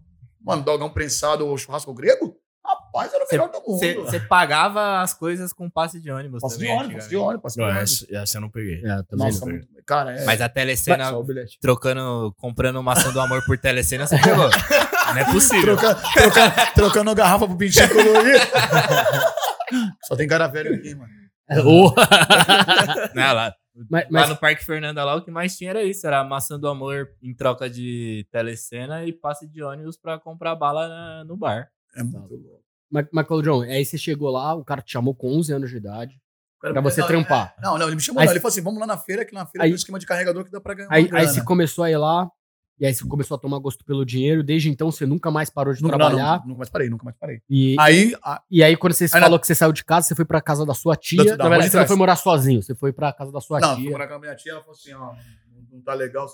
Mano, 0.45 0.63
dogão 0.63 0.89
prensado 0.91 1.47
ou 1.47 1.57
churrasco 1.59 1.93
grego? 1.93 2.37
Rapaz, 2.65 3.15
era 3.15 3.25
o 3.25 3.29
melhor 3.31 3.49
do 3.49 3.61
mundo. 3.61 4.05
Você 4.05 4.19
pagava 4.19 5.01
as 5.01 5.15
coisas 5.15 5.53
com 5.53 5.71
passe 5.71 6.01
de 6.01 6.11
ônibus 6.11 6.41
Passe 6.43 6.59
de 6.59 6.67
ônibus, 6.67 6.95
passe 6.95 7.09
de 7.09 7.17
ônibus, 7.17 7.43
passe 7.43 7.55
de 7.57 7.63
Não, 7.63 7.69
ônibus. 7.69 8.03
essa, 8.03 8.17
essa 8.17 8.37
eu 8.39 8.41
não 8.41 8.51
peguei. 8.51 8.79
É, 8.85 9.03
também 9.05 9.27
Nossa, 9.27 9.41
não. 9.47 9.53
muito, 9.53 9.69
cara, 9.87 10.19
é. 10.19 10.25
Mas 10.25 10.41
a 10.41 10.49
telecena, 10.49 11.13
trocando, 11.61 12.35
comprando 12.37 12.83
maçã 12.83 13.13
do 13.13 13.21
amor 13.21 13.45
por 13.47 13.57
telecena, 13.57 14.07
você 14.07 14.19
pegou. 14.21 14.51
Não 15.07 15.19
é 15.19 15.25
possível. 15.33 15.77
Trocando, 15.77 16.01
trocando, 16.13 16.55
trocando 16.75 17.15
garrafa 17.15 17.47
pro 17.47 17.57
pintinho 17.57 17.89
colorido. 17.89 18.41
Só 20.03 20.17
tem 20.17 20.27
cara 20.27 20.49
velho 20.49 20.75
aqui, 20.75 20.97
mano. 20.97 21.13
Não, 23.15 23.33
lá, 23.33 23.55
mas, 23.91 24.05
lá 24.05 24.09
mas- 24.11 24.29
no 24.31 24.37
Parque 24.37 24.65
Fernanda, 24.65 25.05
lá, 25.05 25.15
o 25.17 25.23
que 25.23 25.31
mais 25.31 25.57
tinha 25.57 25.71
era 25.71 25.83
isso. 25.85 26.07
Era 26.07 26.23
maçã 26.25 26.59
do 26.59 26.69
amor 26.69 27.11
em 27.23 27.35
troca 27.35 27.69
de 27.69 28.27
telecena 28.31 29.05
e 29.05 29.13
passe 29.13 29.47
de 29.47 29.63
ônibus 29.63 29.97
pra 29.97 30.19
comprar 30.19 30.55
bala 30.55 30.89
na- 30.89 31.25
no 31.25 31.37
bar. 31.37 31.69
É 31.95 32.03
muito 32.03 32.35
louco. 32.35 32.63
mas, 32.91 33.07
mas, 33.13 33.27
Claudião, 33.27 33.63
aí 33.63 33.85
você 33.85 33.99
chegou 33.99 34.31
lá, 34.31 34.55
o 34.55 34.65
cara 34.65 34.81
te 34.83 34.93
chamou 34.93 35.15
com 35.15 35.29
11 35.37 35.53
anos 35.53 35.71
de 35.71 35.77
idade 35.77 36.21
Cara, 36.61 36.73
pra 36.75 36.81
você 36.83 37.01
não, 37.01 37.09
trampar. 37.09 37.55
Não, 37.63 37.77
não, 37.79 37.87
ele 37.87 37.97
me 37.97 38.01
chamou, 38.03 38.21
Aí- 38.21 38.27
não. 38.27 38.33
Ele 38.33 38.41
falou 38.41 38.53
assim: 38.53 38.63
vamos 38.63 38.81
lá 38.81 38.87
na 38.87 38.97
feira, 38.97 39.25
que 39.25 39.35
na 39.35 39.45
feira 39.47 39.65
Aí- 39.65 39.71
tem 39.71 39.75
um 39.75 39.77
esquema 39.77 39.99
de 39.99 40.07
carregador 40.07 40.45
que 40.45 40.51
dá 40.51 40.61
pra 40.61 40.75
ganhar. 40.75 40.89
uma 40.89 40.95
Aí, 40.97 41.09
aí 41.13 41.27
você 41.27 41.43
começou 41.45 41.85
a 41.85 41.91
ir 41.91 41.97
lá, 41.97 42.31
e 42.79 42.85
aí 42.87 42.95
você 42.95 43.07
começou 43.07 43.37
a 43.37 43.39
tomar 43.41 43.59
gosto 43.59 43.85
pelo 43.85 44.05
dinheiro, 44.05 44.43
desde 44.43 44.69
então 44.71 44.91
você 44.91 45.07
nunca 45.07 45.31
mais 45.31 45.49
parou 45.51 45.73
de 45.75 45.83
Nunca, 45.83 45.97
não, 45.97 46.07
trabalhar. 46.07 46.39
não, 46.41 46.47
nunca 46.49 46.59
mais 46.59 46.71
parei, 46.71 46.89
nunca 46.91 47.05
mais 47.05 47.17
parei. 47.17 47.41
E, 47.49 47.77
Aí, 47.79 48.15
a- 48.23 48.43
e 48.51 48.63
aí, 48.63 48.77
quando 48.77 48.93
você 48.93 49.05
Aí 49.05 49.11
falou 49.21 49.39
que 49.41 49.47
você 49.47 49.55
saiu 49.55 49.73
de 49.73 49.85
casa, 49.85 50.07
você 50.09 50.15
foi 50.15 50.25
pra 50.25 50.41
casa 50.41 50.65
da 50.67 50.75
sua 50.75 50.95
tia. 50.97 51.25
Da- 51.25 51.37
da 51.37 51.45
na 51.45 51.51
verdade, 51.51 51.65
de 51.69 51.73
você 51.73 51.79
não 51.79 51.87
foi 51.87 51.97
morar 51.97 52.17
sozinho, 52.17 52.63
você 52.63 52.75
foi 52.75 52.93
pra 52.93 53.13
casa 53.13 53.33
da 53.33 53.41
sua 53.41 53.61
não, 53.61 53.75
fui 53.75 53.83
tia. 53.85 53.91
morar 53.93 54.09
com 54.09 54.15
a 54.15 54.19
minha 54.19 54.35
tia, 54.37 54.53
ela 54.53 54.61
falou 54.61 54.75
assim: 54.75 54.93
ó, 54.93 55.15
não, 55.51 55.63
não 55.73 55.81
tá 55.83 55.95
legal, 55.95 56.27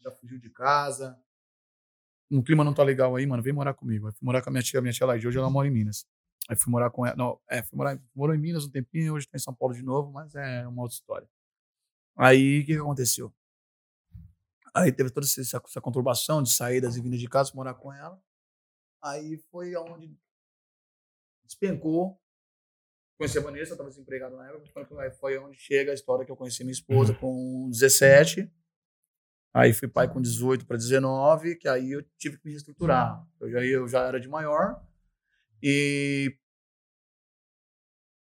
já 0.00 0.10
fugiu 0.10 0.38
de 0.38 0.50
casa. 0.50 1.16
O 2.30 2.42
clima 2.42 2.64
não 2.64 2.72
tá 2.72 2.82
legal 2.82 3.14
aí, 3.14 3.26
mano, 3.26 3.42
vem 3.42 3.52
morar 3.52 3.74
comigo. 3.74 4.06
Aí 4.06 4.12
fui 4.12 4.24
morar 4.24 4.40
com 4.42 4.48
a 4.48 4.52
minha 4.52 4.62
tia, 4.62 4.78
a 4.78 4.82
minha 4.82 4.92
tia 4.92 5.06
lá 5.06 5.16
de 5.18 5.26
hoje, 5.28 5.36
ela 5.38 5.50
mora 5.50 5.68
em 5.68 5.70
Minas. 5.70 6.06
Aí 6.48 6.56
fui 6.56 6.70
morar 6.70 6.90
com 6.90 7.06
ela, 7.06 7.14
não, 7.14 7.38
é, 7.48 7.62
fui 7.62 7.76
morar, 7.76 7.98
morou 8.14 8.34
em 8.34 8.38
Minas 8.38 8.64
um 8.64 8.70
tempinho, 8.70 9.14
hoje 9.14 9.26
tá 9.28 9.36
em 9.36 9.40
São 9.40 9.54
Paulo 9.54 9.74
de 9.74 9.82
novo, 9.82 10.10
mas 10.10 10.34
é 10.34 10.66
uma 10.66 10.82
outra 10.82 10.94
história. 10.94 11.28
Aí, 12.16 12.60
o 12.60 12.66
que 12.66 12.72
que 12.74 12.78
aconteceu? 12.80 13.32
Aí 14.74 14.90
teve 14.90 15.10
toda 15.10 15.26
essa, 15.26 15.40
essa 15.58 15.80
conturbação 15.80 16.42
de 16.42 16.50
saídas 16.50 16.96
e 16.96 17.02
vindas 17.02 17.20
de 17.20 17.28
casa, 17.28 17.52
morar 17.54 17.74
com 17.74 17.92
ela. 17.92 18.20
Aí 19.02 19.36
foi 19.50 19.76
onde 19.76 20.16
despencou. 21.44 22.18
Conheci 23.18 23.38
a 23.38 23.42
Vanessa, 23.42 23.72
estava 23.72 23.90
desempregado 23.90 24.36
na 24.36 24.48
época. 24.48 25.00
Aí 25.00 25.10
foi 25.10 25.38
onde 25.38 25.58
chega 25.58 25.90
a 25.90 25.94
história 25.94 26.24
que 26.24 26.32
eu 26.32 26.36
conheci 26.36 26.64
minha 26.64 26.72
esposa 26.72 27.14
com 27.14 27.68
17. 27.70 28.50
Aí 29.54 29.74
fui 29.74 29.86
pai 29.86 30.10
com 30.10 30.20
18 30.20 30.66
para 30.66 30.78
19, 30.78 31.56
que 31.56 31.68
aí 31.68 31.92
eu 31.92 32.02
tive 32.16 32.38
que 32.38 32.46
me 32.46 32.52
reestruturar. 32.52 33.26
Eu 33.38 33.50
já, 33.50 33.60
eu 33.60 33.86
já 33.86 34.06
era 34.06 34.18
de 34.18 34.28
maior. 34.28 34.82
E 35.62 36.34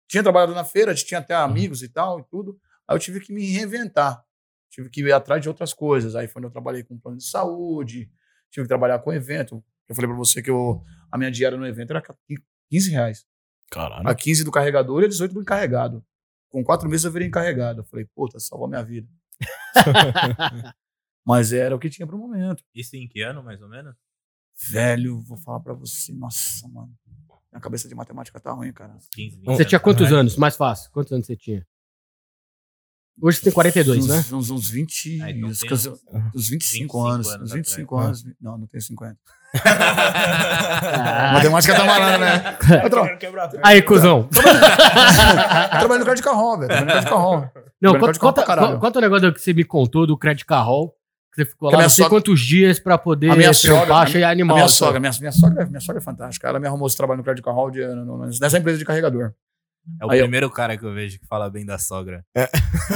tinha 0.07 0.23
trabalhado 0.23 0.53
na 0.53 0.63
feira, 0.63 0.95
tinha 0.95 1.19
até 1.19 1.35
amigos 1.35 1.83
e 1.83 1.89
tal 1.89 2.19
e 2.21 2.23
tudo. 2.23 2.59
Aí 2.87 2.95
eu 2.95 2.99
tive 2.99 3.19
que 3.19 3.33
me 3.33 3.45
reinventar. 3.51 4.25
Tive 4.69 4.89
que 4.89 5.01
ir 5.01 5.11
atrás 5.11 5.41
de 5.41 5.47
outras 5.49 5.73
coisas. 5.73 6.15
Aí 6.15 6.27
foi 6.27 6.39
onde 6.39 6.47
eu 6.47 6.51
trabalhei 6.51 6.83
com 6.83 6.97
plano 6.97 7.17
de 7.17 7.25
saúde, 7.27 8.11
tive 8.51 8.65
que 8.65 8.67
trabalhar 8.67 8.99
com 8.99 9.13
evento. 9.13 9.63
Eu 9.87 9.95
falei 9.95 10.09
para 10.09 10.17
você 10.17 10.41
que 10.41 10.49
eu, 10.49 10.83
a 11.11 11.17
minha 11.17 11.31
diária 11.31 11.57
no 11.57 11.65
evento 11.65 11.91
era 11.91 12.03
15 12.69 12.91
reais. 12.91 13.25
Caralho. 13.71 14.07
A 14.07 14.15
15 14.15 14.43
do 14.43 14.51
carregador 14.51 15.01
e 15.01 15.05
a 15.05 15.09
18 15.09 15.33
do 15.33 15.41
encarregado. 15.41 16.05
Com 16.49 16.63
quatro 16.63 16.89
meses 16.89 17.05
eu 17.05 17.11
virei 17.11 17.27
encarregado. 17.27 17.81
Eu 17.81 17.85
falei, 17.85 18.05
puta, 18.15 18.39
salvou 18.39 18.67
minha 18.67 18.83
vida. 18.83 19.07
Mas 21.25 21.51
era 21.51 21.75
o 21.75 21.79
que 21.79 21.89
tinha 21.89 22.07
pro 22.07 22.17
momento. 22.17 22.63
Isso 22.73 22.95
em 22.95 23.07
que 23.07 23.21
ano, 23.21 23.43
mais 23.43 23.61
ou 23.61 23.67
menos? 23.67 23.93
Velho, 24.69 25.21
vou 25.21 25.37
falar 25.37 25.59
pra 25.59 25.73
você. 25.73 26.13
Nossa, 26.13 26.67
mano. 26.69 26.93
Minha 27.51 27.61
cabeça 27.61 27.87
de 27.87 27.95
matemática 27.95 28.39
tá 28.39 28.51
ruim, 28.51 28.71
cara. 28.71 28.97
15, 29.11 29.37
20 29.37 29.45
Você 29.45 29.65
tinha 29.65 29.79
quantos 29.79 30.05
atrás. 30.05 30.19
anos? 30.19 30.37
Mais 30.37 30.55
fácil. 30.55 30.89
Quantos 30.91 31.11
anos 31.11 31.27
você 31.27 31.35
tinha? 31.35 31.65
Hoje 33.21 33.37
você 33.39 33.45
tem 33.45 33.53
42, 33.53 33.99
uns, 34.03 34.07
né? 34.07 34.25
Uns, 34.37 34.49
uns 34.51 34.69
20. 34.69 35.21
Ah, 35.23 35.31
então 35.31 35.49
uns, 35.49 35.63
uns, 35.63 35.87
uns 36.35 36.49
25, 36.49 36.53
25 36.53 36.99
anos. 37.01 37.27
anos 37.29 37.41
Uns 37.49 37.53
25 37.53 37.95
atrás. 37.97 38.21
anos. 38.23 38.35
Não, 38.39 38.57
não 38.59 38.67
tenho 38.67 38.81
50. 38.81 39.17
Ah. 39.65 41.31
Matemática 41.33 41.75
tá 41.75 41.83
malando, 41.85 42.19
né? 42.19 42.57
Eu 42.83 42.89
tra-. 42.89 43.17
Aí, 43.63 43.81
cuzão. 43.81 44.27
trabalho 45.79 45.99
no 45.99 46.05
Credit 46.05 46.23
Carro, 46.23 46.57
velho. 46.57 46.67
Trabalho 46.67 46.85
no 46.85 46.91
Credit 46.91 47.09
Carro. 47.09 47.49
Não, 47.81 47.99
conta, 47.99 48.19
conta, 48.19 48.43
caralho. 48.43 48.79
conta 48.79 48.99
o 48.99 49.01
negócio 49.01 49.33
que 49.33 49.41
você 49.41 49.53
me 49.53 49.63
contou 49.63 50.05
do 50.05 50.17
Credit 50.17 50.45
Carrol. 50.45 50.93
Que 51.33 51.43
você 51.43 51.49
ficou 51.51 51.69
Que 51.69 51.75
lá 51.75 51.83
não 51.83 51.89
sei 51.89 52.03
sogra- 52.03 52.17
quantos 52.19 52.39
dias 52.39 52.79
pra 52.79 52.97
poder 52.97 53.29
A 53.31 53.35
minha 53.35 53.53
sogra- 53.53 53.77
trampar, 53.81 53.97
a 53.97 54.01
achei 54.03 54.23
A 54.23 54.29
animal. 54.31 54.57
minha 54.57 54.67
sogra, 54.67 54.99
minha, 54.99 55.11
minha, 55.19 55.31
sogra, 55.31 55.65
minha 55.67 55.79
sogra 55.79 56.01
é 56.01 56.03
fantástica. 56.03 56.47
Ela 56.47 56.59
me 56.59 56.67
arrumou 56.67 56.87
esse 56.87 56.97
trabalho 56.97 57.19
no 57.19 57.23
Credit 57.23 57.43
Carro 57.43 57.69
de, 57.69 57.85
no- 57.87 58.05
no- 58.05 58.29
nessa 58.39 58.57
empresa 58.57 58.77
de 58.79 58.85
carregador. 58.85 59.33
É 60.01 60.05
o 60.05 60.11
Aí 60.11 60.19
eu- 60.19 60.25
primeiro 60.25 60.49
cara 60.51 60.77
que 60.77 60.83
eu 60.85 60.93
vejo 60.93 61.17
que 61.19 61.25
fala 61.25 61.49
bem 61.49 61.65
da 61.65 61.77
sogra. 61.77 62.23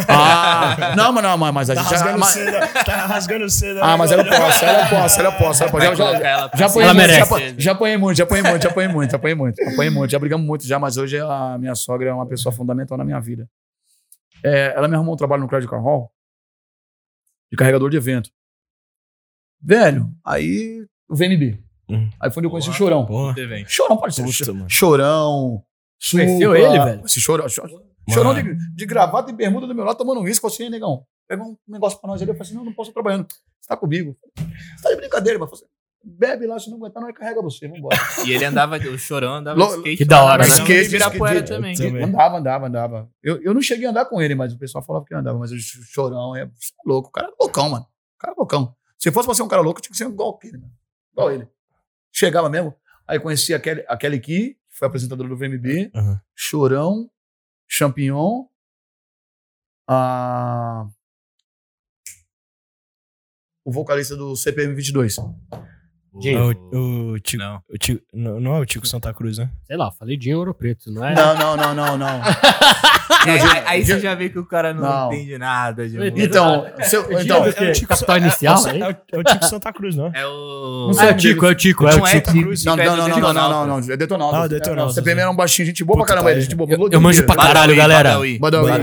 Ah, 0.07 0.93
não, 0.95 1.11
mas 1.13 1.23
não, 1.23 1.37
mas- 1.37 1.53
mas 1.53 1.69
a 1.69 1.75
Tá 1.75 1.81
gente 1.83 1.91
já. 1.91 1.97
rasgando 1.97 2.19
mas- 2.19 2.29
seda. 2.33 2.67
Tá 2.83 3.05
rasgando 3.05 3.49
seda. 3.49 3.83
ah, 3.83 3.97
mas 3.97 4.11
ela 4.11 4.23
posso, 4.25 4.65
ela 4.65 4.89
posso, 4.89 5.19
ela 5.19 5.31
posso, 5.31 5.63
ela 5.63 5.71
posso. 5.71 5.85
Já, 5.85 5.95
já, 5.95 6.05
ela 6.19 6.51
já 6.53 6.65
apanhei 6.65 6.65
Ela 6.65 6.67
muito, 6.67 6.85
já, 6.85 6.93
merece. 6.93 7.21
apan- 7.33 7.55
já 7.57 7.71
apanhei 7.71 7.97
muito, 7.97 8.17
já 8.17 8.23
apanhei 8.23 8.43
muito, 8.43 8.61
já 8.63 8.69
apanhei 8.69 8.89
muito, 8.91 9.11
já 9.11 9.17
apanhei 9.17 9.35
muito, 9.35 9.61
apanhei 9.61 9.89
muito, 9.89 10.11
já 10.11 10.19
brigamos 10.19 10.45
muito 10.45 10.67
já, 10.67 10.77
mas 10.79 10.97
hoje 10.97 11.17
a 11.19 11.57
minha 11.57 11.75
sogra 11.75 12.09
é 12.09 12.13
uma 12.13 12.25
pessoa 12.27 12.51
fundamental 12.53 12.97
na 12.97 13.03
minha 13.05 13.19
vida. 13.19 13.49
É, 14.43 14.73
ela 14.75 14.87
me 14.87 14.95
arrumou 14.95 15.13
um 15.13 15.17
trabalho 15.17 15.41
no 15.43 15.47
Credit 15.47 15.69
Car 15.69 15.81
Hall 15.81 16.11
de 17.51 17.57
carregador 17.57 17.89
de 17.89 17.97
evento. 17.97 18.29
Velho, 19.61 20.11
aí 20.25 20.85
o 21.09 21.15
VMB. 21.15 21.59
Hum. 21.89 22.09
Aí 22.19 22.31
foi 22.31 22.41
onde 22.41 22.47
eu 22.47 22.51
conheci 22.51 22.69
o 22.69 22.71
Porra. 22.71 22.77
Chorão. 22.77 23.05
Porra. 23.05 23.33
Você 23.33 23.45
vem. 23.45 23.65
Chorão 23.67 23.97
pode 23.97 24.15
ser. 24.15 24.23
Puta, 24.23 24.53
mano. 24.53 24.69
Chorão. 26.01 26.25
Conheceu 26.25 26.55
ele, 26.55 26.79
velho? 26.79 27.05
Esse 27.05 27.19
chorão, 27.21 27.47
chorão, 27.47 27.81
chorão 28.09 28.33
de, 28.33 28.75
de 28.75 28.85
gravata 28.85 29.29
e 29.29 29.33
bermuda 29.33 29.67
do 29.67 29.75
meu 29.75 29.85
lado, 29.85 29.97
tomando 29.97 30.19
um 30.19 30.23
uísque. 30.23 30.41
Falei 30.41 30.53
assim, 30.55 30.63
"Ei, 30.63 30.69
negão, 30.69 31.05
pega 31.27 31.43
um 31.43 31.55
negócio 31.67 31.99
pra 32.01 32.09
nós 32.09 32.21
ali. 32.21 32.31
Eu 32.31 32.35
falei 32.35 32.47
assim, 32.49 32.55
não, 32.57 32.65
não 32.65 32.73
posso 32.73 32.89
estar 32.89 33.01
trabalhando. 33.01 33.27
Você 33.59 33.67
tá 33.67 33.77
comigo. 33.77 34.17
Você 34.35 34.83
tá 34.83 34.89
de 34.89 34.95
brincadeira, 34.95 35.37
mas 35.37 35.49
você 35.49 35.65
bebe 36.03 36.47
lá, 36.47 36.57
se 36.57 36.67
não 36.71 36.77
aguentar, 36.77 37.03
não 37.03 37.13
carrega 37.13 37.39
você, 37.43 37.67
vambora. 37.67 37.95
E 38.25 38.33
ele 38.33 38.43
andava, 38.43 38.77
o 38.77 38.97
chorão 38.97 39.35
andava 39.35 39.59
Lo- 39.59 39.75
skate. 39.77 39.97
que 39.97 40.05
da 40.05 40.23
hora, 40.23 40.41
né? 40.43 40.49
Skate, 40.49 40.81
de 40.81 40.95
Ibirapuera 40.95 41.43
também. 41.43 41.75
também. 41.75 42.03
Andava, 42.03 42.37
andava, 42.39 42.65
andava. 42.67 43.09
Eu, 43.21 43.39
eu 43.43 43.53
não 43.53 43.61
cheguei 43.61 43.85
a 43.85 43.91
andar 43.91 44.05
com 44.05 44.19
ele, 44.19 44.33
mas 44.33 44.51
o 44.51 44.57
pessoal 44.57 44.83
falava 44.83 45.05
que 45.05 45.13
andava. 45.13 45.37
Mas 45.37 45.51
o 45.51 45.59
chorão 45.59 46.35
é, 46.35 46.45
você 46.47 46.71
é 46.73 46.89
louco. 46.89 47.09
O 47.09 47.11
cara 47.11 47.27
é 47.27 47.31
loucão, 47.39 47.69
mano. 47.69 47.85
O 47.85 48.17
cara 48.19 48.33
é 48.33 48.35
loucão. 48.35 48.75
Se 48.97 49.11
fosse 49.11 49.27
pra 49.27 49.35
ser 49.35 49.43
um 49.43 49.47
cara 49.47 49.61
louco, 49.61 49.79
tinha 49.79 49.91
que 49.91 49.97
ser 49.97 50.07
igual 50.07 50.31
aquele, 50.31 50.57
mano. 50.57 50.73
Igual 51.13 51.31
ele. 51.31 51.47
Chegava 52.11 52.49
mesmo. 52.49 52.73
Aí 53.07 53.19
conheci 53.19 53.53
a 53.53 53.59
Kelly, 53.59 53.83
a 53.87 53.95
Kelly 53.95 54.19
Key, 54.19 54.49
que 54.49 54.57
foi 54.82 54.87
apresentadora 54.87 55.29
do 55.29 55.37
VMB. 55.37 55.91
Aham. 55.93 56.21
Chorão, 56.36 57.12
Champignon, 57.67 58.47
a... 59.87 60.89
o 63.63 63.71
vocalista 63.71 64.16
do 64.16 64.36
CPM 64.36 64.74
22. 64.74 65.17
É 66.13 66.38
o, 66.38 67.13
o 67.13 67.20
Tico, 67.20 67.42
Não. 67.42 67.62
o 67.74 67.78
Tico- 67.78 68.01
não, 68.13 68.39
não 68.42 68.55
é 68.55 68.59
o 68.59 68.66
Tico 68.66 68.86
Santa 68.86 69.13
Cruz, 69.13 69.38
né? 69.38 69.50
Sei 69.66 69.78
lá, 69.78 69.89
falei 69.92 70.17
Dinho 70.17 70.39
Ouro 70.39 70.54
Preto, 70.54 70.92
não 70.92 71.05
é? 71.05 71.16
Não, 71.16 71.38
não, 71.38 71.55
não, 71.55 71.74
não, 71.74 71.97
não. 71.97 72.08
Aí, 72.08 72.21
Não, 73.39 73.51
aí- 73.51 73.63
aí 73.67 73.86
você 73.86 74.00
já 74.00 74.13
vê 74.16 74.29
que 74.29 74.39
o 74.39 74.46
cara 74.46 74.74
não, 74.74 74.82
Não. 74.82 75.13
entende 75.13 75.38
nada 75.38 75.88
de 75.88 75.96
Então, 76.24 76.58
música. 76.58 76.74
Então, 76.75 76.86
seu, 76.89 77.04
Dinho 77.08 77.21
então 77.21 77.46
é 77.46 77.50
o 77.70 77.71
Tico- 77.71 77.88
Capital 77.88 78.16
é- 78.16 78.20
Inicial, 78.20 78.67
é, 78.67 78.75
hein? 78.75 78.82
é, 78.82 78.88
o- 78.88 78.96
é 79.13 79.20
o 79.20 79.24
Tico 79.24 79.46
Santa 79.46 79.71
Cruz, 79.71 79.96
não 79.96 80.08
é? 80.08 80.12
É 80.16 80.25
o. 80.28 80.92
Não 80.93 81.01
É 81.04 81.12
o 81.12 81.16
Tico, 81.17 81.46
é 81.46 81.50
o 81.50 81.55
Tico, 81.55 81.88
é 81.88 81.93
o 81.96 81.97
Não 82.00 82.08
é 82.08 82.20
Tico. 82.20 82.33
Não, 82.66 82.75
não, 82.75 82.86
não, 82.97 83.08
não, 83.08 83.20
não, 83.33 83.50
não, 83.67 83.67
não, 83.82 83.93
é 83.93 83.97
detonado. 83.97 84.36
Ah, 84.36 84.47
Detonautas, 84.47 84.96
CPM 84.96 85.16
né? 85.16 85.21
era 85.21 85.32
um 85.32 85.36
baixinho, 85.36 85.66
gente 85.67 85.83
boa 85.83 86.00
pra 86.00 86.08
caramba 86.08 86.32
ele, 86.32 86.42
gente 86.42 86.55
boa. 86.55 86.70
Eu- 86.92 87.00
manjo 87.00 87.24
pra 87.25 87.36
caralho, 87.36 87.75
galera. 87.75 88.17
Badawi. 88.39 88.79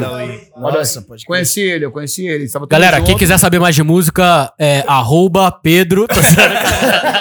Nossa. 0.56 1.04
Conheci 1.26 1.60
ele, 1.60 1.84
eu 1.84 1.90
conheci 1.92 2.26
ele. 2.26 2.46
Galera, 2.70 3.00
quem 3.02 3.16
quiser 3.16 3.38
saber 3.38 3.58
mais 3.58 3.74
de 3.74 3.82
música, 3.82 4.52
é 4.58 4.82
arroba 4.86 5.50
Pedro. 5.52 6.06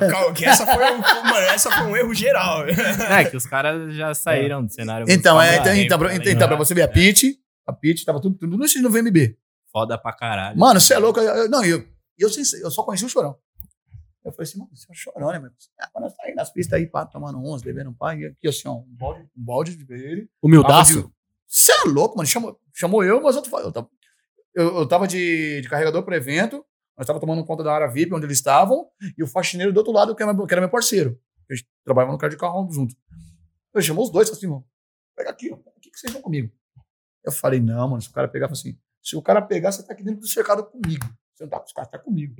Não, 0.00 0.08
calma, 0.10 0.34
que 0.34 0.44
essa 0.44 0.66
foi, 0.66 0.90
um, 0.92 0.98
mano, 0.98 1.46
essa 1.48 1.70
foi 1.70 1.86
um 1.86 1.96
erro 1.96 2.14
geral. 2.14 2.64
É, 2.68 3.24
que 3.24 3.36
os 3.36 3.46
caras 3.46 3.94
já 3.94 4.14
saíram 4.14 4.64
do 4.64 4.72
cenário. 4.72 5.06
Então, 5.08 5.40
é, 5.40 5.56
então, 5.58 5.74
então, 5.74 5.98
pra- 5.98 6.08
tá 6.08 6.30
então, 6.30 6.48
pra 6.48 6.56
você 6.56 6.74
ver, 6.74 6.82
a 6.82 6.88
Pitty, 6.88 7.38
a 7.66 7.72
Pitty 7.72 8.04
tava 8.04 8.20
tudo, 8.20 8.36
tudo 8.38 8.56
no 8.56 8.90
VMB. 8.90 9.36
Foda 9.72 9.98
pra 9.98 10.12
caralho. 10.12 10.58
Mano, 10.58 10.80
você 10.80 10.94
é 10.94 10.98
louco. 10.98 11.20
eu- 11.20 11.34
eu- 11.44 11.50
não, 11.50 11.64
eu, 11.64 11.78
eu, 12.18 12.28
eu 12.62 12.70
só 12.70 12.82
conheci 12.82 13.04
o 13.04 13.08
Chorão. 13.08 13.36
Eu 14.24 14.32
falei 14.32 14.48
assim, 14.48 14.58
mano, 14.58 14.70
você 14.74 14.84
é 14.88 14.92
um 14.92 14.94
chorão, 14.94 15.30
né, 15.32 15.38
mano? 15.38 15.52
Ah, 15.80 15.88
mas 15.94 16.02
nós 16.02 16.14
tá 16.14 16.24
aí 16.26 16.34
nas 16.34 16.50
pistas 16.52 16.78
aí, 16.78 16.86
pá, 16.86 17.06
tomando 17.06 17.38
uns, 17.38 17.62
bebendo 17.62 17.88
um 17.90 17.94
pá, 17.94 18.14
e 18.14 18.26
aqui 18.26 18.48
assim, 18.48 18.68
ó, 18.68 18.72
um 18.74 18.84
balde, 18.88 19.20
um 19.22 19.42
balde 19.44 19.76
de 19.76 19.84
dele. 19.84 20.28
Humildaço. 20.42 21.10
Você 21.46 21.72
é 21.72 21.84
louco, 21.86 22.16
mano. 22.16 22.26
Chamou, 22.28 22.60
chamou 22.74 23.02
eu, 23.02 23.22
mas 23.22 23.36
eu, 23.36 23.42
tô- 23.42 23.58
eu, 23.60 23.72
tava- 23.72 23.88
eu, 24.54 24.76
eu 24.80 24.86
tava 24.88 25.08
de, 25.08 25.60
de 25.62 25.68
carregador 25.68 26.02
pro 26.02 26.14
evento, 26.14 26.62
nós 26.98 27.06
tava 27.06 27.20
tomando 27.20 27.44
conta 27.44 27.62
da 27.62 27.72
área 27.72 27.86
VIP 27.86 28.12
onde 28.12 28.26
eles 28.26 28.38
estavam, 28.38 28.88
e 29.16 29.22
o 29.22 29.26
faxineiro 29.26 29.72
do 29.72 29.78
outro 29.78 29.92
lado, 29.92 30.16
que 30.16 30.22
era 30.22 30.34
meu, 30.34 30.46
que 30.46 30.52
era 30.52 30.60
meu 30.60 30.68
parceiro. 30.68 31.18
A 31.48 31.54
gente 31.54 31.66
trabalhava 31.84 32.12
no 32.12 32.18
carro 32.18 32.30
de 32.30 32.36
carro 32.36 32.68
junto. 32.72 32.94
Eu 33.72 33.80
chamou 33.80 34.04
os 34.04 34.10
dois, 34.10 34.28
falei 34.28 34.38
assim, 34.38 34.46
mano, 34.48 34.66
pega 35.16 35.30
aqui, 35.30 35.50
ó, 35.52 35.56
aqui 35.76 35.90
que 35.90 35.98
vocês 35.98 36.12
vão 36.12 36.20
comigo. 36.20 36.52
Eu 37.24 37.30
falei, 37.30 37.60
não, 37.60 37.88
mano, 37.88 38.02
se 38.02 38.08
o 38.08 38.12
cara 38.12 38.26
pegar, 38.26 38.46
assim, 38.46 38.76
se 39.00 39.16
o 39.16 39.22
cara 39.22 39.40
pegar, 39.40 39.70
você 39.70 39.82
tá 39.84 39.92
aqui 39.92 40.02
dentro 40.02 40.20
do 40.20 40.26
cercado 40.26 40.64
comigo. 40.64 41.06
Você 41.34 41.44
não 41.44 41.50
tá 41.50 41.60
com 41.60 41.66
os 41.66 41.72
caras, 41.72 41.90
tá 41.90 41.98
comigo. 41.98 42.34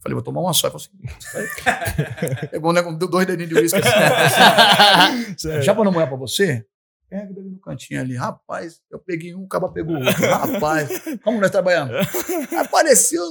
Falei, 0.00 0.14
vou 0.14 0.22
tomar 0.22 0.40
uma 0.40 0.54
só. 0.54 0.68
Eu 0.68 0.78
falei 0.78 0.88
assim, 1.06 2.48
pegou 2.50 2.72
né, 2.72 2.82
com 2.82 2.96
dois 2.96 3.26
dedinhos 3.26 3.50
de 3.50 3.54
uísque 3.56 3.78
assim. 3.78 5.34
Sério. 5.38 5.62
Já 5.62 5.74
pra 5.74 5.84
não 5.84 5.92
molhar 5.92 6.08
pra 6.08 6.16
você? 6.16 6.66
Pega 7.12 7.30
bebe 7.34 7.50
no 7.50 7.58
cantinho 7.60 8.00
ali. 8.00 8.16
Rapaz, 8.16 8.80
eu 8.90 8.98
peguei 8.98 9.34
um, 9.34 9.42
o 9.42 9.46
caba 9.48 9.70
pegou 9.70 9.96
o 9.96 9.98
outro. 10.02 10.22
Rapaz, 10.26 10.88
como 11.22 11.38
nós 11.40 11.50
trabalhamos? 11.50 11.94
Apareceu. 12.58 13.22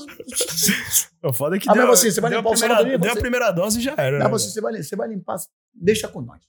O 1.24 1.34
foda 1.34 1.56
é 1.56 1.60
que 1.60 1.68
Ah, 1.68 1.74
deu, 1.74 1.92
assim, 1.92 2.12
você 2.12 2.22
vai 2.22 2.32
a 2.32 2.38
limpar 2.38 2.50
o 2.50 2.52
primeira, 2.52 2.76
salão 2.76 2.84
também, 2.92 3.00
deu 3.00 3.10
a 3.12 3.14
você- 3.16 3.20
primeira 3.20 3.52
dose 3.52 3.80
e 3.80 3.82
já 3.82 3.96
era. 3.98 4.20
Né, 4.20 4.28
você, 4.30 4.52
você, 4.52 4.62
vai, 4.62 4.84
você 4.84 4.96
vai 4.96 5.08
limpar, 5.08 5.38
deixa 5.74 6.08
com 6.08 6.22
nós. 6.22 6.42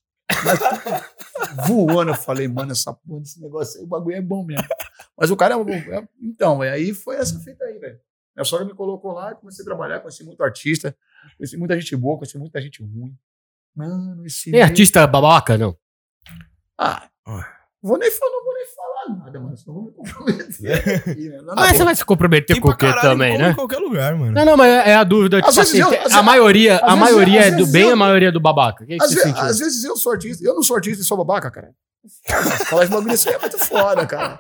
Mas, 0.45 1.67
voando, 1.67 2.11
eu 2.11 2.15
falei, 2.15 2.47
mano, 2.49 2.73
essa 2.73 2.93
porra 2.93 3.21
desse 3.21 3.41
negócio 3.41 3.81
aí, 3.81 3.85
o 3.85 3.89
bagulho 3.89 4.17
é 4.17 4.21
bom 4.21 4.45
mesmo. 4.45 4.67
Mas 5.19 5.31
o 5.31 5.37
cara 5.37 5.55
é. 5.55 5.57
um- 5.57 5.69
é- 5.69 6.09
Então, 6.21 6.63
é, 6.63 6.71
aí 6.73 6.93
foi 6.93 7.17
essa 7.17 7.39
fita 7.41 7.65
aí, 7.65 7.79
velho. 7.79 7.99
Minha 8.37 8.45
sogra 8.45 8.67
me 8.67 8.75
colocou 8.75 9.13
lá 9.13 9.33
e 9.33 9.35
comecei 9.37 9.63
a 9.63 9.67
trabalhar, 9.67 10.01
conheci 10.01 10.23
muito 10.25 10.43
artista, 10.43 10.95
conheci 11.39 11.57
muita 11.57 11.79
gente 11.81 11.97
boa, 11.97 12.17
conheci 12.19 12.37
muita 12.39 12.61
gente 12.61 12.83
ruim. 12.83 13.17
Mano, 13.75 14.25
esse. 14.27 14.51
Tem 14.51 14.61
artista 14.63 15.07
babaca, 15.07 15.57
não? 15.57 15.75
Ah, 16.79 17.09
vou 17.83 17.99
nem 17.99 18.11
falar, 18.11 18.31
não 18.33 18.45
vou 18.45 18.55
nem 18.55 18.67
falar 18.67 19.25
nada, 19.25 19.41
mano. 19.41 19.57
Só 19.57 19.73
vou 19.73 19.83
me 19.85 19.93
comprometer. 19.93 21.03
aqui, 21.09 21.29
né? 21.29 21.39
Não, 21.45 21.55
Mas 21.55 21.77
você 21.77 21.85
vai 21.85 21.95
se 21.95 22.05
comprometer 22.05 22.61
com 22.61 22.69
o 22.69 22.77
quê 22.77 22.93
também, 23.01 23.37
né? 23.39 23.51
em 23.51 23.55
qualquer 23.55 23.79
lugar, 23.79 24.15
mano. 24.17 24.33
Não, 24.33 24.45
não, 24.45 24.57
mas 24.57 24.69
é 24.69 24.91
é 24.91 24.95
a 24.95 25.05
dúvida. 25.05 25.41
Tipo 25.43 25.61
assim, 25.61 25.79
eu- 25.79 25.89
a 26.13 26.23
maioria, 26.23 26.79
a 26.79 26.97
maioria 26.97 27.41
é 27.43 27.51
do 27.51 27.67
bem, 27.67 27.89
eu- 27.89 27.93
a 27.93 27.97
maioria 27.97 28.29
é 28.29 28.33
do 28.33 28.41
babaca. 28.41 28.85
O 28.85 28.87
que, 28.87 28.97
que 28.97 29.03
Às, 29.05 29.11
você 29.13 29.33
ve- 29.33 29.39
às 29.39 29.59
vezes 29.59 29.85
eu 29.85 29.97
sou 29.97 30.13
artista, 30.13 30.45
eu 30.45 30.55
não 30.55 30.63
sou 30.63 30.77
artista 30.77 31.03
e 31.03 31.05
sou 31.07 31.17
babaca, 31.17 31.51
cara. 31.51 31.71
Falar 32.67 32.83
esse 32.85 32.93
bagulho 32.93 33.13
assim 33.13 33.29
é 33.31 33.39
muito 33.39 33.59
foda, 33.59 34.07
cara. 34.07 34.39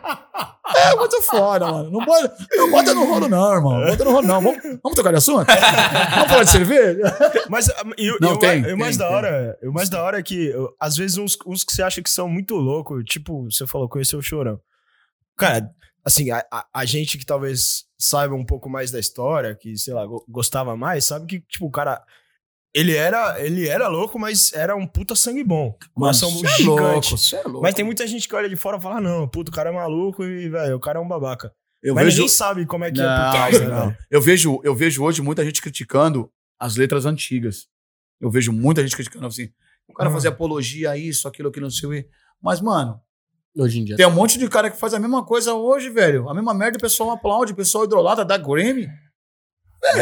É 0.74 0.97
muito 0.97 1.22
foda, 1.22 1.66
mano. 1.70 1.90
Não 1.90 2.05
bota, 2.05 2.36
não 2.56 2.70
bota 2.70 2.94
no 2.94 3.05
rolo, 3.05 3.28
não, 3.28 3.52
irmão. 3.55 3.78
Não 3.80 3.86
bota 3.86 4.05
no 4.05 4.10
rolo, 4.12 4.26
não. 4.26 4.40
Vamos, 4.40 4.62
vamos 4.82 4.97
tocar 4.97 5.10
de 5.10 5.18
assunto? 5.18 5.47
Vamos 5.47 6.28
falar 6.30 6.44
de 6.44 6.51
cerveja? 6.51 7.01
Mas 7.48 7.68
ah, 7.70 7.82
e, 7.97 8.09
e 8.09 8.18
Não, 8.20 8.32
o, 8.32 8.39
tem, 8.39 8.62
e 8.62 8.72
o 8.72 8.78
mais 8.78 8.97
tem, 8.97 9.06
da 9.06 9.09
tem. 9.09 9.16
hora, 9.16 9.59
o 9.62 9.72
mais 9.72 9.89
da 9.89 10.02
hora 10.02 10.18
é 10.18 10.22
que 10.22 10.52
às 10.80 10.97
vezes 10.97 11.18
uns, 11.18 11.36
uns 11.47 11.62
que 11.62 11.72
você 11.72 11.82
acha 11.82 12.02
que 12.02 12.10
são 12.10 12.28
muito 12.28 12.55
loucos, 12.56 13.05
tipo, 13.05 13.44
você 13.51 13.66
falou, 13.66 13.89
conheceu 13.89 14.18
o 14.18 14.22
Chorão. 14.22 14.59
Cara, 15.36 15.70
assim, 16.05 16.30
a, 16.30 16.44
a- 16.51 16.66
a 16.74 16.84
gente 16.84 17.16
que 17.18 17.24
talvez 17.26 17.84
saiba 17.98 18.34
um 18.34 18.44
pouco 18.44 18.68
mais 18.68 18.90
da 18.90 18.98
história, 18.98 19.55
que, 19.55 19.76
sei 19.76 19.94
lá, 19.94 20.05
go- 20.06 20.24
gostava 20.28 20.76
mais, 20.76 21.05
sabe 21.05 21.26
que, 21.26 21.40
tipo, 21.40 21.66
o 21.66 21.70
cara, 21.70 22.02
ele 22.74 22.94
era, 22.94 23.38
ele 23.44 23.68
era 23.68 23.88
louco, 23.88 24.18
mas 24.18 24.52
era 24.52 24.74
um 24.74 24.86
puta 24.86 25.14
sangue 25.14 25.44
bom. 25.44 25.76
Coração 25.94 26.30
cê 26.30 26.46
é 26.46 26.48
gigante. 26.50 27.10
louco, 27.10 27.18
cê 27.18 27.36
é 27.36 27.42
louco. 27.42 27.62
Mas 27.62 27.74
tem 27.74 27.84
muita 27.84 28.06
gente 28.06 28.28
que 28.28 28.34
olha 28.34 28.48
de 28.48 28.56
fora 28.56 28.78
e 28.78 28.80
fala, 28.80 29.00
não, 29.00 29.28
puto, 29.28 29.50
o 29.50 29.54
cara 29.54 29.70
é 29.70 29.72
maluco 29.72 30.24
e, 30.24 30.48
velho, 30.48 30.76
o 30.76 30.80
cara 30.80 30.98
é 30.98 31.02
um 31.02 31.06
babaca. 31.08 31.52
eu 31.82 31.94
mas 31.94 32.04
vejo, 32.04 32.16
ninguém 32.22 32.28
sabe 32.34 32.66
como 32.66 32.84
é 32.84 32.90
que 32.90 33.00
é 33.00 33.04
Não, 33.04 33.24
por 33.24 33.30
trás, 33.32 33.60
né, 33.60 33.66
não. 33.66 33.96
eu, 34.10 34.20
vejo, 34.22 34.60
eu 34.64 34.74
vejo 34.74 35.02
hoje 35.04 35.20
muita 35.20 35.44
gente 35.44 35.60
criticando 35.60 36.30
as 36.58 36.76
letras 36.76 37.04
antigas. 37.04 37.66
Eu 38.20 38.30
vejo 38.30 38.52
muita 38.52 38.82
gente 38.82 38.94
criticando 38.96 39.26
assim. 39.26 39.50
O 39.88 39.92
cara 39.94 40.08
Ah. 40.08 40.12
fazia 40.12 40.30
apologia 40.30 40.90
a 40.92 40.96
isso, 40.96 41.26
aquilo, 41.28 41.48
aquilo, 41.48 41.66
não 41.66 41.70
sei 41.70 41.88
o 41.88 41.92
quê. 41.92 42.08
Mas, 42.40 42.60
mano, 42.60 43.00
Hoje 43.54 43.80
em 43.80 43.84
dia. 43.84 43.96
Tem 43.96 44.06
um 44.06 44.10
monte 44.10 44.38
de 44.38 44.48
cara 44.48 44.70
que 44.70 44.78
faz 44.78 44.94
a 44.94 44.98
mesma 44.98 45.22
coisa 45.26 45.52
hoje, 45.52 45.90
velho. 45.90 46.26
A 46.26 46.32
mesma 46.32 46.54
merda, 46.54 46.78
o 46.78 46.80
pessoal 46.80 47.10
aplaude, 47.10 47.52
o 47.52 47.54
pessoal 47.54 47.84
idolatra, 47.84 48.24
dá 48.24 48.38
Grammy. 48.38 48.88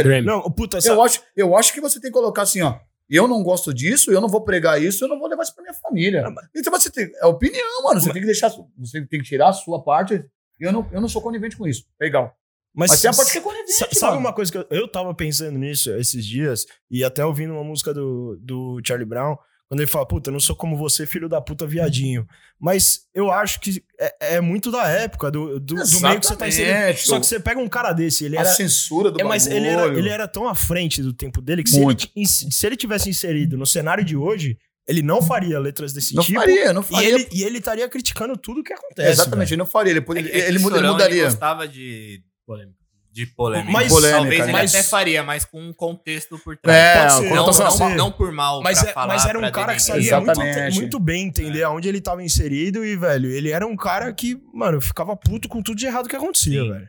Grammy. 0.02 0.27
Não, 0.27 0.43
puta, 0.51 0.78
essa, 0.78 0.89
Eu 0.90 1.02
acho, 1.02 1.23
eu 1.36 1.57
acho 1.57 1.73
que 1.73 1.81
você 1.81 2.01
tem 2.01 2.11
que 2.11 2.16
colocar 2.16 2.43
assim, 2.43 2.61
ó. 2.62 2.78
Eu 3.09 3.27
não 3.27 3.43
gosto 3.43 3.74
disso, 3.74 4.12
eu 4.12 4.20
não 4.20 4.28
vou 4.28 4.44
pregar 4.44 4.81
isso, 4.81 5.05
eu 5.05 5.09
não 5.09 5.19
vou 5.19 5.28
levar 5.28 5.43
isso 5.43 5.52
pra 5.55 5.62
minha 5.62 5.74
família. 5.74 6.24
Então 6.55 6.73
você 6.73 6.89
tem. 6.90 7.11
É 7.20 7.27
opinião, 7.27 7.82
mano. 7.82 8.01
Você 8.01 8.12
tem 8.12 8.20
que 8.23 8.27
deixar. 8.27 8.51
Você 8.78 9.05
tem 9.07 9.20
que 9.20 9.27
tirar 9.27 9.48
a 9.48 9.52
sua 9.52 9.82
parte. 9.82 10.24
Eu 10.61 10.73
não, 10.73 10.89
eu 10.93 11.01
não 11.01 11.09
sou 11.09 11.20
conivente 11.20 11.57
com 11.57 11.66
isso. 11.66 11.85
Legal. 12.01 12.32
mas, 12.73 12.90
Mas 12.90 13.01
tem 13.01 13.11
a 13.11 13.15
parte 13.15 13.32
que 13.32 13.39
é 13.39 13.40
conivente. 13.40 13.73
Sa- 13.73 13.89
Sabe 13.93 14.12
mano. 14.12 14.20
uma 14.27 14.32
coisa 14.32 14.52
que 14.52 14.59
eu, 14.59 14.66
eu 14.70 14.86
tava 14.86 15.12
pensando 15.12 15.59
nisso 15.59 15.90
esses 15.97 16.24
dias, 16.24 16.66
e 16.89 17.02
até 17.02 17.24
ouvindo 17.24 17.52
uma 17.52 17.65
música 17.65 17.93
do, 17.93 18.39
do 18.40 18.81
Charlie 18.86 19.09
Brown, 19.09 19.36
quando 19.70 19.80
ele 19.82 19.86
fala, 19.90 20.05
puta, 20.05 20.30
eu 20.30 20.32
não 20.32 20.40
sou 20.40 20.56
como 20.56 20.76
você, 20.76 21.06
filho 21.06 21.28
da 21.28 21.40
puta, 21.40 21.64
viadinho. 21.64 22.26
Mas 22.60 23.06
eu 23.14 23.30
acho 23.30 23.60
que 23.60 23.80
é, 24.01 24.34
é 24.34 24.40
muito 24.40 24.68
da 24.72 24.88
época, 24.88 25.30
do, 25.30 25.60
do, 25.60 25.76
do 25.76 26.01
meio 26.01 26.18
que 26.18 26.26
você 26.26 26.34
tá 26.34 26.48
inserido. 26.48 26.98
Só 26.98 27.20
que 27.20 27.26
você 27.26 27.38
pega 27.38 27.60
um 27.60 27.68
cara 27.68 27.92
desse, 27.92 28.24
ele 28.24 28.36
A 28.36 28.40
era. 28.40 28.48
censura 28.48 29.12
do 29.12 29.20
É, 29.20 29.22
mas 29.24 29.47
ele 29.47 29.68
era, 29.68 29.86
ele 29.97 30.09
era 30.09 30.26
tão 30.26 30.48
à 30.48 30.56
frente 30.56 31.01
do 31.01 31.12
tempo 31.12 31.40
dele 31.40 31.62
que 31.62 31.70
se 31.70 31.80
ele, 31.80 32.26
se 32.26 32.66
ele 32.66 32.76
tivesse 32.76 33.09
inserido 33.09 33.56
no 33.56 33.64
cenário 33.64 34.05
de 34.05 34.16
hoje, 34.16 34.59
ele 34.88 35.02
não 35.02 35.22
faria 35.22 35.56
letras 35.60 35.92
desse 35.92 36.16
Não 36.16 36.24
tipo. 36.24 36.40
faria, 36.40 36.72
não 36.72 36.82
E 36.82 36.84
faria. 36.86 37.09
ele, 37.09 37.28
e 37.30 37.44
ele 37.44 37.59
estaria 37.59 37.88
criticando 37.88 38.36
tudo 38.36 38.64
que 38.64 38.72
acontece. 38.72 39.09
Exatamente, 39.09 39.51
velho. 39.51 39.55
ele 39.55 39.59
não 39.62 39.66
faria. 39.66 39.92
Ele, 39.92 40.01
ele, 40.01 40.18
É 40.18 40.22
que- 40.22 40.30
é 40.36 40.38
ele, 40.48 40.48
ele 40.48 40.59
mudaria. 40.59 41.24
gostava 41.26 41.68
de 41.68 42.20
polêmica. 42.44 42.80
De 43.12 43.27
polêmica. 43.27 43.73
Mas- 43.73 43.93
Talvez 43.93 44.12
polêmica, 44.12 44.43
ele 44.45 44.53
mas- 44.53 44.74
até 44.74 44.82
faria, 44.85 45.23
mas 45.24 45.45
com 45.45 45.61
um 45.61 45.73
contexto 45.73 46.39
por 46.39 46.57
trás. 46.57 46.78
É, 46.78 47.09
ser, 47.23 47.35
não, 47.35 47.47
não, 47.47 47.53
ser. 47.53 47.97
não 47.97 48.12
por 48.12 48.31
mal, 48.31 48.62
Mas, 48.62 48.81
pra 48.81 48.91
é- 48.91 48.93
falar, 48.93 49.15
mas 49.15 49.27
era 49.27 49.37
um 49.37 49.41
pra 49.41 49.51
cara 49.51 49.74
que 49.74 49.82
sabia 49.82 50.20
muito, 50.20 50.74
muito 50.74 51.01
bem 51.01 51.27
entender 51.27 51.62
aonde 51.65 51.89
ele 51.89 52.01
tava 52.01 52.23
inserido 52.23 52.85
e, 52.85 52.97
velho, 52.97 53.28
ele 53.28 53.51
era 53.51 53.66
um 53.66 53.77
cara 53.77 54.12
que, 54.12 54.41
mano, 54.55 54.81
ficava 54.81 55.16
puto 55.16 55.49
com 55.49 55.61
tudo 55.61 55.77
de 55.77 55.87
errado 55.87 56.09
que 56.09 56.15
acontecia, 56.15 56.62
Sim. 56.62 56.73
velho. 56.73 56.89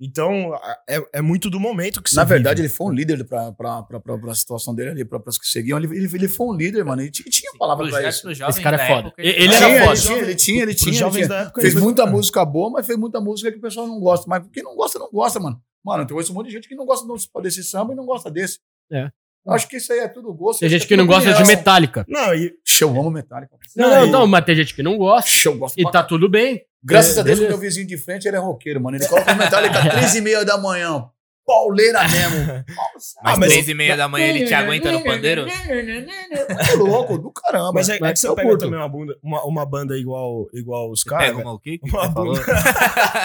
Então, 0.00 0.54
a- 0.54 0.78
é, 0.88 1.02
é 1.14 1.20
muito 1.22 1.50
do 1.50 1.58
momento 1.58 2.00
que 2.00 2.08
você 2.08 2.16
Na 2.16 2.22
verdade, 2.24 2.62
vive. 2.62 2.68
ele 2.68 2.74
foi 2.76 2.86
um 2.86 2.92
líder 2.92 3.24
pra, 3.24 3.50
pra 3.52 4.34
situação 4.34 4.72
dele 4.74 4.90
ali, 4.90 5.04
pra, 5.04 5.18
pras 5.18 5.36
que 5.36 5.46
seguiam. 5.46 5.76
Ele, 5.76 5.86
ele, 5.96 6.08
ele 6.14 6.28
foi 6.28 6.46
um 6.46 6.52
líder, 6.54 6.84
mano. 6.84 7.02
Ele 7.02 7.10
tinha, 7.10 7.28
tinha 7.28 7.50
palavra 7.58 7.84
pra 7.84 7.92
Projeto 7.94 8.30
isso. 8.30 8.44
Esse 8.44 8.60
cara 8.62 8.76
é 8.76 8.78
da 8.78 8.86
foda. 8.86 9.08
época, 9.08 9.22
Ele 9.22 9.30
ele 9.44 9.54
era 9.54 9.66
tinha, 9.66 9.80
foda. 9.80 9.90
Ele 9.92 10.00
tinha, 10.00 10.16
ele 10.22 10.34
tinha, 10.36 10.62
ele 10.62 10.74
tinha. 10.74 11.02
ele 11.06 11.10
tinha. 11.12 11.28
da 11.28 11.40
época, 11.40 11.60
Fez 11.60 11.74
ele- 11.74 11.82
muita 11.82 12.06
música 12.06 12.44
boa, 12.44 12.70
mas 12.70 12.86
fez 12.86 12.98
muita 12.98 13.20
música 13.20 13.50
que 13.50 13.58
o 13.58 13.60
pessoal 13.60 13.88
não 13.88 13.98
gosta. 13.98 14.26
Mas 14.28 14.44
quem 14.52 14.62
não 14.62 14.76
gosta, 14.76 14.98
não 15.00 15.10
gosta, 15.10 15.40
mano. 15.40 15.60
Mano, 15.84 16.06
tem 16.06 16.16
um 16.16 16.34
monte 16.34 16.46
de 16.46 16.52
gente 16.52 16.68
que 16.68 16.74
não 16.76 16.86
gosta 16.86 17.06
desse 17.42 17.64
samba 17.64 17.92
e 17.92 17.96
não 17.96 18.06
gosta 18.06 18.30
desse. 18.30 18.58
É. 18.92 19.10
Eu 19.48 19.54
acho 19.54 19.66
que 19.68 19.78
isso 19.78 19.92
aí 19.92 20.00
é 20.00 20.08
tudo 20.08 20.32
gosto. 20.34 20.60
Tem 20.60 20.68
gente 20.68 20.84
é 20.84 20.86
que 20.86 20.96
não 20.96 21.06
gosta 21.06 21.28
de 21.28 21.34
opinião. 21.34 21.56
Metallica. 21.56 22.04
Não, 22.06 22.34
e 22.34 22.54
Show, 22.64 22.90
amo 22.90 23.10
Metallica. 23.10 23.56
Não, 23.74 23.88
Não, 23.88 24.00
não, 24.02 24.12
não, 24.12 24.26
mas 24.26 24.44
tem 24.44 24.54
gente 24.54 24.74
que 24.74 24.82
não 24.82 24.98
gosta. 24.98 25.30
Show, 25.30 25.56
gosto 25.56 25.80
E 25.80 25.90
tá 25.90 26.02
tudo 26.02 26.28
bem. 26.28 26.62
Graças 26.84 27.16
É, 27.16 27.20
a 27.20 27.22
Deus, 27.22 27.40
meu 27.40 27.58
vizinho 27.58 27.86
de 27.86 27.96
frente, 27.96 28.28
ele 28.28 28.36
é 28.36 28.40
roqueiro, 28.40 28.80
mano. 28.80 28.96
Ele 28.96 29.06
coloca 29.08 29.34
Metallica 29.34 29.78
às 29.78 29.88
três 29.94 30.14
e 30.14 30.20
meia 30.20 30.44
da 30.44 30.58
manhã. 30.58 31.08
Pauleira 31.48 32.00
mesmo. 32.08 32.46
Nossa. 32.46 33.16
Mas 33.22 33.34
Ah, 33.34 33.36
mas- 33.38 33.50
três 33.52 33.68
e 33.68 33.72
meia 33.74 33.96
da 33.96 34.06
manhã 34.06 34.26
ele 34.26 34.44
te 34.44 34.52
aguenta 34.52 34.92
no 34.92 35.02
pandeiro? 35.02 35.46
É 35.48 36.74
louco, 36.76 37.16
do 37.18 37.32
caramba. 37.32 37.72
mas 37.72 37.88
é, 37.88 37.96
é 37.96 38.00
mas 38.00 38.12
que 38.12 38.18
você 38.28 38.34
pega 38.34 38.48
curto. 38.48 38.64
também 38.66 38.78
uma, 38.78 38.88
bunda, 38.88 39.16
uma, 39.22 39.42
uma 39.44 39.64
banda 39.66 39.96
igual, 39.98 40.46
igual 40.52 40.90
os 40.90 41.02
caras. 41.02 41.28
pega 41.28 41.38
uma 41.40 41.52
o 41.54 41.58
quê? 41.58 41.78
que 41.78 41.88
Uma 41.90 42.06
bunda. 42.08 42.42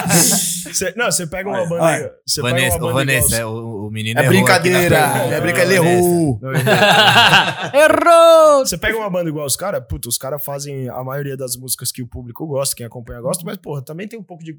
Você- 0.07 0.93
não, 0.97 1.05
você 1.11 1.27
pega 1.27 1.49
uma 1.49 1.65
banda. 1.67 1.83
olha. 1.83 2.11
Você 2.25 2.41
pega 2.41 2.53
Vanessa, 2.55 2.77
uma 2.77 2.83
ô, 2.85 2.87
banda 2.93 2.99
Vanessa, 2.99 3.35
igual 3.35 3.41
é, 3.41 3.45
o, 3.45 3.87
o 3.87 3.91
menino 3.91 4.19
É 4.21 4.27
brincadeira. 4.27 4.95
É 4.97 5.41
brincadeira. 5.41 5.83
Errou. 5.85 6.39
Errou! 7.73 8.65
Você 8.65 8.77
pega 8.77 8.97
uma 8.97 9.09
banda 9.09 9.29
igual 9.29 9.45
os 9.45 9.55
caras, 9.55 9.83
puta, 9.87 10.07
os 10.07 10.17
caras 10.17 10.43
fazem 10.43 10.87
a 10.89 11.03
maioria 11.03 11.35
das 11.35 11.55
músicas 11.55 11.91
que 11.91 12.01
o 12.01 12.07
público 12.07 12.45
gosta, 12.47 12.75
quem 12.75 12.85
acompanha 12.85 13.21
gosta, 13.21 13.43
mas, 13.45 13.57
porra, 13.57 13.83
também 13.83 14.07
tem 14.07 14.17
um 14.19 14.23
pouco 14.23 14.43
de, 14.43 14.57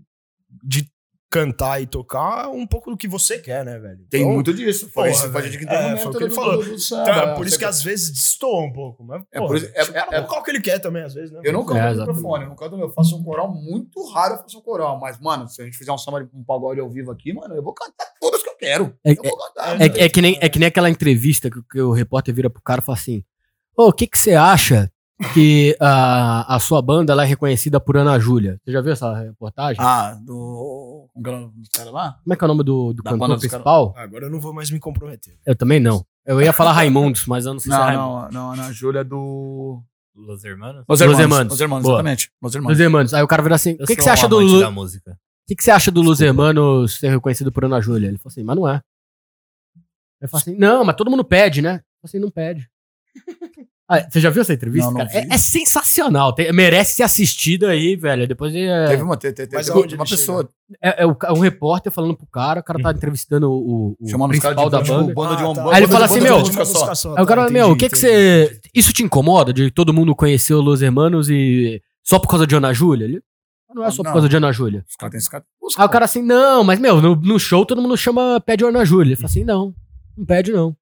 de 0.62 0.86
cantar 1.30 1.82
e 1.82 1.86
tocar 1.86 2.48
um 2.48 2.64
pouco 2.64 2.90
do 2.90 2.96
que 2.96 3.08
você 3.08 3.38
quer, 3.38 3.64
né, 3.64 3.76
velho? 3.78 4.06
Tem 4.08 4.20
Então, 4.22 4.32
muito 4.34 4.54
disso. 4.54 4.88
Porra, 4.90 5.10
isso, 5.10 5.22
que 5.22 5.28
É, 5.28 5.32
foi 5.32 5.40
o 5.40 6.12
do- 6.12 6.18
que 6.18 6.24
ele 6.24 6.28
do- 6.28 6.34
falou. 6.34 6.62
do- 6.62 6.70
do 6.70 6.78
samba. 6.78 7.02
Então, 7.10 7.22
é 7.22 7.34
por 7.34 7.46
isso 7.46 7.58
que 7.58 7.64
às 7.64 7.82
vezes 7.82 8.10
destoa 8.10 8.62
um 8.62 8.72
pouco, 8.72 9.02
mas, 9.02 9.22
É 9.32 9.38
porra, 9.38 9.48
por 9.48 9.56
isso- 9.56 9.66
é- 9.74 9.80
é- 10.16 10.20
tocar 10.22 10.38
o 10.38 10.42
que 10.44 10.50
ele 10.52 10.60
quer 10.60 10.78
também, 10.78 11.02
às 11.02 11.12
vezes, 11.14 11.32
né? 11.32 11.40
Eu 11.42 11.52
não 11.52 11.64
canto 11.64 11.78
É, 11.78 11.92
no 11.92 11.98
microfone, 12.06 12.44
eu 12.44 12.48
não 12.50 12.56
canto, 12.56 12.76
eu 12.78 12.90
faço 12.90 13.16
um 13.16 13.24
coral 13.24 13.52
muito 13.52 14.00
raro, 14.12 14.34
eu 14.34 14.38
faço 14.38 14.58
um 14.58 14.62
coral. 14.62 15.00
Mas, 15.00 15.18
mano, 15.18 15.48
se 15.48 15.60
a 15.60 15.64
gente 15.64 15.76
fizer 15.76 15.90
um 15.90 15.98
samba, 15.98 16.28
um 16.32 16.44
pagode 16.44 16.78
ao 16.78 16.88
vivo 16.88 17.10
aqui, 17.10 17.32
mano, 17.32 17.54
eu 17.54 17.62
vou 17.64 17.74
cantar 17.74 18.06
todas 18.20 18.40
que 18.42 18.48
eu 18.50 18.56
quero. 18.56 18.94
É- 19.04 19.10
eu 19.12 19.16
vou 19.22 19.36
cantar. 19.38 19.80
É, 19.80 20.04
é 20.04 20.08
que 20.08 20.22
nem, 20.22 20.38
é 20.40 20.48
que 20.48 20.58
nem 20.60 20.68
aquela 20.68 20.88
entrevista 20.88 21.50
que, 21.50 21.60
que 21.68 21.80
o 21.80 21.90
repórter 21.92 22.32
vira 22.32 22.48
pro 22.48 22.62
cara 22.62 22.80
e 22.80 22.84
fala 22.84 22.96
assim: 22.96 23.24
Ô, 23.76 23.88
o 23.88 23.92
que, 23.92 24.06
que 24.06 24.16
você 24.16 24.34
acha 24.34 24.88
que 25.32 25.76
a, 25.80 26.54
a 26.56 26.58
sua 26.60 26.80
banda 26.82 27.12
ela 27.12 27.24
é 27.24 27.26
reconhecida 27.26 27.80
por 27.80 27.96
Ana 27.96 28.18
Júlia? 28.20 28.60
Você 28.64 28.70
já 28.72 28.80
viu 28.80 28.92
essa 28.92 29.12
reportagem? 29.20 29.82
Ah, 29.84 30.16
do. 30.24 30.93
Como 31.14 31.28
é 31.28 31.30
o 31.30 31.40
nome 31.42 31.52
dos 31.60 31.68
caras 31.68 31.92
lá? 31.92 32.18
Como 32.24 32.34
é 32.34 32.36
que 32.36 32.42
é 32.42 32.46
o 32.46 32.48
nome 32.48 32.64
do, 32.64 32.92
do 32.92 33.02
Da 33.02 33.10
cantor 33.10 33.18
banda 33.28 33.34
dos 33.34 33.46
principal? 33.46 33.94
Agora 33.96 34.26
eu 34.26 34.30
não 34.30 34.40
vou 34.40 34.52
mais 34.52 34.70
me 34.70 34.80
comprometer. 34.80 35.38
Eu 35.46 35.54
também 35.54 35.78
não. 35.80 36.04
Eu 36.26 36.42
ia 36.42 36.52
falar 36.52 36.72
Raimundos, 36.72 37.26
mas 37.26 37.46
eu 37.46 37.52
não 37.52 37.60
sei 37.60 37.70
se 37.70 37.76
é 37.76 37.80
Não, 37.80 37.84
Raimundos. 37.86 38.34
não, 38.34 38.42
não, 38.48 38.52
Ana 38.52 38.72
Júlia 38.72 39.00
é 39.00 39.04
do. 39.04 39.80
Los 40.16 40.44
Hermanos? 40.44 40.84
Los 40.88 41.00
Los 41.00 41.18
Hermanos. 41.18 41.50
Los 41.52 41.60
Hermanos, 41.60 41.82
Boa. 41.84 41.94
exatamente. 41.96 42.30
Los 42.42 42.54
Hermanos. 42.54 42.78
Los 42.78 42.84
Hermanos. 42.84 43.14
Aí 43.14 43.22
o 43.22 43.26
cara 43.28 43.42
vira 43.42 43.54
assim: 43.54 43.72
o 43.80 43.86
que, 43.86 43.96
que 43.96 44.02
você 44.02 44.10
acha 44.10 44.28
do 44.28 44.38
Lu- 44.40 44.60
da 44.60 44.70
música. 44.70 45.12
o 45.12 45.46
que, 45.48 45.56
que 45.56 45.62
você 45.64 45.70
acha 45.70 45.90
do 45.90 46.02
Los 46.02 46.20
Hermanos 46.20 46.98
ser 46.98 47.10
reconhecido 47.10 47.50
por 47.52 47.64
Ana 47.64 47.80
Júlia? 47.80 48.08
Ele 48.08 48.18
falou 48.18 48.30
assim: 48.32 48.42
mas 48.44 48.56
não 48.56 48.68
é. 48.68 48.80
Eu 50.20 50.28
falo 50.28 50.40
assim, 50.40 50.56
não, 50.56 50.84
mas 50.84 50.96
todo 50.96 51.10
mundo 51.10 51.24
pede, 51.24 51.60
né? 51.60 51.74
Eu 51.74 51.76
falo 51.76 51.82
assim, 52.04 52.18
não 52.18 52.30
pede. 52.30 52.68
Ah, 53.86 54.00
você 54.08 54.18
já 54.18 54.30
viu 54.30 54.40
essa 54.40 54.54
entrevista? 54.54 54.90
Não, 54.90 54.98
não 54.98 55.06
cara? 55.06 55.18
É, 55.18 55.22
vi. 55.26 55.32
é 55.32 55.36
sensacional. 55.36 56.32
tem- 56.32 56.50
merece 56.52 56.94
ser 56.96 57.02
assistida 57.02 57.68
aí, 57.68 57.96
velho. 57.96 58.26
Depois 58.26 58.54
é, 58.54 58.86
Teve 58.86 59.02
uma, 59.02 59.16
teve 59.16 59.70
aonde 59.70 59.94
uma 59.94 60.06
pessoa 60.06 60.48
é, 60.82 61.02
é 61.04 61.32
um 61.32 61.38
repórter 61.40 61.92
falando 61.92 62.16
pro 62.16 62.26
cara, 62.26 62.60
o 62.60 62.64
cara 62.64 62.80
tá 62.82 62.92
entrevistando 62.92 63.50
o, 63.50 63.94
o 64.00 64.08
chamando 64.08 64.30
principal 64.30 64.54
de 64.66 64.70
da 64.70 64.82
tipo, 64.82 64.94
banda. 64.94 65.12
banda 65.14 65.36
de 65.36 65.42
Ah, 65.42 65.46
tá. 65.46 65.52
banda 65.62 65.76
Aí 65.76 65.82
ele 65.82 65.92
fala 65.92 66.04
assim, 66.06 66.20
meu. 66.20 66.36
Aí 66.38 67.22
o 67.22 67.26
cara, 67.26 67.50
meu, 67.50 67.70
o 67.72 67.76
que 67.76 67.90
que 67.90 67.98
você... 67.98 68.58
Isso 68.74 68.92
te 68.92 69.02
incomoda 69.02 69.52
de 69.52 69.70
todo 69.70 69.92
mundo 69.92 70.14
conhecer 70.14 70.54
o 70.54 70.62
Los 70.62 70.80
Hermanos 70.80 71.28
e... 71.28 71.82
Só 72.02 72.18
por 72.18 72.28
causa 72.28 72.46
de 72.46 72.54
Ana 72.54 72.72
Júlia? 72.72 73.04
Ele, 73.04 73.20
não 73.74 73.84
é 73.84 73.90
só 73.90 73.98
por 73.98 74.04
Não. 74.04 74.12
causa 74.12 74.28
de 74.28 74.36
Ana 74.36 74.52
Júlia. 74.52 74.84
Os 74.88 74.94
caras 74.96 75.10
têm 75.10 75.18
esse 75.18 75.28
cara. 75.30 75.44
Os 75.60 75.78
Aí 75.78 75.84
o 75.84 75.88
cara 75.88 76.04
assim, 76.04 76.22
não, 76.22 76.62
mas, 76.62 76.78
meu, 76.78 77.00
no, 77.02 77.16
no 77.16 77.38
show 77.40 77.66
todo 77.66 77.82
mundo 77.82 77.96
chama, 77.96 78.40
pede 78.40 78.64
o 78.64 78.68
Ana 78.68 78.84
Júlia. 78.84 79.08
Ele 79.10 79.16
fala 79.16 79.26
assim, 79.26 79.42
não, 79.44 79.74
não 80.16 80.24
pede 80.24 80.52
não. 80.52 80.76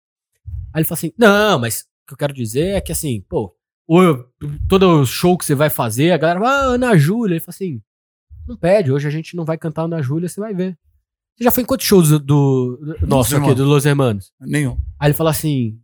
Aí 0.74 0.80
ele 0.80 0.84
fala 0.84 0.98
assim, 0.98 1.12
não, 1.18 1.58
mas 1.58 1.84
o 2.04 2.08
que 2.08 2.14
eu 2.14 2.18
quero 2.18 2.32
dizer 2.32 2.76
é 2.76 2.80
que 2.80 2.92
assim, 2.92 3.20
pô, 3.28 3.54
o, 3.88 4.24
todo 4.68 5.04
show 5.04 5.36
que 5.36 5.44
você 5.44 5.54
vai 5.54 5.70
fazer, 5.70 6.12
a 6.12 6.18
galera 6.18 6.40
vai, 6.40 6.48
ah, 6.48 6.62
Ana 6.74 6.96
Júlia. 6.96 7.34
Ele 7.34 7.40
fala 7.40 7.54
assim, 7.54 7.80
não 8.46 8.56
pede, 8.56 8.92
hoje 8.92 9.06
a 9.06 9.10
gente 9.10 9.36
não 9.36 9.44
vai 9.44 9.58
cantar 9.58 9.82
Ana 9.82 10.02
Júlia, 10.02 10.28
você 10.28 10.40
vai 10.40 10.54
ver. 10.54 10.78
Você 11.36 11.44
já 11.44 11.50
foi 11.50 11.62
em 11.62 11.66
quantos 11.66 11.86
shows 11.86 12.08
do, 12.10 12.18
do, 12.18 13.06
nosso 13.06 13.36
aqui, 13.36 13.54
do 13.54 13.64
Los 13.64 13.86
Hermanos? 13.86 14.32
Nenhum. 14.40 14.76
Aí 14.98 15.08
ele 15.08 15.14
fala 15.14 15.30
assim, 15.30 15.78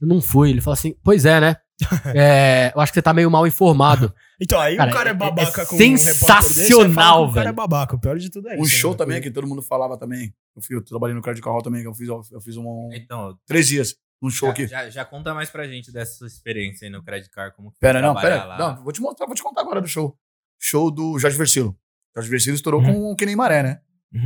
eu 0.00 0.06
não 0.06 0.20
fui. 0.20 0.50
Ele 0.50 0.60
fala 0.60 0.74
assim, 0.74 0.94
pois 1.02 1.24
é, 1.24 1.40
né? 1.40 1.56
É, 2.14 2.72
eu 2.74 2.80
acho 2.80 2.90
que 2.90 2.94
você 2.98 3.02
tá 3.02 3.12
meio 3.12 3.30
mal 3.30 3.46
informado. 3.46 4.12
Então, 4.38 4.60
aí 4.60 4.76
Cara, 4.76 4.90
o 4.90 4.92
cara 4.92 5.08
é 5.08 5.12
é- 5.12 5.14
babaca 5.14 5.62
é 5.62 5.64
com 5.64 5.76
um 5.76 5.78
repórter 5.78 5.92
desse, 5.92 6.08
aí 6.10 6.14
fala 6.14 6.40
que 6.42 6.44
sensacional, 6.44 7.24
O 7.24 7.28
cara 7.28 7.40
é 7.40 7.44
velho. 7.44 7.56
babaca, 7.56 7.96
o 7.96 7.98
pior 7.98 8.18
de 8.18 8.30
tudo 8.30 8.50
é 8.50 8.52
isso. 8.52 8.62
Um 8.62 8.66
show 8.66 8.90
né? 8.90 8.96
também 8.98 9.22
que 9.22 9.30
todo 9.30 9.46
mundo 9.46 9.62
falava 9.62 9.96
também. 9.96 10.30
Eu, 10.54 10.62
fui, 10.62 10.76
eu 10.76 10.84
trabalhei 10.84 11.16
no 11.16 11.22
Credit 11.22 11.42
Hall 11.48 11.62
também, 11.62 11.80
que 11.80 11.88
eu 11.88 11.94
fiz, 11.94 12.06
eu 12.06 12.40
fiz 12.42 12.54
um, 12.58 12.90
Então, 12.92 13.34
três 13.46 13.66
dias 13.66 13.96
num 14.20 14.30
show 14.30 14.48
já, 14.48 14.52
aqui. 14.52 14.66
já, 14.66 14.90
já 14.90 15.04
conta 15.04 15.34
mais 15.34 15.50
pra 15.50 15.66
gente 15.68 15.92
dessa 15.92 16.16
sua 16.18 16.26
experiência 16.26 16.86
aí 16.86 16.90
no 16.90 17.02
Credit 17.02 17.30
Card. 17.30 17.54
Como 17.54 17.70
que 17.70 17.78
Pera, 17.78 18.00
não, 18.00 18.14
pera. 18.14 18.44
lá. 18.44 18.58
Não, 18.58 18.82
vou 18.84 18.92
te 18.92 19.00
mostrar, 19.00 19.26
vou 19.26 19.34
te 19.34 19.42
contar 19.42 19.60
agora 19.62 19.80
do 19.80 19.88
show. 19.88 20.18
Show 20.58 20.90
do 20.90 21.18
Jorge 21.18 21.36
Versilo. 21.36 21.78
Jorge 22.14 22.30
Versilo 22.30 22.54
estourou 22.56 22.80
Uhum. 22.80 22.92
com 22.94 23.12
o 23.12 23.16
Que 23.16 23.26
Nem 23.26 23.36
Maré, 23.36 23.62
né? 23.62 23.80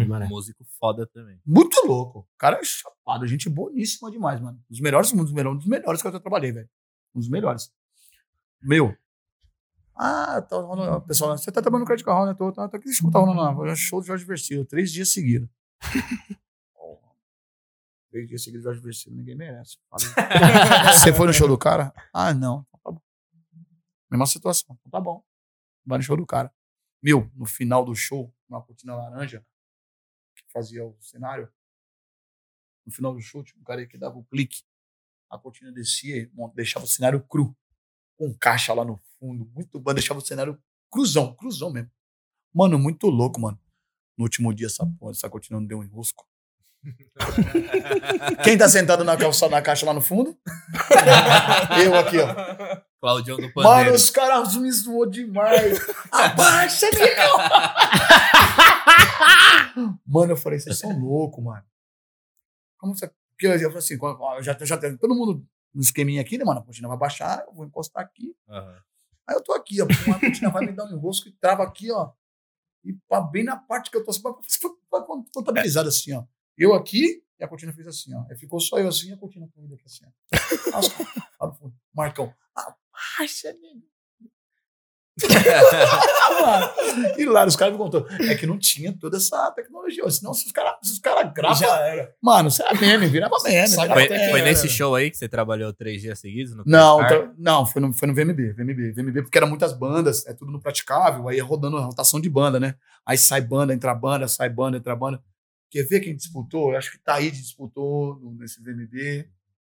Mano, 0.07 0.29
Músico 0.29 0.65
foda 0.79 1.07
também. 1.09 1.41
Muito 1.45 1.85
louco. 1.87 2.21
O 2.21 2.39
cara 2.39 2.59
é 2.61 2.63
chapado, 2.65 3.27
gente 3.27 3.49
boníssima 3.49 4.11
demais, 4.11 4.41
mano. 4.41 4.59
Um 4.59 4.71
dos 4.71 4.81
melhores, 4.81 5.13
um 5.13 5.17
dos 5.17 5.33
melhores, 5.33 5.57
um 5.57 5.59
dos 5.59 5.67
melhores 5.67 6.01
que 6.01 6.07
eu 6.07 6.13
já 6.13 6.21
trabalhei, 6.21 6.53
velho. 6.53 6.69
Um 7.15 7.19
dos 7.19 7.29
melhores. 7.29 7.73
Meu. 8.63 8.95
Ah, 9.97 10.41
tá 10.43 10.57
rolando. 10.57 11.01
Pessoal, 11.07 11.37
você 11.37 11.51
tá 11.51 11.61
trabalhando 11.61 11.81
no 11.83 11.87
Credit 11.87 12.05
Card, 12.05 12.27
né? 12.29 12.35
Tô, 12.35 12.53
tá, 12.53 12.69
tá 12.69 12.77
aqui, 12.77 12.87
deixa 12.87 13.05
eu 13.05 13.11
tá 13.11 13.19
rolando 13.19 13.41
lá. 13.41 13.55
Foi 13.55 13.71
um 13.71 13.75
Show 13.75 14.01
do 14.01 14.07
Jorge 14.07 14.25
Versilo, 14.25 14.65
três 14.65 14.93
dias 14.93 15.13
seguidos. 15.13 15.49
Três 18.11 18.29
dias 18.29 18.43
seguidos, 18.43 18.65
Jorge 18.65 18.81
Versilo, 18.81 19.17
ninguém 19.17 19.37
merece. 19.37 19.79
Você 20.93 21.13
foi 21.13 21.27
no 21.29 21.33
show 21.33 21.47
do 21.47 21.57
cara? 21.59 21.93
Ah, 22.13 22.35
não. 22.35 22.65
Tá 22.83 22.91
bom. 22.91 23.01
Mesma 24.11 24.27
situação. 24.27 24.77
Então 24.81 24.91
Tá 24.91 25.01
bom. 25.01 25.23
Vai 25.87 25.99
no 25.99 26.05
show 26.05 26.17
do 26.17 26.27
cara. 26.27 26.53
Meu, 27.03 27.31
no 27.35 27.47
final 27.47 27.85
do 27.85 27.95
show, 27.95 28.35
uma 28.49 28.61
cortina 28.63 28.95
laranja, 28.95 29.47
que 30.37 30.43
fazia 30.53 30.85
o 30.85 30.97
cenário, 31.01 31.51
no 32.85 32.93
final 32.93 33.15
do 33.15 33.21
show, 33.21 33.43
tinha 33.45 33.61
um 33.61 33.65
cara 33.65 33.87
que 33.87 33.97
dava 33.97 34.19
o 34.19 34.25
clique, 34.25 34.63
a 35.31 35.39
cortina 35.39 35.73
descia 35.73 36.17
e 36.17 36.31
deixava 36.55 36.85
o 36.85 36.89
cenário 36.89 37.23
cru, 37.27 37.57
com 38.17 38.35
caixa 38.37 38.75
lá 38.75 38.85
no 38.85 38.99
fundo, 39.19 39.47
muito 39.55 39.79
bom, 39.79 39.95
deixava 39.95 40.19
o 40.19 40.25
cenário 40.25 40.61
cruzão, 40.91 41.35
cruzão 41.35 41.71
mesmo. 41.73 41.91
Mano, 42.53 42.79
muito 42.79 43.07
louco, 43.07 43.41
mano. 43.41 43.59
No 44.19 44.25
último 44.25 44.53
dia, 44.53 44.67
essa, 44.67 44.85
essa 45.11 45.31
cortina 45.31 45.59
não 45.59 45.67
deu 45.67 45.79
um 45.79 45.85
enrosco. 45.85 46.29
Quem 48.45 48.57
tá 48.57 48.69
sentado 48.69 49.05
na, 49.05 49.17
calça, 49.17 49.49
na 49.49 49.61
caixa 49.61 49.85
lá 49.87 49.93
no 49.93 50.01
fundo? 50.01 50.37
Eu 51.85 51.95
aqui, 51.95 52.19
ó. 52.19 52.81
Claudião 53.01 53.37
do 53.37 53.43
Mano, 53.43 53.55
Pandeiro. 53.55 53.95
os 53.95 54.11
caras 54.11 54.57
me 54.57 54.71
zoou 54.71 55.07
demais. 55.07 55.79
Abaixa, 56.13 56.87
Miguel! 56.91 57.37
mano, 60.07 60.33
eu 60.33 60.37
falei, 60.37 60.59
vocês 60.59 60.79
são 60.79 60.99
loucos, 60.99 61.43
mano. 61.43 61.65
Como 62.79 62.95
você. 62.95 63.11
Porque 63.31 63.47
eu 63.47 63.71
falei 63.71 63.79
assim, 63.79 63.99
já, 64.43 64.55
já 64.61 64.77
tem 64.77 64.99
todo 64.99 65.15
mundo 65.15 65.43
no 65.75 65.81
esqueminha 65.81 66.21
aqui, 66.21 66.37
né, 66.37 66.45
mano? 66.45 66.61
A 66.61 66.63
cortina 66.63 66.89
vai 66.89 66.99
baixar, 66.99 67.43
eu 67.47 67.55
vou 67.55 67.65
encostar 67.65 68.03
aqui. 68.03 68.37
Aham. 68.49 68.77
Aí 69.27 69.37
eu 69.37 69.43
tô 69.43 69.55
aqui, 69.55 69.81
ó. 69.81 69.87
A 69.87 70.21
cortina 70.21 70.51
vai 70.51 70.67
me 70.67 70.73
dar 70.73 70.85
um 70.85 70.93
enrosco 70.95 71.29
e 71.29 71.33
trava 71.33 71.63
aqui, 71.63 71.91
ó. 71.91 72.13
E 72.85 72.93
pá, 73.09 73.21
bem 73.21 73.45
na 73.45 73.57
parte 73.57 73.91
que 73.91 73.97
eu 73.97 74.05
tô 74.05 74.11
assim, 74.11 74.23
contabilizado 75.33 75.89
assim, 75.89 76.13
ó. 76.13 76.25
Eu 76.57 76.75
aqui 76.75 77.23
e 77.39 77.45
a 77.45 77.49
cortina 77.49 77.73
fez 77.73 77.87
assim, 77.87 78.13
ó. 78.15 78.25
Ficou 78.37 78.61
só 78.61 78.79
eu 78.79 78.89
assim 78.89 79.11
e 79.11 79.13
a 79.13 79.17
cortina 79.17 79.47
aqui 79.47 79.85
assim, 79.87 80.05
ó. 80.07 80.71
Caras 80.71 80.89
lá 81.41 81.47
no 81.47 81.55
fundo, 81.55 81.75
Marcão, 81.95 82.33
abaixa, 82.55 83.53
nego. 83.55 83.89
Mano, 86.41 86.71
e 87.19 87.25
lá, 87.27 87.45
os 87.45 87.57
caras 87.57 87.73
me 87.75 87.79
contou. 87.79 88.07
É 88.29 88.35
que 88.35 88.47
não 88.47 88.59
tinha 88.59 88.97
toda 88.99 89.17
essa 89.19 89.51
tecnologia. 89.53 90.09
Senão, 90.11 90.33
se 90.33 90.47
os 90.47 90.53
caras 90.53 90.77
cara 91.03 91.23
gravam. 91.25 91.57
Já 91.59 91.79
era. 91.81 92.15
Mano, 92.23 92.49
isso 92.49 92.63
era 92.63 92.79
meme, 92.81 93.07
virava 93.07 93.37
meme. 93.45 93.69
Virava 93.69 93.93
Foi, 93.95 94.05
até- 94.05 94.31
foi 94.31 94.43
nesse 94.43 94.69
show 94.69 94.95
aí 94.95 95.11
que 95.11 95.17
você 95.19 95.29
trabalhou 95.29 95.73
três 95.73 96.01
dias 96.01 96.19
seguidos? 96.19 96.55
No 96.55 96.63
Não, 96.67 97.03
então- 97.03 97.35
não, 97.37 97.67
foi 97.67 97.83
no, 97.83 97.93
foi 97.93 98.09
no 98.09 98.15
VMB, 98.15 98.53
VMB, 98.55 98.93
VMB, 98.93 99.23
porque 99.23 99.37
eram 99.39 99.49
muitas 99.49 99.73
bandas, 99.73 100.27
é 100.27 100.33
tudo 100.33 100.51
no 100.51 100.61
praticável, 100.61 101.29
aí 101.29 101.39
é 101.39 101.43
rodando 101.43 101.77
a 101.77 101.81
rotação 101.85 102.21
de 102.21 102.31
banda, 102.31 102.59
né? 102.59 102.75
Aí 103.05 103.19
sai 103.19 103.41
banda, 103.41 103.75
entra 103.75 103.95
banda, 103.95 104.27
sai 104.29 104.49
banda, 104.49 104.77
entra 104.79 104.95
banda. 104.97 105.23
Quer 105.71 105.85
ver 105.85 106.01
quem 106.01 106.17
disputou? 106.17 106.73
Eu 106.73 106.79
acho 106.79 106.91
que 106.91 106.99
Taíde 106.99 107.41
disputou 107.41 108.19
nesse 108.35 108.61
VMB. 108.61 109.31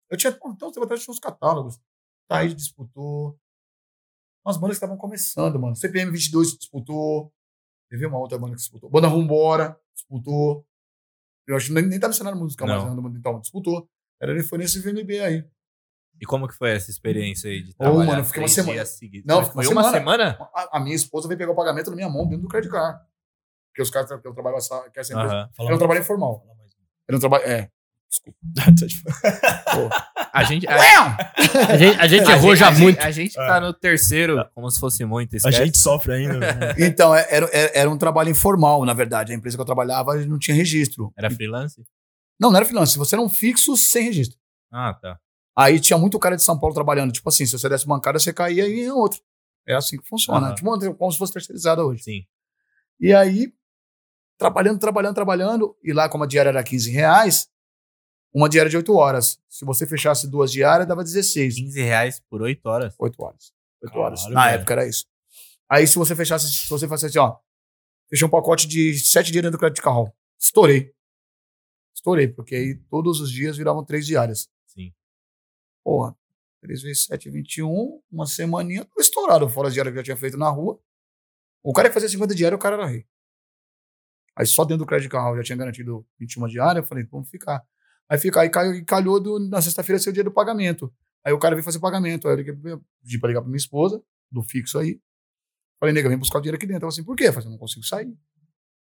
Eu 0.10 0.18
tinha, 0.18 0.38
então, 0.48 0.72
você 0.72 0.80
até 0.80 0.96
tinha 0.98 1.12
uns 1.12 1.20
catálogos. 1.20 1.80
Taíde 2.28 2.54
disputou. 2.54 3.40
Umas 4.46 4.58
bandas 4.58 4.76
que 4.78 4.84
estavam 4.84 4.98
começando, 4.98 5.60
mano. 5.60 5.76
CPM 5.76 6.12
22 6.12 6.58
disputou. 6.58 7.34
Teve 7.90 8.06
uma 8.06 8.20
outra 8.20 8.38
banda 8.38 8.52
que 8.52 8.60
disputou. 8.60 8.90
Banda 8.90 9.08
Rumbora 9.08 9.80
disputou. 9.94 10.68
Eu 11.48 11.56
acho 11.56 11.68
que 11.68 11.74
nem, 11.74 11.86
nem 11.86 12.00
tá 12.00 12.08
no 12.08 12.14
cenário 12.14 12.38
musical 12.38 12.68
mais, 12.68 12.84
Não. 12.84 13.02
né? 13.02 13.16
então, 13.18 13.40
disputou. 13.40 13.90
Era, 14.22 14.44
foi 14.44 14.58
nesse 14.58 14.80
VMB 14.80 15.20
aí. 15.22 15.48
E 16.20 16.26
como 16.26 16.48
que 16.48 16.56
foi 16.56 16.72
essa 16.72 16.90
experiência 16.90 17.50
aí 17.50 17.62
de 17.62 17.74
trabalhar 17.74 18.06
mano, 18.06 18.20
eu 18.22 18.26
fiquei 18.26 18.42
uma 18.42 18.48
semana. 18.48 18.84
Não, 19.26 19.44
Foi 19.46 19.68
uma 19.68 19.84
semana. 19.84 19.92
semana? 19.92 20.50
A, 20.54 20.78
a 20.78 20.80
minha 20.80 20.96
esposa 20.96 21.28
veio 21.28 21.38
pegar 21.38 21.52
o 21.52 21.56
pagamento 21.56 21.90
na 21.90 21.96
minha 21.96 22.10
mão 22.10 22.26
dentro 22.26 22.44
do 22.44 22.48
credit 22.48 22.72
card. 22.72 23.00
Porque 23.76 23.82
os 23.82 23.90
caras 23.90 24.08
que 24.22 24.26
eu 24.26 24.34
trabalho 24.34 24.56
essa, 24.56 24.90
que 24.90 24.98
essa 25.02 25.12
empresa. 25.14 25.50
Não 25.60 25.78
trabalho 25.78 26.00
informal. 26.00 26.42
Eu 27.10 27.12
não 27.12 27.20
trabalho. 27.20 27.44
É. 27.44 27.70
Desculpa. 28.10 28.40
A 30.32 30.44
gente, 30.44 30.68
a, 30.68 30.76
A 30.76 31.78
gente, 31.78 31.98
a 32.00 32.08
gente 32.08 32.30
a 32.30 32.32
errou 32.36 32.56
já 32.58 32.68
a 32.68 32.72
gente- 32.72 32.82
muito. 32.82 33.00
A 33.02 33.12
gente 33.12 33.34
tá 33.36 33.60
no 33.62 33.74
terceiro, 33.74 34.46
como 34.54 34.70
se 34.70 34.80
fosse 34.80 35.06
muito. 35.06 35.34
A 35.34 35.38
Esquece. 35.38 35.58
gente 35.66 35.78
sofre 35.78 36.14
ainda. 36.14 36.38
né? 36.38 36.76
Então, 36.80 37.16
é- 37.16 37.26
era, 37.30 37.46
era, 37.54 37.72
era 37.74 37.90
um 37.90 37.98
trabalho 37.98 38.30
informal, 38.30 38.84
na 38.86 38.94
verdade. 38.94 39.32
A 39.32 39.36
empresa 39.36 39.56
que 39.58 39.62
eu 39.62 39.66
trabalhava 39.66 40.14
não 40.26 40.38
tinha 40.38 40.54
registro. 40.56 41.14
Era 41.18 41.30
freelance? 41.32 41.82
Não, 42.40 42.50
não 42.52 42.58
era 42.58 42.66
freelance. 42.66 42.98
Você 42.98 43.16
era 43.16 43.22
um 43.22 43.30
fixo 43.30 43.78
sem 43.78 44.06
registro. 44.06 44.38
Ah, 44.72 44.94
tá. 44.94 45.18
Aí 45.58 45.80
tinha 45.80 45.98
muito 45.98 46.20
cara 46.20 46.36
de 46.36 46.44
São 46.44 46.60
Paulo 46.60 46.74
trabalhando. 46.76 47.14
Tipo 47.14 47.30
assim, 47.30 47.46
se 47.46 47.58
você 47.58 47.70
desse 47.70 47.86
bancada, 47.88 48.20
você 48.20 48.34
caía 48.34 48.68
em 48.68 48.90
outro. 48.92 49.20
É 49.66 49.74
assim 49.74 49.98
que 49.98 50.06
funciona. 50.08 50.48
Aham. 50.48 50.56
Tipo, 50.56 50.96
como 50.96 51.12
se 51.14 51.18
fosse 51.18 51.32
terceirizada 51.34 51.84
hoje. 51.86 52.04
Sim. 52.04 52.26
E 53.00 53.14
aí, 53.14 53.54
trabalhando, 54.38 54.80
trabalhando, 54.80 55.16
trabalhando. 55.16 55.78
E 55.84 55.94
lá, 55.94 56.10
como 56.10 56.24
a 56.24 56.28
diária 56.28 56.50
era 56.50 56.64
15 56.64 56.92
reais, 56.92 57.50
uma 58.34 58.50
diária 58.50 58.70
de 58.70 58.78
8 58.78 58.94
horas. 58.94 59.40
Se 59.50 59.64
você 59.64 59.88
fechasse 59.88 60.28
duas 60.28 60.52
diárias, 60.52 60.88
dava 60.88 61.04
16. 61.04 61.56
15 61.56 61.82
reais 61.82 62.20
por 62.30 62.42
8 62.42 62.66
horas. 62.66 62.96
8 63.00 63.24
horas. 63.24 63.54
8 63.82 63.92
Caralho, 63.92 64.06
horas. 64.06 64.30
Na 64.30 64.46
velho. 64.46 64.56
época 64.56 64.74
era 64.74 64.88
isso. 64.88 65.06
Aí, 65.70 65.88
se 65.88 65.98
você 65.98 66.16
fechasse, 66.16 66.52
se 66.52 66.70
você 66.70 66.86
fizesse 66.86 67.06
assim, 67.06 67.20
ó, 67.20 67.38
fechei 68.10 68.28
um 68.28 68.30
pacote 68.30 68.68
de 68.68 69.00
7 69.00 69.32
dias 69.32 69.42
dentro 69.42 69.58
do 69.58 69.60
crédito 69.60 69.82
carro. 69.82 70.14
Estourei. 70.40 70.94
Estourei, 71.96 72.28
porque 72.28 72.56
aí 72.56 72.76
todos 72.90 73.20
os 73.22 73.32
dias 73.32 73.58
viravam 73.58 73.84
3 73.84 74.06
diárias. 74.06 74.50
Sim. 74.68 74.94
Porra, 75.84 76.16
3 76.62 76.82
vezes 76.82 77.06
7, 77.06 77.30
21, 77.30 78.02
uma 78.12 78.28
semaninha, 78.28 78.86
tô 78.86 79.00
estourado, 79.00 79.48
fora 79.50 79.70
as 79.70 79.74
diárias 79.74 79.94
que 79.94 80.00
eu 80.00 80.02
já 80.02 80.06
tinha 80.06 80.18
feito 80.18 80.38
na 80.38 80.50
rua. 80.50 80.80
O 81.64 81.74
cara 81.74 81.88
que 81.88 81.94
fazia 81.94 82.10
50 82.10 82.36
diárias, 82.36 82.60
o 82.60 82.62
cara 82.62 82.76
era 82.76 82.86
rei. 82.86 83.08
Aí 84.38 84.46
só 84.46 84.64
dentro 84.64 84.80
do 84.80 84.86
crédito 84.86 85.10
carro 85.12 85.32
eu 85.32 85.38
já 85.38 85.44
tinha 85.44 85.56
garantido 85.58 86.06
21 86.20 86.48
diárias, 86.48 86.84
eu 86.84 86.88
falei, 86.88 87.04
vamos 87.06 87.30
ficar. 87.30 87.64
Aí 88.10 88.18
fica, 88.18 88.42
aí 88.42 88.50
calhou 88.86 89.20
do- 89.20 89.40
na 89.40 89.62
sexta-feira 89.62 89.98
ser 90.00 90.10
o 90.10 90.14
dia 90.14 90.24
do 90.24 90.32
pagamento. 90.32 90.94
Aí 91.26 91.34
o 91.34 91.40
cara 91.40 91.56
veio 91.56 91.64
fazer 91.64 91.80
pagamento. 91.80 92.28
Aí 92.28 92.34
eu 92.34 92.38
liguei, 92.38 92.54
pedi 93.02 93.20
pra 93.20 93.28
ligar 93.30 93.42
pra 93.42 93.48
minha 93.50 93.58
esposa, 93.58 94.04
do 94.32 94.44
fixo 94.44 94.78
aí. 94.78 95.00
Falei, 95.80 95.94
nega, 95.94 96.08
vem 96.10 96.18
buscar 96.18 96.38
o 96.38 96.42
dinheiro 96.42 96.58
aqui 96.58 96.66
dentro. 96.68 96.84
Ela 96.84 96.90
assim, 96.90 97.04
por 97.04 97.16
quê? 97.16 97.28
Eu 97.28 97.34
falei, 97.34 97.50
não 97.50 97.58
consigo 97.58 97.84
sair. 97.86 98.16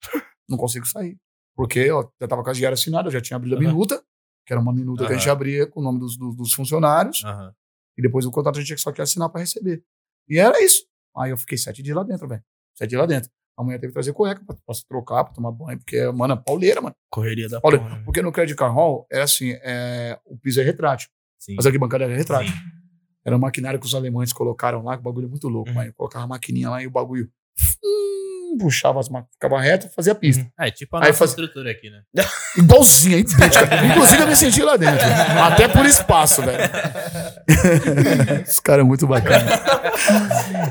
não 0.49 0.57
consigo 0.57 0.85
sair. 0.85 1.17
Porque 1.55 1.89
ó, 1.89 2.07
já 2.21 2.27
tava 2.27 2.43
com 2.43 2.49
a 2.49 2.53
diária 2.53 2.73
assinada, 2.73 3.07
eu 3.07 3.11
já 3.11 3.21
tinha 3.21 3.37
abrido 3.37 3.55
a 3.55 3.59
Aham. 3.59 3.67
minuta, 3.67 4.03
que 4.45 4.53
era 4.53 4.61
uma 4.61 4.73
minuta 4.73 5.05
que 5.07 5.13
a 5.13 5.17
gente 5.17 5.29
abria 5.29 5.65
com 5.67 5.79
o 5.79 5.83
nome 5.83 5.99
dos, 5.99 6.17
dos, 6.17 6.35
dos 6.35 6.53
funcionários. 6.53 7.23
Aham. 7.23 7.53
E 7.97 8.01
depois 8.01 8.25
o 8.25 8.31
contrato 8.31 8.57
a 8.57 8.59
gente 8.59 8.67
tinha 8.67 8.75
que 8.75 8.81
só 8.81 8.91
que 8.91 9.01
assinar 9.01 9.29
pra 9.29 9.41
receber. 9.41 9.83
E 10.27 10.37
era 10.37 10.61
isso. 10.63 10.85
Aí 11.15 11.31
eu 11.31 11.37
fiquei 11.37 11.57
sete 11.57 11.81
dias 11.81 11.95
lá 11.95 12.03
dentro, 12.03 12.27
velho. 12.27 12.43
Sete 12.75 12.89
dias 12.91 12.99
lá 12.99 13.07
dentro. 13.07 13.31
A 13.57 13.63
mulher 13.63 13.79
teve 13.79 13.87
que 13.87 13.93
trazer 13.93 14.13
cueca 14.13 14.41
pra, 14.45 14.55
pra 14.65 14.75
se 14.75 14.85
trocar, 14.87 15.23
pra 15.23 15.33
tomar 15.33 15.51
banho, 15.51 15.79
porque, 15.79 16.05
mano, 16.11 16.35
é 16.35 16.37
pauleira, 16.37 16.79
mano. 16.79 16.95
Correria 17.09 17.49
da 17.49 17.59
Olha, 17.63 17.79
porra. 17.79 17.95
né? 17.95 18.01
porque 18.05 18.21
no 18.21 18.31
Credit 18.31 18.55
Car 18.55 18.71
Hall 18.73 19.07
é 19.11 19.21
assim, 19.21 19.51
é, 19.63 20.19
o 20.25 20.37
piso 20.37 20.61
é 20.61 20.63
retrátil, 20.63 21.09
Sim. 21.39 21.55
mas 21.55 21.65
aqui 21.65 21.77
bancada 21.79 22.03
é 22.05 22.15
retrátil. 22.15 22.53
Sim. 22.53 22.59
Era 23.25 23.35
um 23.35 23.39
maquinário 23.39 23.79
que 23.79 23.85
os 23.85 23.95
alemães 23.95 24.31
colocaram 24.31 24.83
lá, 24.83 24.95
que 24.95 25.01
o 25.01 25.03
bagulho 25.03 25.25
é 25.25 25.29
muito 25.29 25.47
louco, 25.49 25.69
Uhum. 25.69 25.75
mano. 25.75 25.93
Colocava 25.95 26.23
a 26.25 26.27
maquininha 26.27 26.69
lá 26.69 26.81
e 26.83 26.87
o 26.87 26.91
bagulho 26.91 27.29
puxava 28.57 28.99
as 28.99 29.09
máquinas, 29.09 29.33
ficava 29.33 29.59
reto, 29.59 29.89
fazia 29.95 30.13
a 30.13 30.15
pista. 30.15 30.47
É, 30.59 30.69
tipo 30.71 30.95
a 30.95 30.99
Aí 30.99 31.07
nossa 31.07 31.19
faz- 31.19 31.31
estrutura 31.31 31.71
aqui, 31.71 31.89
né? 31.89 32.01
Igualzinha, 32.57 33.17
idêntica. 33.17 33.85
Inclusive 33.85 34.21
eu 34.21 34.27
me 34.27 34.35
senti 34.35 34.61
lá 34.61 34.77
dentro. 34.77 35.05
Até 35.43 35.67
por 35.67 35.85
espaço, 35.85 36.41
velho. 36.41 36.57
Os 38.47 38.59
caras 38.59 38.85
muito 38.85 39.07
bacanas. 39.07 39.59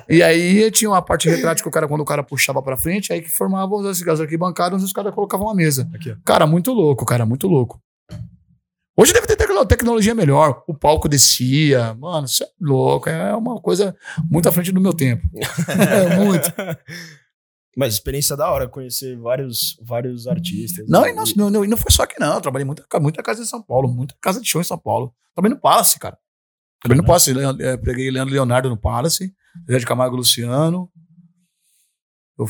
E 0.09 0.23
aí 0.23 0.71
tinha 0.71 0.91
uma 0.91 1.03
parte 1.03 1.29
retrátil 1.29 1.63
que 1.63 1.69
o 1.69 1.73
cara, 1.73 1.89
quando 1.89 2.01
o 2.01 2.05
cara 2.05 2.23
puxava 2.23 2.63
pra 2.63 2.77
frente, 2.77 3.13
aí 3.13 3.21
que 3.21 3.31
formavam 3.31 3.81
as, 3.87 4.01
as 4.07 4.21
arquibancadas 4.21 4.83
e 4.83 4.85
os 4.85 4.93
caras 4.93 5.15
colocavam 5.15 5.47
uma 5.47 5.55
mesa. 5.55 5.89
Aqui. 5.95 6.17
Cara, 6.25 6.47
muito 6.47 6.73
louco, 6.73 7.05
cara, 7.05 7.27
muito 7.27 7.47
louco. 7.47 7.81
Hoje 8.99 9.13
deve 9.13 9.27
ter 9.27 9.37
tecno- 9.37 9.67
tecnologia 9.67 10.15
melhor. 10.15 10.63
O 10.67 10.73
palco 10.73 11.07
descia. 11.09 11.93
Mano, 11.95 12.25
isso 12.27 12.43
é 12.43 12.47
louco. 12.59 13.11
É 13.11 13.35
uma 13.37 13.61
coisa 13.61 13.95
muito 14.31 14.49
à 14.49 14.53
frente 14.53 14.73
do 14.73 14.81
meu 14.81 14.95
tempo. 14.95 15.29
É 15.69 16.17
muito. 16.17 16.51
Mas 17.77 17.93
experiência 17.95 18.35
da 18.35 18.51
hora, 18.51 18.67
conhecer 18.67 19.19
vários, 19.19 19.79
vários 19.83 20.27
artistas. 20.27 20.89
Não, 20.89 21.07
e 21.07 21.13
não, 21.13 21.25
não, 21.37 21.51
não, 21.51 21.65
não 21.65 21.77
foi 21.77 21.93
só 21.93 22.05
aqui, 22.05 22.19
não. 22.19 22.35
Eu 22.35 22.41
trabalhei 22.41 22.65
muita, 22.65 22.85
muita 22.99 23.23
casa 23.23 23.43
em 23.43 23.45
São 23.45 23.63
Paulo, 23.63 23.87
muita 23.87 24.17
casa 24.19 24.41
de 24.41 24.49
show 24.49 24.63
em 24.63 24.65
São 24.65 24.79
Paulo. 24.79 25.15
Trabalhei 25.35 25.55
no 25.55 25.61
Palace, 25.61 25.99
cara. 25.99 26.17
Trabalhei 26.81 27.03
no 27.03 27.07
Palace. 27.07 27.35
Eh, 27.61 27.77
Preguei 27.77 28.11
Leandro 28.11 28.33
Leonardo 28.33 28.71
no 28.71 28.79
Palace, 28.79 29.31
Zé 29.71 29.79
de 29.79 29.85
Camargo 29.85 30.17
Luciano. 30.17 30.91
Eu 32.39 32.47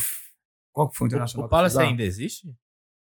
Qual 0.72 0.88
que 0.90 0.96
foi 0.96 1.06
o 1.06 1.08
internacional? 1.08 1.44
O 1.44 1.46
eu 1.46 1.50
Palace 1.50 1.78
ainda 1.80 2.04
existe? 2.04 2.48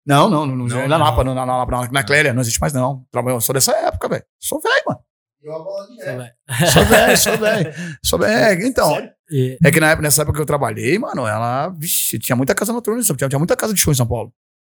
Não, 0.05 0.29
não, 0.29 0.45
não, 0.45 0.55
não, 0.55 0.65
Não, 0.65 0.87
na 0.87 0.97
não. 0.97 1.05
Napa, 1.05 1.23
na, 1.23 1.33
na, 1.33 1.45
na, 1.45 1.65
na, 1.65 1.91
na 1.91 2.03
Clélia, 2.03 2.33
não 2.33 2.41
existe 2.41 2.59
mais, 2.59 2.73
não. 2.73 3.05
Trabalhei, 3.11 3.39
sou 3.39 3.53
dessa 3.53 3.71
época, 3.73 4.09
velho. 4.09 4.25
Sou 4.39 4.59
velho, 4.59 4.83
mano. 4.87 4.99
Você 5.41 6.15
vai- 6.15 6.31
Sou 6.71 6.85
velho, 6.85 7.17
sou 7.17 7.37
velho. 7.37 7.73
Sou 8.03 8.19
velho. 8.19 8.65
Então, 8.67 9.09
E- 9.31 9.57
é 9.63 9.71
que 9.71 9.79
na 9.79 9.91
época, 9.91 10.01
nessa 10.03 10.21
época 10.23 10.35
que 10.37 10.41
eu 10.41 10.45
trabalhei, 10.45 10.97
mano, 10.99 11.25
ela. 11.25 11.69
Vixe, 11.69 12.19
tinha 12.19 12.35
muita 12.35 12.53
casa 12.55 12.73
noturna, 12.73 13.01
tinha, 13.01 13.29
tinha 13.29 13.39
muita 13.39 13.55
casa 13.55 13.73
de 13.73 13.79
show 13.79 13.91
em 13.93 13.95
São 13.95 14.07
Paulo. 14.07 14.33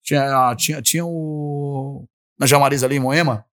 Tinha, 0.04 0.56
tinha, 0.56 0.82
tinha 0.82 1.06
o. 1.06 2.06
Na 2.40 2.46
Jamariz 2.46 2.84
ali 2.84 2.96
em 2.96 3.00
Moema. 3.00 3.46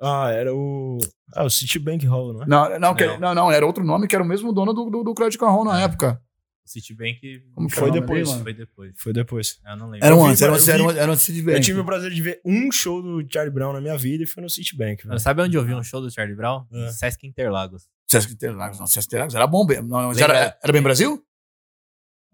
Ah, 0.00 0.30
era 0.30 0.54
o. 0.54 0.98
Ah, 1.34 1.44
o 1.44 1.50
Citibank 1.50 2.04
Hall, 2.06 2.32
não 2.34 2.42
é? 2.42 2.46
Não, 2.46 2.78
não, 2.78 2.94
que- 2.94 3.06
Não. 3.06 3.18
não, 3.18 3.34
não, 3.34 3.52
era 3.52 3.64
outro 3.64 3.82
nome 3.84 4.06
que 4.06 4.14
era 4.14 4.22
o 4.24 4.26
mesmo 4.26 4.52
dono 4.52 4.72
do, 4.74 4.90
do, 4.90 5.02
do 5.04 5.14
Credit 5.14 5.38
Card 5.38 5.54
Hall 5.54 5.64
na 5.64 5.80
época. 5.82 6.20
O 6.64 6.68
Citibank 6.68 7.42
Como 7.54 7.68
que 7.68 7.74
Foi 7.76 7.90
depois, 7.90 8.20
dele, 8.20 8.30
mano? 8.30 8.42
foi 8.42 8.54
depois. 8.54 8.92
Foi 8.96 9.12
depois. 9.12 9.60
Eu 9.66 9.76
não 9.76 9.90
lembro. 9.90 10.06
Era 10.06 10.16
um 10.16 10.24
antes, 10.26 10.40
era 10.40 10.50
um 10.52 10.54
antes, 10.54 10.68
era 10.68 10.82
antes, 10.82 10.96
era 10.96 11.12
antes 11.12 11.26
de 11.34 11.50
Eu 11.50 11.60
tive 11.60 11.80
o 11.80 11.84
prazer 11.84 12.10
de 12.10 12.22
ver 12.22 12.40
um 12.44 12.72
show 12.72 13.02
do 13.02 13.22
Charlie 13.30 13.52
Brown 13.52 13.72
na 13.74 13.80
minha 13.82 13.98
vida 13.98 14.24
e 14.24 14.26
foi 14.26 14.42
no 14.42 14.48
Citibank. 14.48 15.06
velho. 15.06 15.20
Sabe 15.20 15.42
onde 15.42 15.56
eu 15.56 15.64
vi 15.64 15.74
um 15.74 15.82
show 15.82 16.00
do 16.00 16.10
Charlie 16.10 16.34
Brown? 16.34 16.64
É. 16.72 16.88
Sesc 16.92 17.26
Interlagos. 17.26 17.86
Sesc 18.06 18.32
Interlagos, 18.32 18.78
não, 18.80 18.86
Sesc 18.86 19.06
Interlagos 19.08 19.34
era 19.34 19.46
bom, 19.46 19.66
bem- 19.66 19.82
não, 19.82 20.12
era, 20.12 20.56
era 20.62 20.72
bem 20.72 20.82
Brasil? 20.82 21.22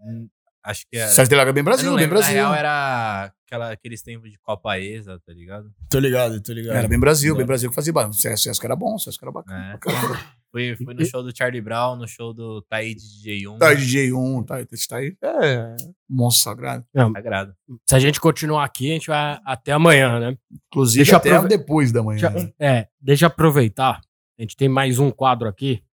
Hum, 0.01 0.29
Acho 0.63 0.85
que 0.89 0.97
era. 0.97 1.09
Sesc 1.09 1.27
Interlagos 1.27 1.51
é 1.51 1.55
bem 1.55 1.65
Brasil, 1.65 1.91
bem 1.91 1.97
lembro, 2.01 2.15
na 2.15 2.21
Brasil. 2.21 2.37
real 2.37 2.55
era 2.55 3.33
aquela, 3.47 3.73
aqueles 3.73 4.03
tempos 4.03 4.31
de 4.31 4.39
Copa 4.39 4.79
ESA, 4.79 5.19
tá 5.27 5.33
ligado? 5.33 5.73
Tô 5.89 5.99
ligado, 5.99 6.41
tô 6.41 6.53
ligado. 6.53 6.77
Era 6.77 6.87
bem 6.87 7.01
Brasil, 7.01 7.35
bem 7.35 7.43
É. 7.43 7.47
Brasil 7.47 7.69
que 7.71 7.75
fazia. 7.75 7.93
Sesc 8.13 8.45
Sesc 8.45 8.65
era 8.65 8.77
bom, 8.77 8.97
Sesc 8.99 9.19
era 9.23 9.33
bacana. 9.33 9.75
É. 9.75 10.40
Fui, 10.53 10.75
fui 10.77 10.95
no 10.95 11.05
show 11.05 11.23
do 11.23 11.37
Charlie 11.37 11.61
Brown, 11.61 11.95
no 11.97 12.09
show 12.09 12.35
do 12.35 12.61
Taíde 12.63 13.01
DJ1. 13.25 13.59
Tá 13.59 13.69
aí, 13.69 13.77
DJ1, 13.77 14.45
tá 14.45 14.57
aí, 14.57 14.67
tá 14.67 14.97
aí. 14.97 15.17
É, 15.23 15.77
monstro 16.09 16.43
sagrado. 16.51 16.85
Sagrado. 16.93 17.55
Se 17.89 17.95
a 17.95 18.01
gente 18.01 18.21
continuar 18.21 18.65
aqui, 18.65 18.91
a 18.91 18.95
gente 18.95 19.07
vai 19.07 19.39
até 19.45 19.71
amanhã, 19.73 20.19
né? 20.19 20.37
Inclusive, 20.67 21.05
Deixa 21.05 21.17
até 21.19 21.31
aprove- 21.31 21.49
depois 21.57 21.93
da 21.93 22.03
manhã. 22.03 22.19
Já- 22.19 22.31
né? 22.31 22.53
é, 22.59 22.89
deixa 23.01 23.27
eu 23.27 23.29
aproveitar. 23.29 24.01
A 24.39 24.43
gente 24.43 24.57
tem 24.57 24.69
mais 24.69 24.99
um 24.99 25.11
quadro 25.13 25.49
aqui, 25.49 25.85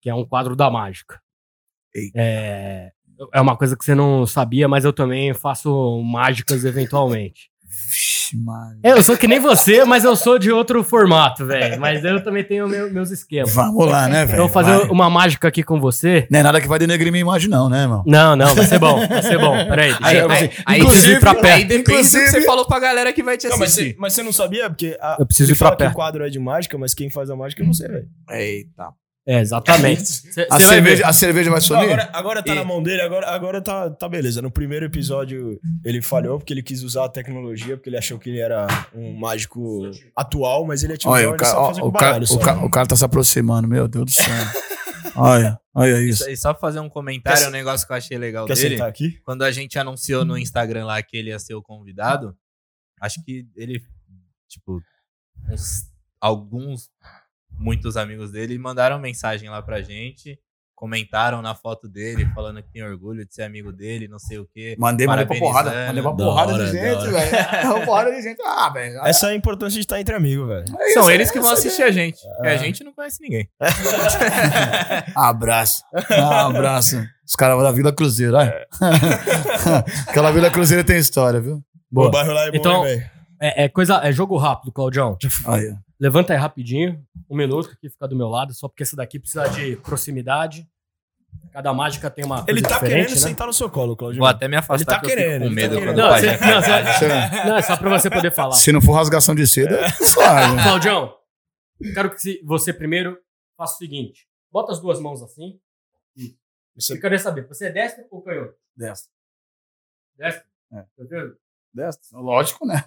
que 0.00 0.08
é 0.08 0.14
um 0.14 0.24
quadro 0.24 0.56
da 0.56 0.70
mágica. 0.70 1.20
É, 2.16 2.92
é 3.34 3.40
uma 3.40 3.54
coisa 3.56 3.76
que 3.76 3.84
você 3.84 3.94
não 3.94 4.24
sabia, 4.26 4.66
mas 4.66 4.84
eu 4.86 4.94
também 4.94 5.34
faço 5.34 6.02
mágicas 6.02 6.64
eventualmente. 6.64 7.49
Vixe, 7.90 8.36
mano. 8.36 8.78
É, 8.82 8.92
eu 8.92 9.02
sou 9.02 9.16
que 9.16 9.26
nem 9.26 9.40
você, 9.40 9.84
mas 9.84 10.04
eu 10.04 10.14
sou 10.14 10.38
de 10.38 10.50
outro 10.52 10.84
formato, 10.84 11.44
velho. 11.44 11.80
Mas 11.80 12.04
eu 12.04 12.22
também 12.22 12.44
tenho 12.44 12.68
meu- 12.68 12.90
meus 12.92 13.10
esquemas. 13.10 13.52
Vamos 13.52 13.86
lá, 13.86 14.08
né, 14.08 14.24
velho? 14.24 14.34
Então, 14.36 14.44
vou 14.44 14.48
fazer 14.48 14.78
Vai. 14.78 14.88
uma 14.88 15.10
mágica 15.10 15.48
aqui 15.48 15.62
com 15.62 15.80
você. 15.80 16.26
Não 16.30 16.38
é 16.38 16.42
nada 16.42 16.60
que 16.60 16.68
vai 16.68 16.78
denegrir 16.78 17.10
minha 17.10 17.22
imagem, 17.22 17.48
não, 17.50 17.68
né, 17.68 17.82
irmão? 17.82 18.02
Não, 18.06 18.36
não, 18.36 18.54
vai 18.54 18.64
ser 18.66 18.78
bom, 18.78 19.04
vai 19.08 19.22
ser 19.22 19.38
bom. 19.38 19.56
Peraí. 19.66 19.94
Aí, 20.00 20.20
aí- 20.20 20.50
aí- 20.66 20.80
preciso 20.84 21.10
ir 21.12 21.20
pra 21.20 21.34
perto. 21.34 21.46
Aí 21.56 21.64
depende 21.64 22.08
que 22.08 22.28
você 22.28 22.42
falou 22.42 22.64
pra 22.66 22.78
galera 22.78 23.12
que 23.12 23.22
vai 23.22 23.36
te 23.36 23.48
Não, 23.48 23.58
mas, 23.58 23.70
assistir. 23.70 23.90
você, 23.92 23.96
mas 23.98 24.12
você 24.12 24.22
não 24.22 24.32
sabia? 24.32 24.68
Porque 24.70 24.96
a, 25.00 25.16
Eu 25.18 25.26
preciso 25.26 25.52
ir 25.52 25.56
pra 25.58 25.68
fala 25.68 25.76
que 25.76 25.86
o 25.86 25.92
quadro 25.92 26.24
é 26.24 26.30
de 26.30 26.38
mágica, 26.38 26.78
mas 26.78 26.94
quem 26.94 27.10
faz 27.10 27.28
a 27.30 27.36
mágica 27.36 27.62
é 27.62 27.66
você, 27.66 27.88
velho. 27.88 28.06
Eita. 28.30 28.88
É, 29.26 29.40
exatamente. 29.40 30.04
Cê- 30.32 30.46
A 30.50 30.58
cê 30.58 30.66
cerveja, 30.66 31.06
a 31.06 31.12
cerveja 31.12 31.50
vai 31.50 31.60
sumir? 31.60 31.84
agora, 31.84 32.10
agora 32.12 32.42
tá 32.42 32.52
E- 32.52 32.56
na 32.56 32.64
mão 32.64 32.82
dele, 32.82 33.02
agora, 33.02 33.28
agora 33.28 33.60
tá, 33.60 33.90
tá 33.90 34.08
beleza. 34.08 34.40
No 34.40 34.50
primeiro 34.50 34.86
episódio 34.86 35.60
ele 35.84 36.00
falhou 36.00 36.38
porque 36.38 36.52
ele 36.52 36.62
quis 36.62 36.82
usar 36.82 37.04
a 37.04 37.08
tecnologia, 37.08 37.76
porque 37.76 37.90
ele 37.90 37.98
achou 37.98 38.18
que 38.18 38.30
ele 38.30 38.38
era 38.40 38.66
um 38.94 39.12
mágico 39.18 39.90
atual, 40.16 40.64
mas 40.66 40.82
ele 40.82 40.94
é 40.94 40.96
tiozão, 40.96 41.12
Olha, 41.18 41.30
o, 41.30 41.36
cara, 41.36 41.52
só 41.52 41.60
ó, 41.82 41.86
o, 41.86 41.90
baralho. 41.92 42.24
o, 42.24 42.26
só. 42.26 42.38
cara, 42.38 42.64
o 42.64 42.70
cara 42.70 42.86
tá 42.88 42.96
se 42.96 43.04
aproximando, 43.04 43.68
meu 43.68 43.86
Deus 43.86 44.06
do 44.06 44.10
céu. 44.10 44.24
olha, 45.16 45.60
olha 45.74 46.00
isso. 46.00 46.28
E 46.28 46.36
só 46.36 46.52
pra 46.54 46.60
fazer 46.60 46.80
um 46.80 46.88
comentário, 46.88 47.40
Quer- 47.42 47.48
um 47.48 47.52
negócio 47.52 47.86
que 47.86 47.92
eu 47.92 47.96
achei 47.96 48.16
legal 48.18 48.46
Quer 48.46 48.54
dele. 48.56 48.70
sentar 48.70 48.88
aqui? 48.88 49.20
Quando 49.24 49.42
a 49.42 49.50
gente 49.50 49.78
anunciou 49.78 50.24
no 50.24 50.38
Instagram 50.38 50.86
lá 50.86 51.02
que 51.02 51.16
ele 51.16 51.28
ia 51.30 51.38
ser 51.38 51.54
o 51.54 51.62
convidado, 51.62 52.34
acho 53.00 53.22
que 53.24 53.46
ele, 53.54 53.82
tipo, 54.48 54.80
uns- 55.50 55.90
alguns, 56.20 56.88
muitos 57.60 57.96
amigos 57.96 58.32
dele 58.32 58.56
mandaram 58.58 58.98
mensagem 58.98 59.48
lá 59.50 59.60
pra 59.62 59.82
gente, 59.82 60.38
comentaram 60.74 61.42
na 61.42 61.54
foto 61.54 61.86
dele, 61.86 62.26
falando 62.34 62.62
que 62.62 62.72
tem 62.72 62.82
orgulho 62.82 63.26
de 63.26 63.34
ser 63.34 63.42
amigo 63.42 63.70
dele, 63.70 64.08
não 64.08 64.18
sei 64.18 64.38
o 64.38 64.46
quê. 64.46 64.74
Mandei, 64.78 65.06
mandei 65.06 65.26
pra 65.26 65.36
porrada. 65.38 65.70
Mandei 65.88 66.02
pra 66.02 66.10
Da 66.12 66.24
porrada 66.24 66.54
hora, 66.54 66.64
de 66.64 66.72
gente, 66.72 67.06
velho. 67.10 67.36
Uma 67.76 67.84
porrada 67.84 68.10
de 68.10 68.22
gente. 68.22 68.40
Ah, 68.42 68.70
velho. 68.70 68.98
Essa 69.04 69.26
é 69.28 69.32
a 69.32 69.34
importância 69.34 69.74
de 69.74 69.80
estar 69.80 70.00
entre 70.00 70.14
amigos, 70.14 70.48
velho. 70.48 70.64
é 70.80 70.92
São 70.94 71.02
isso, 71.02 71.10
eles 71.10 71.28
é 71.28 71.32
que 71.34 71.40
vão 71.40 71.50
assistir 71.50 71.82
a 71.82 71.90
gente. 71.90 72.18
Porque 72.34 72.48
a 72.48 72.56
gente 72.56 72.82
não 72.82 72.94
conhece 72.94 73.18
ninguém. 73.20 73.46
Abraço. 75.14 75.84
Ah, 76.10 76.46
abraço. 76.46 77.02
Os 77.26 77.36
caras 77.36 77.62
da 77.62 77.70
Vila 77.72 77.92
Cruzeiro, 77.92 78.34
olha. 78.36 78.66
Aquela 80.08 80.30
Vila 80.32 80.50
Cruzeiro 80.50 80.82
tem 80.84 80.96
história, 80.98 81.40
viu? 81.40 81.62
Boa. 81.90 82.08
O 82.08 82.10
bairro 82.10 82.32
lá 82.32 82.42
é 82.46 82.50
bom, 82.50 82.56
Então- 82.56 82.86
hein, 82.86 82.96
velho? 82.98 83.10
É, 83.42 83.64
é 83.64 83.68
coisa, 83.68 84.00
é 84.02 84.12
jogo 84.12 84.36
rápido, 84.36 84.70
Claudião. 84.70 85.16
Aí. 85.46 85.72
Levanta 86.00 86.32
aí 86.32 86.38
rapidinho, 86.38 87.04
um 87.28 87.36
minuto 87.36 87.70
aqui, 87.72 87.90
fica 87.90 88.08
do 88.08 88.16
meu 88.16 88.26
lado, 88.28 88.54
só 88.54 88.66
porque 88.68 88.82
esse 88.84 88.96
daqui 88.96 89.18
precisa 89.18 89.46
de 89.48 89.76
proximidade. 89.76 90.66
Cada 91.52 91.72
mágica 91.74 92.10
tem 92.10 92.24
uma 92.24 92.36
coisa 92.36 92.50
Ele 92.50 92.62
tá 92.62 92.68
diferente, 92.74 92.92
querendo 93.08 93.10
né? 93.10 93.28
sentar 93.28 93.46
no 93.46 93.52
seu 93.52 93.70
colo, 93.70 93.94
Claudio. 93.96 94.18
Vou 94.18 94.26
até 94.26 94.48
me 94.48 94.56
afastar 94.56 94.76
Ele 94.76 94.84
tá 94.84 94.98
que 95.00 95.06
eu 95.06 95.10
fico 95.10 95.22
querendo, 95.22 95.42
com 95.42 95.48
tá 95.48 95.54
medo 95.54 95.74
querendo. 95.74 95.88
quando 95.90 95.96
Não, 95.98 96.06
o 96.06 96.10
pai 96.10 96.22
não, 97.44 97.44
Não, 97.50 97.56
é 97.58 97.62
só 97.62 97.76
pra 97.76 97.90
você 97.90 98.10
poder 98.10 98.30
falar. 98.32 98.52
se 98.52 98.72
não 98.72 98.80
for 98.80 98.92
rasgação 98.94 99.34
de 99.34 99.46
seda, 99.46 99.76
é 99.78 99.88
suave. 99.90 100.62
Claudião, 100.62 101.14
quero 101.94 102.10
que 102.16 102.40
você 102.44 102.72
primeiro 102.72 103.18
faça 103.56 103.74
o 103.74 103.78
seguinte: 103.78 104.26
bota 104.50 104.72
as 104.72 104.80
duas 104.80 104.98
mãos 104.98 105.22
assim. 105.22 105.60
Isso. 106.16 106.36
Você- 106.76 106.94
Eu 106.94 107.00
queria 107.00 107.18
saber, 107.18 107.46
você 107.46 107.66
é 107.66 107.70
destro 107.72 108.04
ou 108.10 108.22
canhoto? 108.22 108.54
Desta. 108.76 109.08
Destro? 110.16 110.44
É. 110.72 110.84
Entendeu? 110.98 111.36
Desta. 111.74 112.18
Lógico, 112.18 112.66
né? 112.66 112.82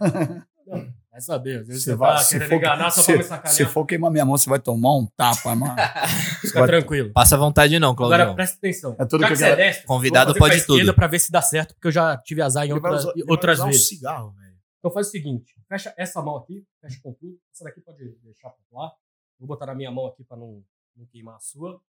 Vai 1.14 1.22
saber, 1.22 1.60
às 1.60 1.68
vezes 1.68 1.84
Se 1.84 1.91
você 1.91 1.95
vai- 1.95 2.15
tá 2.15 2.18
se 2.23 2.34
querendo 2.34 2.49
for- 2.49 2.56
enganar 2.56 2.90
só 2.90 3.02
se- 3.02 3.11
pra 3.11 3.18
me 3.18 3.23
sacanear. 3.23 3.53
Se 3.56 3.65
for 3.68 3.85
queimar 3.85 4.10
minha 4.11 4.26
mão, 4.26 4.35
você 4.35 4.49
vai 4.49 4.60
tomar 4.60 4.98
um 4.98 5.06
tapa, 5.15 5.53
mano. 5.56 5.76
Fica 6.41 6.65
tranquilo. 6.65 7.14
Passa 7.14 7.38
vontade 7.38 7.77
não, 7.77 7.91
Agora 7.91 8.15
Claudio. 8.23 8.35
presta 8.35 8.57
atenção. 8.57 8.95
É 8.99 9.06
tudo 9.06 9.22
Já 9.22 9.27
que 9.27 9.35
que 9.38 9.44
eu 9.44 9.48
é 9.48 9.56
quero. 9.73 9.85
Convidado 9.85 10.34
pode 10.34 10.65
tudo. 10.65 10.91
pra 10.95 11.06
ver 11.06 11.19
se 11.19 11.31
dá 11.31 11.40
certo, 11.40 11.76
porque 11.76 11.88
eu 11.90 11.91
já 11.91 12.18
tive 12.18 12.41
azar 12.41 12.65
em 12.65 12.72
Ele 12.72 12.80
vai 12.80 12.91
outra- 12.91 13.03
usar- 13.07 13.14
ele 13.15 13.26
vai 13.26 13.31
outras 13.31 13.60
usar 13.60 13.65
um 13.65 13.69
vezes. 13.69 13.88
cigarro, 13.88 14.31
velho. 14.31 14.57
Então 14.80 14.90
faz 14.91 15.07
o 15.07 15.11
seguinte: 15.11 15.56
fecha 15.69 15.94
essa 15.95 16.19
mão 16.19 16.35
aqui, 16.35 16.65
fecha 16.81 16.99
com 17.03 17.14
tudo. 17.14 17.38
Essa 17.53 17.64
daqui 17.64 17.80
pode 17.80 18.03
deixar 18.23 18.49
pra 18.49 18.60
lá. 18.81 18.91
Vou 19.40 19.48
botar 19.48 19.68
na 19.68 19.76
minha 19.76 19.91
mão 19.91 20.07
aqui 20.07 20.23
pra 20.23 20.35
não, 20.35 20.64
não 20.98 21.06
queimar 21.06 21.35
a 21.35 21.40
sua. 21.40 21.80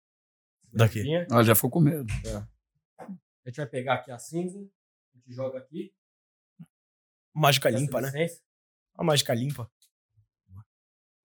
Daqui. 0.70 1.00
Aqui. 1.00 1.26
Ela 1.32 1.42
já 1.42 1.54
ficou 1.54 1.70
com 1.70 1.80
medo. 1.80 2.04
A 2.98 3.48
gente 3.48 3.56
vai 3.56 3.66
pegar 3.66 3.94
aqui 3.94 4.10
a 4.10 4.18
cinza, 4.18 4.58
a 4.58 5.16
gente 5.16 5.32
joga 5.34 5.58
aqui. 5.58 5.94
Mágica 7.34 7.70
limpa, 7.70 8.00
né? 8.02 8.10
A 8.94 9.04
mágica 9.04 9.34
limpa. 9.34 9.70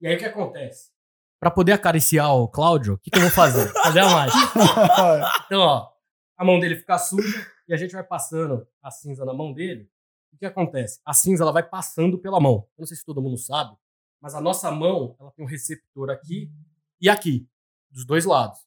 E 0.02 0.08
aí 0.08 0.16
o 0.16 0.20
que 0.20 0.26
acontece? 0.26 0.91
Pra 1.40 1.52
poder 1.52 1.74
acariciar 1.74 2.34
o 2.36 2.48
Cláudio, 2.48 2.96
o 2.96 2.98
que, 2.98 3.10
que 3.10 3.18
eu 3.18 3.22
vou 3.22 3.32
fazer? 3.32 3.72
fazer 3.84 4.00
a 4.00 4.10
mágica. 4.10 4.40
Então, 5.46 5.62
ó, 5.62 5.91
a 6.38 6.46
mão 6.46 6.60
dele 6.60 6.76
fica 6.76 6.98
suja 6.98 7.46
e 7.68 7.74
a 7.74 7.78
gente 7.78 7.91
vai 7.91 8.04
passando 8.04 8.68
a 8.82 8.90
cinza 8.91 9.26
na 9.26 9.34
mão 9.34 9.54
dele. 9.54 9.90
O 10.34 10.38
que 10.38 10.46
acontece? 10.46 11.00
A 11.06 11.14
cinza 11.14 11.44
ela 11.44 11.52
vai 11.52 11.64
passando 11.64 12.18
pela 12.18 12.40
mão. 12.40 12.68
Eu 12.78 12.82
não 12.82 12.86
sei 12.88 12.98
se 12.98 13.06
todo 13.06 13.22
mundo 13.22 13.38
sabe, 13.38 13.76
mas 14.22 14.36
a 14.36 14.41
nossa 14.41 14.72
mão 14.72 15.16
ela 15.20 15.32
tem 15.32 15.44
um 15.44 15.48
receptor 15.48 16.10
aqui 16.10 16.52
e 17.02 17.10
aqui, 17.10 17.48
dos 17.90 18.06
dois 18.06 18.26
lados. 18.26 18.60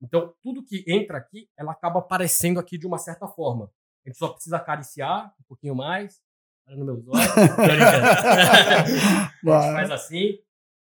Então, 0.00 0.34
tudo 0.42 0.64
que 0.64 0.84
entra 0.86 1.18
aqui, 1.18 1.48
ela 1.56 1.72
acaba 1.72 1.98
aparecendo 1.98 2.60
aqui 2.60 2.76
de 2.76 2.86
uma 2.86 2.98
certa 2.98 3.26
forma. 3.26 3.70
A 4.04 4.08
gente 4.08 4.18
só 4.18 4.28
precisa 4.28 4.56
acariciar 4.56 5.34
um 5.40 5.44
pouquinho 5.44 5.74
mais. 5.74 6.20
Olha 6.66 6.76
no 6.76 6.84
meus 6.84 7.06
olhos. 7.08 7.26
Faz 9.44 9.90
assim. 9.90 10.38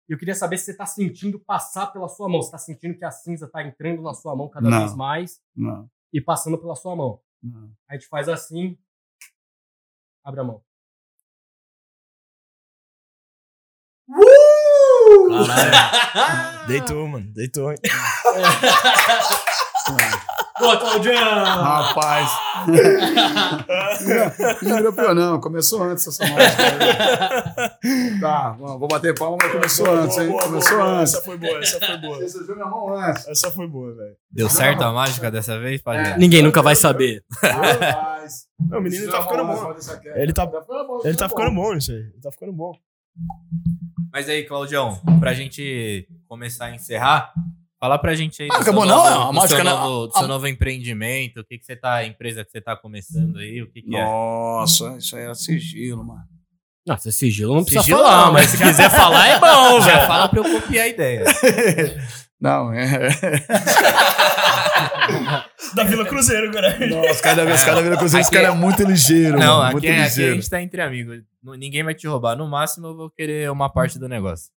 E 0.08 0.12
eu 0.12 0.18
queria 0.18 0.34
saber 0.34 0.58
se 0.58 0.66
você 0.66 0.76
tá 0.76 0.86
sentindo 0.86 1.38
passar 1.40 1.86
pela 1.88 2.08
sua 2.08 2.28
mão. 2.28 2.42
Você 2.42 2.50
tá 2.50 2.58
sentindo 2.58 2.96
que 2.96 3.04
a 3.04 3.10
cinza 3.10 3.48
tá 3.48 3.62
entrando 3.62 4.02
na 4.02 4.12
sua 4.14 4.36
mão 4.36 4.48
cada 4.48 4.68
Não. 4.68 4.80
vez 4.80 4.94
mais 4.94 5.40
Não, 5.56 5.88
e 6.12 6.20
passando 6.20 6.58
pela 6.58 6.76
sua 6.76 6.94
mão. 6.94 7.20
não. 7.42 7.70
A 7.88 7.94
gente 7.94 8.06
faz 8.08 8.28
assim. 8.28 8.78
Abre 10.22 10.40
a 10.40 10.44
mão. 10.44 10.62
Caralho. 15.46 16.64
Deitou, 16.68 17.08
mano. 17.08 17.32
Deitou, 17.32 17.70
hein? 17.72 17.78
Boa, 20.58 20.76
Claudião! 20.76 21.44
Rapaz. 21.44 22.30
não 24.62 24.76
virou 24.76 24.92
pior, 24.92 25.14
não. 25.14 25.40
Começou 25.40 25.82
antes 25.82 26.06
essa 26.06 26.24
mágica. 26.26 26.62
Tá, 28.20 28.50
vamos- 28.52 28.78
vou 28.78 28.88
bater 28.88 29.14
palma, 29.18 29.36
mas 29.42 29.52
começou 29.52 29.86
antes, 29.94 30.16
hein? 30.18 30.28
Boa, 30.28 30.38
boa, 30.42 30.48
Começou 30.50 30.76
boa. 30.78 30.88
antes. 31.00 31.14
Essa 31.14 31.24
foi 31.24 31.38
boa, 31.38 31.58
essa 31.58 31.80
foi 31.80 31.96
boa. 31.98 32.18
Você 32.20 32.44
viu 32.44 32.54
minha 32.54 32.66
mão 32.68 32.94
antes. 32.96 33.26
Essa 33.28 33.50
foi 33.50 33.66
boa, 33.66 33.94
velho. 33.94 34.16
Deu 34.30 34.48
certo 34.48 34.82
a 34.82 34.92
mágica 34.92 35.30
dessa 35.30 35.58
vez, 35.58 35.82
Padilha? 35.82 36.16
Ninguém 36.16 36.42
nunca 36.42 36.62
vai 36.62 36.76
saber. 36.76 37.24
Rapaz. 37.42 38.46
Não, 38.60 38.78
o 38.78 38.82
menino 38.82 39.10
tá 39.10 39.22
ficando 39.22 39.44
bom. 39.46 39.74
Ele 40.14 40.32
tá, 40.32 40.50
ele 41.04 41.16
tá 41.16 41.28
ficando 41.28 41.54
bom 41.54 41.74
nisso 41.74 41.90
aí. 41.90 41.98
Ele 41.98 42.20
tá 42.22 42.30
ficando 42.30 42.52
bom. 42.52 42.72
Mas 44.12 44.28
aí, 44.28 44.44
Claudião, 44.44 45.00
pra 45.18 45.34
gente 45.34 46.06
começar 46.28 46.66
a 46.66 46.74
encerrar, 46.74 47.32
fala 47.84 47.98
pra 47.98 48.14
gente 48.14 48.42
aí 48.42 48.48
Ah, 48.50 48.56
acabou 48.60 48.86
seu 48.86 48.94
não? 48.96 49.04
novo, 49.04 49.22
A 49.22 49.26
do 49.26 49.32
mágica 49.34 49.56
seu 49.56 49.64
não- 49.64 49.78
novo, 49.80 50.06
do 50.06 50.12
a- 50.14 50.18
seu 50.18 50.28
novo 50.28 50.48
empreendimento, 50.48 51.40
o 51.40 51.44
que 51.44 51.58
que 51.58 51.66
você 51.66 51.76
tá, 51.76 51.96
a 51.96 52.06
empresa 52.06 52.42
que 52.42 52.50
você 52.50 52.60
tá 52.62 52.74
começando 52.74 53.38
aí, 53.38 53.60
o 53.60 53.70
que 53.70 53.82
que 53.82 53.94
é? 53.94 54.02
Nossa, 54.02 54.96
isso 54.96 55.14
aí 55.16 55.24
era 55.24 55.34
sigilo, 55.34 56.02
mano. 56.02 56.22
Nossa, 56.86 57.10
sigilo 57.12 57.54
não 57.54 57.62
precisa 57.62 57.82
Sigilo 57.82 57.98
falar, 58.00 58.26
não, 58.26 58.32
mas 58.32 58.48
se 58.50 58.56
quiser 58.58 58.88
falar 58.90 59.28
é 59.28 59.38
bom, 59.38 59.80
Já 59.82 59.94
velho. 59.96 60.06
fala 60.06 60.28
pra 60.28 60.38
eu 60.40 60.44
copiar 60.60 60.84
a 60.84 60.88
ideia. 60.88 61.24
Não, 62.40 62.72
é. 62.74 63.08
Da 65.74 65.84
Vila 65.84 66.04
Cruzeiro, 66.04 66.52
cara. 66.52 66.76
Nossa, 66.88 67.22
cada 67.22 67.44
vez, 67.44 67.64
cada 67.64 67.82
vez 67.82 67.96
Cruzeiro, 67.96 68.20
esse 68.22 68.28
Aqui- 68.28 68.36
cara 68.44 68.54
é 68.54 68.58
muito 68.58 68.82
ligeiro, 68.82 69.38
Não, 69.38 69.58
mano. 69.58 69.72
Muito 69.72 69.84
aqui, 69.84 69.88
é- 69.88 69.92
aqui 69.92 70.02
a 70.02 70.04
ligeiro. 70.08 70.34
gente 70.34 70.50
tá 70.50 70.60
entre 70.62 70.82
amigos. 70.82 71.22
Ninguém 71.42 71.82
vai 71.82 71.94
te 71.94 72.06
roubar. 72.06 72.36
No 72.36 72.46
máximo, 72.46 72.88
eu 72.88 72.96
vou 72.96 73.10
querer 73.10 73.50
uma 73.50 73.70
parte 73.72 73.98
do 73.98 74.08
negócio. 74.08 74.50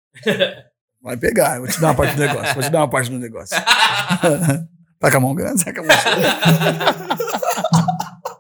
Vai 1.05 1.15
pegar, 1.17 1.57
eu 1.57 1.61
vou 1.61 1.69
te 1.69 1.79
dar 1.79 1.89
uma 1.89 1.95
parte 1.95 2.15
do 2.15 2.19
negócio. 2.19 2.53
Vou 2.55 2.63
te 2.63 2.69
dar 2.71 2.79
uma 2.79 2.89
parte 2.89 3.11
do 3.11 3.19
negócio. 3.19 3.55
tá 4.99 5.11
com 5.11 5.17
a 5.17 5.19
mão 5.19 5.35
grande? 5.35 5.63
Tá 5.63 5.71
com 5.71 5.81
a 5.81 5.83
mão 5.83 5.95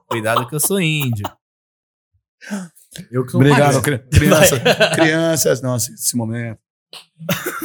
Cuidado 0.07 0.47
que 0.49 0.55
eu 0.55 0.59
sou 0.59 0.81
índio. 0.81 1.29
Eu 3.11 3.23
que 3.23 3.31
sou 3.31 3.39
Obrigado, 3.39 3.79
cri- 3.83 3.99
criança, 4.09 4.59
crianças. 4.95 5.61
Nossa, 5.61 5.91
esse 5.91 6.17
momento. 6.17 6.57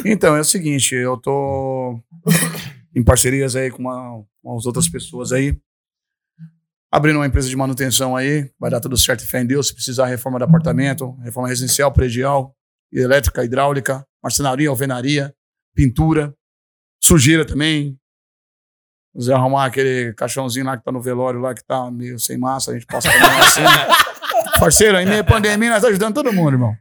Então, 0.05 0.37
é 0.37 0.41
o 0.41 0.45
seguinte, 0.45 0.95
eu 0.95 1.17
tô 1.17 1.99
em 2.95 3.03
parcerias 3.03 3.57
aí 3.57 3.71
com 3.71 3.79
uma, 3.79 4.23
com 4.43 4.55
as 4.55 4.67
outras 4.67 4.87
pessoas 4.87 5.33
aí. 5.33 5.59
Abrindo 6.93 7.17
uma 7.17 7.27
empresa 7.27 7.49
de 7.49 7.57
manutenção 7.57 8.15
aí, 8.15 8.51
vai 8.61 8.71
dar 8.71 8.81
tudo 8.81 8.99
certo, 8.99 9.27
fé 9.27 9.41
em 9.41 9.47
Deus. 9.47 9.69
Se 9.69 9.75
precisar 9.75 10.05
reforma 10.09 10.37
de 10.39 10.45
apartamento, 10.45 11.13
reforma 11.23 11.49
residencial, 11.49 11.91
predial, 11.91 12.55
elétrica, 12.93 13.43
hidráulica, 13.43 14.05
marcenaria, 14.23 14.69
alvenaria, 14.69 15.35
pintura, 15.75 16.35
sujeira 17.03 17.45
também. 17.45 17.99
Se 19.13 19.19
quiser 19.19 19.35
arrumar 19.35 19.67
aquele 19.67 20.13
caixãozinho 20.15 20.67
lá 20.67 20.77
que 20.77 20.85
tá 20.85 20.93
no 20.93 21.01
velório 21.01 21.41
lá, 21.41 21.55
que 21.55 21.65
tá 21.65 21.91
meio 21.91 22.19
sem 22.19 22.39
massa, 22.39 22.71
a 22.71 22.75
gente 22.75 22.87
passa 22.87 23.11
pra 23.11 23.39
assim. 23.39 23.61
Parceiro, 24.61 24.97
aí 24.97 25.07
meio 25.07 25.25
pandemia, 25.25 25.71
nós 25.71 25.83
tá 25.83 25.89
ajudando 25.89 26.15
todo 26.15 26.33
mundo, 26.33 26.53
irmão. 26.53 26.75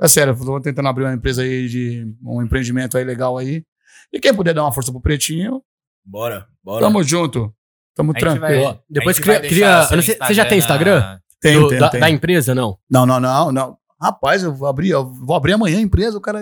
É 0.00 0.08
sério, 0.08 0.32
eu 0.38 0.44
tô 0.44 0.60
tentando 0.60 0.88
abrir 0.88 1.04
uma 1.04 1.14
empresa 1.14 1.42
aí 1.42 1.68
de 1.68 2.14
um 2.22 2.42
empreendimento 2.42 2.98
aí 2.98 3.04
legal 3.04 3.38
aí. 3.38 3.64
E 4.12 4.20
quem 4.20 4.34
puder 4.34 4.52
dar 4.54 4.62
uma 4.64 4.72
força 4.72 4.90
pro 4.92 5.00
Pretinho, 5.00 5.62
Bora, 6.04 6.46
bora. 6.62 6.84
tamo 6.84 7.02
junto. 7.02 7.54
Tamo 7.94 8.12
tranquilo. 8.12 8.78
Depois 8.90 9.18
cria- 9.18 9.40
cria- 9.40 9.84
você 9.86 10.34
já 10.34 10.44
tem 10.44 10.58
Instagram? 10.58 11.18
Tem, 11.40 11.58
Do- 11.58 11.68
tem, 11.68 11.78
da, 11.78 11.88
tem. 11.88 12.00
da 12.00 12.10
empresa, 12.10 12.54
não? 12.54 12.78
Não, 12.90 13.06
não, 13.06 13.18
não, 13.18 13.50
não. 13.52 13.78
Rapaz, 14.00 14.42
eu 14.42 14.54
vou 14.54 14.68
abrir, 14.68 14.90
eu 14.90 15.04
vou 15.10 15.34
abrir 15.36 15.52
amanhã 15.54 15.78
a 15.78 15.80
empresa, 15.80 16.18
o 16.18 16.20
cara. 16.20 16.40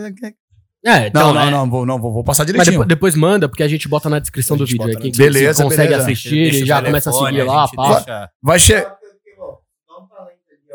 É, 0.86 1.06
então, 1.06 1.28
Não, 1.28 1.34
não, 1.34 1.40
é, 1.42 1.50
não, 1.50 1.70
vou, 1.70 1.86
não, 1.86 1.98
vou, 2.00 2.12
vou 2.12 2.22
passar 2.24 2.42
Mas 2.42 2.48
direitinho. 2.48 2.72
depois, 2.72 2.88
depois 2.88 3.14
manda, 3.14 3.48
porque 3.48 3.62
a 3.62 3.68
gente 3.68 3.88
bota 3.88 4.10
na 4.10 4.18
descrição 4.18 4.54
A 4.54 4.58
do 4.58 4.66
vídeo. 4.66 4.84
Aí 4.86 4.96
quem 4.96 5.12
Beleza, 5.12 5.62
consegue 5.62 5.88
beleza. 5.88 6.02
assistir, 6.02 6.30
Deixa 6.30 6.56
ele 6.56 6.64
o 6.64 6.66
já 6.66 6.82
começa 6.82 7.08
a 7.10 7.12
seguir 7.12 7.42
lá, 7.42 7.62
gente 7.66 7.76
pá. 7.76 7.94
deixa- 7.94 8.30
Vai 8.42 8.58
che... 8.58 8.86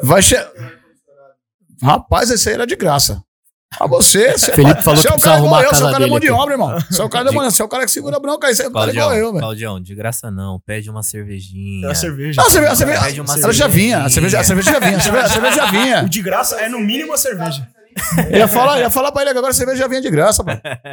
Vai 0.01 0.21
che... 0.21 0.35
Rapaz, 1.83 2.29
esse 2.31 2.49
aí 2.49 2.55
era 2.55 2.65
de 2.65 2.75
graça. 2.75 3.23
A 3.77 3.85
você, 3.87 4.31
você 4.31 4.51
Felipe 4.53 4.81
falou 4.81 4.99
você 4.99 5.07
que 5.07 5.13
é 5.13 5.15
o 5.15 5.19
cara 5.19 5.37
igual 5.37 5.61
eu, 5.63 5.69
você 5.69 5.83
é 5.83 5.85
o 5.85 5.91
cara 5.91 5.99
da 5.99 6.07
mão 6.07 6.19
de 6.19 6.27
aqui. 6.27 6.35
obra, 6.35 6.53
irmão. 6.55 6.77
Você 6.89 7.01
é 7.01 7.05
o 7.05 7.09
cara 7.09 7.25
da 7.25 7.31
mão, 7.31 7.51
você 7.51 7.61
é 7.61 7.65
o 7.65 7.67
cara 7.67 7.85
que 7.85 7.91
segura 7.91 8.17
a 8.17 8.19
bronca, 8.19 8.47
aí 8.47 8.55
você 8.55 8.63
é 8.63 8.67
o 8.67 8.71
cara 8.71 8.91
igual 8.91 9.13
eu, 9.13 9.27
velho. 9.27 9.39
Claudião, 9.39 9.79
de 9.79 9.93
graça 9.93 10.31
não. 10.31 10.59
Pede 10.59 10.89
uma 10.89 11.03
cervejinha. 11.03 11.87
É 11.87 11.91
a 11.91 11.95
cerveja. 11.95 12.41
Não, 12.41 12.47
a 12.47 12.51
cerveja, 12.51 12.73
a 12.73 12.75
cerveja, 12.75 13.01
Pede 13.01 13.21
uma 13.21 13.39
ela 13.39 13.53
já 13.53 13.67
vinha, 13.67 14.03
a 14.03 14.09
cerveja, 14.09 14.39
a 14.39 14.43
cerveja 14.43 14.71
já 14.71 14.79
vinha, 14.79 14.97
a 14.97 15.01
cerveja, 15.01 15.25
a 15.25 15.29
cerveja 15.29 15.55
já 15.55 15.65
O 15.69 15.71
vinha. 15.71 16.03
de 16.03 16.21
graça 16.21 16.55
é 16.59 16.67
no 16.67 16.79
mínimo 16.79 17.13
a 17.13 17.17
cerveja. 17.17 17.67
Eu 18.31 18.37
ia 18.39 18.47
falar, 18.47 18.79
ia 18.79 18.89
falar 18.89 19.11
pra 19.11 19.21
ele 19.23 19.31
que 19.31 19.37
agora 19.37 19.51
a 19.51 19.55
cerveja 19.55 19.79
já 19.79 19.87
vinha 19.87 20.01
de 20.01 20.09
graça, 20.09 20.43
pô. 20.43 20.51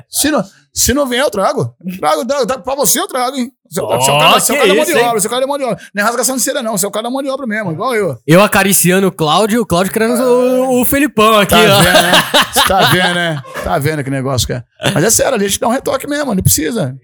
Se 0.09 0.31
não, 0.31 0.45
se 0.73 0.93
não 0.95 1.07
vier, 1.07 1.23
eu 1.23 1.31
trago. 1.31 1.75
Trago, 1.99 2.27
trago, 2.27 2.47
trago. 2.47 2.63
Pra 2.63 2.75
você 2.75 3.01
eu 3.01 3.07
trago, 3.07 3.37
hein. 3.37 3.51
Você 3.69 3.81
é 3.81 3.83
o 3.83 3.89
cara, 3.89 4.01
é 4.01 4.07
cara, 4.07 4.69
é 4.69 4.75
mão 4.75 4.85
de 4.85 4.95
obra, 4.95 5.19
é 5.19 5.27
o 5.27 5.29
cara 5.29 5.41
da 5.41 5.47
mão 5.47 5.59
de 5.59 5.65
obra. 5.65 5.79
Não 5.95 6.03
é 6.03 6.07
rasgação 6.07 6.37
de 6.37 6.43
cera, 6.43 6.63
não. 6.63 6.77
Você 6.79 6.87
é 6.87 6.89
o 6.89 6.93
cara 6.93 7.05
da 7.05 7.11
mão 7.11 7.23
de 7.23 7.29
obra 7.29 7.47
mesmo, 7.47 7.73
igual 7.73 7.95
eu. 7.95 8.17
Eu 8.27 8.43
acariciando 8.43 9.07
o 9.09 9.13
Cláudio, 9.13 9.61
o 9.63 9.67
Cláudio 9.67 9.93
querendo 9.93 10.15
o, 10.23 10.81
o 10.81 10.85
Felipão 10.85 11.39
aqui, 11.41 11.55
Tá 11.55 11.61
ó. 11.61 11.83
vendo, 11.83 12.03
né? 12.03 12.13
Tá 12.67 12.81
vendo, 12.91 13.15
né? 13.15 13.43
Tá 13.63 13.79
vendo 13.79 14.03
que 14.05 14.11
negócio 14.11 14.47
que 14.47 14.53
é. 14.53 14.63
Mas 14.95 15.05
é 15.05 15.11
sério, 15.11 15.35
a 15.35 15.39
gente 15.39 15.61
dá 15.61 15.69
um 15.69 15.73
retoque 15.73 16.09
mesmo, 16.09 16.35
não 16.35 16.43
precisa. 16.43 16.97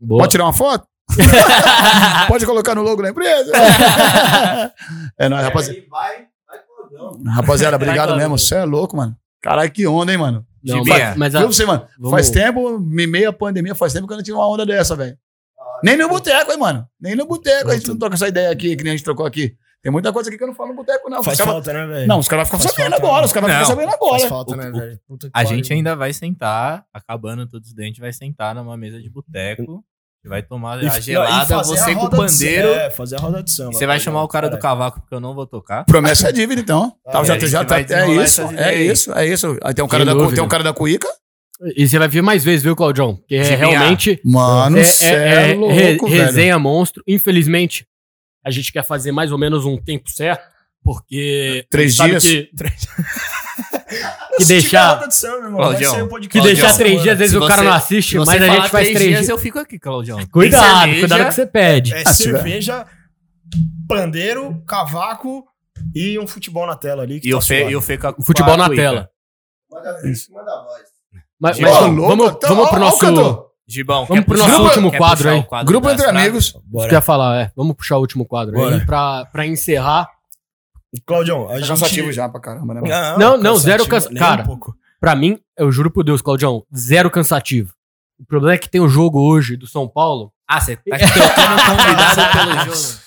Boa. 0.00 0.22
Pode 0.22 0.30
tirar 0.32 0.44
uma 0.44 0.52
foto? 0.52 0.86
Pode 2.28 2.44
colocar 2.44 2.74
no 2.74 2.82
logo 2.82 3.00
da 3.02 3.10
empresa? 3.10 3.52
é 5.18 5.28
nóis, 5.28 5.44
rapaziada. 5.44 5.80
Rapaziada, 7.26 7.76
obrigado 7.76 8.10
Vai, 8.10 8.18
mesmo. 8.18 8.38
Você 8.38 8.54
é 8.54 8.64
louco, 8.64 8.96
mano. 8.96 9.16
Caralho, 9.42 9.70
que 9.70 9.86
onda, 9.86 10.12
hein, 10.12 10.18
mano. 10.18 10.46
Não, 10.64 10.78
Gibinha, 10.78 11.14
mas, 11.16 11.32
mas 11.32 11.34
a- 11.36 11.46
você, 11.46 11.64
mano? 11.64 11.86
vamos- 11.98 12.10
Faz 12.10 12.30
tempo, 12.30 12.78
me- 12.80 13.06
meia 13.06 13.32
pandemia, 13.32 13.74
faz 13.74 13.92
tempo 13.92 14.06
que 14.06 14.12
eu 14.12 14.16
não 14.16 14.24
tinha 14.24 14.36
uma 14.36 14.48
onda 14.48 14.66
dessa, 14.66 14.96
velho. 14.96 15.16
Nem 15.82 15.96
no 15.96 16.08
boteco, 16.08 16.50
hein, 16.52 16.58
mano? 16.58 16.86
Nem 17.00 17.14
no 17.14 17.26
boteco 17.26 17.70
a 17.70 17.74
gente 17.76 17.86
não 17.88 17.98
troca 17.98 18.14
essa 18.14 18.26
ideia 18.28 18.50
aqui, 18.50 18.74
que 18.76 18.82
nem 18.82 18.92
a 18.92 18.96
gente 18.96 19.04
trocou 19.04 19.26
aqui. 19.26 19.54
Tem 19.82 19.92
muita 19.92 20.12
coisa 20.12 20.28
aqui 20.28 20.36
que 20.38 20.42
eu 20.42 20.48
não 20.48 20.54
falo 20.54 20.70
no 20.70 20.74
boteco, 20.76 21.08
não. 21.08 21.22
Faz 21.22 21.38
Os 21.38 21.44
cara- 21.44 21.52
falta, 21.52 21.72
né, 21.72 21.86
velho? 21.86 22.08
Não, 22.08 22.18
os 22.18 22.26
caras 22.26 22.48
vão 22.48 22.58
ficar 22.58 22.68
Faz 22.68 22.74
sabendo 22.76 22.90
falta, 22.92 23.06
agora. 23.06 23.20
né? 23.20 23.26
Os 23.26 23.32
caras 23.32 23.48
Não, 23.50 23.64
sabendo 23.66 23.88
Faz 23.90 23.94
agora. 24.02 24.28
falta, 24.28 24.52
O- 24.52 24.56
né, 24.56 24.70
o- 24.70 24.72
velho? 24.80 25.00
Puta 25.06 25.26
que 25.26 25.32
A 25.32 25.44
gente 25.44 25.72
ainda 25.72 25.94
vai 25.94 26.12
sentar, 26.12 26.84
acabando 26.92 27.46
todos 27.46 27.68
os 27.68 27.74
dentes, 27.74 28.00
vai 28.00 28.12
sentar 28.12 28.54
numa 28.54 28.76
mesa 28.76 29.00
de 29.00 29.08
boteco. 29.08 29.84
E 30.24 30.28
Vai 30.28 30.42
tomar 30.42 30.82
E- 30.82 30.86
a 30.88 30.98
gelada, 31.00 31.58
você 31.62 31.90
a 31.92 31.94
com 31.94 32.06
o 32.06 32.10
pandeiro. 32.10 32.68
samba, 32.68 32.80
É, 32.82 32.90
fazer 32.90 33.16
a 33.16 33.18
roda 33.20 33.42
de 33.42 33.50
samba. 33.52 33.72
Você 33.72 33.86
vai 33.86 33.98
tá 33.98 34.04
chamar 34.04 34.22
o 34.24 34.28
cara 34.28 34.48
do 34.50 34.58
cavaco 34.58 35.00
porque 35.00 35.14
eu 35.14 35.20
não 35.20 35.34
vou 35.34 35.46
tocar. 35.46 35.84
Promessa 35.84 36.28
é 36.28 36.32
dívida, 36.32 36.60
então. 36.60 36.90
Tá, 37.04 37.20
Ah, 37.20 37.24
já, 37.24 37.34
a 37.34 37.38
já 37.38 37.46
gente 37.46 37.68
tá, 37.68 37.74
vai 37.74 37.86
é 37.88 38.22
isso, 38.24 38.42
é 38.42 38.74
isso, 38.74 39.12
é 39.14 39.26
isso. 39.26 39.58
Aí 39.62 39.72
tem 39.74 39.84
um 39.84 39.88
cara, 39.88 40.04
da, 40.04 40.12
tem 40.30 40.42
um 40.42 40.48
cara 40.48 40.64
da 40.64 40.72
cuíca. 40.72 41.08
E 41.74 41.88
você 41.88 41.98
vai 41.98 42.08
ver 42.08 42.20
mais 42.22 42.44
vezes, 42.44 42.62
viu, 42.62 42.76
Claudião? 42.76 43.16
Porque 43.16 43.34
é 43.36 43.54
realmente 43.54 44.20
Mano, 44.24 44.76
é, 44.78 44.82
é- 44.82 45.06
é, 45.06 45.50
é 45.52 45.54
louco, 45.54 45.72
re- 45.74 45.96
velho. 45.96 46.06
resenha 46.08 46.58
monstro. 46.58 47.02
Infelizmente, 47.06 47.86
a 48.44 48.50
gente 48.50 48.70
quer 48.72 48.84
fazer 48.84 49.10
mais 49.12 49.32
ou 49.32 49.38
menos 49.38 49.64
um 49.64 49.76
tempo 49.78 50.10
certo, 50.10 50.42
porque. 50.84 51.64
Três 51.70 51.94
dias? 51.94 52.22
Que, 52.24 52.28
Se 52.28 52.50
que 54.36 54.44
deixar, 54.44 55.06
de 55.08 55.26
irmão, 55.26 55.56
Claudião, 55.56 56.04
o 56.04 56.08
podcast 56.08 56.28
que 56.28 56.40
deixar 56.40 56.74
três 56.76 57.02
dias, 57.02 57.12
às 57.12 57.18
vezes 57.18 57.32
Se 57.32 57.38
o 57.38 57.46
cara 57.46 57.62
você- 57.62 57.68
não 57.68 57.72
assiste, 57.74 58.18
mas 58.18 58.28
a 58.42 58.46
gente 58.48 58.68
faz 58.68 58.88
três 58.88 58.98
dias, 58.98 59.18
dias. 59.20 59.28
eu 59.28 59.38
fico 59.38 59.58
aqui, 59.58 59.78
Claudião. 59.78 60.18
Cuidado, 60.30 60.80
cerveja, 60.80 61.00
cuidado 61.00 61.28
que 61.28 61.34
você 61.34 61.46
pede. 61.46 61.94
É 61.94 62.02
Ah, 62.06 62.12
cerveja, 62.12 62.86
pandeiro, 63.88 64.62
cavaco 64.66 65.44
e 65.94 66.18
um 66.18 66.26
futebol 66.26 66.66
na 66.66 66.76
tela 66.76 67.02
ali. 67.02 67.20
que 67.20 67.28
E 67.28 67.34
o 67.34 67.38
tá 67.38 67.44
Fê, 67.44 67.58
suave. 67.60 67.72
e 67.72 67.76
o 67.76 67.80
Fê 67.80 67.98
a- 68.02 68.14
Futebol 68.22 68.54
a 68.54 68.56
na 68.56 68.68
tela. 68.70 69.08
Mas, 71.40 71.56
Gibão, 71.56 71.72
mas 71.72 71.82
Ó, 71.82 71.86
louco, 71.86 72.08
vamos, 72.16 72.32
então, 72.32 72.48
vamos 72.50 72.64
ó, 72.66 72.68
pro 72.70 72.76
o 72.76 72.80
nosso. 72.80 73.46
Gibão, 73.68 74.06
Vamos 74.06 74.20
quer 74.24 74.24
pro 74.26 74.34
puxar- 74.38 74.48
nosso 74.52 74.64
último 74.64 74.90
quer 74.92 74.96
quadro 74.98 75.28
aí. 75.28 75.38
o 75.40 75.42
quadro 75.44 75.66
Grupo 75.66 75.90
entre 75.90 76.06
amigos. 76.06 76.44
Isso 76.46 76.62
Bora. 76.64 76.88
que 76.88 76.94
eu 76.94 76.98
ia 76.98 77.02
falar, 77.02 77.40
é. 77.40 77.50
Vamos 77.56 77.74
puxar 77.76 77.96
o 77.96 78.00
último 78.00 78.24
quadro 78.24 78.54
Bora. 78.54 78.76
aí 78.76 78.86
pra, 78.86 79.24
pra 79.26 79.44
encerrar. 79.44 80.08
Claudião, 81.04 81.44
a 81.44 81.48
Tá 81.48 81.58
gente... 81.58 81.68
cansativo 81.68 82.12
já 82.12 82.28
pra 82.28 82.40
caramba, 82.40 82.74
né? 82.74 82.80
mano? 82.80 83.18
Não, 83.18 83.36
não, 83.36 83.56
zero 83.56 83.86
cansativo, 83.86 84.18
cara. 84.20 84.42
Um 84.42 84.46
pouco. 84.46 84.74
Pra 85.00 85.14
mim, 85.14 85.38
eu 85.58 85.70
juro 85.70 85.90
por 85.90 86.04
Deus, 86.04 86.22
Claudião, 86.22 86.64
zero 86.74 87.10
cansativo. 87.10 87.74
O 88.18 88.24
problema 88.24 88.54
é 88.54 88.58
que 88.58 88.70
tem 88.70 88.80
o 88.80 88.88
jogo 88.88 89.20
hoje 89.20 89.56
do 89.56 89.66
São 89.66 89.86
Paulo 89.86 90.32
Ah, 90.48 90.60
você 90.60 90.76
tá 90.76 90.96
trocando 90.96 91.62
convidado 91.76 92.22
pelo 92.66 92.76
jogo. 92.76 93.06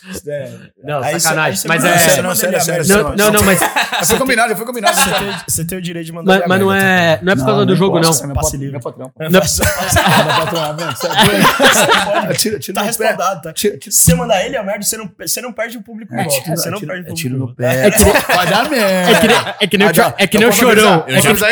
Não, 0.84 1.04
Aí 1.04 1.20
sacanagem. 1.20 1.56
cê 1.56 1.68
mas 1.68 1.86
é. 1.86 1.98
sério, 1.98 2.24
manda 2.24 2.36
sério, 2.36 2.62
sério. 2.62 2.88
Não, 2.88 3.16
não, 3.16 3.32
não, 3.32 3.44
mas, 3.44 3.60
foi 4.08 4.18
combinado, 4.18 4.50
já 4.50 4.56
foi 4.58 4.66
combinado. 4.66 4.96
Você 4.96 5.10
tem, 5.12 5.36
você 5.48 5.66
tem 5.66 5.78
o 5.78 5.82
direito 5.82 6.06
de 6.08 6.12
mandar 6.14 6.32
mas, 6.34 6.40
ele 6.42 6.50
mas 6.50 6.60
não 6.60 6.70
aberto 6.72 6.86
é. 6.86 7.20
Não 7.22 7.32
é 7.32 7.36
por 7.36 7.46
causa 7.46 7.66
do 7.66 7.76
jogo, 7.76 8.00
não. 8.00 8.12
Você 8.12 8.26
é 8.26 8.34
Passe 8.34 8.58
livre. 8.58 8.80
patrão. 8.82 9.12
Não- 9.18 9.30
Meu 9.30 9.42
patrão, 9.42 10.92
você 10.96 11.08
é 11.08 11.26
doido. 11.26 12.34
Tira, 12.40 12.60
tira 12.60 12.76
Tá 12.80 12.82
respaldado, 12.86 13.42
tá? 13.42 13.54
Se 13.56 13.80
você 13.92 14.16
mandar 14.16 14.44
ele, 14.46 14.56
é 14.58 14.64
merda, 14.64 14.84
você 14.84 14.98
não, 14.98 15.10
você 15.20 15.42
não 15.42 15.52
perde 15.54 15.78
o 15.78 15.82
público 15.82 16.14
É 16.16 16.24
volta. 16.24 16.56
Você 16.56 16.68
é 16.68 16.72
não 16.72 16.80
perde 16.80 16.94
o 16.94 16.96
é 16.96 16.98
público 17.10 17.16
tiro 17.16 17.38
no 17.38 17.56
pé. 17.56 17.90
Vai 18.36 18.48
dar 18.48 18.70
merda. 18.70 19.12
É 19.12 19.20
que 19.20 19.28
nem, 19.28 19.38
é 19.60 19.68
que 19.68 19.78
nem, 19.78 19.88
o, 19.88 19.92
é 20.22 20.28
posso 20.48 20.60
chorão. 20.60 21.06
Eu 21.08 21.16
É 21.16 21.22
já 21.22 21.30
posso 21.32 21.46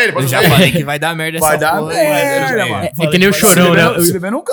falei 0.49 0.71
que 0.71 0.83
vai 0.83 0.99
dar 0.99 1.15
merda 1.15 1.39
Vai 1.39 1.55
essa 1.55 1.57
dar 1.59 1.77
porra, 1.77 1.93
merda, 1.93 2.65
mano. 2.65 2.89
é 3.01 3.07
que 3.07 3.17
nem 3.17 3.27
o 3.29 3.33
chorão, 3.33 3.73
né? 3.73 3.83
Não 3.83 4.43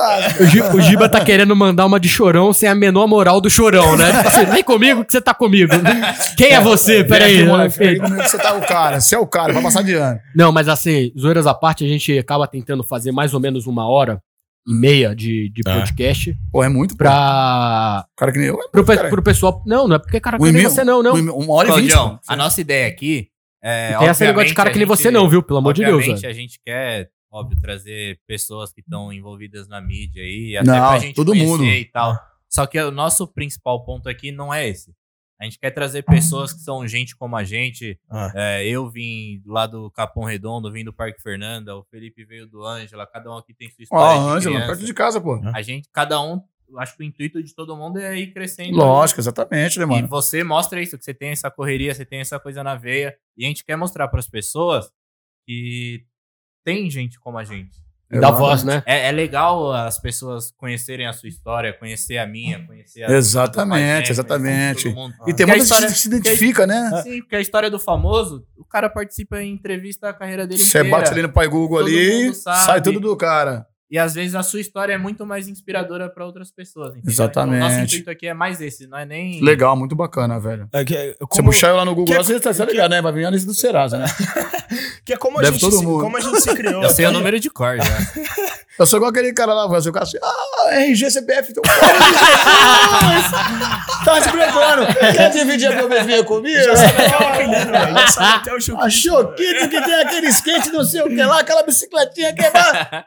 o 0.77 0.81
Giba 0.81 1.09
tá 1.09 1.24
querendo 1.27 1.55
mandar 1.57 1.87
uma 1.87 1.99
de 1.99 2.09
chorão 2.09 2.53
sem 2.53 2.69
a 2.69 2.75
menor 2.75 3.07
moral 3.07 3.41
do 3.41 3.49
chorão, 3.51 3.97
né? 3.97 4.13
Tipo 4.13 4.29
assim, 4.29 4.45
vem 4.47 4.63
comigo 4.63 5.05
que 5.05 5.13
você 5.13 5.21
tá 5.21 5.35
comigo. 5.35 5.73
Quem 6.37 6.53
é 6.53 6.61
você? 6.61 7.03
Peraí. 7.05 7.33
Vem 7.35 7.43
aqui, 7.43 7.51
moleque, 7.51 7.79
vem 7.79 7.99
comigo 7.99 8.23
que 8.23 8.29
Você 8.31 8.39
tá 8.39 8.55
o 8.55 8.61
cara. 8.67 9.01
Você 9.01 9.15
é 9.15 9.19
o 9.19 9.27
cara, 9.27 9.53
vai 9.53 9.63
passar 9.63 9.83
de 9.83 9.95
ano. 9.95 10.19
Não, 10.35 10.53
mas 10.53 10.69
assim, 10.69 11.13
zoeiras 11.19 11.47
à 11.47 11.55
parte, 11.55 11.85
a 11.85 11.89
gente 11.89 12.17
acaba 12.19 12.47
tentando 12.47 12.83
fazer 12.85 13.13
mais 13.13 13.35
ou 13.35 13.41
menos 13.41 13.67
uma 13.67 13.89
hora 13.89 14.21
e 14.67 14.75
meia 14.75 15.15
de, 15.15 15.51
de 15.51 15.61
É. 15.67 15.75
podcast 15.79 16.35
Pô, 16.51 16.65
é 16.65 16.69
muito, 16.69 16.93
pô. 16.93 16.99
pra. 16.99 18.05
Cara 18.17 18.33
que 18.33 18.39
nem 18.39 18.49
eu. 18.49 18.55
É 18.55 18.69
Pro, 18.73 18.85
muito, 18.87 19.03
pe- 19.03 19.09
pro 19.11 19.23
pessoal. 19.23 19.63
Não, 19.67 19.87
não 19.87 19.97
é 19.97 19.99
porque 19.99 20.19
cara 20.21 20.39
que 20.39 20.43
Um 20.45 20.51
nem 20.53 20.63
você, 20.63 20.83
não, 20.85 21.03
não. 21.03 21.15
Uma 21.15 21.53
hora 21.55 21.69
e 21.79 21.83
vinte. 21.83 21.95
Pô. 21.95 22.19
a 22.27 22.37
nossa 22.37 22.61
ideia 22.61 22.87
aqui 22.89 23.29
é. 23.63 23.97
Tem 23.99 24.09
esse 24.09 24.25
negócio 24.25 24.49
de 24.49 24.55
cara 24.55 24.71
que 24.71 24.79
nem 24.79 24.87
você, 24.87 25.11
não, 25.11 25.29
viu? 25.29 25.43
Pelo 25.43 25.59
amor 25.59 25.73
de 25.75 25.83
Deus, 25.85 25.97
Obviamente, 25.99 26.27
a 26.27 26.33
gente 26.33 26.59
quer, 26.65 27.09
óbvio, 27.35 27.59
trazer 27.61 28.21
pessoas 28.27 28.73
que 28.73 28.81
estão 28.81 29.13
envolvidas 29.13 29.67
na 29.69 29.81
mídia 29.81 30.23
aí, 30.23 30.57
até 30.57 30.67
Não, 30.71 30.89
pra 30.91 30.99
gente 30.99 31.15
todo 31.17 31.35
mundo. 31.35 31.65
e 31.65 31.85
tal. 31.87 32.17
Só 32.49 32.67
que 32.67 32.79
o 32.81 32.91
nosso 32.93 33.27
principal 33.27 33.85
ponto 33.85 34.09
aqui 34.09 34.31
não 34.31 34.55
é 34.55 34.69
esse. 34.69 34.95
A 35.41 35.45
gente 35.45 35.59
quer 35.59 35.73
trazer 35.73 36.03
pessoas 36.05 36.53
que 36.53 36.61
são 36.61 36.87
gente 36.87 37.17
como 37.17 37.35
a 37.37 37.43
gente. 37.43 37.99
Ah. 38.09 38.31
É, 38.35 38.67
eu 38.69 38.89
vim 38.89 39.43
lá 39.45 39.67
do 39.67 39.91
Capão 39.91 40.23
Redondo, 40.23 40.71
vim 40.71 40.85
do 40.85 40.93
Parque 40.93 41.21
Fernanda, 41.21 41.77
o 41.77 41.83
Felipe 41.91 42.25
veio 42.25 42.47
do 42.47 42.65
Ângela, 42.65 43.05
cada 43.07 43.31
um 43.33 43.37
aqui 43.37 43.53
tem 43.53 43.69
sua 43.69 43.79
Ó, 43.81 43.83
história. 43.83 44.21
de 44.21 44.29
Ângela, 44.29 44.55
criança. 44.55 44.67
perto 44.73 44.87
de 44.87 44.95
casa, 44.95 45.21
pô. 45.21 45.41
A 45.53 45.61
gente, 45.61 45.89
cada 45.93 46.23
um, 46.23 46.41
acho 46.79 46.97
que 46.97 47.03
o 47.03 47.05
intuito 47.05 47.43
de 47.43 47.53
todo 47.53 47.77
mundo 47.77 47.99
é 47.99 48.17
ir 48.17 48.33
crescendo. 48.33 48.77
Lógico, 48.77 49.21
exatamente, 49.21 49.77
né, 49.81 49.85
E 49.85 49.89
mano? 49.89 50.07
você 50.07 50.45
mostra 50.45 50.81
isso, 50.81 50.97
que 50.97 51.05
você 51.05 51.13
tem 51.13 51.31
essa 51.31 51.51
correria, 51.51 51.93
você 51.93 52.05
tem 52.05 52.21
essa 52.21 52.39
coisa 52.39 52.63
na 52.63 52.77
veia. 52.77 53.17
E 53.37 53.45
a 53.45 53.49
gente 53.49 53.65
quer 53.65 53.77
mostrar 53.77 54.07
para 54.07 54.21
as 54.21 54.29
pessoas 54.29 54.89
que 55.45 56.05
tem 56.65 56.91
gente 56.91 57.19
como 57.21 57.39
a 57.39 57.45
gente. 57.45 57.83
Dá 58.11 58.31
voz, 58.31 58.63
né? 58.63 58.83
É, 58.87 59.09
é 59.09 59.13
legal 59.13 59.73
as 59.73 59.99
pessoas 59.99 60.53
conhecerem 60.57 61.05
a 61.07 61.13
sua 61.13 61.29
história, 61.29 61.73
conhecer 61.73 62.17
a 62.19 62.27
minha, 62.27 62.65
conhecer 62.65 63.03
a 63.03 63.11
Exatamente, 63.11 64.11
exatamente. 64.13 64.93
conhecer. 64.93 65.19
E 65.27 65.35
tem 65.35 65.47
muita 65.47 65.63
história- 65.65 65.89
gente 65.89 65.97
que 65.97 66.03
se 66.03 66.09
identifica, 66.09 66.65
né? 66.67 67.03
Sim, 67.03 67.21
porque 67.23 67.35
a 67.35 67.41
história 67.41 67.69
do 67.69 67.79
famoso, 67.81 68.47
o 68.57 68.65
cara 68.65 68.89
participa 68.89 69.43
em 69.43 69.53
entrevista 69.55 70.11
a 70.11 70.13
carreira 70.13 70.47
dele 70.47 70.61
Você 70.61 70.79
inteira. 70.79 70.97
bate 70.97 71.11
ali 71.11 71.23
no 71.23 71.33
Pai 71.33 71.49
Google 71.49 71.79
Todo 71.79 71.89
ali, 71.89 72.35
sai 72.35 72.81
tudo 72.81 73.01
do 73.01 73.17
cara. 73.17 73.67
E 73.95 73.99
às 73.99 74.13
vezes 74.13 74.35
a 74.35 74.43
sua 74.43 74.61
história 74.61 74.93
é 74.93 74.99
muito 74.99 75.25
mais 75.25 75.47
inspiradora 75.47 76.09
para 76.11 76.27
outras 76.27 76.51
pessoas. 76.51 76.91
entendeu? 76.97 77.13
Exatamente. 77.13 77.57
Então, 77.59 77.69
nosso 77.69 77.81
intuito 77.85 78.11
aqui 78.11 78.27
é 78.27 78.35
mais 78.35 78.61
esse, 78.61 78.89
não 78.89 78.99
é 78.99 79.07
nem. 79.07 79.41
Legal, 79.41 79.77
muito 79.77 79.95
bacana, 79.95 80.41
velho. 80.41 80.69
É 80.73 80.85
que, 80.85 80.97
é 80.97 81.11
Você 81.13 81.17
como, 81.29 81.51
puxar 81.51 81.69
eu 81.69 81.77
lá 81.77 81.85
no 81.85 81.93
Google, 81.95 82.07
que- 82.07 82.15
lá, 82.17 82.25
você 82.25 82.41
tá 82.41 82.53
tá 82.53 82.65
ligado, 82.65 82.91
né? 82.91 83.01
Vai 83.01 83.13
vir 83.13 83.25
a 83.25 83.31
lista 83.31 83.47
do 83.47 83.55
Serasa, 83.55 83.99
né? 83.99 84.07
que 85.07 85.13
é 85.13 85.17
como 85.17 85.39
a, 85.39 85.43
Deve 85.43 85.53
gente 85.53 85.61
todo 85.61 85.77
se, 85.77 85.85
mundo. 85.87 86.01
como 86.03 86.17
a 86.17 86.21
gente 86.21 86.41
se 86.41 86.53
criou. 86.57 86.83
Eu 86.83 86.91
sei 86.91 87.07
o 87.07 87.13
número 87.13 87.39
de 87.39 87.49
cor 87.49 87.77
já. 87.77 88.25
Eu 88.81 88.85
sou 88.85 88.97
igual 88.97 89.11
aquele 89.13 89.33
cara 89.33 89.55
lá, 89.55 89.69
fazer 89.69 89.91
o 89.91 89.93
cara 89.93 90.05
assim, 90.05 90.19
ah, 90.21 90.54
RG, 90.71 91.11
CPF, 91.11 91.51
então 91.51 91.63
Tá 94.05 94.21
se 94.21 94.31
preparando. 94.31 94.87
Quer 94.95 95.31
dividir 95.31 95.73
a 95.73 95.77
biometria 95.77 96.23
comigo? 96.25 96.63
Já 96.63 96.77
sabe 96.77 97.03
até 97.07 97.17
o 97.25 97.29
apelido, 97.29 97.71
velho. 97.73 97.95
Já 97.99 98.07
sabe 98.09 98.35
até 98.37 98.53
o 98.55 98.61
chuquinho. 98.61 98.81
A 98.85 98.91
que 99.69 99.81
tem 99.83 99.95
aquele 99.95 100.27
skate, 100.29 100.71
não 100.71 100.85
sei 100.85 101.01
o 101.03 101.09
que 101.09 101.23
lá, 101.23 101.41
aquela 101.41 101.63
bicicletinha 101.63 102.35
quebrada. 102.35 103.07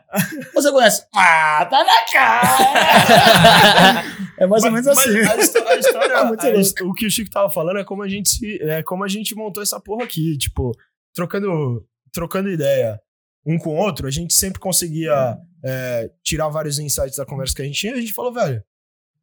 Você 0.56 0.72
conhece? 0.72 1.06
Ah, 1.16 1.68
tá 1.70 1.84
na 1.84 2.06
cara! 2.12 4.04
É 4.40 4.46
mais 4.46 4.64
ou 4.64 4.70
menos 4.72 4.86
Mas- 4.86 5.00
assim. 5.00 5.20
mas 5.24 5.32
A, 5.32 5.38
histó- 5.38 5.68
a 5.68 5.76
história, 5.78 6.14
É 6.14 6.24
muito 6.26 6.46
a 6.46 6.50
o 6.84 6.94
que 6.94 7.08
o 7.08 7.10
Chico 7.10 7.32
tava 7.32 7.50
falando 7.50 7.80
é 7.80 7.84
como 7.84 8.04
a 8.04 8.08
gente 8.08 8.30
se, 8.30 8.62
é 8.62 8.84
como 8.84 9.04
a 9.04 9.08
gente 9.08 9.34
montou 9.34 9.64
essa 9.64 9.80
porra 9.80 10.04
aqui, 10.04 10.38
tipo, 10.38 10.74
trocando, 11.12 11.84
trocando 12.14 12.48
ideia 12.48 13.00
um 13.48 13.58
com 13.58 13.70
o 13.72 13.76
outro, 13.78 14.06
a 14.08 14.12
gente 14.12 14.34
sempre 14.34 14.60
conseguia 14.60 15.38
é, 15.64 16.10
tirar 16.24 16.50
vários 16.50 16.78
insights 16.80 17.16
da 17.18 17.26
conversa 17.26 17.56
que 17.56 17.62
a 17.62 17.66
gente 17.66 17.80
tinha, 17.80 17.94
e 17.94 17.98
a 17.98 18.02
gente 18.02 18.14
falou, 18.14 18.34
velho, 18.34 18.62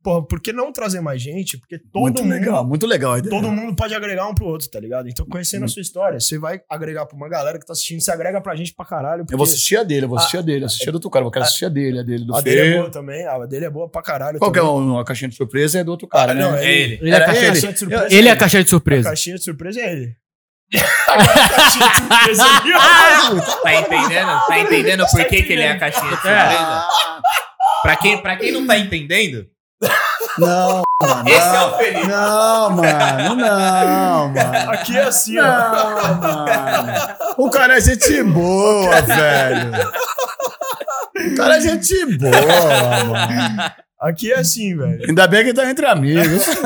porra, 0.02 0.26
por 0.26 0.38
que 0.40 0.52
não 0.52 0.70
trazer 0.70 1.00
mais 1.00 1.22
gente? 1.22 1.56
Porque 1.58 1.78
todo 1.78 2.02
muito 2.02 2.22
mundo, 2.22 2.30
legal, 2.32 2.66
muito 2.66 2.86
legal 2.86 3.12
a 3.14 3.18
ideia. 3.18 3.30
todo 3.30 3.50
mundo 3.50 3.74
pode 3.74 3.94
agregar 3.94 4.28
um 4.28 4.34
pro 4.34 4.44
outro, 4.46 4.68
tá 4.68 4.78
ligado? 4.78 5.08
Então, 5.08 5.24
conhecendo 5.26 5.64
a 5.64 5.68
sua 5.68 5.80
história, 5.80 6.20
você 6.20 6.36
vai 6.38 6.60
agregar 6.68 7.06
pra 7.06 7.16
uma 7.16 7.26
galera 7.28 7.58
que 7.58 7.64
tá 7.64 7.72
assistindo, 7.72 8.00
você 8.02 8.10
agrega 8.10 8.38
pra 8.40 8.54
gente 8.54 8.74
pra 8.74 8.84
caralho. 8.84 9.24
Eu 9.30 9.38
vou 9.38 9.44
assistir 9.44 9.76
a 9.78 9.82
dele, 9.82 10.04
eu 10.04 10.08
vou 10.10 10.18
assistir 10.18 10.36
a 10.38 10.42
dele, 10.42 10.64
assistir 10.66 10.88
a 10.88 10.92
do 10.92 10.96
outro 10.96 11.08
cara, 11.08 11.24
eu 11.24 11.30
quero 11.30 11.44
assistir 11.46 11.64
a 11.64 11.68
dele, 11.70 12.00
a 12.00 12.02
dele 12.02 12.24
do 12.26 12.34
a 12.36 12.40
dele 12.42 12.60
é 12.60 12.64
Fê. 12.72 12.78
boa 12.78 12.90
também, 12.90 13.26
a 13.26 13.46
dele 13.46 13.64
é 13.64 13.70
boa 13.70 13.88
pra 13.88 14.02
caralho. 14.02 14.38
Qual 14.38 14.52
que 14.52 14.58
é 14.58 14.62
também. 14.62 14.76
o- 14.90 14.98
a 14.98 15.04
caixinha 15.06 15.28
de 15.30 15.36
surpresa? 15.36 15.78
É 15.80 15.84
do 15.84 15.90
outro 15.92 16.06
cara, 16.06 16.32
Ah, 16.32 16.34
né? 16.34 16.40
não, 16.42 16.54
É 16.54 16.70
ele. 16.70 16.98
Ele 17.00 17.10
é 17.10 17.16
a 17.16 17.24
caixinha, 17.24 17.44
ele. 17.46 17.50
Caixinha 17.52 17.72
de 17.72 17.78
surpresa 17.78 18.04
ele 18.06 18.14
é 18.14 18.16
a 18.16 18.18
ele. 18.32 18.40
caixinha 18.40 18.62
de 18.62 18.66
A 18.66 18.70
surpresa. 18.70 18.98
é 18.98 19.00
ele. 19.00 19.06
a 19.06 19.10
caixinha 19.10 19.36
de 19.36 19.42
surpresa 19.44 19.80
é 19.80 19.92
ele. 19.92 20.16
Tá 23.62 23.74
entendendo? 23.74 24.40
Tá 24.46 24.58
entendendo 24.58 25.06
por 25.10 25.24
que, 25.24 25.42
que 25.42 25.52
ele 25.52 25.62
é 25.62 25.72
a 25.72 25.78
caixinha 25.78 26.04
de 26.04 26.10
surpresa? 26.22 26.86
Pra 27.82 27.96
quem, 27.96 28.18
pra 28.22 28.36
quem 28.36 28.52
não 28.52 28.66
tá 28.66 28.76
entendendo, 28.78 29.46
Não, 30.38 30.82
mano. 31.02 31.28
esse 31.28 31.56
é 31.56 31.60
o 31.60 31.76
Felipe. 31.76 32.06
Não, 32.08 32.70
mano, 32.70 33.34
não, 33.36 34.28
mano. 34.28 34.70
Aqui 34.72 34.96
é 34.96 35.02
assim, 35.02 35.38
ó. 35.38 35.42
Não, 35.44 36.14
mano. 36.16 36.92
O 37.36 37.50
cara 37.50 37.76
é 37.76 37.80
gente 37.80 38.22
boa, 38.22 39.02
velho. 39.02 39.70
O 41.32 41.36
cara 41.36 41.56
é 41.56 41.60
gente 41.60 42.06
boa, 42.16 43.04
mano. 43.04 43.72
Aqui 44.00 44.32
é 44.32 44.38
assim, 44.38 44.76
velho. 44.76 45.04
Ainda 45.08 45.26
bem 45.28 45.44
que 45.44 45.52
tá 45.54 45.68
entre 45.70 45.86
amigos. 45.86 46.46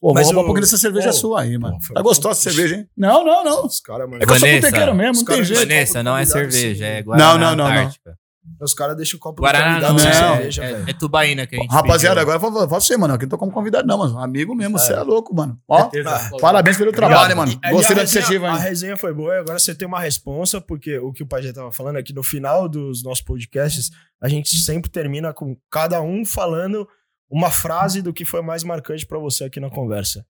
Pô, 0.00 0.12
Mas 0.14 0.26
vou 0.26 0.34
roubar 0.34 0.42
um 0.42 0.46
pouquinho 0.46 0.64
dessa 0.64 0.78
cerveja 0.78 1.08
Pô, 1.08 1.12
sua 1.12 1.40
aí, 1.42 1.58
mano. 1.58 1.78
pô, 1.86 1.94
Tá 1.94 2.02
gostosa 2.02 2.38
essa 2.40 2.50
cerveja, 2.50 2.76
hein? 2.76 2.88
Não, 2.96 3.24
não, 3.24 3.42
não. 3.44 3.66
Os 3.66 3.80
caras, 3.80 4.08
mano. 4.08 4.22
É 4.22 4.26
que 4.26 4.32
eu 4.32 4.38
sou 4.38 4.48
botequeiro 4.48 4.94
mesmo, 4.94 5.16
não 5.16 5.24
tem 5.24 5.42
jeito. 5.44 5.60
Vanessa, 5.60 6.02
não 6.02 6.16
é 6.16 6.24
cerveja, 6.24 6.84
sim. 6.84 6.90
é 6.90 7.02
Guaraná 7.02 7.32
Não, 7.32 7.38
não, 7.38 7.56
não, 7.56 7.64
não. 7.64 7.80
Antártica. 7.80 8.16
Os 8.62 8.72
caras 8.72 8.96
deixam 8.96 9.18
o 9.18 9.20
copo 9.20 9.42
Guaraná 9.42 9.74
convidado 9.74 9.92
não, 9.92 9.98
sem 10.00 10.08
não. 10.22 10.34
cerveja, 10.36 10.64
é, 10.64 10.72
velho. 10.72 10.88
é 10.88 10.92
tubaína 10.94 11.46
que 11.46 11.54
a 11.54 11.58
gente 11.58 11.70
Rapaziada, 11.70 12.16
pediu. 12.20 12.32
agora 12.34 12.36
eu 12.36 12.40
vou, 12.40 12.66
vou 12.66 12.80
você, 12.80 12.96
mano. 12.96 13.12
Aqui 13.14 13.24
não 13.24 13.28
tô 13.30 13.36
como 13.38 13.52
convidado, 13.52 13.86
não, 13.86 13.98
mano. 13.98 14.18
Amigo 14.18 14.54
mesmo, 14.54 14.78
você 14.78 14.94
é 14.94 15.00
louco, 15.02 15.34
mano. 15.34 15.58
Ó, 15.68 15.90
Certeza. 15.90 16.30
parabéns 16.40 16.76
pelo 16.78 16.90
trabalho, 16.90 17.36
mano. 17.36 17.52
E- 17.62 17.70
Gostei 17.70 17.92
a 17.92 17.96
da 17.96 18.02
iniciativa, 18.02 18.50
A 18.50 18.54
hein? 18.56 18.60
resenha 18.62 18.96
foi 18.96 19.12
boa 19.12 19.34
e 19.34 19.38
agora 19.38 19.58
você 19.58 19.74
tem 19.74 19.86
uma 19.86 20.00
responsa, 20.00 20.60
porque 20.62 20.98
o 20.98 21.12
que 21.12 21.22
o 21.22 21.26
Pajé 21.26 21.52
tava 21.52 21.70
falando 21.70 21.98
é 21.98 22.02
que 22.02 22.14
no 22.14 22.22
final 22.22 22.68
dos 22.68 23.02
nossos 23.02 23.22
podcasts, 23.22 23.90
a 24.20 24.28
gente 24.28 24.56
sempre 24.56 24.90
termina 24.90 25.32
com 25.34 25.54
cada 25.70 26.00
um 26.00 26.24
falando 26.24 26.88
uma 27.30 27.50
frase 27.50 28.00
do 28.02 28.12
que 28.12 28.24
foi 28.24 28.42
mais 28.42 28.62
marcante 28.64 29.06
pra 29.06 29.18
você 29.18 29.44
aqui 29.44 29.60
na 29.60 29.70
conversa. 29.70 30.24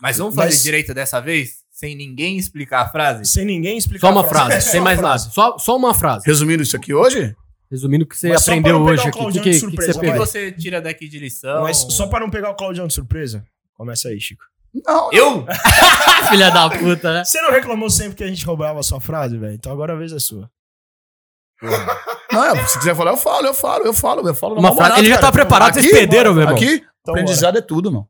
Mas 0.00 0.18
vamos 0.18 0.34
Mas- 0.34 0.54
fazer 0.54 0.62
direito 0.64 0.94
dessa 0.94 1.20
vez? 1.20 1.66
Sem 1.70 1.94
ninguém 1.94 2.36
explicar 2.36 2.80
a 2.82 2.88
frase? 2.88 3.24
Sem 3.24 3.44
ninguém 3.44 3.76
explicar 3.78 4.08
Só 4.08 4.12
uma 4.12 4.22
a 4.22 4.24
frase. 4.24 4.50
frase, 4.50 4.68
É 4.68 4.70
sem 4.72 4.80
mais 4.80 5.00
nada. 5.00 5.18
Só, 5.18 5.58
só 5.58 5.76
uma 5.76 5.94
frase. 5.94 6.24
Resumindo 6.26 6.62
isso 6.62 6.76
aqui 6.76 6.92
hoje, 6.94 7.34
Resumindo 7.70 8.04
o 8.04 8.08
que 8.08 8.16
você 8.16 8.30
Mas 8.30 8.48
aprendeu 8.48 8.80
hoje 8.80 9.04
o 9.04 9.08
aqui. 9.08 9.08
O 9.08 9.12
que, 9.12 9.18
Claudião 9.18 9.42
que, 9.44 9.50
de 9.50 9.56
que 9.56 9.60
que 9.60 9.60
surpresa, 9.60 9.92
você 9.92 9.98
O 9.98 10.12
que 10.12 10.18
você 10.18 10.52
tira 10.52 10.80
daqui 10.80 11.06
de 11.06 11.18
lição? 11.18 11.62
Mas 11.64 11.76
só 11.90 12.06
pra 12.06 12.18
não 12.18 12.30
pegar 12.30 12.48
o 12.50 12.54
Claudião 12.54 12.86
de 12.86 12.94
surpresa, 12.94 13.44
começa 13.74 14.08
aí, 14.08 14.18
Chico. 14.18 14.42
não. 14.86 15.12
Eu? 15.12 15.44
Filha 16.30 16.50
da 16.50 16.70
puta, 16.70 17.12
né? 17.12 17.24
Você 17.24 17.40
não 17.42 17.50
reclamou 17.50 17.90
sempre 17.90 18.16
que 18.16 18.24
a 18.24 18.26
gente 18.26 18.44
roubava 18.46 18.80
a 18.80 18.82
sua 18.82 19.00
frase, 19.00 19.36
velho? 19.36 19.52
Então 19.54 19.70
agora 19.70 19.92
a 19.92 19.96
vez 19.96 20.12
é 20.12 20.18
sua. 20.18 20.50
Não, 22.32 22.44
é, 22.44 22.66
se 22.66 22.78
quiser 22.78 22.94
falar, 22.94 23.10
eu 23.12 23.16
falo, 23.16 23.46
eu 23.46 23.54
falo, 23.54 23.84
eu 23.86 23.94
falo, 23.94 24.28
eu 24.28 24.34
falo. 24.34 24.54
Uma 24.58 24.68
frase. 24.68 24.78
barato, 24.80 25.00
Ele 25.00 25.08
já 25.08 25.14
cara. 25.16 25.26
tá 25.26 25.32
preparado, 25.32 25.74
vocês 25.74 25.90
perderam, 25.90 26.32
meu 26.34 26.42
irmão. 26.42 26.56
Aqui, 26.56 26.74
Então, 27.00 27.14
aprendizado 27.14 27.58
é 27.58 27.60
tudo, 27.60 27.90
mano. 27.90 28.08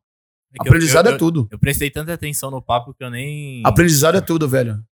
É 0.53 0.57
que 0.63 0.67
eu- 0.67 0.71
Aprendizado 0.71 1.07
eu- 1.07 1.13
é 1.13 1.17
tudo. 1.17 1.47
Eu 1.51 1.59
prestei 1.59 1.89
tanta 1.89 2.13
atenção 2.13 2.49
no 2.51 2.61
papo 2.61 2.93
que 2.93 3.03
eu 3.03 3.09
nem. 3.09 3.61
Aprendizado 3.65 4.17
é 4.17 4.21
tudo, 4.21 4.47
velho. 4.47 4.83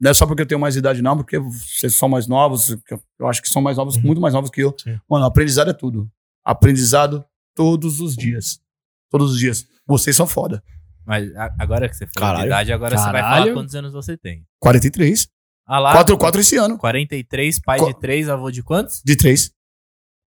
Não 0.00 0.10
é 0.10 0.14
só 0.14 0.26
porque 0.26 0.42
eu 0.42 0.46
tenho 0.46 0.60
mais 0.60 0.74
idade, 0.76 1.00
não, 1.02 1.16
porque 1.16 1.38
vocês 1.38 1.96
são 1.96 2.08
mais 2.08 2.26
novos. 2.26 2.68
Eu 2.70 3.00
eu 3.20 3.26
acho 3.28 3.40
que 3.40 3.48
são 3.48 3.62
mais 3.62 3.76
novos, 3.76 3.96
muito 3.96 4.20
mais 4.20 4.34
novos 4.34 4.50
que 4.50 4.60
eu. 4.60 4.74
Sim. 4.78 4.98
Mano, 5.08 5.24
aprendizado 5.24 5.70
é 5.70 5.72
tudo. 5.72 6.10
Aprendizado 6.44 7.24
todos 7.54 8.00
os 8.00 8.16
dias. 8.16 8.58
Todos 9.10 9.32
os 9.32 9.38
dias. 9.38 9.66
Vocês 9.86 10.14
são 10.16 10.26
foda. 10.26 10.62
Mas 11.06 11.30
agora 11.58 11.88
que 11.88 11.94
você 11.94 12.06
falou 12.06 12.20
Caralho. 12.28 12.42
de 12.42 12.46
idade, 12.48 12.72
agora 12.72 12.96
você 12.98 13.04
vai 13.04 13.22
Caralho. 13.22 13.42
falar 13.44 13.54
quantos 13.54 13.74
anos 13.74 13.92
você 13.92 14.16
tem. 14.16 14.44
43. 14.58 15.28
Ah 15.66 15.78
lá. 15.78 15.92
4, 15.92 16.16
4 16.18 16.40
esse 16.40 16.56
ano. 16.56 16.76
43, 16.78 17.58
pai 17.60 17.78
Qu- 17.78 17.86
de 17.86 18.00
3, 18.00 18.28
avô 18.28 18.50
de 18.50 18.62
quantos? 18.62 19.00
De 19.04 19.16
3. 19.16 19.50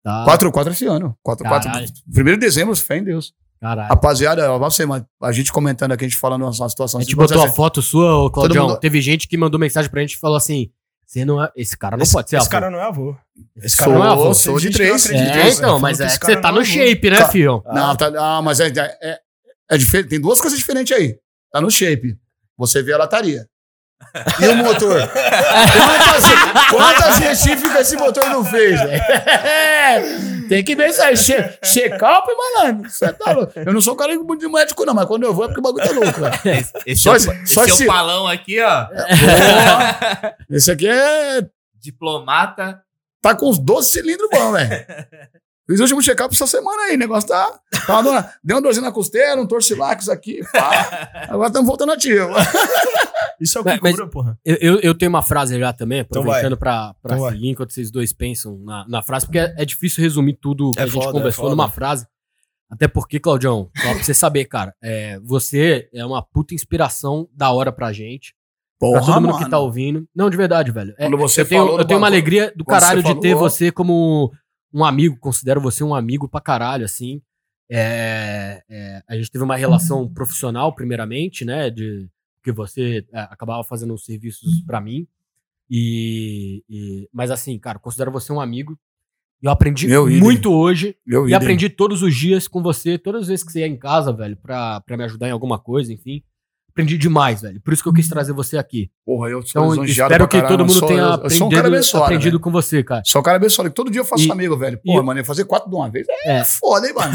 Tá. 0.02 0.24
4, 0.24 0.50
4 0.52 0.72
esse 0.72 0.86
ano. 0.86 1.16
4, 1.22 1.46
4. 1.46 1.68
Caralho. 1.70 1.88
1 2.08 2.24
de 2.24 2.36
dezembro, 2.38 2.74
fé 2.76 2.96
em 2.98 3.04
Deus. 3.04 3.34
Caralho. 3.60 3.88
Rapaziada, 3.88 4.56
você, 4.58 4.84
a 5.22 5.32
gente 5.32 5.52
comentando 5.52 5.92
aqui, 5.92 6.04
a 6.04 6.08
gente 6.08 6.16
falando 6.16 6.44
uma 6.44 6.68
situação 6.68 7.00
A 7.00 7.02
gente 7.02 7.10
assim, 7.10 7.16
botou 7.16 7.42
a 7.42 7.50
foto 7.50 7.82
sua, 7.82 8.16
ô 8.16 8.30
Claudião. 8.30 8.68
mundo- 8.68 8.78
Teve 8.80 9.00
gente 9.02 9.26
que 9.26 9.36
mandou 9.36 9.58
mensagem 9.58 9.90
pra 9.90 10.00
gente 10.00 10.12
e 10.12 10.16
falou 10.18 10.36
assim: 10.36 10.70
Você 11.04 11.24
não 11.24 11.42
é, 11.42 11.50
esse 11.56 11.76
cara 11.76 11.96
não 11.96 12.02
esse, 12.04 12.12
pode 12.12 12.30
ser 12.30 12.36
esse 12.36 12.44
avô. 12.44 12.50
cara 12.52 12.70
não 12.70 12.78
é 12.78 12.84
avô. 12.84 13.16
Esse 13.56 13.74
Sou- 13.76 13.84
cara 13.86 13.98
não 13.98 14.04
é 14.04 14.08
avô. 14.12 14.32
sou 14.34 14.60
de 14.60 14.70
três. 14.70 15.10
É, 15.10 15.12
nisso, 15.12 15.34
né? 15.36 15.50
então, 15.50 15.78
mas 15.80 15.96
Falando 15.98 16.00
é 16.08 16.12
esse 16.12 16.20
que 16.20 16.26
você 16.26 16.32
cara 16.36 16.42
tá 16.42 16.52
no 16.52 16.60
é 16.60 16.64
shape, 16.64 17.10
né, 17.10 17.18
Ca- 17.18 17.28
filho? 17.30 17.62
Não, 17.66 17.96
tá, 17.96 18.12
ah, 18.16 18.40
mas 18.42 18.60
é, 18.60 18.68
é, 19.02 19.18
é 19.70 19.76
diferente. 19.78 20.08
Tem 20.10 20.20
duas 20.20 20.40
coisas 20.40 20.56
diferentes 20.58 20.96
aí. 20.96 21.18
Tá 21.50 21.60
no 21.60 21.70
shape. 21.70 22.16
Você 22.56 22.82
vê 22.82 22.92
a 22.92 22.98
lataria. 22.98 23.48
E 24.40 24.48
o 24.48 24.56
motor? 24.56 25.00
quantas, 25.08 26.70
quantas 26.70 27.18
recíficas 27.18 27.80
esse 27.82 27.96
motor 27.96 28.24
não 28.30 28.44
fez? 28.44 28.78
Tem 30.48 30.64
que 30.64 30.74
ver 30.74 30.88
isso 30.90 31.02
aí. 31.02 31.16
Che, 31.16 31.58
check-up, 31.62 32.26
malandro. 32.56 32.88
Você 32.90 33.12
tá 33.12 33.32
louco. 33.32 33.52
Eu 33.56 33.72
não 33.72 33.80
sou 33.82 33.94
cara 33.96 34.16
de 34.16 34.48
médico, 34.48 34.84
não, 34.86 34.94
mas 34.94 35.06
quando 35.06 35.24
eu 35.24 35.34
vou 35.34 35.44
é 35.44 35.48
porque 35.48 35.60
o 35.60 35.62
bagulho 35.62 35.84
tá 35.86 35.92
louco. 35.92 36.20
Esse, 36.48 36.72
esse 36.86 37.02
Só 37.02 37.10
é 37.10 37.12
o- 37.12 37.16
esse- 37.16 37.30
esse 37.30 37.54
só 37.54 37.64
é 37.64 37.72
o 37.72 37.86
palão 37.86 38.26
aqui, 38.26 38.60
ó. 38.62 38.86
Porra. 38.86 40.36
Esse 40.50 40.70
aqui 40.70 40.88
é. 40.88 41.42
Diplomata. 41.80 42.80
Tá 43.20 43.34
com 43.34 43.50
uns 43.50 43.58
12 43.58 43.90
cilindros 43.90 44.28
bons, 44.30 44.52
velho. 44.52 44.86
Fiz 45.68 45.80
o 45.80 45.82
último 45.82 46.02
check-up 46.02 46.34
essa 46.34 46.46
semana 46.46 46.84
aí. 46.84 46.94
O 46.94 46.98
negócio 46.98 47.28
tá. 47.28 47.52
tá 47.86 47.92
uma 47.92 48.02
dor- 48.02 48.24
deu 48.42 48.56
uma 48.56 48.62
dorzinha 48.62 48.86
na 48.86 48.92
costela, 48.92 49.42
um 49.42 49.46
torcilax 49.46 50.08
aqui. 50.08 50.40
Pá. 50.50 51.10
Agora 51.28 51.48
estamos 51.48 51.66
voltando 51.68 51.92
ativo. 51.92 52.30
Isso 53.40 53.56
é 53.58 53.60
o 53.60 53.64
que 53.64 53.70
Mas- 53.70 53.80
mas- 53.80 53.94
cura, 53.94 54.06
porra. 54.08 54.38
Eu, 54.44 54.80
eu, 54.80 54.94
tenho 54.94 55.08
uma 55.10 55.22
frase 55.22 55.58
já 55.58 55.72
também, 55.72 56.00
Então 56.00 56.20
aproveitando 56.22 56.56
pra, 56.56 56.94
pra 57.02 57.14
Então 57.14 57.24
vai. 57.24 57.32
seguir 57.32 57.48
enquanto 57.48 57.72
vocês 57.72 57.90
dois 57.90 58.12
pensam 58.12 58.58
na, 58.64 58.86
na 58.88 59.02
frase, 59.02 59.26
porque 59.26 59.38
é, 59.38 59.54
é 59.56 59.64
difícil 59.64 60.02
resumir 60.02 60.34
tudo 60.34 60.70
que 60.72 60.80
É 60.80 60.82
a 60.82 60.86
gente 60.86 60.94
foda, 61.02 61.12
conversou 61.12 61.46
é 61.46 61.50
numa 61.50 61.68
frase. 61.70 62.06
Até 62.70 62.86
porque, 62.86 63.18
Claudião, 63.18 63.70
só 63.76 63.94
pra 63.94 64.02
você 64.04 64.12
saber, 64.12 64.44
cara, 64.44 64.74
é, 64.82 65.18
você 65.20 65.88
é 65.94 66.04
uma 66.04 66.22
puta 66.22 66.54
inspiração 66.54 67.26
da 67.32 67.50
hora 67.50 67.72
pra 67.72 67.92
gente. 67.92 68.34
pra 68.78 69.00
todo 69.00 69.20
mundo 69.22 69.38
que 69.38 69.48
tá 69.48 69.58
ouvindo. 69.58 70.06
Não, 70.14 70.28
de 70.28 70.36
verdade, 70.36 70.70
velho. 70.70 70.94
É, 70.98 71.06
Quando 71.06 71.16
você 71.16 71.40
eu 71.40 71.48
tenho, 71.48 71.62
falou 71.64 71.78
eu 71.80 71.84
tenho 71.86 71.98
uma 71.98 72.06
alegria 72.06 72.52
do 72.54 72.64
caralho 72.64 73.02
de 73.02 73.14
ter 73.20 73.32
falou- 73.34 73.48
você 73.50 73.72
como 73.72 74.30
um 74.72 74.84
amigo. 74.84 75.16
Considero 75.18 75.60
você 75.60 75.82
um 75.82 75.94
amigo 75.94 76.28
pra 76.28 76.40
caralho, 76.40 76.84
assim. 76.84 77.22
É, 77.70 78.62
é, 78.68 79.02
a 79.08 79.16
gente 79.16 79.30
teve 79.30 79.44
uma 79.44 79.56
relação 79.56 80.06
profissional, 80.12 80.74
primeiramente, 80.74 81.44
né? 81.44 81.70
De 81.70 82.08
que 82.52 82.56
você 82.56 83.04
é, 83.12 83.20
acabava 83.20 83.62
fazendo 83.62 83.92
os 83.94 84.04
serviços 84.04 84.62
pra 84.62 84.80
mim. 84.80 85.06
E, 85.70 86.64
e- 86.68 87.08
mas 87.12 87.30
assim, 87.30 87.58
cara, 87.58 87.78
considero 87.78 88.10
você 88.10 88.32
um 88.32 88.40
amigo. 88.40 88.78
Eu 89.42 89.50
aprendi 89.50 89.86
Meu 89.86 90.08
muito 90.08 90.50
hoje. 90.52 90.96
Eu 91.06 91.24
E 91.24 91.28
idem. 91.28 91.34
aprendi 91.36 91.68
todos 91.68 92.02
os 92.02 92.14
dias 92.16 92.48
com 92.48 92.62
você, 92.62 92.98
todas 92.98 93.22
as 93.22 93.28
vezes 93.28 93.44
que 93.44 93.52
você 93.52 93.60
ia 93.60 93.66
em 93.68 93.76
casa, 93.76 94.12
velho, 94.12 94.36
pra, 94.36 94.80
pra 94.80 94.96
me 94.96 95.04
ajudar 95.04 95.28
em 95.28 95.32
alguma 95.32 95.58
coisa, 95.58 95.92
enfim. 95.92 96.22
Aprendi 96.78 96.96
demais, 96.96 97.40
velho. 97.42 97.60
Por 97.60 97.72
isso 97.74 97.82
que 97.82 97.88
eu 97.88 97.92
quis 97.92 98.06
trazer 98.08 98.32
você 98.32 98.56
aqui. 98.56 98.88
Porra, 99.04 99.28
eu 99.30 99.42
sou 99.44 99.72
Então, 99.72 99.84
espero 99.84 100.08
pra 100.08 100.28
que 100.28 100.36
caralho. 100.36 100.48
todo 100.48 100.60
Eu 100.60 100.66
mundo 100.66 100.78
sou- 100.78 100.86
tenha 100.86 101.00
eu- 101.02 101.20
eu 101.24 101.30
sou 101.30 101.48
um 101.48 101.50
cara 101.50 101.60
aprendido, 101.62 101.66
abençoado, 101.74 102.04
aprendido 102.04 102.30
velho. 102.30 102.40
com 102.40 102.50
você, 102.52 102.84
cara. 102.84 103.02
Sou 103.04 103.20
um 103.20 103.24
cara 103.24 103.36
abençoado. 103.36 103.68
que 103.70 103.74
Todo 103.74 103.90
dia 103.90 104.00
eu 104.00 104.04
faço 104.04 104.22
E- 104.22 104.30
amigo, 104.30 104.56
velho. 104.56 104.78
e- 104.84 104.92
Pô, 104.92 105.02
mano, 105.02 105.24
fazer 105.24 105.44
quatro 105.44 105.68
de 105.68 105.74
uma 105.74 105.90
vez 105.90 106.06
é, 106.24 106.38
É. 106.38 106.44
foda, 106.44 106.86
hein, 106.86 106.94
mano? 106.94 107.14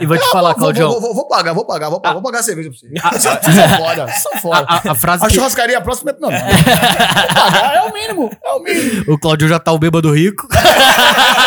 E 0.00 0.06
vou 0.06 0.18
te 0.18 0.28
falar, 0.30 0.50
Vou, 0.50 0.58
Claudião. 0.58 0.90
vou, 0.90 1.00
vou, 1.00 1.14
vou 1.14 1.28
pagar, 1.28 1.52
vou 1.52 1.64
pagar, 1.64 1.88
vou 1.88 2.00
pagar, 2.00 2.14
vou 2.14 2.22
pagar 2.22 2.40
a 2.40 2.42
cerveja 2.42 2.68
pra 2.70 2.78
você. 2.78 2.92
Ah, 3.00 3.10
Vocês 3.12 3.54
são 3.54 3.68
foda, 3.78 4.06
vocês 4.06 4.22
são 4.22 4.32
A, 4.32 4.38
foda. 4.38 4.66
a- 4.68 4.90
a 4.90 4.94
frase 4.96 5.24
A 5.24 5.28
que 5.28 5.34
churrascaria 5.34 5.80
próxima 5.80 6.10
é. 6.10 6.16
Não, 6.20 6.30
não. 6.30 6.38
Vou 7.34 7.34
pagar, 7.44 7.76
é 7.76 7.82
o 7.82 7.92
mínimo, 7.92 8.30
é 8.44 8.52
o 8.54 8.60
mínimo. 8.60 9.04
o 9.14 9.18
Claudio 9.18 9.46
já 9.46 9.60
tá 9.60 9.70
o 9.72 9.78
bêbado 9.78 10.10
rico. 10.12 10.48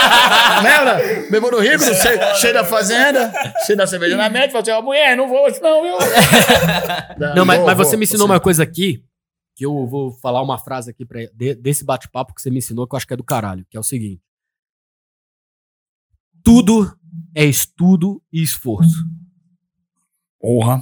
Lembra? 0.62 0.96
Bebendo 1.30 1.60
rico, 1.60 1.84
cheio, 1.84 2.36
cheio 2.36 2.54
da 2.54 2.64
fazenda, 2.66 3.32
cheio 3.66 3.78
da 3.78 3.86
cerveja 3.88 4.16
na 4.18 4.30
mente, 4.30 4.52
falou 4.52 4.62
assim: 4.62 4.72
ó, 4.72 4.82
mulher, 4.82 5.16
não 5.18 5.28
vou, 5.28 5.46
hoje 5.46 5.62
não, 5.62 5.82
viu? 5.84 5.96
Não, 7.36 7.46
mas, 7.46 7.58
vou, 7.58 7.68
mas 7.68 7.78
vou, 7.78 7.86
você 7.86 7.98
me 7.98 8.04
ensinou 8.04 8.28
você- 8.28 8.34
uma 8.34 8.40
coisa 8.40 8.64
aqui, 8.64 9.04
que 9.56 9.66
eu 9.66 9.88
vou 9.88 10.12
falar 10.20 10.42
uma 10.42 10.58
frase 10.58 10.92
aqui 10.92 11.06
pra, 11.06 11.20
de- 11.34 11.56
desse 11.56 11.84
bate-papo 11.84 12.34
que 12.34 12.42
você 12.42 12.50
me 12.50 12.58
ensinou, 12.60 12.88
que 12.88 12.94
eu 12.94 12.98
acho 12.98 13.08
que 13.08 13.14
é 13.14 13.18
do 13.18 13.24
caralho, 13.24 13.66
que 13.70 13.76
é 13.78 13.80
o 13.80 13.84
seguinte. 13.84 14.22
Tudo 16.44 16.96
é 17.36 17.44
estudo 17.44 18.22
e 18.32 18.42
esforço. 18.44 19.04
Porra. 20.40 20.80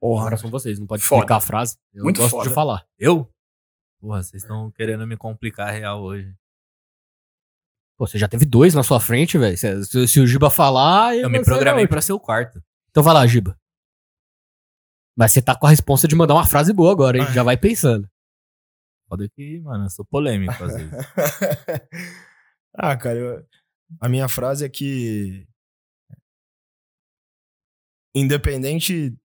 Porra. 0.00 0.22
Agora 0.22 0.36
são 0.36 0.50
vocês, 0.50 0.78
não 0.78 0.86
pode 0.86 1.02
Foda. 1.02 1.20
explicar 1.20 1.36
a 1.36 1.40
frase. 1.40 1.76
Eu 1.92 2.04
Muito 2.04 2.18
gosto 2.20 2.30
foda. 2.30 2.48
de 2.48 2.54
falar. 2.54 2.84
Eu? 2.98 3.28
Porra, 4.00 4.22
vocês 4.22 4.42
estão 4.42 4.70
querendo 4.70 5.06
me 5.06 5.16
complicar 5.16 5.72
real 5.72 6.02
hoje. 6.02 6.34
Pô, 7.96 8.06
você 8.06 8.16
já 8.16 8.28
teve 8.28 8.44
dois 8.46 8.74
na 8.74 8.82
sua 8.84 9.00
frente, 9.00 9.36
velho. 9.36 9.56
Se, 9.58 10.06
se- 10.06 10.20
o 10.20 10.26
Giba 10.26 10.50
falar. 10.50 11.16
Eu 11.16 11.28
me 11.28 11.44
programei 11.44 11.86
pra 11.86 12.00
ser 12.00 12.12
o 12.12 12.20
quarto. 12.20 12.62
Então 12.90 13.02
vai 13.02 13.12
lá, 13.12 13.26
Giba. 13.26 13.58
Mas 15.16 15.32
você 15.32 15.42
tá 15.42 15.56
com 15.58 15.66
a 15.66 15.70
responsa 15.70 16.06
de 16.06 16.14
mandar 16.14 16.34
uma 16.34 16.46
frase 16.46 16.72
boa 16.72 16.92
agora, 16.92 17.18
hein? 17.18 17.24
Ai. 17.26 17.34
Já 17.34 17.42
vai 17.42 17.56
pensando. 17.56 18.08
Foda 19.08 19.28
que, 19.28 19.58
mano, 19.60 19.86
eu 19.86 19.90
sou 19.90 20.04
polêmico 20.04 20.52
às 20.62 20.74
vezes. 20.74 20.92
ah, 22.74 22.96
cara, 22.96 23.18
eu- 23.18 23.46
a 24.00 24.08
minha 24.08 24.28
frase 24.28 24.64
é 24.64 24.68
que. 24.68 25.44
Independente 28.14 29.16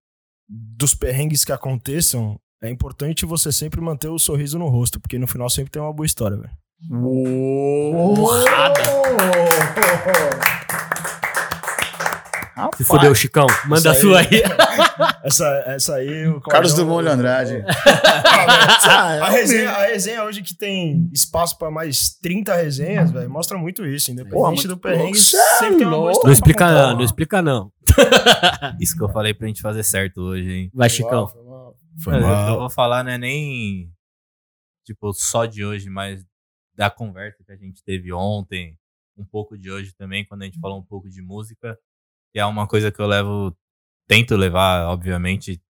dos 0.47 0.93
perrengues 0.95 1.45
que 1.45 1.51
aconteçam, 1.51 2.39
é 2.63 2.69
importante 2.69 3.25
você 3.25 3.51
sempre 3.51 3.81
manter 3.81 4.07
o 4.07 4.17
sorriso 4.17 4.57
no 4.57 4.69
rosto, 4.69 4.99
porque 4.99 5.19
no 5.19 5.27
final 5.27 5.49
sempre 5.49 5.69
tem 5.69 5.81
uma 5.81 5.91
boa 5.91 6.05
história, 6.05 6.37
velho. 6.37 6.49
Porrada. 8.15 8.81
Se 12.77 12.83
fodeu, 12.85 13.13
Chicão. 13.13 13.47
Manda 13.65 13.91
a 13.91 13.93
sua 13.93 14.19
aí. 14.19 14.27
aí. 14.31 14.43
Essa, 15.23 15.63
essa 15.67 15.95
aí. 15.95 16.27
O 16.27 16.41
Carlos 16.41 16.73
Dumont 16.73 17.03
de 17.03 17.09
Andrade. 17.09 17.63
Ah, 18.85 19.15
é 19.15 19.19
a, 19.21 19.29
resenha, 19.29 19.69
a 19.69 19.85
resenha 19.85 20.23
hoje 20.23 20.41
que 20.41 20.53
tem 20.53 21.09
espaço 21.13 21.57
pra 21.57 21.71
mais 21.71 22.17
30 22.21 22.53
resenhas, 22.53 23.11
velho, 23.11 23.29
mostra 23.29 23.57
muito 23.57 23.85
isso. 23.85 24.11
Independente 24.11 24.43
muito 24.43 24.67
do 24.67 24.77
perrengue, 24.77 25.03
louco. 25.03 25.17
Cê 25.17 25.37
é 25.37 25.59
sempre 25.59 25.77
tem 25.77 25.87
uma 25.87 25.97
boa 25.97 26.11
Não 26.23 26.31
explica 26.31 26.71
não, 26.71 26.95
não 26.97 27.03
explica 27.03 27.41
não. 27.41 27.71
Isso 28.79 28.95
que 28.95 29.03
eu 29.03 29.09
falei 29.09 29.33
pra 29.33 29.47
gente 29.47 29.61
fazer 29.61 29.83
certo 29.83 30.21
hoje, 30.21 30.51
hein? 30.51 30.71
Vai, 30.73 30.89
Chicão. 30.89 31.31
Foi 32.01 32.13
Mas 32.13 32.21
eu- 32.23 32.27
mal. 32.27 32.49
Eu 32.53 32.59
vou 32.59 32.69
falar, 32.69 33.03
não 33.03 33.11
é 33.11 33.17
nem 33.17 33.91
tipo 34.85 35.13
só 35.13 35.45
de 35.45 35.63
hoje, 35.63 35.89
mas 35.89 36.25
da 36.75 36.89
conversa 36.89 37.43
que 37.43 37.51
a 37.51 37.55
gente 37.57 37.83
teve 37.83 38.11
ontem, 38.11 38.77
um 39.17 39.23
pouco 39.25 39.57
de 39.57 39.69
hoje 39.71 39.93
também, 39.95 40.25
quando 40.25 40.41
a 40.41 40.45
gente 40.45 40.59
falou 40.59 40.79
um 40.79 40.83
pouco 40.83 41.09
de 41.09 41.21
música. 41.21 41.77
E 42.35 42.39
é 42.39 42.45
uma 42.45 42.67
coisa 42.67 42.91
que 42.91 42.99
eu 42.99 43.05
levo, 43.05 43.55
tento 44.07 44.35
levar, 44.35 44.87
obviamente, 44.87 45.61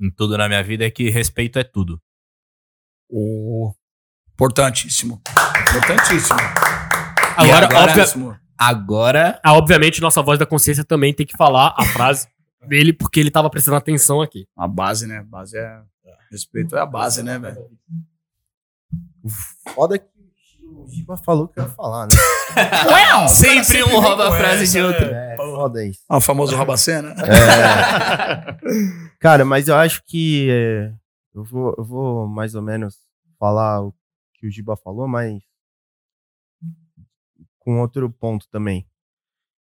em 0.00 0.10
tudo 0.10 0.36
na 0.36 0.48
minha 0.48 0.62
vida, 0.62 0.84
é 0.84 0.90
que 0.90 1.08
respeito 1.10 1.58
é 1.58 1.64
tudo. 1.64 2.00
Oh, 3.10 3.72
importantíssimo. 4.32 5.22
Importantíssimo. 5.60 6.38
Agora, 7.36 7.66
agora- 7.66 7.90
óbvia-. 7.92 8.40
Agora, 8.60 9.40
ah, 9.44 9.54
obviamente, 9.54 10.00
nossa 10.00 10.20
voz 10.20 10.36
da 10.38 10.44
consciência 10.44 10.84
também 10.84 11.14
tem 11.14 11.24
que 11.24 11.36
falar 11.36 11.72
a 11.78 11.84
frase 11.84 12.26
dele, 12.66 12.92
porque 12.92 13.20
ele 13.20 13.30
tava 13.30 13.50
prestando 13.50 13.76
atenção 13.76 14.20
aqui. 14.20 14.48
A 14.56 14.66
base, 14.66 15.06
né? 15.06 15.18
A 15.18 15.24
base 15.24 15.56
é. 15.56 15.80
Respeito 16.30 16.76
é 16.76 16.80
a 16.80 16.86
base, 16.86 17.22
né, 17.22 17.38
velho? 17.38 17.70
Foda 19.74 19.98
que 19.98 20.06
o 20.62 20.86
Giba 20.88 21.16
falou 21.16 21.48
que 21.48 21.58
eu 21.58 21.64
ia 21.64 21.70
falar, 21.70 22.06
né? 22.06 22.12
sempre 23.28 23.82
um 23.82 24.00
rouba 24.00 24.28
a 24.28 24.36
frase 24.36 24.70
de 24.70 24.80
outro. 24.80 25.06
É, 25.06 25.36
foda 25.36 25.84
isso. 25.84 26.00
Ah, 26.08 26.18
o 26.18 26.20
famoso 26.20 26.54
Rabacena. 26.54 27.14
Cara, 29.18 29.44
mas 29.44 29.68
eu 29.68 29.76
acho 29.76 30.02
que 30.06 30.48
é, 30.50 30.92
eu, 31.34 31.44
vou, 31.44 31.74
eu 31.78 31.84
vou 31.84 32.26
mais 32.26 32.54
ou 32.54 32.62
menos 32.62 32.96
falar 33.38 33.82
o 33.82 33.94
que 34.34 34.46
o 34.46 34.50
Giba 34.50 34.76
falou, 34.76 35.08
mas 35.08 35.40
com 37.58 37.80
outro 37.80 38.10
ponto 38.10 38.46
também. 38.48 38.86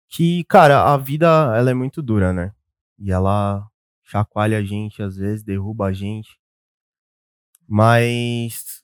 Que, 0.08 0.44
cara, 0.44 0.92
a 0.92 0.96
vida 0.96 1.26
ela 1.56 1.70
é 1.70 1.74
muito 1.74 2.00
dura, 2.00 2.32
né? 2.32 2.52
E 2.98 3.10
ela 3.10 3.66
chacoalha 4.02 4.58
a 4.58 4.62
gente, 4.62 5.02
às 5.02 5.16
vezes, 5.16 5.42
derruba 5.42 5.86
a 5.86 5.92
gente. 5.92 6.38
Mas 7.66 8.82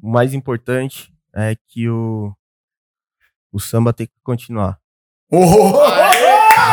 o 0.00 0.08
mais 0.10 0.34
importante 0.34 1.12
é 1.34 1.56
que 1.56 1.88
o, 1.88 2.34
o 3.50 3.58
samba 3.58 3.92
tem 3.92 4.06
que 4.06 4.20
continuar. 4.22 4.78
Oh! 5.30 5.38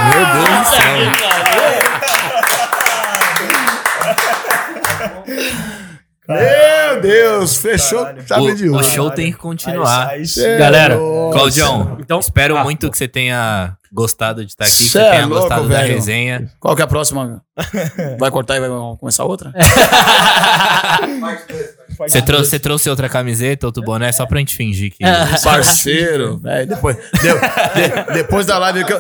Meu 0.10 0.26
Deus 0.34 0.50
do 0.60 0.66
céu. 0.66 0.98
Meu 6.28 6.83
Deus, 7.08 7.58
fechou 7.58 8.00
Caralho. 8.04 8.28
chave 8.28 8.56
de 8.56 8.70
O, 8.70 8.76
o 8.78 8.84
show 8.84 9.12
tem 9.12 9.32
que 9.32 9.38
continuar. 9.38 10.12
É 10.18 10.58
Galera. 10.58 10.98
Claudião, 11.32 11.98
Então, 12.00 12.20
espero 12.20 12.58
ah, 12.58 12.64
muito 12.64 12.90
que 12.92 12.98
você 12.98 13.08
tenha 13.08 13.76
gostado 13.92 14.44
de 14.44 14.52
estar 14.52 14.66
aqui, 14.66 14.90
que 14.90 14.98
é 14.98 15.10
tenha 15.12 15.26
louco, 15.26 15.42
gostado 15.42 15.70
da 15.70 15.80
resenha. 15.82 16.50
Qual 16.60 16.76
que 16.76 16.82
é 16.82 16.86
a 16.86 16.88
próxima? 16.88 17.42
Vai 18.20 18.32
cortar 18.32 18.56
e 18.58 18.60
vai 18.60 18.70
começar 19.00 19.24
outra? 19.26 19.54
Você 22.00 22.22
trouxe, 22.22 22.50
você 22.50 22.60
trouxe 22.60 22.90
outra 22.90 23.08
camiseta, 23.08 23.68
outro 23.68 23.84
boné, 23.84 24.12
só 24.12 24.26
pra 24.26 24.40
gente 24.40 24.56
fingir 24.56 24.92
que. 24.92 25.04
Parceiro, 25.44 26.38
velho. 26.40 26.68
Depois, 26.68 26.98
de- 26.98 27.22
de- 28.12 28.14
depois 28.14 28.46
da 28.48 28.58
live 28.58 28.84
que 28.84 28.94
eu. 28.94 29.00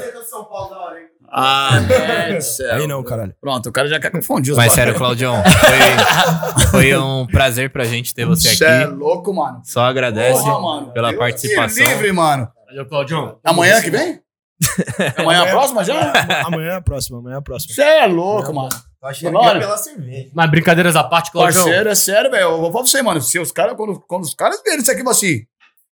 Ah, 1.35 1.79
é 1.89 2.35
do 2.35 2.41
céu. 2.41 2.75
Aí 2.75 2.85
não, 2.87 3.03
caralho. 3.03 3.33
Pronto, 3.41 3.67
o 3.69 3.71
cara 3.71 3.87
já 3.87 3.99
quer 3.99 4.11
confundir 4.11 4.51
os 4.51 4.57
Mas 4.57 4.71
sério, 4.73 4.93
Claudião, 4.93 5.41
foi, 6.69 6.69
foi 6.69 6.97
um 6.97 7.25
prazer 7.25 7.71
pra 7.71 7.83
gente 7.85 8.13
ter 8.13 8.25
você 8.25 8.55
Cê 8.55 8.65
é 8.65 8.83
aqui. 8.83 8.93
louco, 8.93 9.33
mano. 9.33 9.61
Só 9.63 9.81
agradece 9.85 10.43
Porra, 10.43 10.61
mano. 10.61 10.91
pela 10.93 11.09
Deus 11.09 11.19
participação. 11.19 11.83
livre, 11.87 12.11
mano. 12.11 12.47
Valeu, 12.67 12.85
Claudião. 12.85 13.39
Amanhã 13.43 13.81
que 13.81 13.89
vem? 13.89 14.19
Amanhã 15.17 15.43
a 15.43 15.47
próxima 15.47 15.83
já? 15.83 16.13
Amanhã 16.45 16.69
é 16.69 16.75
a 16.75 16.81
próxima, 16.81 17.17
amanhã 17.17 17.35
é 17.35 17.39
a 17.39 17.41
próxima. 17.41 17.73
Você 17.73 17.81
é 17.81 18.05
louco, 18.05 18.53
mano. 18.53 18.69
Tô 19.01 19.07
achando 19.07 19.33
Bora. 19.33 19.51
que 19.51 19.57
é 19.57 19.59
pela 19.59 19.77
cerveja. 19.77 20.29
Mas 20.33 20.49
brincadeiras 20.51 20.95
à 20.95 21.03
parte, 21.03 21.29
Claudião. 21.31 21.63
Parceiro, 21.65 21.89
é 21.89 21.95
sério, 21.95 22.31
velho. 22.31 22.43
Eu 22.43 22.51
vou 22.61 22.71
falar 22.71 22.83
pra 22.83 22.91
você, 22.91 23.01
mano. 23.01 23.19
Se 23.21 23.37
os 23.37 23.51
caras, 23.51 23.75
quando, 23.75 23.99
quando 24.07 24.23
os 24.23 24.33
caras 24.33 24.61
verem 24.63 24.79
isso 24.79 24.89
aqui, 24.91 25.03
vão 25.03 25.11
assim. 25.11 25.41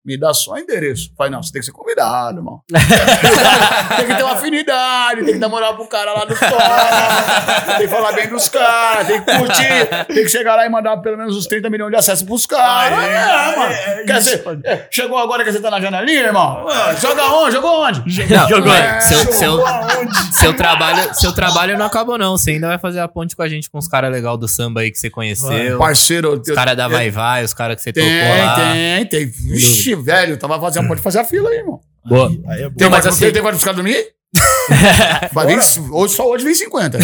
Me 0.07 0.17
dá 0.17 0.33
só 0.33 0.53
o 0.53 0.57
endereço. 0.57 1.11
Pai, 1.17 1.29
não, 1.29 1.43
você 1.43 1.51
tem 1.51 1.59
que 1.59 1.65
ser 1.65 1.73
convidado, 1.73 2.39
irmão. 2.39 2.61
tem 2.71 4.07
que 4.07 4.15
ter 4.15 4.23
uma 4.23 4.31
afinidade, 4.31 5.25
tem 5.25 5.33
que 5.33 5.39
dar 5.39 5.49
moral 5.49 5.75
pro 5.75 5.85
cara 5.85 6.13
lá 6.13 6.23
do 6.23 6.33
fora. 6.33 7.75
tem 7.77 7.87
que 7.89 7.93
falar 7.93 8.13
bem 8.13 8.29
dos 8.29 8.47
caras, 8.47 9.05
tem 9.05 9.21
que 9.21 9.37
curtir, 9.37 10.05
tem 10.07 10.23
que 10.23 10.29
chegar 10.29 10.55
lá 10.55 10.65
e 10.65 10.69
mandar 10.69 10.95
pelo 11.01 11.17
menos 11.17 11.35
uns 11.35 11.45
30 11.45 11.69
milhões 11.69 11.91
de 11.91 11.97
acessos 11.97 12.25
pros 12.25 12.45
caras. 12.45 12.97
Ah, 12.97 13.05
é, 13.05 13.51
é, 13.51 13.57
mano. 13.57 13.73
é, 13.73 14.01
é 14.01 14.03
Quer 14.05 14.17
dizer, 14.19 14.43
é, 14.63 14.87
chegou 14.89 15.17
agora 15.17 15.43
que 15.43 15.51
você 15.51 15.59
tá 15.59 15.69
na 15.69 15.81
janelinha, 15.81 16.21
irmão? 16.21 16.65
Ah, 16.69 16.95
Joga 16.95 17.25
onde? 17.25 17.51
Jogou 17.55 17.81
onde? 17.83 17.99
Não, 18.33 18.47
Jogou. 18.47 18.73
é, 18.73 19.01
seu, 19.01 19.33
seu, 19.33 19.67
aonde? 19.67 20.33
seu, 20.33 20.53
trabalho, 20.55 21.13
seu 21.15 21.33
trabalho 21.33 21.77
não 21.77 21.85
acabou, 21.85 22.17
não. 22.17 22.37
Você 22.37 22.51
ainda 22.51 22.69
vai 22.69 22.77
fazer 22.77 23.01
a 23.01 23.09
ponte 23.09 23.35
com 23.35 23.41
a 23.41 23.49
gente 23.49 23.69
com 23.69 23.77
os 23.77 23.89
caras 23.89 24.09
legais 24.09 24.39
do 24.39 24.47
samba 24.47 24.79
aí 24.81 24.89
que 24.89 24.97
você 24.97 25.09
conheceu. 25.09 25.77
Parceiro, 25.77 26.39
Os 26.39 26.49
caras 26.51 26.77
da 26.77 26.87
Vai 26.87 27.11
Vai, 27.11 27.43
os 27.43 27.53
caras 27.53 27.75
que 27.75 27.81
você 27.81 27.91
Tem, 27.91 28.03
tocou 28.05 28.45
lá. 28.45 28.55
tem, 28.55 29.05
tem. 29.05 29.25
Vixe, 29.25 29.96
velho, 30.03 30.37
tava 30.37 30.59
fazendo, 30.59 30.87
pode 30.87 31.01
fazer 31.01 31.19
a 31.19 31.23
fila 31.23 31.49
aí, 31.49 31.57
irmão. 31.57 31.79
Boa. 32.05 32.29
Aí 32.47 32.63
é 32.63 32.69
Tem 32.69 32.69
bom. 32.69 32.75
mas 32.83 32.91
mais 32.91 33.05
assim- 33.07 33.25
tem, 33.25 33.33
tem 33.33 33.41
quanto 33.41 33.59
caras 33.59 33.75
dormir? 33.75 33.97
Vai 35.33 35.47
vir, 35.47 35.59
hoje, 35.91 36.13
só 36.13 36.27
hoje 36.29 36.43
vem 36.43 36.53
50. 36.53 36.99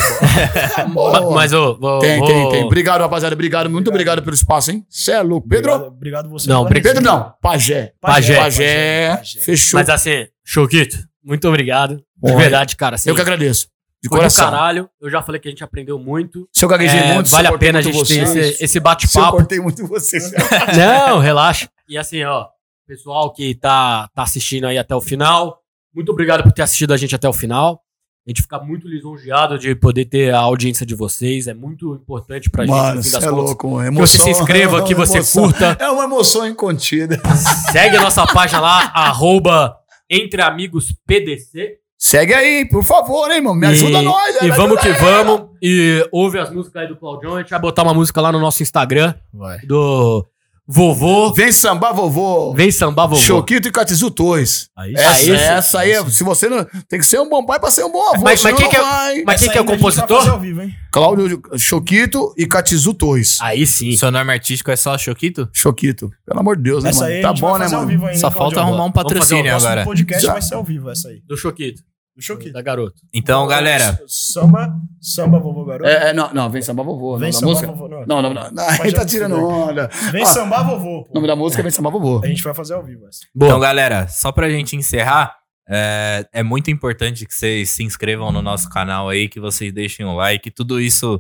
Ma- 0.94 1.32
Mas, 1.32 1.54
ô, 1.54 1.78
vou- 1.78 2.00
tem, 2.00 2.20
vou- 2.20 2.28
tem, 2.28 2.50
tem. 2.52 2.64
Obrigado, 2.64 3.02
rapaziada. 3.02 3.34
Obrigado, 3.34 3.70
muito 3.70 3.90
obrigado 3.90 4.22
pelo 4.22 4.36
espaço, 4.36 4.72
hein? 4.72 4.86
Cê 4.90 5.12
é 5.14 5.22
louco. 5.22 5.48
Pedro? 5.48 5.72
Obrigado, 5.74 5.94
obrigado 5.94 6.30
você. 6.30 6.50
Não. 6.50 6.66
Pedro 6.68 7.02
não. 7.02 7.34
Pajé. 7.42 7.94
Pajé. 8.02 8.36
Pajé. 8.38 9.16
Pajé. 9.16 9.40
Fechou. 9.42 9.80
Mas 9.80 9.90
assim, 9.90 10.26
Choquito, 10.44 10.98
muito 11.24 11.48
obrigado. 11.48 12.02
De 12.22 12.36
verdade, 12.36 12.76
cara. 12.76 12.96
Assim, 12.96 13.10
eu 13.10 13.16
que 13.16 13.22
agradeço. 13.22 13.68
De 14.02 14.10
foi 14.10 14.18
coração. 14.18 14.50
caralho. 14.52 14.90
Eu 15.02 15.10
já 15.10 15.22
falei 15.22 15.40
que 15.40 15.48
a 15.48 15.52
gente 15.52 15.64
aprendeu 15.64 15.98
muito. 15.98 16.46
Se 16.52 16.66
eu 16.66 16.70
gaguejei 16.70 17.00
É, 17.00 17.14
muito, 17.14 17.30
vale 17.30 17.48
a 17.48 17.58
pena 17.58 17.80
a 17.80 17.82
gente 17.82 18.04
ter 18.06 18.24
esse, 18.24 18.40
esse 18.40 18.68
Se 18.68 18.78
eu 18.78 18.82
bate-papo. 18.82 19.38
cortei 19.38 19.60
muito 19.62 19.88
vocês. 19.88 20.30
Não, 20.78 21.20
relaxa. 21.20 21.70
E 21.88 21.98
assim, 21.98 22.22
ó, 22.26 22.48
pessoal 22.88 23.32
que 23.34 23.56
tá, 23.56 24.08
tá 24.14 24.24
assistindo 24.24 24.66
aí 24.66 24.78
até 24.78 24.96
o 24.96 25.02
final, 25.02 25.60
muito 25.94 26.12
obrigado 26.12 26.44
por 26.44 26.52
ter 26.52 26.62
assistido 26.64 26.94
a 26.94 26.98
gente 26.98 27.16
até 27.16 27.28
o 27.28 27.34
final. 27.34 27.82
A 28.26 28.30
gente 28.30 28.42
fica 28.42 28.58
muito 28.58 28.88
lisonjeado 28.88 29.60
de 29.60 29.76
poder 29.76 30.06
ter 30.06 30.34
a 30.34 30.40
audiência 30.40 30.86
de 30.86 30.96
vocês. 30.96 31.46
É 31.48 31.54
muito 31.54 31.94
importante 31.94 32.50
pra 32.50 32.66
gente, 32.66 32.74
Mano, 32.74 32.96
no 32.96 33.04
fim 33.04 33.10
você 33.10 33.16
das 33.16 33.24
é 33.26 33.30
contas. 33.30 33.46
louco. 33.46 33.70
mano. 33.70 33.92
Que 33.92 33.98
você 34.00 34.18
se 34.18 34.24
Emoção- 34.24 34.42
inscreva, 34.44 34.80
é 34.80 34.82
que 34.84 34.96
você 34.96 35.18
emoção. 35.18 35.44
curta. 35.44 35.78
É 35.78 35.90
uma 35.90 36.04
emoção 36.06 36.48
incontida. 36.48 37.20
Segue 37.74 37.98
a 37.98 38.02
nossa 38.02 38.26
página 38.26 38.62
lá, 38.62 38.92
arroba 38.96 39.76
Entre 40.10 40.42
Amigos 40.42 40.96
PDC. 41.06 41.80
Segue 41.98 42.34
aí, 42.34 42.66
por 42.70 42.84
favor, 42.86 43.30
hein, 43.30 43.38
irmão. 43.38 43.54
Me 43.56 43.68
ajuda 43.68 44.02
e, 44.02 44.06
nós. 44.06 44.36
E 44.42 44.50
vamos 44.52 44.78
ajuda 44.78 44.82
que 44.82 45.02
vamos. 45.02 45.50
E 45.62 46.08
ouve 46.12 46.40
as 46.40 46.50
músicas 46.50 46.82
aí 46.84 46.88
do 46.88 46.96
Claudião. 46.96 47.36
A 47.36 47.40
gente 47.42 47.50
vai 47.50 47.60
botar 47.60 47.84
uma 47.84 47.94
música 47.94 48.22
lá 48.22 48.32
no 48.32 48.40
nosso 48.40 48.64
Instagram 48.64 49.14
Vai. 49.34 49.60
do 49.66 50.26
Vovô. 50.66 51.34
Vem 51.34 51.52
sambar, 51.52 51.94
vovô. 51.94 52.54
Vem 52.54 52.72
sambar 52.72 53.06
vovô. 53.08 53.22
Choquito 53.22 53.68
e 53.68 53.72
Catizu 53.72 54.10
Tois. 54.10 54.70
Aí 54.78 54.94
Essa, 54.96 55.20
esse- 55.20 55.32
essa 55.32 55.80
aí, 55.82 55.92
é- 55.92 56.10
se 56.10 56.24
você 56.24 56.48
não. 56.48 56.66
Tem 56.88 57.00
que 57.00 57.06
ser 57.06 57.20
um 57.20 57.28
bom 57.30 57.46
pai 57.46 57.60
pra 57.60 57.70
ser 57.70 57.84
um 57.84 57.92
bom 57.92 58.02
avô. 58.14 58.24
Mas- 58.24 58.42
mas 58.42 58.56
quem 58.56 58.70
que 58.70 58.76
é-. 58.78 59.24
Mas 59.26 59.42
quem 59.42 59.50
que 59.52 59.58
é 59.58 59.62
o 59.62 59.66
fazer 59.66 59.78
compositor? 59.78 60.40
vivo? 60.40 60.62
Cláudio 60.92 61.42
Choquito 61.58 62.34
e 62.38 62.46
Catizu 62.48 62.94
Tois. 62.94 63.38
Aí 63.42 63.68
sim. 63.68 63.96
Seu 63.98 64.10
nome 64.12 64.32
artístico 64.32 64.72
é 64.72 64.76
só 64.78 64.98
Choquito? 64.98 65.50
Choquito. 65.52 66.10
Pelo 66.26 66.40
amor 66.40 66.56
de 66.56 66.64
Deus, 66.64 66.84
né, 66.84 66.92
Essa 66.92 67.06
aí 67.06 67.22
mano? 67.22 67.28
a 67.28 67.34
Tá 67.34 67.40
bom, 67.42 67.58
né, 67.58 67.68
mano? 67.68 68.06
ainda. 68.08 68.18
Só 68.20 68.32
falta 68.32 68.62
arrumar 68.62 68.86
um 68.86 68.92
patrocínio 68.92 69.52
O 69.52 69.56
agora. 69.58 69.84
podcast 69.84 70.24
Já. 70.26 70.32
vai 70.34 70.42
ser 70.42 70.56
ao 70.56 70.64
vivo, 70.64 70.90
essa 70.90 71.10
aí. 71.10 71.22
Do 71.28 71.36
Choquito. 71.36 71.82
Do 72.16 72.22
Choquito. 72.22 72.54
Da 72.54 72.62
garoto. 72.62 73.02
Então, 73.14 73.48
galera, 73.48 74.00
Samba, 74.08 74.76
samba, 75.02 75.40
vovô 75.40 75.66
garoto. 75.66 75.90
É, 75.90 76.10
é, 76.10 76.14
não, 76.14 76.32
não, 76.34 76.50
vem 76.50 76.62
sambar 76.62 76.84
vovô. 76.84 77.18
Vem 77.18 77.32
sambar 77.32 77.48
música? 77.48 77.68
vovô. 77.72 77.88
Não, 77.88 78.06
Não, 78.06 78.22
não, 78.22 78.34
não. 78.34 78.52
não 78.52 78.86
ele 78.86 78.94
tá 78.94 79.06
tirando 79.06 79.36
onda. 79.44 79.88
Vem 80.12 80.22
Ah, 80.22 80.26
sambar 80.28 80.64
vovô, 80.64 81.08
O 81.10 81.14
nome 81.14 81.26
da 81.28 81.36
música 81.36 81.62
é 81.62 81.64
Vem 81.64 81.72
sambar 81.72 81.92
vovô. 81.92 82.22
A 82.24 82.28
gente 82.28 82.44
vai 82.44 82.54
fazer 82.54 82.76
ao 82.76 82.84
vivo 82.84 83.08
essa. 83.08 83.22
Então, 83.36 83.60
galera, 83.60 84.08
só 84.08 84.32
pra 84.32 84.48
gente 84.50 84.76
encerrar, 84.76 85.36
é, 85.68 86.28
é 86.32 86.44
muito 86.44 86.70
importante 86.70 87.26
que 87.26 87.34
vocês 87.34 87.72
se 87.72 87.84
inscrevam 87.84 88.32
no 88.32 88.42
nosso 88.44 88.70
canal 88.70 89.10
aí, 89.10 89.28
que 89.28 89.40
vocês 89.40 89.74
deixem 89.74 90.06
o 90.06 90.14
like. 90.16 90.52
Tudo 90.52 90.80
isso 90.80 91.20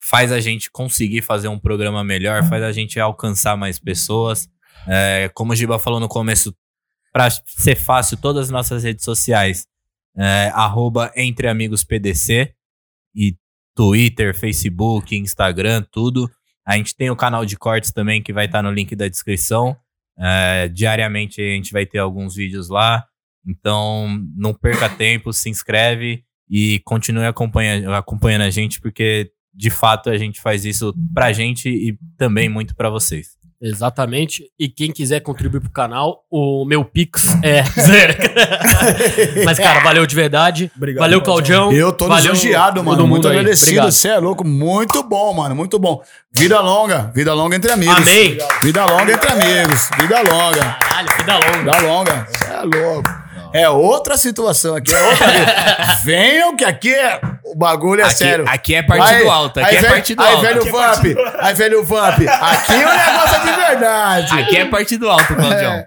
faz 0.00 0.30
a 0.30 0.38
gente 0.40 0.70
conseguir 0.70 1.22
fazer 1.22 1.48
um 1.48 1.58
programa 1.58 2.04
melhor, 2.04 2.44
faz 2.44 2.62
a 2.62 2.70
gente 2.70 3.00
alcançar 3.00 3.56
mais 3.56 3.78
pessoas. 3.78 4.48
É, 4.86 5.28
como 5.34 5.52
o 5.52 5.56
Giba 5.56 5.78
falou 5.78 5.98
no 6.00 6.08
começo, 6.08 6.54
pra 7.12 7.28
ser 7.30 7.76
fácil, 7.76 8.16
todas 8.16 8.44
as 8.46 8.50
nossas 8.50 8.84
redes 8.84 9.04
sociais, 9.04 9.66
é, 10.16 10.50
arroba 10.54 11.12
Entre 11.16 11.48
Amigos 11.48 11.84
PDC, 11.84 12.54
e 13.14 13.36
Twitter, 13.74 14.36
Facebook, 14.36 15.16
Instagram, 15.16 15.84
tudo. 15.90 16.30
A 16.66 16.76
gente 16.76 16.94
tem 16.94 17.10
o 17.10 17.16
canal 17.16 17.44
de 17.44 17.56
cortes 17.56 17.90
também, 17.90 18.22
que 18.22 18.32
vai 18.32 18.46
estar 18.46 18.62
no 18.62 18.70
link 18.70 18.94
da 18.94 19.08
descrição. 19.08 19.76
É, 20.18 20.68
diariamente 20.68 21.40
a 21.40 21.54
gente 21.54 21.72
vai 21.72 21.86
ter 21.86 21.98
alguns 21.98 22.34
vídeos 22.34 22.68
lá. 22.68 23.04
Então, 23.46 24.08
não 24.36 24.54
perca 24.54 24.88
tempo, 24.88 25.32
se 25.32 25.50
inscreve 25.50 26.24
e 26.48 26.80
continue 26.84 27.24
acompanha, 27.24 27.96
acompanhando 27.96 28.42
a 28.42 28.50
gente, 28.50 28.80
porque 28.80 29.32
de 29.54 29.70
fato 29.70 30.10
a 30.10 30.16
gente 30.16 30.40
faz 30.40 30.64
isso 30.64 30.94
pra 31.12 31.32
gente 31.32 31.68
e 31.68 31.98
também 32.16 32.48
muito 32.48 32.74
pra 32.76 32.88
vocês. 32.88 33.36
Exatamente. 33.62 34.50
E 34.58 34.68
quem 34.68 34.90
quiser 34.90 35.20
contribuir 35.20 35.60
pro 35.60 35.70
canal, 35.70 36.24
o 36.28 36.64
meu 36.64 36.84
Pix 36.84 37.36
é 37.44 37.62
zero. 37.80 38.14
Mas, 39.46 39.56
cara, 39.58 39.80
valeu 39.80 40.04
de 40.04 40.16
verdade. 40.16 40.70
Obrigado, 40.76 41.00
valeu, 41.00 41.22
Claudião. 41.22 41.72
Eu 41.72 41.92
tô 41.92 42.08
Valeu 42.08 42.34
todo 42.34 42.84
mano. 42.84 43.06
Muito 43.06 43.28
aí. 43.28 43.38
agradecido. 43.38 43.70
Obrigado. 43.70 43.92
Você 43.92 44.08
é 44.08 44.18
louco. 44.18 44.44
Muito 44.44 45.02
bom, 45.04 45.32
mano. 45.32 45.54
Muito 45.54 45.78
bom. 45.78 46.02
Vida 46.32 46.60
longa. 46.60 47.12
Vida 47.14 47.32
longa 47.32 47.54
entre 47.54 47.70
amigos. 47.70 47.96
Amém. 47.96 48.36
Vida 48.62 48.84
longa 48.84 49.12
entre 49.12 49.30
amigos. 49.30 49.88
Vida 50.00 50.18
longa. 50.22 50.76
Caralho, 50.80 51.08
vida 51.16 51.34
longa. 51.34 51.72
Vida 51.72 51.80
longa. 51.86 52.28
Você 52.28 52.44
é 52.46 52.62
louco. 52.62 53.21
É 53.52 53.68
outra 53.68 54.16
situação 54.16 54.74
aqui. 54.76 54.94
É 54.94 55.02
outra 55.08 55.26
vida. 55.26 55.54
Venham 56.04 56.56
que 56.56 56.64
aqui 56.64 56.94
é... 56.94 57.20
o 57.44 57.54
bagulho 57.56 58.00
é 58.00 58.04
aqui, 58.04 58.14
sério. 58.14 58.44
aqui 58.48 58.74
é 58.74 58.82
partido 58.82 59.16
Aí- 59.16 59.28
alto, 59.28 59.60
aqui 59.60 59.76
aí 59.76 59.76
é 59.84 59.88
partido 59.88 60.22
aí, 60.22 60.28
alto. 60.32 60.42
velho 60.42 60.58
Aqui 60.60 60.68
é 60.68 60.72
Vamp. 60.72 60.84
partido 60.84 61.20
Aí, 61.40 61.54
velho 61.54 61.84
Vamp. 61.84 62.18
Aqui 62.28 62.72
o 62.72 62.78
negócio 62.78 63.36
é 63.36 63.40
de 63.40 63.52
verdade. 63.66 64.40
Aqui 64.40 64.56
é 64.56 64.64
partido 64.64 65.10
alto, 65.10 65.34
Claudião. 65.34 65.72
É. 65.72 65.86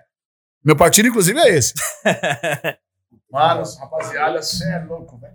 Meu 0.63 0.75
partido, 0.75 1.07
inclusive, 1.07 1.39
é 1.39 1.49
esse. 1.49 1.73
Mano, 3.31 3.63
rapaziada, 3.79 4.41
você 4.41 4.63
é 4.71 4.79
louco, 4.79 5.17
velho. 5.19 5.33